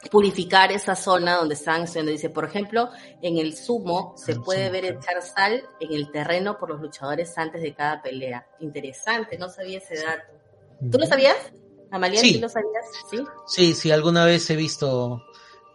purificar 0.09 0.73
esa 0.73 0.97
zona 0.97 1.37
donde 1.37 1.55
estaban 1.55 1.83
estudiando. 1.83 2.13
Dice, 2.13 2.31
por 2.31 2.45
ejemplo, 2.45 2.89
en 3.21 3.39
el 3.39 3.57
sumo 3.57 4.15
se 4.17 4.37
puede 4.37 4.71
ver 4.71 4.85
echar 4.85 5.21
sal 5.23 5.63
en 5.81 5.93
el 5.93 6.11
terreno 6.11 6.59
por 6.59 6.71
los 6.71 6.81
luchadores 6.81 7.37
antes 7.37 7.63
de 7.63 7.75
cada 7.75 8.01
pelea. 8.01 8.47
Interesante, 8.61 9.37
no 9.37 9.49
sabía 9.49 9.79
ese 9.79 9.97
dato. 9.97 10.33
¿Tú 10.91 10.99
lo 10.99 11.07
sabías? 11.07 11.37
Amalia, 11.91 12.21
sí. 12.21 12.35
¿tú 12.35 12.41
lo 12.41 12.49
sabías? 12.49 12.87
Sí, 13.11 13.19
sí, 13.47 13.75
sí 13.75 13.91
alguna 13.91 14.25
vez 14.25 14.49
he 14.49 14.57
visto 14.57 15.23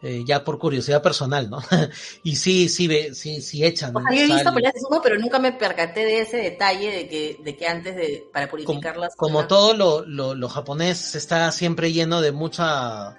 eh, 0.02 0.23
ya 0.26 0.43
por 0.43 0.57
curiosidad 0.57 1.02
personal, 1.03 1.49
¿no? 1.49 1.60
y 2.23 2.35
sí, 2.35 2.69
sí, 2.69 2.88
ve, 2.88 3.14
sí, 3.14 3.41
sí 3.41 3.64
echan. 3.64 3.95
O 3.95 4.02
sea, 4.02 4.11
yo 4.11 4.22
he 4.22 4.26
visto 4.26 4.53
peleas 4.53 4.73
de 4.73 4.80
sumo, 4.80 5.02
pero 5.03 5.18
nunca 5.19 5.39
me 5.39 5.52
percaté 5.52 6.06
de 6.06 6.22
ese 6.22 6.38
detalle 6.38 6.91
de 6.91 7.07
que, 7.07 7.39
de 7.43 7.57
que 7.57 7.68
antes 7.68 7.95
de, 7.95 8.27
para 8.31 8.49
purificarlas. 8.49 9.15
Como, 9.15 9.34
como 9.34 9.47
todo 9.47 9.73
lo, 9.73 10.06
lo, 10.06 10.34
lo 10.34 10.49
japonés 10.49 11.15
está 11.15 11.52
siempre 11.52 11.91
lleno 11.91 12.22
de 12.22 12.31
mucha 12.31 13.18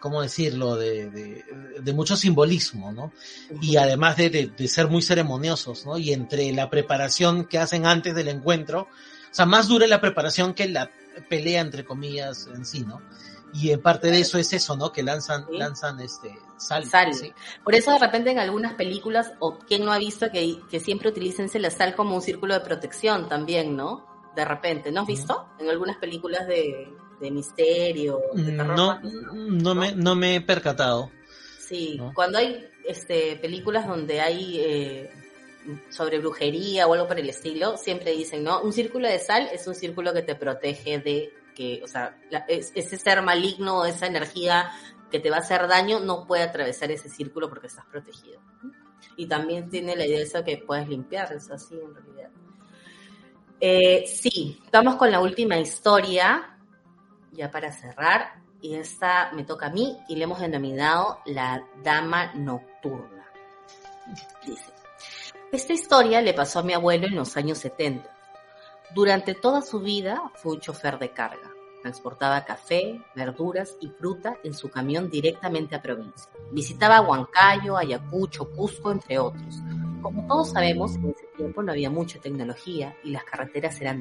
¿cómo 0.00 0.22
decirlo?, 0.22 0.76
de, 0.76 1.10
de, 1.10 1.92
mucho 1.92 2.16
simbolismo, 2.16 2.92
¿no? 2.92 3.12
Y 3.60 3.76
además 3.76 4.16
de, 4.16 4.30
de, 4.30 4.68
ser 4.68 4.88
muy 4.88 5.02
ceremoniosos, 5.02 5.84
¿no? 5.86 5.98
Y 5.98 6.12
entre 6.12 6.52
la 6.52 6.70
preparación 6.70 7.44
que 7.44 7.58
hacen 7.58 7.86
antes 7.86 8.14
del 8.14 8.28
encuentro, 8.28 8.82
o 8.82 9.34
sea, 9.34 9.46
más 9.46 9.68
dura 9.68 9.86
la 9.86 10.00
preparación 10.00 10.54
que 10.54 10.68
la 10.68 10.90
pelea, 11.28 11.60
entre 11.60 11.84
comillas, 11.84 12.48
en 12.54 12.64
sí, 12.64 12.80
¿no? 12.80 13.02
Y 13.52 13.70
en 13.70 13.80
parte 13.80 14.10
de 14.10 14.20
eso 14.20 14.38
es 14.38 14.52
eso, 14.52 14.76
¿no? 14.76 14.92
Que 14.92 15.02
lanzan, 15.02 15.46
lanzan 15.50 16.00
este 16.00 16.38
sal. 16.58 16.84
Sal. 16.84 17.12
Por 17.64 17.74
eso 17.74 17.92
de 17.92 17.98
repente 17.98 18.30
en 18.30 18.38
algunas 18.38 18.74
películas, 18.74 19.32
o 19.38 19.58
quien 19.58 19.84
no 19.84 19.92
ha 19.92 19.98
visto 19.98 20.30
que, 20.30 20.60
que 20.70 20.80
siempre 20.80 21.08
utilicen 21.08 21.50
la 21.60 21.70
sal 21.70 21.94
como 21.94 22.14
un 22.14 22.22
círculo 22.22 22.54
de 22.54 22.60
protección 22.60 23.28
también, 23.28 23.76
¿no? 23.76 24.06
De 24.36 24.44
repente, 24.44 24.92
¿no 24.92 25.00
has 25.00 25.06
visto? 25.06 25.48
En 25.58 25.68
algunas 25.68 25.96
películas 25.96 26.46
de, 26.46 26.94
de 27.20 27.30
misterio. 27.30 28.20
no, 28.34 29.00
no, 29.00 29.74
me, 29.74 29.92
no 29.94 30.14
me 30.14 30.36
he 30.36 30.40
percatado. 30.40 31.10
Sí, 31.58 32.00
cuando 32.14 32.38
hay 32.38 32.66
este, 32.86 33.36
películas 33.36 33.86
donde 33.86 34.20
hay 34.20 34.58
eh, 34.58 35.10
sobre 35.90 36.18
brujería 36.18 36.86
o 36.86 36.94
algo 36.94 37.06
por 37.06 37.18
el 37.18 37.28
estilo, 37.28 37.76
siempre 37.76 38.12
dicen, 38.12 38.42
¿no? 38.42 38.62
Un 38.62 38.72
círculo 38.72 39.08
de 39.08 39.18
sal 39.18 39.48
es 39.52 39.66
un 39.66 39.74
círculo 39.74 40.14
que 40.14 40.22
te 40.22 40.34
protege 40.34 40.98
de 40.98 41.32
que, 41.54 41.82
o 41.84 41.88
sea, 41.88 42.16
ese 42.48 42.96
ser 42.96 43.20
maligno, 43.20 43.84
esa 43.84 44.06
energía 44.06 44.70
que 45.10 45.20
te 45.20 45.30
va 45.30 45.36
a 45.36 45.40
hacer 45.40 45.66
daño, 45.66 46.00
no 46.00 46.26
puede 46.26 46.44
atravesar 46.44 46.90
ese 46.90 47.08
círculo 47.08 47.48
porque 47.48 47.66
estás 47.66 47.84
protegido. 47.86 48.40
Y 49.16 49.26
también 49.26 49.68
tiene 49.68 49.96
la 49.96 50.06
idea 50.06 50.18
de 50.18 50.24
eso 50.24 50.44
que 50.44 50.58
puedes 50.58 50.88
limpiar, 50.88 51.32
es 51.32 51.50
así 51.50 51.74
en 51.74 51.94
realidad. 51.94 52.30
Eh, 53.60 54.04
sí, 54.06 54.60
estamos 54.64 54.94
con 54.94 55.10
la 55.10 55.20
última 55.20 55.58
historia 55.58 56.57
ya 57.38 57.50
para 57.50 57.72
cerrar, 57.72 58.42
y 58.60 58.74
esta 58.74 59.30
me 59.32 59.44
toca 59.44 59.66
a 59.66 59.70
mí 59.70 59.96
y 60.08 60.16
le 60.16 60.24
hemos 60.24 60.40
denominado 60.40 61.20
la 61.24 61.64
Dama 61.82 62.34
Nocturna. 62.34 63.26
Dice, 64.44 64.72
esta 65.52 65.72
historia 65.72 66.20
le 66.20 66.34
pasó 66.34 66.58
a 66.58 66.62
mi 66.64 66.72
abuelo 66.72 67.06
en 67.06 67.14
los 67.14 67.36
años 67.36 67.58
70. 67.58 68.10
Durante 68.94 69.34
toda 69.34 69.62
su 69.62 69.80
vida 69.80 70.20
fue 70.34 70.54
un 70.54 70.60
chofer 70.60 70.98
de 70.98 71.12
carga. 71.12 71.50
Transportaba 71.82 72.44
café, 72.44 73.00
verduras 73.14 73.76
y 73.80 73.88
fruta 73.88 74.36
en 74.42 74.52
su 74.52 74.68
camión 74.68 75.08
directamente 75.08 75.76
a 75.76 75.82
provincia. 75.82 76.28
Visitaba 76.50 77.00
Huancayo, 77.00 77.76
Ayacucho, 77.76 78.50
Cusco, 78.50 78.90
entre 78.90 79.20
otros. 79.20 79.62
Como 80.02 80.26
todos 80.26 80.50
sabemos, 80.50 80.96
en 80.96 81.10
ese 81.10 81.26
tiempo 81.36 81.62
no 81.62 81.70
había 81.70 81.90
mucha 81.90 82.18
tecnología 82.18 82.96
y 83.04 83.10
las 83.10 83.22
carreteras 83.22 83.80
eran 83.80 84.00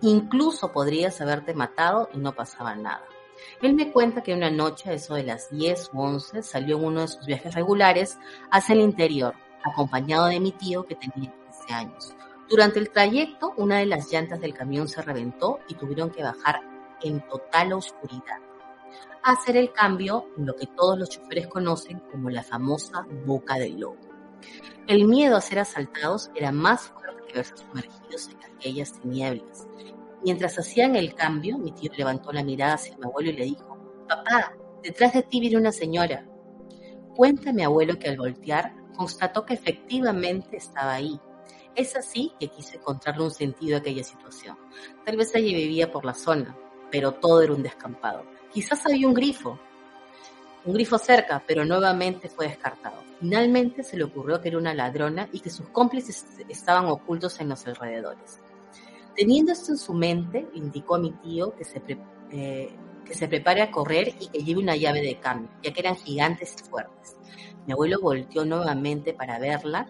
Incluso 0.00 0.72
podrías 0.72 1.20
haberte 1.20 1.54
matado 1.54 2.08
y 2.12 2.18
no 2.18 2.32
pasaba 2.32 2.74
nada. 2.74 3.04
Él 3.62 3.74
me 3.74 3.92
cuenta 3.92 4.22
que 4.22 4.34
una 4.34 4.50
noche, 4.50 4.94
eso 4.94 5.14
de 5.14 5.24
las 5.24 5.50
10 5.50 5.90
o 5.94 6.02
11, 6.02 6.42
salió 6.42 6.78
en 6.78 6.84
uno 6.84 7.00
de 7.02 7.08
sus 7.08 7.26
viajes 7.26 7.54
regulares 7.54 8.18
hacia 8.50 8.74
el 8.74 8.80
interior, 8.80 9.34
acompañado 9.62 10.26
de 10.26 10.40
mi 10.40 10.52
tío 10.52 10.84
que 10.84 10.94
tenía 10.94 11.32
15 11.32 11.72
años. 11.72 12.14
Durante 12.48 12.78
el 12.78 12.90
trayecto, 12.90 13.54
una 13.56 13.78
de 13.78 13.86
las 13.86 14.12
llantas 14.12 14.40
del 14.40 14.54
camión 14.54 14.88
se 14.88 15.02
reventó 15.02 15.60
y 15.68 15.74
tuvieron 15.74 16.10
que 16.10 16.22
bajar 16.22 16.60
en 17.02 17.26
total 17.26 17.72
oscuridad. 17.72 18.38
Hacer 19.22 19.56
el 19.56 19.72
cambio 19.72 20.26
en 20.36 20.46
lo 20.46 20.54
que 20.54 20.66
todos 20.66 20.98
los 20.98 21.08
choferes 21.08 21.46
conocen 21.46 22.00
como 22.10 22.28
la 22.28 22.42
famosa 22.42 23.06
boca 23.24 23.54
del 23.54 23.80
lobo. 23.80 23.96
El 24.86 25.06
miedo 25.06 25.36
a 25.36 25.40
ser 25.40 25.60
asaltados 25.60 26.30
era 26.34 26.52
más 26.52 26.88
fuerte 26.88 27.13
sumergidos 27.42 28.28
en 28.28 28.52
aquellas 28.52 29.00
tinieblas. 29.00 29.66
Mientras 30.22 30.58
hacían 30.58 30.96
el 30.96 31.14
cambio, 31.14 31.58
mi 31.58 31.72
tío 31.72 31.90
levantó 31.96 32.32
la 32.32 32.44
mirada 32.44 32.74
hacia 32.74 32.96
mi 32.96 33.04
abuelo 33.04 33.30
y 33.30 33.34
le 33.34 33.44
dijo, 33.44 33.78
Papá, 34.08 34.54
detrás 34.82 35.12
de 35.12 35.22
ti 35.22 35.40
viene 35.40 35.56
una 35.56 35.72
señora. 35.72 36.26
Cuenta 37.14 37.52
mi 37.52 37.62
abuelo 37.62 37.98
que 37.98 38.08
al 38.08 38.16
voltear 38.16 38.74
constató 38.96 39.44
que 39.44 39.54
efectivamente 39.54 40.56
estaba 40.56 40.94
ahí. 40.94 41.20
Es 41.74 41.96
así 41.96 42.32
que 42.38 42.48
quise 42.48 42.76
encontrarle 42.76 43.24
un 43.24 43.30
sentido 43.30 43.76
a 43.76 43.80
aquella 43.80 44.04
situación. 44.04 44.56
Tal 45.04 45.16
vez 45.16 45.34
allí 45.34 45.54
vivía 45.54 45.90
por 45.90 46.04
la 46.04 46.14
zona, 46.14 46.56
pero 46.90 47.12
todo 47.12 47.42
era 47.42 47.52
un 47.52 47.62
descampado. 47.62 48.24
Quizás 48.52 48.86
había 48.86 49.08
un 49.08 49.14
grifo, 49.14 49.58
un 50.64 50.72
grifo 50.72 50.98
cerca, 50.98 51.42
pero 51.46 51.64
nuevamente 51.64 52.28
fue 52.28 52.48
descartado. 52.48 53.02
Finalmente 53.20 53.82
se 53.82 53.96
le 53.96 54.04
ocurrió 54.04 54.40
que 54.40 54.48
era 54.48 54.58
una 54.58 54.74
ladrona 54.74 55.28
y 55.32 55.40
que 55.40 55.50
sus 55.50 55.68
cómplices 55.68 56.26
estaban 56.48 56.86
ocultos 56.86 57.38
en 57.40 57.50
los 57.50 57.66
alrededores. 57.66 58.40
Teniendo 59.14 59.52
esto 59.52 59.72
en 59.72 59.78
su 59.78 59.94
mente, 59.94 60.48
indicó 60.54 60.96
a 60.96 60.98
mi 60.98 61.12
tío 61.12 61.54
que 61.54 61.64
se, 61.64 61.82
eh, 62.30 62.74
que 63.04 63.14
se 63.14 63.28
prepare 63.28 63.62
a 63.62 63.70
correr 63.70 64.14
y 64.18 64.28
que 64.28 64.42
lleve 64.42 64.60
una 64.60 64.76
llave 64.76 65.02
de 65.02 65.20
cambio, 65.20 65.50
ya 65.62 65.72
que 65.72 65.80
eran 65.80 65.96
gigantes 65.96 66.56
y 66.58 66.68
fuertes. 66.68 67.16
Mi 67.66 67.72
abuelo 67.72 67.98
volteó 68.00 68.44
nuevamente 68.44 69.14
para 69.14 69.38
verla 69.38 69.86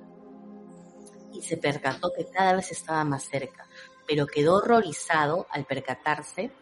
y 1.32 1.42
se 1.42 1.56
percató 1.56 2.12
que 2.16 2.26
cada 2.26 2.54
vez 2.54 2.70
estaba 2.70 3.04
más 3.04 3.24
cerca, 3.24 3.66
pero 4.06 4.26
quedó 4.26 4.56
horrorizado 4.56 5.46
al 5.50 5.64
percatarse 5.64 6.52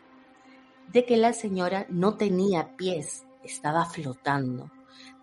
de 0.89 1.05
que 1.05 1.17
la 1.17 1.33
señora 1.33 1.87
no 1.89 2.17
tenía 2.17 2.77
pies, 2.77 3.25
estaba 3.44 3.85
flotando. 3.85 4.70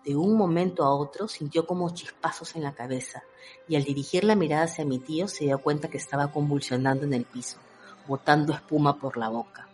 De 0.04 0.16
un 0.16 0.36
momento 0.36 0.84
a 0.84 0.94
otro 0.94 1.28
sintió 1.28 1.66
como 1.66 1.90
chispazos 1.90 2.56
en 2.56 2.62
la 2.62 2.74
cabeza 2.74 3.22
y 3.68 3.76
al 3.76 3.84
dirigir 3.84 4.24
la 4.24 4.34
mirada 4.34 4.64
hacia 4.64 4.84
mi 4.84 4.98
tío 4.98 5.28
se 5.28 5.44
dio 5.44 5.58
cuenta 5.58 5.88
que 5.88 5.98
estaba 5.98 6.32
convulsionando 6.32 7.04
en 7.04 7.14
el 7.14 7.24
piso, 7.24 7.58
botando 8.06 8.52
espuma 8.52 8.98
por 8.98 9.16
la 9.16 9.28
boca. 9.28 9.68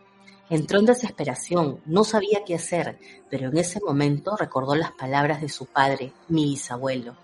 Entró 0.48 0.78
en 0.78 0.86
desesperación, 0.86 1.80
no 1.86 2.04
sabía 2.04 2.44
qué 2.44 2.54
hacer, 2.54 2.98
pero 3.30 3.48
en 3.48 3.58
ese 3.58 3.80
momento 3.80 4.36
recordó 4.36 4.76
las 4.76 4.92
palabras 4.92 5.40
de 5.40 5.48
su 5.48 5.66
padre, 5.66 6.12
mi 6.28 6.44
bisabuelo. 6.44 7.16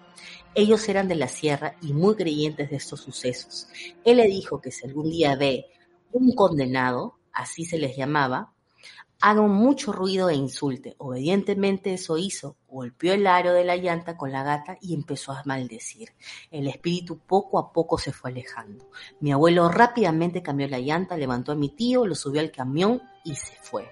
Ellos 0.55 0.89
eran 0.89 1.09
de 1.09 1.15
la 1.15 1.29
sierra 1.29 1.77
y 1.81 1.93
muy 1.93 2.15
creyentes 2.17 2.71
de 2.71 2.77
estos 2.77 3.01
sucesos. 3.01 3.69
Él 4.05 4.19
le 4.19 4.27
dijo 4.27 4.61
que 4.61 4.71
si 4.71 4.87
algún 4.87 5.11
día 5.11 5.37
ve 5.37 5.67
un 6.13 6.35
condenado, 6.35 7.19
así 7.33 7.65
se 7.65 7.79
les 7.79 7.97
llamaba, 7.97 8.53
haga 9.23 9.43
mucho 9.43 9.93
ruido 9.93 10.29
e 10.29 10.35
insulte. 10.35 10.97
Obedientemente 10.99 11.95
eso 11.95 12.19
hizo, 12.19 12.57
golpeó 12.69 13.15
el 13.15 13.27
aro 13.29 13.53
de 13.53 13.65
la 13.65 13.77
llanta 13.77 14.17
con 14.17 14.33
la 14.33 14.43
gata 14.43 14.77
y 14.81 14.95
empezó 14.95 15.31
a 15.31 15.43
maldecir. 15.45 16.13
El 16.51 16.67
espíritu 16.67 17.19
poco 17.19 17.61
a 17.61 17.73
poco 17.73 17.99
se 17.99 18.13
fue 18.13 18.31
alejando. 18.31 18.91
Mi 19.21 19.31
abuelo 19.33 19.69
rápidamente 19.69 20.43
cambió 20.43 20.67
la 20.67 20.81
llanta, 20.81 21.17
levantó 21.17 21.53
a 21.53 21.55
mi 21.55 21.69
tío, 21.69 22.05
lo 22.05 22.17
subió 22.17 22.41
al 22.41 22.51
camión 22.51 23.01
y 23.25 23.37
se 23.37 23.55
fue. 23.63 23.89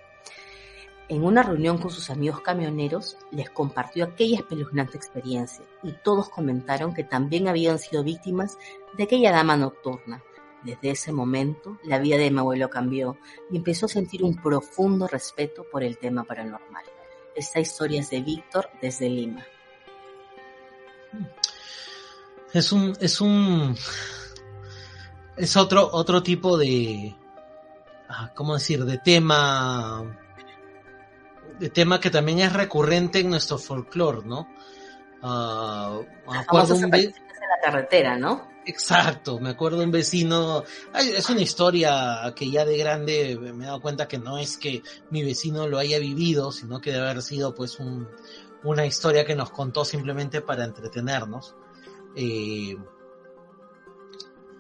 En 1.09 1.25
una 1.25 1.45
reunión 1.45 1.79
con 1.79 1.91
sus 1.91 2.11
amigos 2.11 2.41
camioneros, 2.41 3.17
les 3.31 3.51
compartió 3.51 4.05
aquella 4.05 4.39
espeluznante 4.39 4.97
experiencia 4.97 5.65
y 5.85 5.93
todos 6.05 6.29
comentaron 6.29 6.93
que 6.93 7.05
también 7.05 7.47
habían 7.47 7.79
sido 7.79 8.03
víctimas 8.03 8.59
de 8.97 9.05
aquella 9.05 9.31
dama 9.31 9.57
nocturna 9.57 10.23
desde 10.63 10.91
ese 10.91 11.13
momento, 11.13 11.79
la 11.85 11.99
vida 11.99 12.17
de 12.17 12.31
mi 12.31 12.39
abuelo 12.39 12.69
cambió 12.69 13.17
y 13.51 13.57
empezó 13.57 13.87
a 13.87 13.89
sentir 13.89 14.23
un 14.23 14.37
profundo 14.37 15.07
respeto 15.07 15.65
por 15.71 15.83
el 15.83 15.99
tema 15.99 16.25
paranormal. 16.25 16.85
Esta 17.35 17.61
historia 17.61 18.01
es 18.01 18.11
de 18.11 18.21
Víctor 18.21 18.69
desde 18.81 19.09
Lima. 19.09 19.45
Es 22.53 22.73
un, 22.73 22.97
es 23.01 23.21
un, 23.21 23.77
es 25.37 25.57
otro, 25.57 25.89
otro 25.93 26.23
tipo 26.23 26.59
de, 26.59 27.15
ah, 28.09 28.33
¿cómo 28.35 28.55
decir? 28.55 28.85
De 28.85 28.99
tema, 28.99 30.19
de 31.59 31.71
tema 31.71 32.01
que 32.01 32.11
también 32.11 32.41
es 32.41 32.53
recurrente 32.53 33.21
en 33.21 33.31
nuestro 33.31 33.57
folclore, 33.57 34.27
¿no? 34.27 34.49
Uh, 35.23 36.05
la 37.51 37.61
carretera, 37.63 38.17
¿no? 38.17 38.49
Exacto, 38.71 39.41
me 39.41 39.51
acuerdo 39.51 39.83
un 39.83 39.91
vecino, 39.91 40.63
es 40.95 41.29
una 41.29 41.41
historia 41.41 42.33
que 42.37 42.49
ya 42.49 42.65
de 42.65 42.79
grande 42.79 43.37
me 43.37 43.65
he 43.65 43.67
dado 43.67 43.81
cuenta 43.81 44.07
que 44.07 44.17
no 44.19 44.39
es 44.39 44.57
que 44.59 44.85
mi 45.11 45.25
vecino 45.25 45.67
lo 45.67 45.79
haya 45.79 45.99
vivido, 45.99 46.53
sino 46.53 46.81
que 46.81 46.93
debe 46.93 47.11
haber 47.11 47.23
sido 47.23 47.53
pues 47.53 47.81
un, 47.81 48.09
una 48.63 48.87
historia 48.87 49.25
que 49.25 49.35
nos 49.35 49.51
contó 49.51 49.85
simplemente 49.85 50.41
para 50.41 50.65
entretenernos. 50.65 51.57
Eh, 52.15 52.77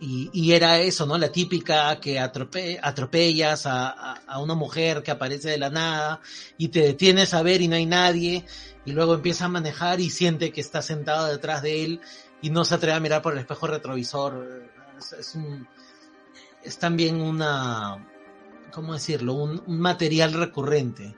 y, 0.00 0.52
era 0.52 0.80
eso, 0.80 1.06
¿no? 1.06 1.16
La 1.16 1.30
típica 1.30 2.00
que 2.00 2.18
atrope, 2.18 2.80
atropellas 2.82 3.66
a, 3.66 3.90
a, 4.14 4.40
una 4.40 4.54
mujer 4.56 5.04
que 5.04 5.12
aparece 5.12 5.50
de 5.50 5.58
la 5.58 5.70
nada 5.70 6.20
y 6.58 6.68
te 6.68 6.80
detienes 6.80 7.32
a 7.32 7.42
ver 7.42 7.60
y 7.60 7.68
no 7.68 7.76
hay 7.76 7.86
nadie 7.86 8.44
y 8.84 8.92
luego 8.92 9.14
empieza 9.14 9.44
a 9.44 9.48
manejar 9.48 10.00
y 10.00 10.10
siente 10.10 10.52
que 10.52 10.62
está 10.62 10.82
sentado 10.82 11.26
detrás 11.26 11.62
de 11.62 11.84
él 11.84 12.00
y 12.42 12.50
no 12.50 12.64
se 12.64 12.74
atreve 12.74 12.96
a 12.96 13.00
mirar 13.00 13.22
por 13.22 13.32
el 13.32 13.40
espejo 13.40 13.66
retrovisor. 13.66 14.70
Es, 15.18 15.34
un, 15.34 15.66
es 16.62 16.78
también 16.78 17.20
una, 17.20 18.06
¿cómo 18.72 18.94
decirlo? 18.94 19.34
Un, 19.34 19.62
material 19.66 20.32
recurrente, 20.32 21.14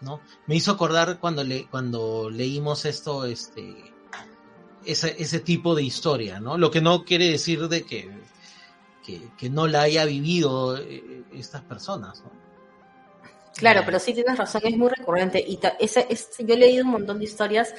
¿no? 0.00 0.20
Me 0.46 0.56
hizo 0.56 0.72
acordar 0.72 1.18
cuando, 1.18 1.44
le, 1.44 1.66
cuando 1.68 2.30
leímos 2.30 2.84
esto, 2.84 3.24
este, 3.24 3.92
ese, 4.84 5.16
ese 5.18 5.40
tipo 5.40 5.74
de 5.74 5.82
historia, 5.82 6.40
¿no? 6.40 6.58
Lo 6.58 6.70
que 6.70 6.80
no 6.80 7.04
quiere 7.04 7.30
decir 7.30 7.68
de 7.68 7.84
que, 7.84 8.10
que, 9.04 9.30
que 9.36 9.50
no 9.50 9.66
la 9.66 9.82
haya 9.82 10.04
vivido 10.04 10.76
eh, 10.76 11.24
estas 11.32 11.62
personas, 11.62 12.22
¿no? 12.22 12.40
Claro, 13.56 13.82
pero 13.84 13.98
sí 13.98 14.14
tienes 14.14 14.38
razón, 14.38 14.62
es 14.64 14.76
muy 14.76 14.88
recurrente. 14.88 15.44
Y 15.46 15.58
ese, 15.80 16.06
yo 16.38 16.54
he 16.54 16.56
leído 16.56 16.84
un 16.84 16.92
montón 16.92 17.18
de 17.18 17.24
historias. 17.24 17.74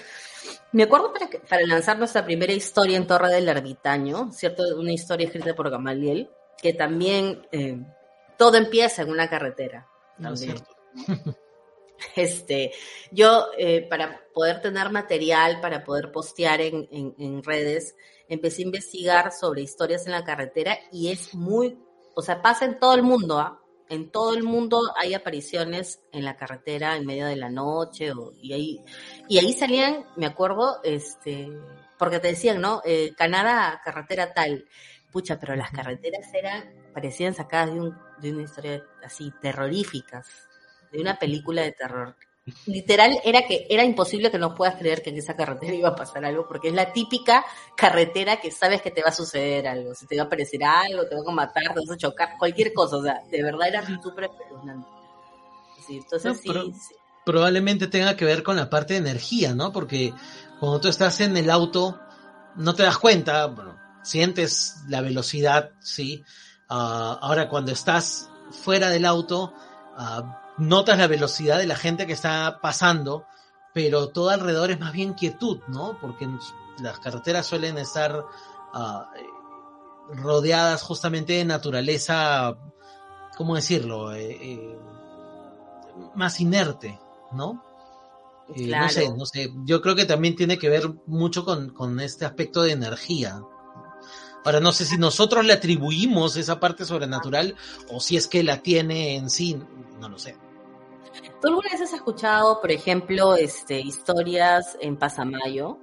Me 0.71 0.83
acuerdo 0.83 1.11
para, 1.13 1.29
para 1.47 1.65
lanzar 1.65 1.97
nuestra 1.97 2.25
primera 2.25 2.53
historia 2.53 2.97
en 2.97 3.07
Torre 3.07 3.29
del 3.29 3.49
Ermitaño, 3.49 4.31
¿cierto? 4.31 4.63
Una 4.77 4.93
historia 4.93 5.27
escrita 5.27 5.53
por 5.53 5.69
Gamaliel, 5.69 6.29
que 6.61 6.73
también 6.73 7.47
eh, 7.51 7.77
todo 8.37 8.57
empieza 8.57 9.01
en 9.01 9.09
una 9.09 9.29
carretera. 9.29 9.87
No, 10.17 10.35
cierto. 10.35 10.75
Este, 12.15 12.71
yo, 13.11 13.49
eh, 13.57 13.87
para 13.87 14.21
poder 14.33 14.59
tener 14.59 14.89
material, 14.89 15.61
para 15.61 15.83
poder 15.83 16.11
postear 16.11 16.59
en, 16.61 16.87
en, 16.91 17.43
redes, 17.43 17.95
empecé 18.27 18.63
a 18.63 18.65
investigar 18.65 19.31
sobre 19.31 19.61
historias 19.61 20.07
en 20.07 20.13
la 20.13 20.23
carretera 20.23 20.77
y 20.91 21.11
es 21.11 21.35
muy, 21.35 21.77
o 22.15 22.21
sea, 22.23 22.41
pasa 22.41 22.65
en 22.65 22.79
todo 22.79 22.95
el 22.95 23.03
mundo, 23.03 23.37
¿ah? 23.37 23.60
En 23.91 24.09
todo 24.09 24.33
el 24.33 24.43
mundo 24.43 24.93
hay 24.97 25.13
apariciones 25.13 26.01
en 26.13 26.23
la 26.23 26.37
carretera 26.37 26.95
en 26.95 27.05
medio 27.05 27.27
de 27.27 27.35
la 27.35 27.49
noche 27.49 28.13
y 28.41 28.53
ahí, 28.53 28.85
y 29.27 29.37
ahí 29.37 29.51
salían, 29.51 30.05
me 30.15 30.25
acuerdo, 30.25 30.79
este, 30.81 31.49
porque 31.99 32.19
te 32.19 32.29
decían, 32.29 32.61
¿no? 32.61 32.81
Eh, 32.85 33.13
Canadá, 33.17 33.81
carretera 33.83 34.33
tal. 34.33 34.65
Pucha, 35.11 35.37
pero 35.37 35.57
las 35.57 35.71
carreteras 35.71 36.33
eran, 36.33 36.73
parecían 36.93 37.33
sacadas 37.33 37.73
de, 37.73 37.81
un, 37.81 37.97
de 38.21 38.31
una 38.31 38.43
historia 38.43 38.81
así, 39.03 39.29
terroríficas 39.41 40.47
de 40.91 41.01
una 41.01 41.17
película 41.19 41.61
de 41.61 41.71
terror. 41.73 42.15
Literal 42.65 43.19
era 43.23 43.43
que 43.43 43.67
era 43.69 43.83
imposible 43.83 44.31
que 44.31 44.39
no 44.39 44.55
puedas 44.55 44.75
creer 44.75 45.03
que 45.03 45.11
en 45.11 45.17
esa 45.17 45.35
carretera 45.35 45.75
iba 45.75 45.89
a 45.89 45.95
pasar 45.95 46.25
algo, 46.25 46.47
porque 46.47 46.69
es 46.69 46.73
la 46.73 46.91
típica 46.91 47.45
carretera 47.77 48.41
que 48.41 48.49
sabes 48.49 48.81
que 48.81 48.89
te 48.89 49.03
va 49.03 49.09
a 49.09 49.13
suceder 49.13 49.67
algo, 49.67 49.93
se 49.93 50.07
te 50.07 50.15
va 50.15 50.23
a 50.23 50.25
aparecer 50.25 50.63
algo, 50.63 51.05
te 51.05 51.15
van 51.15 51.27
a 51.27 51.31
matar, 51.31 51.73
te 51.73 51.81
vas 51.81 51.91
a 51.91 51.97
chocar, 51.97 52.29
cualquier 52.39 52.73
cosa, 52.73 52.97
o 52.97 53.03
sea, 53.03 53.21
de 53.29 53.43
verdad 53.43 53.67
era 53.67 54.01
súper 54.01 54.23
espeluznante. 54.25 54.87
Sí, 55.85 55.97
entonces 55.97 56.39
sí, 56.41 56.51
Probablemente 57.23 57.85
tenga 57.85 58.17
que 58.17 58.25
ver 58.25 58.41
con 58.41 58.55
la 58.55 58.71
parte 58.71 58.95
de 58.95 58.99
energía, 58.99 59.53
¿no? 59.53 59.71
Porque 59.71 60.11
cuando 60.59 60.81
tú 60.81 60.87
estás 60.87 61.21
en 61.21 61.37
el 61.37 61.51
auto, 61.51 61.99
no 62.55 62.73
te 62.73 62.81
das 62.81 62.97
cuenta, 62.97 63.45
bueno, 63.45 63.77
sientes 64.01 64.77
la 64.87 65.01
velocidad, 65.01 65.71
sí. 65.79 66.23
Ah, 66.67 67.19
ahora 67.21 67.47
cuando 67.47 67.71
estás 67.71 68.29
fuera 68.49 68.89
del 68.89 69.05
auto, 69.05 69.53
uh, 69.95 70.40
notas 70.57 70.97
la 70.97 71.07
velocidad 71.07 71.57
de 71.57 71.67
la 71.67 71.75
gente 71.75 72.07
que 72.07 72.13
está 72.13 72.59
pasando, 72.61 73.25
pero 73.73 74.09
todo 74.09 74.29
alrededor 74.29 74.71
es 74.71 74.79
más 74.79 74.91
bien 74.91 75.13
quietud, 75.13 75.59
¿no? 75.67 75.97
Porque 75.99 76.27
las 76.79 76.99
carreteras 76.99 77.45
suelen 77.45 77.77
estar 77.77 78.25
ah, 78.73 79.11
rodeadas 80.09 80.81
justamente 80.81 81.33
de 81.33 81.45
naturaleza, 81.45 82.57
¿cómo 83.37 83.55
decirlo? 83.55 84.13
Eh, 84.13 84.37
eh, 84.41 84.79
más 86.15 86.39
inerte, 86.39 86.99
¿no? 87.31 87.63
Eh, 88.55 88.67
no 88.67 88.89
sé, 88.89 89.13
no 89.15 89.25
sé. 89.25 89.53
Yo 89.65 89.81
creo 89.81 89.95
que 89.95 90.05
también 90.05 90.35
tiene 90.35 90.57
que 90.57 90.69
ver 90.69 90.93
mucho 91.05 91.45
con, 91.45 91.69
con 91.69 91.99
este 91.99 92.25
aspecto 92.25 92.63
de 92.63 92.73
energía. 92.73 93.41
Ahora, 94.43 94.59
no 94.59 94.71
sé 94.71 94.85
si 94.85 94.97
nosotros 94.97 95.45
le 95.45 95.53
atribuimos 95.53 96.35
esa 96.35 96.59
parte 96.59 96.85
sobrenatural 96.85 97.55
o 97.89 97.99
si 97.99 98.17
es 98.17 98.27
que 98.27 98.43
la 98.43 98.61
tiene 98.61 99.15
en 99.15 99.29
sí, 99.29 99.59
no 99.99 100.09
lo 100.09 100.17
sé. 100.17 100.35
¿Tú 101.41 101.47
alguna 101.47 101.69
vez 101.71 101.81
has 101.81 101.93
escuchado, 101.93 102.59
por 102.59 102.71
ejemplo, 102.71 103.35
este, 103.35 103.79
historias 103.79 104.77
en 104.79 104.97
Pasamayo? 104.97 105.77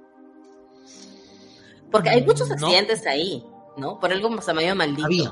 Porque 1.91 2.09
hay 2.09 2.23
muchos 2.23 2.51
accidentes 2.51 3.05
ahí, 3.05 3.43
¿no? 3.77 3.99
Por 3.99 4.11
algo 4.11 4.35
Pasamayo 4.35 4.75
maldito. 4.75 5.05
Había, 5.05 5.31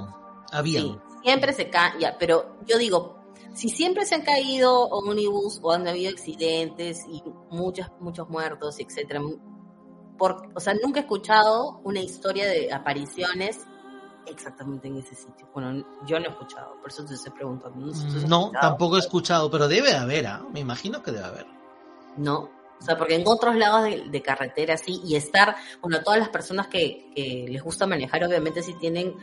había. 0.51 0.99
siempre 1.23 1.53
se 1.53 1.69
caen, 1.69 1.99
ya, 1.99 2.17
pero 2.17 2.57
yo 2.65 2.77
digo, 2.77 3.17
si 3.53 3.69
siempre 3.69 4.05
se 4.05 4.15
han 4.15 4.21
caído 4.21 4.83
ómnibus 4.89 5.59
o 5.63 5.71
han 5.71 5.87
habido 5.87 6.11
accidentes 6.11 7.05
y 7.09 7.23
muchos, 7.49 7.87
muchos 7.99 8.29
muertos, 8.29 8.79
etcétera, 8.79 9.19
por, 10.17 10.49
o 10.53 10.59
sea, 10.59 10.73
nunca 10.83 10.99
he 10.99 11.03
escuchado 11.03 11.81
una 11.83 11.99
historia 11.99 12.47
de 12.47 12.71
apariciones 12.73 13.65
exactamente 14.25 14.87
en 14.87 14.97
ese 14.97 15.15
sitio. 15.15 15.47
Bueno, 15.53 15.85
yo 16.05 16.19
no 16.19 16.25
he 16.25 16.29
escuchado, 16.29 16.75
por 16.81 16.89
eso 16.89 17.05
te 17.05 17.13
estoy 17.13 17.31
preguntando. 17.31 17.91
No, 18.27 18.51
tampoco 18.51 18.97
he 18.97 18.99
escuchado, 18.99 19.49
pero 19.49 19.67
debe 19.67 19.95
haber, 19.95 20.27
¿ah? 20.27 20.43
me 20.51 20.59
imagino 20.59 21.01
que 21.01 21.11
debe 21.11 21.25
haber. 21.25 21.45
No, 22.17 22.49
o 22.79 22.83
sea, 22.83 22.97
porque 22.97 23.15
en 23.15 23.23
otros 23.25 23.55
lados 23.55 23.89
de, 24.11 24.21
carretera 24.21 24.77
sí, 24.77 25.01
y 25.03 25.15
estar, 25.15 25.55
bueno, 25.81 26.01
todas 26.03 26.19
las 26.19 26.29
personas 26.29 26.67
que, 26.67 27.11
les 27.47 27.61
gusta 27.61 27.87
manejar, 27.87 28.23
obviamente 28.23 28.61
sí 28.61 28.75
tienen 28.79 29.15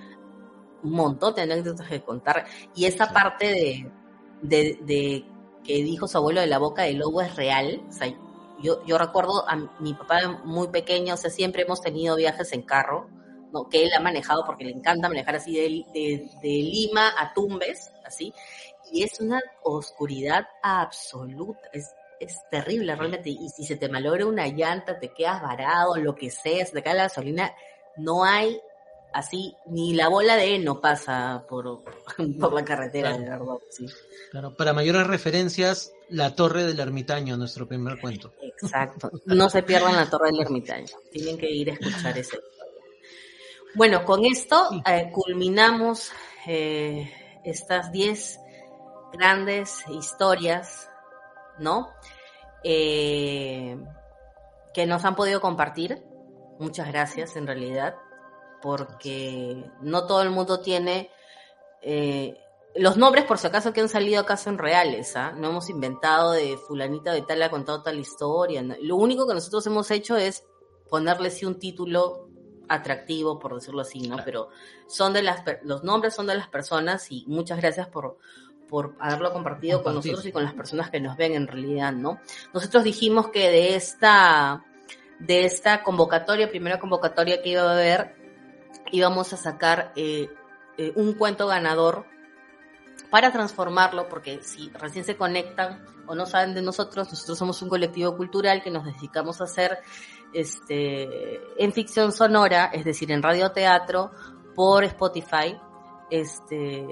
un 0.83 0.93
montón 0.93 1.35
de 1.35 1.43
anécdotas 1.43 1.89
que 1.89 2.03
contar, 2.03 2.47
y 2.75 2.85
esa 2.87 3.12
parte 3.12 3.47
de, 3.47 3.91
de, 4.43 4.79
de 4.83 5.25
que 5.62 5.83
dijo 5.83 6.07
su 6.07 6.19
abuelo 6.19 6.41
de 6.41 6.47
la 6.47 6.59
boca 6.59 6.83
del 6.83 6.99
lobo 6.99 7.23
es 7.23 7.35
real, 7.37 7.83
o 7.89 7.93
sea, 7.93 8.12
yo, 8.61 8.85
yo 8.85 8.99
recuerdo 8.99 9.49
a 9.49 9.57
mi 9.79 9.95
papá 9.95 10.41
muy 10.45 10.69
pequeño, 10.69 11.15
o 11.15 11.17
sea, 11.17 11.31
siempre 11.31 11.63
hemos 11.63 11.81
tenido 11.81 12.17
viajes 12.17 12.53
en 12.53 12.63
carro, 12.63 13.09
que 13.71 13.85
él 13.85 13.91
ha 13.97 14.01
manejado 14.01 14.45
porque 14.45 14.65
le 14.65 14.73
encanta 14.73 15.09
manejar 15.09 15.37
así 15.37 15.55
de, 15.55 16.29
de, 16.43 16.49
Lima 16.49 17.13
a 17.17 17.33
Tumbes, 17.33 17.93
así, 18.05 18.35
y 18.91 19.03
es 19.05 19.21
una 19.21 19.41
oscuridad 19.63 20.47
absoluta, 20.63 21.61
es, 21.73 21.95
es 22.19 22.41
terrible 22.51 22.95
realmente, 22.97 23.31
y 23.31 23.49
si 23.51 23.65
se 23.65 23.77
te 23.77 23.89
malogra 23.89 24.27
una 24.27 24.49
llanta, 24.49 24.99
te 24.99 25.13
quedas 25.13 25.41
varado, 25.41 25.97
lo 25.97 26.15
que 26.15 26.31
sea, 26.31 26.67
se 26.67 26.73
te 26.73 26.83
cae 26.83 26.95
la 26.95 27.05
gasolina, 27.05 27.55
no 27.97 28.25
hay 28.25 28.61
así, 29.15 29.55
ni 29.66 29.95
la 29.95 30.09
bola 30.09 30.36
de 30.36 30.59
no 30.59 30.81
pasa 30.81 31.47
por, 31.49 31.82
por 32.41 32.53
la 32.53 32.65
carretera, 32.65 33.16
de 33.16 33.31
verdad, 33.31 33.59
sí. 33.70 33.86
Claro, 34.31 34.55
para 34.55 34.73
mayores 34.73 35.07
referencias, 35.07 35.93
la 36.11 36.35
Torre 36.35 36.65
del 36.65 36.81
Ermitaño, 36.81 37.36
nuestro 37.36 37.66
primer 37.66 37.99
cuento. 37.99 38.32
Exacto, 38.43 39.11
no 39.27 39.49
se 39.49 39.62
pierdan 39.62 39.97
la 39.97 40.11
Torre 40.11 40.32
del 40.32 40.41
Ermitaño, 40.41 40.95
tienen 41.11 41.39
que 41.39 41.51
ir 41.51 41.70
a 41.70 41.74
escuchar 41.74 42.19
ese 42.19 42.39
bueno, 43.77 44.05
con 44.05 44.24
esto 44.24 44.70
eh, 44.86 45.11
culminamos 45.12 46.12
eh, 46.47 47.12
estas 47.43 47.91
10 47.91 48.39
grandes 49.12 49.85
historias, 49.89 50.89
¿no? 51.59 51.89
Eh, 52.62 53.77
que 54.73 54.86
nos 54.86 55.05
han 55.05 55.16
podido 55.16 55.41
compartir. 55.41 56.05
Muchas 56.61 56.86
gracias, 56.86 57.35
en 57.35 57.49
realidad, 57.49 57.97
porque 58.65 59.62
no 59.82 60.07
todo 60.07 60.23
el 60.23 60.31
mundo 60.31 60.61
tiene... 60.61 61.11
los 62.74 62.97
nombres, 62.97 63.27
por 63.27 63.36
si 63.36 63.47
acaso, 63.47 63.74
que 63.74 63.82
han 63.82 63.91
salido 63.91 64.23
acá 64.23 64.39
son 64.39 64.57
reales, 64.57 65.15
¿ah? 65.16 65.35
No 65.36 65.51
hemos 65.51 65.69
inventado 65.69 66.32
de 66.32 66.57
fulanita 66.57 67.12
de 67.12 67.20
tal 67.20 67.43
ha 67.43 67.51
contado 67.51 67.82
tal 67.82 68.01
historia. 68.01 68.65
Lo 68.81 68.97
único 68.97 69.28
que 69.28 69.35
nosotros 69.35 69.66
hemos 69.66 69.91
hecho 69.91 70.16
es 70.16 70.45
ponerle 70.89 71.31
sí 71.31 71.45
un 71.45 71.59
título 71.59 72.31
atractivo, 72.66 73.39
por 73.39 73.55
decirlo 73.55 73.82
así, 73.82 74.09
¿no? 74.09 74.16
Pero 74.24 74.49
son 74.86 75.12
de 75.12 75.20
las, 75.20 75.43
los 75.62 75.85
nombres 75.85 76.15
son 76.15 76.27
de 76.27 76.35
las 76.35 76.49
personas 76.49 77.12
y 77.12 77.27
muchas 77.27 77.61
gracias 77.61 77.89
por, 77.89 78.16
por 78.66 78.97
haberlo 78.99 79.31
compartido 79.31 79.82
con 79.82 79.95
nosotros 79.95 80.24
y 80.24 80.32
con 80.32 80.43
las 80.43 80.55
personas 80.55 80.89
que 80.89 81.01
nos 81.01 81.19
ven 81.19 81.35
en 81.35 81.47
realidad, 81.47 81.93
¿no? 81.93 82.19
Nosotros 82.55 82.82
dijimos 82.82 83.28
que 83.28 83.51
de 83.51 83.77
esta, 83.77 84.65
de 85.19 85.45
esta 85.45 85.82
convocatoria, 85.82 86.49
primera 86.49 86.81
convocatoria 86.81 87.43
que 87.43 87.51
iba 87.51 87.61
a 87.61 87.73
haber, 87.73 88.24
íbamos 88.95 89.33
a 89.33 89.37
sacar 89.37 89.93
eh, 89.97 90.31
eh, 90.79 90.93
un 90.95 91.15
cuento 91.15 91.47
ganador 91.47 92.07
para 93.11 93.33
transformarlo, 93.33 94.09
porque 94.09 94.41
si 94.43 94.71
recién 94.71 95.05
se 95.05 95.16
conectan 95.16 95.85
o 96.07 96.15
no 96.15 96.27
saben 96.27 96.55
de 96.55 96.62
nosotros, 96.62 97.11
nosotros 97.11 97.39
somos 97.39 97.61
un 97.62 97.69
colectivo 97.69 98.16
cultural 98.16 98.62
que 98.62 98.71
nos 98.71 98.85
dedicamos 98.85 99.41
a 99.41 99.45
hacer 99.45 99.79
este, 100.33 101.41
en 101.62 101.73
ficción 101.73 102.12
sonora, 102.12 102.71
es 102.73 102.85
decir, 102.85 103.11
en 103.11 103.23
radioteatro, 103.23 104.12
por 104.55 104.85
Spotify, 104.85 105.59
este, 106.11 106.87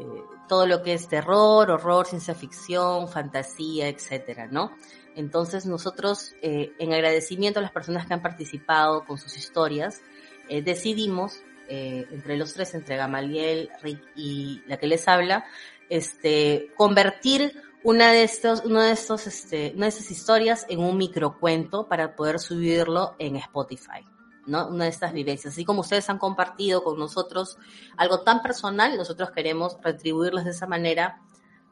todo 0.49 0.67
lo 0.67 0.83
que 0.83 0.95
es 0.95 1.09
terror, 1.09 1.71
horror, 1.71 2.07
ciencia 2.07 2.35
ficción, 2.35 3.09
fantasía, 3.09 3.89
etcétera, 3.89 4.49
¿no? 4.51 4.73
Entonces 5.15 5.67
nosotros, 5.67 6.35
eh, 6.43 6.73
en 6.79 6.93
agradecimiento 6.93 7.61
a 7.61 7.63
las 7.63 7.73
personas 7.73 8.07
que 8.07 8.15
han 8.15 8.23
participado 8.23 9.05
con 9.05 9.19
sus 9.19 9.37
historias, 9.37 10.01
eh, 10.49 10.63
decidimos, 10.63 11.41
eh, 11.75 12.07
entre 12.11 12.37
los 12.37 12.53
tres, 12.53 12.75
entre 12.75 12.97
Gamaliel, 12.97 13.71
Rick 13.81 13.99
y 14.15 14.61
la 14.67 14.77
que 14.77 14.87
les 14.87 15.09
habla, 15.09 15.47
este, 15.89 16.71
convertir 16.77 17.63
una 17.83 18.13
de 18.13 18.25
estos, 18.25 18.63
uno 18.67 18.83
de 18.83 18.93
estos, 18.93 19.27
este, 19.27 19.73
una 19.75 19.87
de 19.87 19.89
estas 19.89 20.11
historias 20.11 20.67
en 20.69 20.81
un 20.81 20.99
microcuento 20.99 21.89
para 21.89 22.15
poder 22.15 22.41
subirlo 22.41 23.17
en 23.19 23.37
Spotify. 23.37 24.07
¿no? 24.45 24.69
Una 24.69 24.85
de 24.85 24.91
estas 24.91 25.15
vivencias. 25.15 25.55
Así 25.55 25.65
como 25.65 25.81
ustedes 25.81 26.11
han 26.11 26.19
compartido 26.19 26.85
con 26.85 26.99
nosotros 26.99 27.57
algo 27.97 28.21
tan 28.21 28.43
personal, 28.43 28.99
nosotros 28.99 29.31
queremos 29.31 29.79
retribuirles 29.83 30.45
de 30.45 30.51
esa 30.51 30.67
manera, 30.67 31.23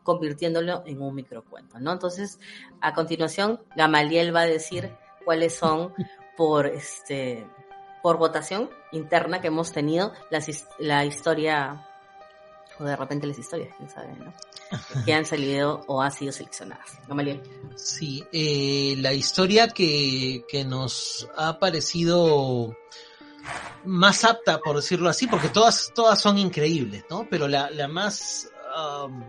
convirtiéndolo 0.03 0.83
en 0.87 1.03
un 1.03 1.15
microcuento, 1.15 1.79
¿no? 1.79 1.93
Entonces, 1.93 2.41
a 2.81 2.95
continuación, 2.95 3.61
Gamaliel 3.77 4.35
va 4.35 4.41
a 4.41 4.47
decir 4.47 4.97
cuáles 5.27 5.55
son 5.59 5.93
por 6.39 6.65
este 6.65 7.47
por 8.03 8.17
votación 8.17 8.71
interna 8.93 9.41
que 9.41 9.49
hemos 9.49 9.73
tenido 9.73 10.13
la, 10.31 10.43
la 10.79 11.05
historia 11.05 11.87
o 12.81 12.85
de 12.85 12.97
repente 12.97 13.27
las 13.27 13.39
historias, 13.39 13.75
quién 13.77 13.91
sabe, 13.91 14.15
¿no? 14.17 14.33
que 15.05 15.13
han 15.13 15.27
salido 15.27 15.83
o 15.87 16.01
han 16.01 16.13
sido 16.13 16.33
seleccionadas. 16.33 16.99
¿No, 17.07 17.17
Sí, 17.77 18.25
eh, 18.33 18.95
la 18.99 19.13
historia 19.13 19.69
que, 19.69 20.45
que 20.49 20.65
nos 20.65 21.29
ha 21.37 21.59
parecido 21.59 22.75
más 23.85 24.25
apta, 24.25 24.59
por 24.59 24.77
decirlo 24.77 25.09
así, 25.09 25.27
porque 25.27 25.49
todas, 25.49 25.93
todas 25.95 26.21
son 26.21 26.39
increíbles, 26.39 27.05
¿no? 27.11 27.27
Pero 27.29 27.49
la, 27.49 27.71
la 27.71 27.89
más, 27.89 28.51
um, 28.77 29.25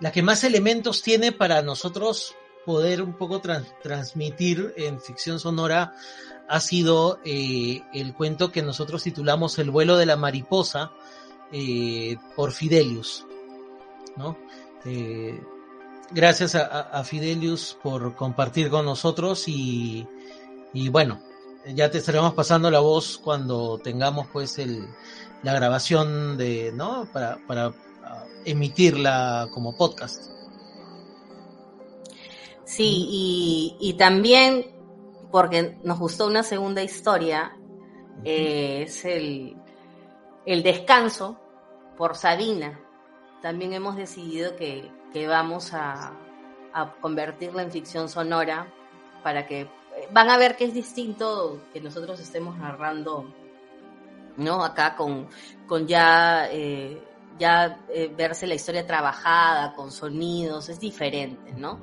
la 0.00 0.10
que 0.10 0.22
más 0.22 0.44
elementos 0.44 1.02
tiene 1.02 1.32
para 1.32 1.62
nosotros 1.62 2.34
poder 2.64 3.02
un 3.02 3.14
poco 3.16 3.40
transmitir 3.82 4.74
en 4.76 5.00
ficción 5.00 5.40
sonora 5.40 5.94
ha 6.50 6.58
sido 6.58 7.20
eh, 7.24 7.82
el 7.94 8.12
cuento 8.12 8.50
que 8.50 8.60
nosotros 8.60 9.04
titulamos 9.04 9.56
El 9.60 9.70
vuelo 9.70 9.96
de 9.96 10.04
la 10.04 10.16
mariposa 10.16 10.90
eh, 11.52 12.16
por 12.34 12.50
Fidelius, 12.50 13.24
¿no? 14.16 14.36
Eh, 14.84 15.40
gracias 16.10 16.56
a, 16.56 16.64
a, 16.64 17.04
Fidelius 17.04 17.78
por 17.80 18.16
compartir 18.16 18.68
con 18.68 18.84
nosotros 18.84 19.46
y, 19.46 20.08
y 20.72 20.88
bueno, 20.88 21.20
ya 21.72 21.88
te 21.88 21.98
estaremos 21.98 22.34
pasando 22.34 22.68
la 22.68 22.80
voz 22.80 23.18
cuando 23.18 23.78
tengamos 23.78 24.26
pues 24.32 24.58
el, 24.58 24.88
la 25.44 25.54
grabación 25.54 26.36
de, 26.36 26.72
¿no? 26.72 27.08
Para, 27.12 27.38
para 27.46 27.68
uh, 27.68 27.74
emitirla 28.44 29.48
como 29.52 29.76
podcast. 29.76 30.24
Sí, 32.64 33.06
y, 33.08 33.76
y, 33.80 33.92
también 33.94 34.79
porque 35.30 35.78
nos 35.82 35.98
gustó 35.98 36.26
una 36.26 36.42
segunda 36.42 36.82
historia, 36.82 37.56
eh, 38.24 38.84
es 38.86 39.04
el, 39.04 39.56
el 40.46 40.62
descanso 40.62 41.38
por 41.96 42.16
Sabina. 42.16 42.80
También 43.42 43.72
hemos 43.72 43.96
decidido 43.96 44.56
que, 44.56 44.90
que 45.12 45.26
vamos 45.26 45.72
a, 45.72 46.12
a 46.72 46.92
convertirla 47.00 47.62
en 47.62 47.70
ficción 47.70 48.08
sonora 48.08 48.72
para 49.22 49.46
que 49.46 49.68
van 50.12 50.30
a 50.30 50.38
ver 50.38 50.56
que 50.56 50.64
es 50.64 50.74
distinto 50.74 51.60
que 51.72 51.80
nosotros 51.80 52.20
estemos 52.20 52.56
narrando, 52.58 53.32
¿no? 54.36 54.64
Acá 54.64 54.96
con, 54.96 55.28
con 55.66 55.86
ya, 55.86 56.48
eh, 56.50 57.02
ya 57.38 57.80
eh, 57.88 58.12
verse 58.14 58.46
la 58.46 58.54
historia 58.54 58.86
trabajada, 58.86 59.74
con 59.74 59.90
sonidos, 59.90 60.68
es 60.68 60.80
diferente, 60.80 61.52
¿no? 61.52 61.80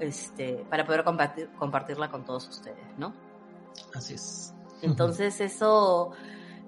Este, 0.00 0.64
para 0.70 0.84
poder 0.84 1.04
compartir, 1.04 1.50
compartirla 1.58 2.10
con 2.10 2.24
todos 2.24 2.48
ustedes, 2.48 2.98
¿no? 2.98 3.14
Así 3.94 4.14
es. 4.14 4.54
Entonces 4.82 5.40
eso, 5.40 6.12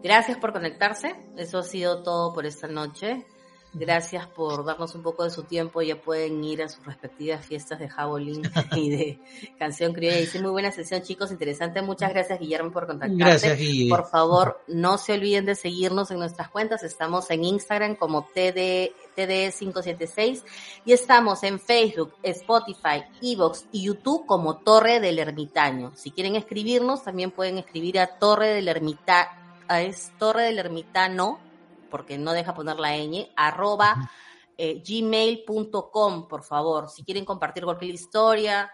gracias 0.03 0.39
por 0.39 0.53
conectarse, 0.53 1.17
eso 1.37 1.59
ha 1.59 1.63
sido 1.63 2.03
todo 2.03 2.35
por 2.35 2.45
esta 2.47 2.69
noche. 2.69 3.27
Gracias 3.75 4.27
por 4.27 4.67
darnos 4.67 4.95
un 4.95 5.03
poco 5.03 5.25
de 5.25 5.31
su 5.31 5.45
tiempo. 5.45 5.81
Ya 5.81 5.97
pueden 5.97 6.45
ir 6.45 6.63
a 6.63 6.69
sus 6.69 6.85
respectivas 6.85 7.45
fiestas 7.47 7.79
de 7.79 7.89
Jabolín 7.89 8.43
y 8.77 8.91
de 8.91 9.19
Canción 9.59 9.95
Criolla. 9.95 10.19
Dice 10.19 10.43
muy 10.43 10.51
buena 10.51 10.71
sesión, 10.71 11.01
chicos. 11.01 11.33
Interesante. 11.33 11.81
Muchas 11.81 12.11
gracias, 12.11 12.39
Guillermo, 12.39 12.71
por 12.71 12.87
contactarte. 12.87 13.25
Gracias, 13.25 13.59
Guillermo. 13.59 13.97
Por 13.97 14.11
favor, 14.11 14.61
no 14.69 14.99
se 14.99 15.15
olviden 15.15 15.47
de 15.47 15.55
seguirnos 15.55 16.11
en 16.11 16.19
nuestras 16.19 16.51
cuentas. 16.51 16.83
Estamos 16.83 17.31
en 17.31 17.45
Instagram 17.45 17.97
como 17.97 18.25
TD, 18.27 18.93
TD576 19.17 20.43
y 20.85 20.93
estamos 20.93 21.43
en 21.43 21.59
Facebook, 21.59 22.13
Spotify, 22.23 23.05
Evox 23.23 23.65
y 23.73 23.85
YouTube 23.85 24.27
como 24.27 24.59
Torre 24.59 25.01
del 25.01 25.19
Ermitaño. 25.19 25.93
Si 25.95 26.11
quieren 26.11 26.37
escribirnos, 26.37 27.05
también 27.05 27.31
pueden 27.31 27.57
escribir 27.57 27.99
a 28.01 28.19
Torre 28.19 28.49
del 28.49 28.69
Ermitaño. 28.69 29.31
Es 29.71 30.13
Torre 30.19 30.43
del 30.43 30.59
Ermitano 30.59 31.52
porque 31.93 32.17
no 32.17 32.33
deja 32.33 32.55
poner 32.55 32.81
la 32.81 32.97
ñ, 32.97 33.31
arroba 33.37 34.11
eh, 34.57 34.83
gmail.com, 34.85 36.27
por 36.27 36.43
favor. 36.43 36.89
Si 36.89 37.05
quieren 37.05 37.27
compartir 37.27 37.65
cualquier 37.65 37.95
historia 37.95 38.71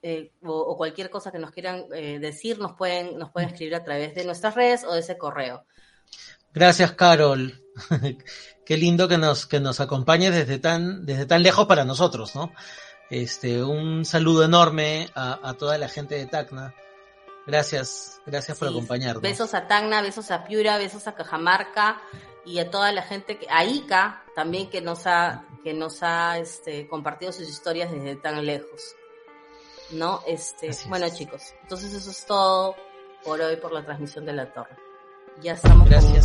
eh, 0.00 0.32
o, 0.44 0.52
o, 0.52 0.76
cualquier 0.76 1.10
cosa 1.10 1.32
que 1.32 1.40
nos 1.40 1.50
quieran 1.50 1.86
eh, 1.92 2.20
decir, 2.20 2.60
nos 2.60 2.74
pueden, 2.74 3.18
nos 3.18 3.30
pueden 3.32 3.50
escribir 3.50 3.74
a 3.74 3.82
través 3.82 4.14
de 4.14 4.24
nuestras 4.24 4.54
redes 4.54 4.84
o 4.84 4.94
de 4.94 5.00
ese 5.00 5.18
correo. 5.18 5.66
Gracias, 6.54 6.92
Carol. 6.92 7.60
Qué 8.64 8.76
lindo 8.76 9.08
que 9.08 9.18
nos, 9.18 9.46
que 9.46 9.58
nos 9.58 9.80
acompañes 9.80 10.32
desde 10.32 10.60
tan, 10.60 11.04
desde 11.04 11.26
tan 11.26 11.42
lejos 11.42 11.66
para 11.66 11.84
nosotros, 11.84 12.36
¿no? 12.36 12.52
Este, 13.10 13.62
un 13.62 14.04
saludo 14.04 14.44
enorme 14.44 15.08
a, 15.14 15.40
a 15.42 15.54
toda 15.54 15.76
la 15.76 15.88
gente 15.88 16.14
de 16.14 16.26
Tacna 16.26 16.72
Gracias, 17.46 18.20
gracias 18.26 18.58
por 18.58 18.68
acompañarnos. 18.68 19.22
Besos 19.22 19.54
a 19.54 19.68
Tacna, 19.68 20.02
besos 20.02 20.30
a 20.30 20.44
Piura, 20.44 20.78
besos 20.78 21.06
a 21.06 21.14
Cajamarca 21.14 22.02
y 22.44 22.58
a 22.58 22.70
toda 22.70 22.92
la 22.92 23.02
gente 23.02 23.38
que, 23.38 23.46
a 23.48 23.64
Ica 23.64 24.24
también 24.34 24.68
que 24.68 24.80
nos 24.80 25.06
ha, 25.06 25.44
que 25.62 25.72
nos 25.72 26.02
ha 26.02 26.38
este, 26.38 26.88
compartido 26.88 27.32
sus 27.32 27.48
historias 27.48 27.92
desde 27.92 28.16
tan 28.16 28.44
lejos. 28.44 28.96
¿No? 29.92 30.20
Este, 30.26 30.70
bueno 30.88 31.08
chicos, 31.08 31.54
entonces 31.62 31.92
eso 31.92 32.10
es 32.10 32.26
todo 32.26 32.74
por 33.24 33.40
hoy 33.40 33.56
por 33.56 33.70
la 33.72 33.84
transmisión 33.84 34.26
de 34.26 34.32
la 34.32 34.52
torre. 34.52 34.76
Ya 35.40 35.52
estamos. 35.52 35.88
Gracias. 35.88 36.24